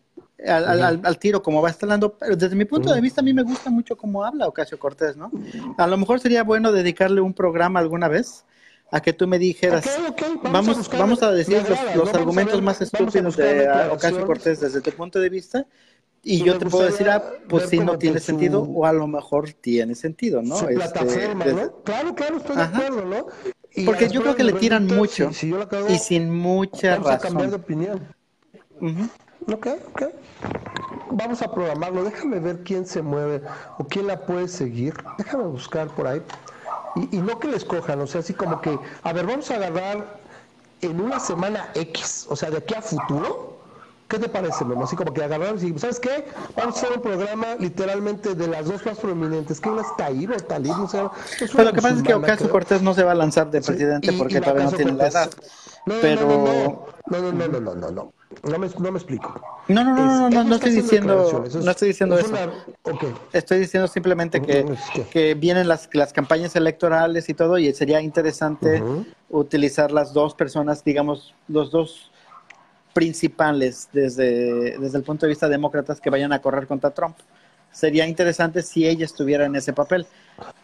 al, 0.46 1.00
al, 1.02 1.18
tiro, 1.18 1.42
como 1.42 1.62
va 1.62 1.74
hablando, 1.80 2.16
pero 2.18 2.36
desde 2.36 2.54
mi 2.54 2.66
punto 2.66 2.92
de 2.92 3.00
vista 3.00 3.20
a 3.20 3.24
mí 3.24 3.32
me 3.32 3.42
gusta 3.42 3.70
mucho 3.70 3.96
cómo 3.96 4.22
habla 4.22 4.46
Ocasio 4.46 4.78
Cortés, 4.78 5.16
¿no? 5.16 5.30
A 5.78 5.86
lo 5.86 5.96
mejor 5.96 6.20
sería 6.20 6.44
bueno 6.44 6.72
dedicarle 6.72 7.20
un 7.20 7.32
programa 7.32 7.80
alguna 7.80 8.08
vez 8.08 8.44
a 8.92 9.00
que 9.00 9.12
tú 9.12 9.26
me 9.26 9.38
dijeras, 9.38 9.98
Vamos, 10.42 10.88
vamos, 10.90 11.22
a 11.22 11.32
decir 11.32 11.62
los, 11.96 12.14
argumentos 12.14 12.62
más 12.62 12.80
estúpidos 12.80 13.36
de 13.36 13.68
Ocasio 13.90 14.26
Cortés 14.26 14.60
desde 14.60 14.80
tu 14.80 14.92
punto 14.92 15.18
de 15.18 15.28
vista 15.28 15.66
y 16.28 16.42
yo 16.42 16.58
te 16.58 16.66
puedo 16.66 16.86
decir, 16.86 17.08
ah, 17.08 17.22
pues 17.48 17.68
sí, 17.68 17.78
no 17.78 17.96
tiene 17.98 18.18
sentido, 18.18 18.62
o 18.62 18.84
a 18.84 18.92
lo 18.92 19.06
mejor 19.06 19.52
tiene 19.52 19.94
sentido, 19.94 20.42
¿no? 20.42 20.56
Su 20.56 20.64
este, 20.64 20.74
plataforma, 20.74 21.44
¿no? 21.44 21.82
Claro, 21.84 22.14
claro, 22.16 22.38
estoy 22.38 22.56
de 22.56 22.62
acuerdo, 22.62 23.04
¿no? 23.04 23.26
Porque 23.84 24.08
yo 24.08 24.22
creo 24.22 24.34
que 24.34 24.42
le 24.42 24.54
tiran 24.54 24.88
mucho 24.88 25.30
y 25.88 25.98
sin 25.98 26.34
mucha 26.36 26.96
vamos 26.96 27.06
razón. 27.06 27.18
a 27.18 27.18
cambiar 27.20 27.50
de 27.50 27.56
opinión. 27.56 28.08
Ok, 29.46 29.68
ok. 29.92 30.02
Vamos 31.12 31.42
a 31.42 31.52
programarlo. 31.52 32.02
Déjame 32.02 32.40
ver 32.40 32.64
quién 32.64 32.86
se 32.86 33.02
mueve 33.02 33.42
o 33.78 33.84
quién 33.84 34.08
la 34.08 34.26
puede 34.26 34.48
seguir. 34.48 34.94
Déjame 35.18 35.44
buscar 35.44 35.94
por 35.94 36.08
ahí. 36.08 36.20
Y, 36.96 37.18
y 37.18 37.20
no 37.20 37.38
que 37.38 37.46
les 37.46 37.64
cojan, 37.64 38.00
o 38.00 38.06
sea, 38.08 38.20
así 38.20 38.34
como 38.34 38.60
que, 38.60 38.76
a 39.02 39.12
ver, 39.12 39.26
vamos 39.26 39.48
a 39.52 39.56
agarrar 39.56 40.18
en 40.80 41.00
una 41.00 41.20
semana 41.20 41.70
X, 41.74 42.26
o 42.28 42.34
sea, 42.34 42.50
de 42.50 42.56
aquí 42.56 42.74
a 42.74 42.82
futuro 42.82 43.55
¿Qué 44.08 44.20
te 44.20 44.28
parece, 44.28 44.64
Memo? 44.64 44.84
Así 44.84 44.94
como 44.94 45.12
que 45.12 45.24
agarramos 45.24 45.64
y, 45.64 45.76
¿sabes 45.78 45.98
qué? 45.98 46.26
Vamos 46.56 46.76
a 46.76 46.78
hacer 46.78 46.96
un 46.96 47.02
programa 47.02 47.56
literalmente 47.58 48.34
de 48.36 48.46
las 48.46 48.66
dos 48.66 48.86
más 48.86 48.98
prominentes, 48.98 49.60
que 49.60 49.68
una 49.68 49.82
es 49.82 49.96
Tair 49.96 50.30
o 50.30 50.36
Talib, 50.36 50.76
no 50.76 50.88
sé. 50.88 51.02
Pero 51.40 51.64
lo 51.64 51.72
que 51.72 51.82
pasa 51.82 51.96
es 51.96 52.02
que 52.02 52.14
Ocasio 52.14 52.48
Cortés 52.48 52.82
no 52.82 52.94
se 52.94 53.02
va 53.02 53.12
a 53.12 53.16
lanzar 53.16 53.50
de 53.50 53.60
presidente 53.60 54.12
porque 54.12 54.40
todavía 54.40 54.64
no 54.64 54.72
tiene 54.72 54.92
la 54.92 55.08
edad. 55.08 55.30
No, 55.86 55.94
pero... 56.00 56.86
no, 57.08 57.18
no, 57.18 57.32
no, 57.32 57.48
no, 57.48 57.60
no, 57.60 57.74
no, 57.74 57.90
no, 57.90 58.12
no 58.42 58.58
me, 58.58 58.68
no 58.68 58.92
me 58.92 58.98
explico. 58.98 59.40
No, 59.68 59.82
no, 59.82 59.94
no, 59.94 60.04
no, 60.04 60.30
no, 60.30 60.44
no 60.44 60.54
estoy 60.54 60.72
diciendo, 60.72 61.44
no 61.62 61.70
estoy 61.70 61.88
diciendo 61.88 62.18
eso. 62.18 62.34
Okay. 62.82 63.14
Estoy 63.32 63.58
diciendo 63.60 63.88
simplemente 63.88 64.40
que, 64.40 64.64
que 65.10 65.34
vienen 65.34 65.66
las, 65.66 65.88
las 65.92 66.12
campañas 66.12 66.54
electorales 66.54 67.28
y 67.28 67.34
todo, 67.34 67.58
y 67.58 67.72
sería 67.72 68.00
interesante 68.00 68.82
utilizar 69.30 69.90
las 69.90 70.12
dos 70.12 70.34
personas, 70.34 70.84
digamos, 70.84 71.34
los 71.48 71.72
dos 71.72 72.12
principales 72.96 73.90
desde, 73.92 74.78
desde 74.78 74.96
el 74.96 75.04
punto 75.04 75.26
de 75.26 75.28
vista 75.28 75.50
demócratas 75.50 76.00
que 76.00 76.08
vayan 76.08 76.32
a 76.32 76.40
correr 76.40 76.66
contra 76.66 76.92
Trump. 76.92 77.14
Sería 77.70 78.06
interesante 78.06 78.62
si 78.62 78.88
ella 78.88 79.04
estuviera 79.04 79.44
en 79.44 79.54
ese 79.54 79.74
papel, 79.74 80.06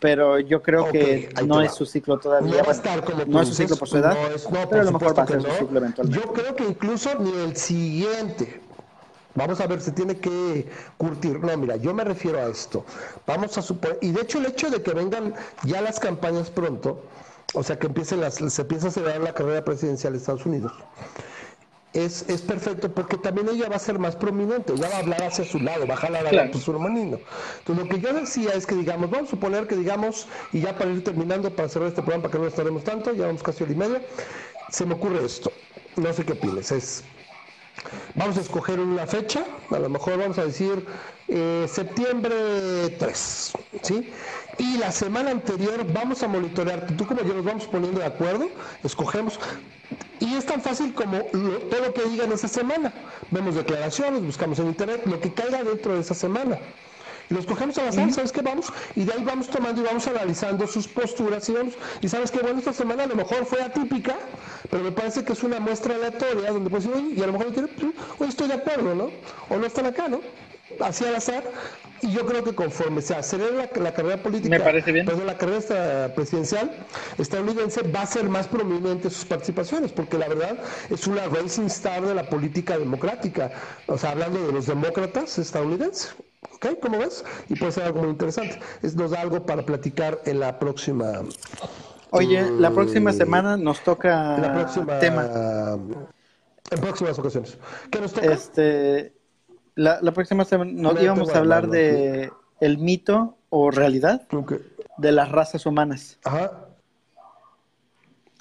pero 0.00 0.38
yo 0.38 0.62
creo 0.62 0.90
que 0.90 1.28
no 1.46 1.60
es 1.60 1.74
su 1.74 1.84
ciclo 1.84 2.18
todavía. 2.18 2.62
No, 3.26 3.42
es 3.42 3.48
su 3.48 3.54
ciclo 3.54 3.76
por 3.76 3.86
su 3.86 3.98
edad, 3.98 4.16
pero 4.70 4.80
a 4.80 4.84
lo 4.84 4.92
mejor 4.92 5.18
va 5.18 5.24
a 5.24 5.26
ser 5.26 5.42
su 5.42 5.50
ciclo 5.50 5.78
eventualmente. 5.78 6.26
Yo 6.26 6.32
creo 6.32 6.56
que 6.56 6.64
incluso 6.64 7.10
ni 7.18 7.32
el 7.38 7.54
siguiente. 7.54 8.62
Vamos 9.34 9.60
a 9.60 9.66
ver, 9.66 9.82
se 9.82 9.92
tiene 9.92 10.16
que 10.16 10.70
curtir. 10.96 11.38
No, 11.38 11.54
mira, 11.58 11.76
yo 11.76 11.92
me 11.92 12.02
refiero 12.02 12.38
a 12.38 12.46
esto. 12.46 12.86
Vamos 13.26 13.58
a 13.58 13.62
suponer, 13.62 13.98
y 14.00 14.10
de 14.10 14.22
hecho 14.22 14.38
el 14.38 14.46
hecho 14.46 14.70
de 14.70 14.80
que 14.80 14.94
vengan 14.94 15.34
ya 15.64 15.82
las 15.82 16.00
campañas 16.00 16.48
pronto, 16.48 17.04
o 17.52 17.62
sea 17.62 17.78
que 17.78 17.88
empiecen 17.88 18.22
las, 18.22 18.36
se 18.36 18.62
empieza 18.62 18.88
a 18.88 18.90
celebrar 18.90 19.20
la 19.20 19.34
carrera 19.34 19.62
presidencial 19.62 20.14
de 20.14 20.18
Estados 20.18 20.46
Unidos 20.46 20.72
es, 21.92 22.24
es 22.28 22.42
perfecto 22.42 22.92
porque 22.92 23.16
también 23.16 23.48
ella 23.48 23.68
va 23.68 23.76
a 23.76 23.78
ser 23.78 23.98
más 23.98 24.16
prominente, 24.16 24.72
ella 24.72 24.88
va 24.88 24.96
a 24.96 24.98
hablar 24.98 25.22
hacia 25.24 25.44
su 25.44 25.58
lado, 25.58 25.86
va 25.86 25.94
a 25.94 25.98
jalar 25.98 26.26
a 26.26 26.52
su 26.52 26.70
hermanino. 26.70 27.18
Entonces, 27.58 27.84
lo 27.84 27.90
que 27.90 28.00
yo 28.00 28.12
decía 28.12 28.54
es 28.54 28.66
que, 28.66 28.74
digamos, 28.74 29.10
vamos 29.10 29.28
a 29.28 29.30
suponer 29.30 29.66
que, 29.66 29.76
digamos, 29.76 30.26
y 30.52 30.60
ya 30.60 30.76
para 30.76 30.90
ir 30.90 31.04
terminando, 31.04 31.54
para 31.54 31.68
cerrar 31.68 31.88
este 31.88 32.02
programa, 32.02 32.22
para 32.22 32.32
que 32.32 32.38
no 32.38 32.46
estaremos 32.46 32.84
tanto, 32.84 33.12
ya 33.12 33.26
vamos 33.26 33.42
casi 33.42 33.64
hora 33.64 33.72
y 33.72 33.76
media, 33.76 34.02
se 34.70 34.86
me 34.86 34.94
ocurre 34.94 35.24
esto, 35.24 35.52
no 35.96 36.12
sé 36.12 36.24
qué 36.24 36.32
opinas, 36.32 36.72
es 36.72 37.04
Vamos 38.14 38.36
a 38.36 38.40
escoger 38.40 38.78
una 38.78 39.06
fecha, 39.06 39.44
a 39.70 39.78
lo 39.78 39.88
mejor 39.88 40.18
vamos 40.18 40.38
a 40.38 40.44
decir 40.44 40.84
eh, 41.28 41.66
septiembre 41.68 42.90
3, 42.98 43.52
¿sí? 43.82 44.12
Y 44.58 44.76
la 44.78 44.92
semana 44.92 45.30
anterior 45.30 45.84
vamos 45.92 46.22
a 46.22 46.28
monitorear, 46.28 46.86
tú 46.96 47.06
como 47.06 47.22
yo 47.22 47.34
nos 47.34 47.44
vamos 47.44 47.66
poniendo 47.66 48.00
de 48.00 48.06
acuerdo, 48.06 48.48
escogemos, 48.84 49.40
y 50.20 50.34
es 50.34 50.46
tan 50.46 50.60
fácil 50.60 50.94
como 50.94 51.18
todo 51.22 51.80
lo 51.86 51.94
que 51.94 52.04
digan 52.04 52.30
esa 52.32 52.48
semana. 52.48 52.92
Vemos 53.30 53.54
declaraciones, 53.54 54.22
buscamos 54.22 54.58
en 54.58 54.68
internet, 54.68 55.02
lo 55.06 55.20
que 55.20 55.32
caiga 55.32 55.64
dentro 55.64 55.94
de 55.94 56.00
esa 56.00 56.14
semana. 56.14 56.58
Y 57.30 57.34
los 57.34 57.46
cogemos 57.46 57.78
a 57.78 57.84
la 57.84 57.92
sala, 57.92 58.12
¿sabes 58.12 58.30
qué? 58.30 58.42
Vamos, 58.42 58.72
y 58.94 59.04
de 59.04 59.12
ahí 59.14 59.24
vamos 59.24 59.48
tomando 59.48 59.80
y 59.80 59.84
vamos 59.84 60.06
analizando 60.06 60.66
sus 60.66 60.86
posturas 60.86 61.48
y 61.48 61.52
vamos, 61.52 61.74
y 62.02 62.08
sabes 62.08 62.30
que 62.30 62.40
bueno, 62.40 62.58
esta 62.58 62.72
semana 62.72 63.04
a 63.04 63.06
lo 63.06 63.16
mejor 63.16 63.46
fue 63.46 63.62
atípica, 63.62 64.16
pero 64.70 64.82
me 64.84 64.92
parece 64.92 65.24
que 65.24 65.32
es 65.32 65.42
una 65.42 65.58
muestra 65.58 65.94
aleatoria 65.94 66.52
donde 66.52 66.68
pues 66.68 66.86
oye, 66.86 67.14
y 67.16 67.22
a 67.22 67.26
lo 67.26 67.32
mejor 67.32 67.48
oye, 68.18 68.28
estoy 68.28 68.48
de 68.48 68.54
acuerdo, 68.54 68.94
¿no? 68.94 69.10
O 69.48 69.56
no 69.56 69.66
están 69.66 69.86
acá, 69.86 70.08
¿no? 70.08 70.20
Así 70.80 71.04
al 71.04 71.16
azar, 71.16 71.44
y 72.02 72.10
yo 72.10 72.26
creo 72.26 72.42
que 72.42 72.54
conforme 72.54 73.00
se 73.00 73.14
acelera 73.14 73.68
la, 73.76 73.92
carrera 73.92 74.20
política, 74.22 74.48
me 74.50 74.60
parece 74.60 74.90
bien. 74.90 75.06
la 75.24 75.38
carrera 75.38 76.12
presidencial 76.14 76.70
estadounidense, 77.16 77.82
va 77.82 78.02
a 78.02 78.06
ser 78.06 78.28
más 78.28 78.48
prominente 78.48 79.08
sus 79.08 79.24
participaciones, 79.24 79.92
porque 79.92 80.18
la 80.18 80.28
verdad 80.28 80.58
es 80.90 81.06
una 81.06 81.26
racing 81.28 81.66
star 81.66 82.04
de 82.04 82.14
la 82.14 82.28
política 82.28 82.76
democrática, 82.76 83.52
o 83.86 83.96
sea, 83.96 84.10
hablando 84.10 84.44
de 84.44 84.52
los 84.52 84.66
demócratas 84.66 85.38
estadounidenses. 85.38 86.14
¿Ok? 86.54 86.78
¿Cómo 86.80 86.98
ves? 86.98 87.24
Y 87.48 87.54
puede 87.54 87.72
ser 87.72 87.84
algo 87.84 88.00
muy 88.00 88.10
interesante. 88.10 88.58
Es, 88.82 88.96
nos 88.96 89.12
da 89.12 89.20
algo 89.20 89.46
para 89.46 89.62
platicar 89.64 90.20
en 90.24 90.40
la 90.40 90.58
próxima. 90.58 91.22
Oye, 92.10 92.50
la 92.58 92.72
próxima 92.72 93.12
semana 93.12 93.56
nos 93.56 93.80
toca 93.80 94.38
la 94.38 94.52
próxima, 94.52 94.98
tema. 94.98 95.78
En 96.70 96.80
próximas 96.80 97.18
ocasiones. 97.18 97.58
¿Qué 97.90 98.00
nos 98.00 98.12
toca? 98.12 98.32
Este, 98.32 99.14
la, 99.74 100.12
próxima 100.12 100.44
semana 100.44 100.70
nos 100.72 101.02
íbamos 101.02 101.34
a 101.34 101.38
hablar 101.38 101.68
de 101.68 102.30
el 102.60 102.78
mito 102.78 103.36
o 103.48 103.70
realidad 103.70 104.22
de 104.98 105.12
las 105.12 105.30
razas 105.30 105.66
humanas. 105.66 106.18
Ajá. 106.24 106.68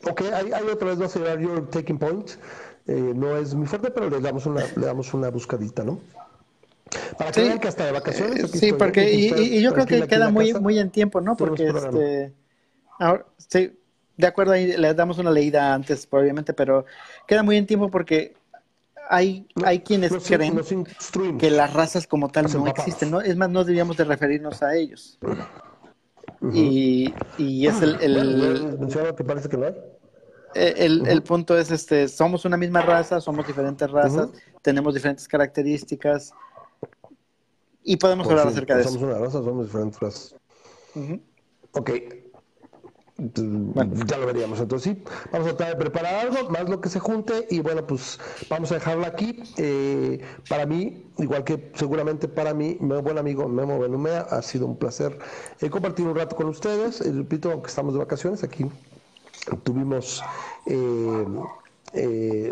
Ok, 0.10 0.22
ahí, 0.34 0.52
otra 0.72 0.90
vez 0.90 1.02
va 1.02 1.06
a 1.06 1.10
ser 1.10 1.40
Your 1.40 1.70
Taking 1.70 1.98
Point. 1.98 2.32
Eh, 2.88 3.14
no 3.16 3.38
es 3.38 3.54
muy 3.54 3.68
fuerte, 3.68 3.92
pero 3.92 4.10
le 4.10 4.20
damos 4.20 4.46
una, 4.46 4.62
le 4.76 4.86
damos 4.86 5.14
una 5.14 5.30
buscadita, 5.30 5.84
¿no? 5.84 6.00
Para 7.18 7.32
que 7.32 7.60
que 7.60 7.68
hasta 7.68 7.86
de 7.86 7.92
vacaciones. 7.92 8.52
sí, 8.52 8.74
porque 8.74 9.14
y, 9.14 9.62
yo 9.62 9.74
creo 9.74 9.86
que 9.86 10.08
queda 10.08 10.30
muy, 10.30 10.54
muy 10.56 10.80
en 10.80 10.90
tiempo, 10.90 11.22
¿no? 11.22 11.38
Porque 11.38 11.68
este, 11.68 12.34
ahora, 13.00 13.26
sí, 13.38 13.78
de 14.18 14.28
acuerdo 14.28 14.54
ahí 14.54 14.76
le 14.76 14.94
damos 14.94 15.18
una 15.20 15.32
leída 15.32 15.74
antes, 15.74 16.08
obviamente, 16.10 16.54
pero 16.54 16.86
queda 17.28 17.44
muy 17.44 17.58
en 17.58 17.66
tiempo 17.66 17.90
porque 17.90 18.34
hay, 19.10 19.48
hay 19.64 19.82
quienes 19.82 20.12
creen 20.24 21.38
que 21.38 21.52
las 21.52 21.74
razas 21.74 22.08
como 22.08 22.30
tal 22.30 22.52
no 22.52 22.68
existen, 22.68 23.12
¿no? 23.12 23.22
Es 23.22 23.36
más, 23.36 23.50
no 23.50 23.64
deberíamos 23.64 23.98
de 23.98 24.06
referirnos 24.06 24.62
a 24.64 24.76
ellos. 24.76 25.20
y, 26.54 27.14
y, 27.38 27.68
es 27.68 27.82
el... 27.82 28.02
el 28.02 28.88
que 29.16 29.24
parece 29.24 29.50
que 29.50 29.58
no 29.58 29.66
hay. 29.68 29.76
Eh, 30.54 30.74
el, 30.78 31.08
el, 31.08 31.24
punto 31.24 31.58
es, 31.58 31.72
este, 31.72 32.10
somos 32.10 32.44
una 32.44 32.58
misma 32.58 32.82
raza, 32.82 33.22
somos 33.22 33.48
diferentes 33.48 33.90
razas, 33.90 34.30
tenemos 34.62 34.94
diferentes 34.94 35.26
características, 35.26 36.34
y 37.84 37.98
podemos 37.98 38.28
pues 38.28 38.38
hablar 38.38 38.52
acerca 38.54 38.76
de 38.76 38.82
eso. 38.82 38.92
Somos 38.92 39.10
una 39.10 39.18
raza, 39.18 39.40
somos 39.40 39.66
diferentes 39.66 40.00
razas. 40.00 40.36
Ok. 41.72 41.92
Ya 44.08 44.18
lo 44.18 44.26
veríamos. 44.26 44.60
Entonces 44.60 44.94
sí, 44.94 45.04
vamos 45.32 45.48
a 45.48 45.56
tratar 45.56 45.78
de 45.78 45.84
preparar 45.84 46.16
algo, 46.28 46.50
más 46.50 46.68
lo 46.68 46.82
que 46.82 46.90
se 46.90 47.00
junte 47.00 47.48
y 47.50 47.60
bueno, 47.60 47.86
pues 47.86 48.20
vamos 48.50 48.72
a 48.72 48.76
dejarlo 48.76 49.06
aquí. 49.06 49.44
Eh, 49.58 50.22
para 50.50 50.66
mí, 50.66 51.06
igual 51.18 51.44
que 51.44 51.72
seguramente 51.76 52.28
para 52.28 52.54
mí, 52.54 52.78
mi 52.80 53.00
buen 53.02 53.18
amigo 53.18 53.48
Memo 53.48 53.80
Benumea, 53.80 54.22
ha 54.22 54.42
sido 54.42 54.66
un 54.66 54.78
placer 54.78 55.20
eh, 55.60 55.70
compartir 55.70 56.08
un 56.08 56.16
rato 56.16 56.36
con 56.36 56.48
ustedes. 56.48 57.02
Eh, 57.02 57.12
repito, 57.12 57.52
aunque 57.52 57.68
estamos 57.68 57.94
de 57.94 58.00
vacaciones, 58.00 58.44
aquí 58.44 58.66
tuvimos 59.64 60.24
eh, 60.66 61.26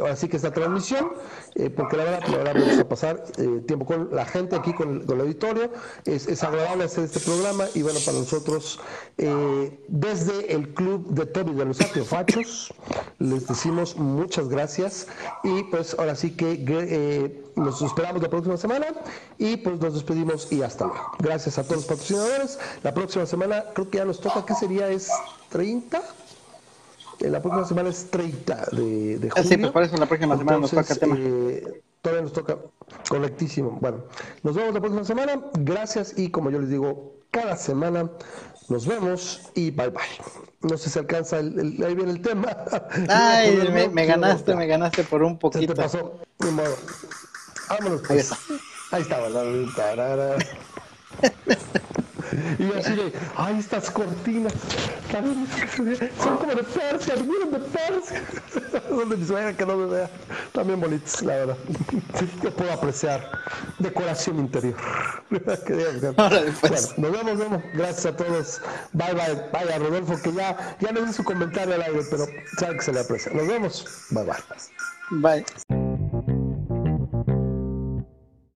ahora 0.01 0.15
sí 0.15 0.27
que 0.27 0.37
esta 0.37 0.51
transmisión, 0.51 1.11
eh, 1.55 1.69
porque 1.69 1.97
la 1.97 2.03
verdad, 2.03 2.27
la 2.27 2.37
verdad 2.37 2.55
me 2.55 2.65
gusta 2.65 2.87
pasar 2.87 3.23
eh, 3.37 3.61
tiempo 3.65 3.85
con 3.85 4.09
la 4.13 4.25
gente 4.25 4.55
aquí, 4.55 4.73
con, 4.73 5.05
el 5.07 5.21
auditorio, 5.21 5.71
es, 6.05 6.43
agradable 6.43 6.85
hacer 6.85 7.05
este 7.05 7.19
programa 7.19 7.65
y 7.73 7.81
bueno, 7.81 7.99
para 8.05 8.17
nosotros, 8.17 8.79
desde 9.17 10.53
el 10.53 10.73
club 10.73 11.07
de 11.09 11.25
Toby 11.25 11.53
de 11.53 11.65
los 11.65 11.77
Fachos, 12.07 12.73
les 13.19 13.47
decimos 13.47 13.97
muchas 13.97 14.47
gracias 14.49 15.07
y 15.43 15.63
pues 15.63 15.95
ahora 15.97 16.15
sí 16.15 16.31
que 16.31 17.43
nos 17.55 17.81
esperamos 17.81 18.21
la 18.21 18.29
próxima 18.29 18.57
semana 18.57 18.87
y 19.37 19.57
pues 19.57 19.79
nos 19.79 19.93
despedimos 19.93 20.51
y 20.51 20.63
hasta 20.63 20.85
luego. 20.85 21.11
Gracias 21.19 21.57
a 21.57 21.63
todos 21.63 21.77
los 21.77 21.85
patrocinadores. 21.85 22.59
La 22.83 22.93
próxima 22.93 23.25
semana 23.25 23.65
creo 23.73 23.89
que 23.89 23.97
ya 23.97 24.05
nos 24.05 24.19
toca, 24.19 24.45
¿qué 24.45 24.53
sería? 24.55 24.89
¿Es 24.89 25.09
30? 25.49 26.01
La 27.21 27.41
próxima 27.41 27.65
semana 27.65 27.89
es 27.89 28.09
30 28.09 28.67
de, 28.71 29.19
de 29.19 29.29
junio. 29.29 29.49
Sí, 29.49 29.57
pues 29.57 29.71
por 29.71 29.83
eso 29.83 29.97
la 29.97 30.05
próxima 30.05 30.37
semana 30.37 30.59
nos 30.59 30.71
toca 30.71 30.93
el 30.93 30.99
tema. 30.99 31.15
Eh, 31.19 31.81
todavía 32.01 32.23
nos 32.23 32.33
toca 32.33 32.57
correctísimo. 33.09 33.77
Bueno, 33.81 34.05
nos 34.43 34.55
vemos 34.55 34.73
la 34.73 34.79
próxima 34.79 35.03
semana. 35.03 35.41
Gracias 35.53 36.13
y 36.17 36.29
como 36.29 36.49
yo 36.49 36.59
les 36.59 36.69
digo, 36.69 37.13
cada 37.31 37.57
semana 37.57 38.09
nos 38.69 38.85
vemos 38.87 39.41
y 39.55 39.71
bye 39.71 39.89
bye. 39.89 40.03
No 40.61 40.77
sé 40.77 40.89
si 40.89 40.99
alcanza, 40.99 41.39
el, 41.39 41.81
ahí 41.85 41.95
viene 41.95 42.11
el 42.11 42.21
tema. 42.21 42.55
Ay, 43.09 43.89
me, 43.91 44.05
ganaste, 44.05 44.55
me 44.55 44.67
ganaste 44.67 45.03
por 45.03 45.23
un 45.23 45.37
poquito. 45.37 45.61
Se 45.61 45.67
te 45.67 45.81
pasó, 45.81 46.19
modo. 46.51 46.75
Vámonos 47.69 48.01
pues. 48.07 48.31
Ahí 48.91 49.01
está. 49.01 49.17
Ahí 49.17 49.65
está, 49.67 49.95
¿verdad? 49.95 50.37
Y 52.57 52.77
así 52.77 52.95
de, 52.95 53.14
ay, 53.35 53.60
estas 53.60 53.89
cortinas, 53.89 54.53
son 56.23 56.38
como 56.38 56.53
de 56.53 56.64
Persia, 56.64 57.15
vienen 57.15 57.51
de 57.51 57.60
Persia. 57.60 58.23
Donde 58.89 59.18
mi 59.18 59.26
suegra 59.26 59.56
que 59.56 59.65
no 59.65 59.77
me 59.77 59.85
vea. 59.85 60.10
También 60.51 60.80
bonitas, 60.80 61.22
la 61.22 61.35
verdad. 61.35 61.57
Yo 62.43 62.53
puedo 62.53 62.72
apreciar 62.72 63.30
decoración 63.80 64.39
interior. 64.39 64.76
Pues. 65.30 66.95
bueno, 66.97 66.97
nos 66.97 67.11
vemos, 67.11 67.26
nos 67.26 67.38
vemos. 67.38 67.64
Gracias 67.73 68.06
a 68.07 68.15
todos. 68.15 68.61
Bye, 68.93 69.14
bye. 69.14 69.35
Bye 69.51 69.73
a 69.73 69.77
Rodolfo, 69.77 70.19
que 70.22 70.34
ya, 70.34 70.76
ya 70.80 70.91
no 70.91 71.01
di 71.01 71.14
su 71.14 71.23
comentario 71.23 71.76
al 71.76 71.84
aire, 71.84 72.01
pero 72.10 72.26
sabe 72.57 72.77
que 72.77 72.81
se 72.81 72.93
le 72.93 73.01
aprecia. 73.01 73.31
Nos 73.34 73.47
vemos. 73.47 73.85
Bye, 74.10 74.26
bye. 74.26 74.35
Bye. 75.11 75.78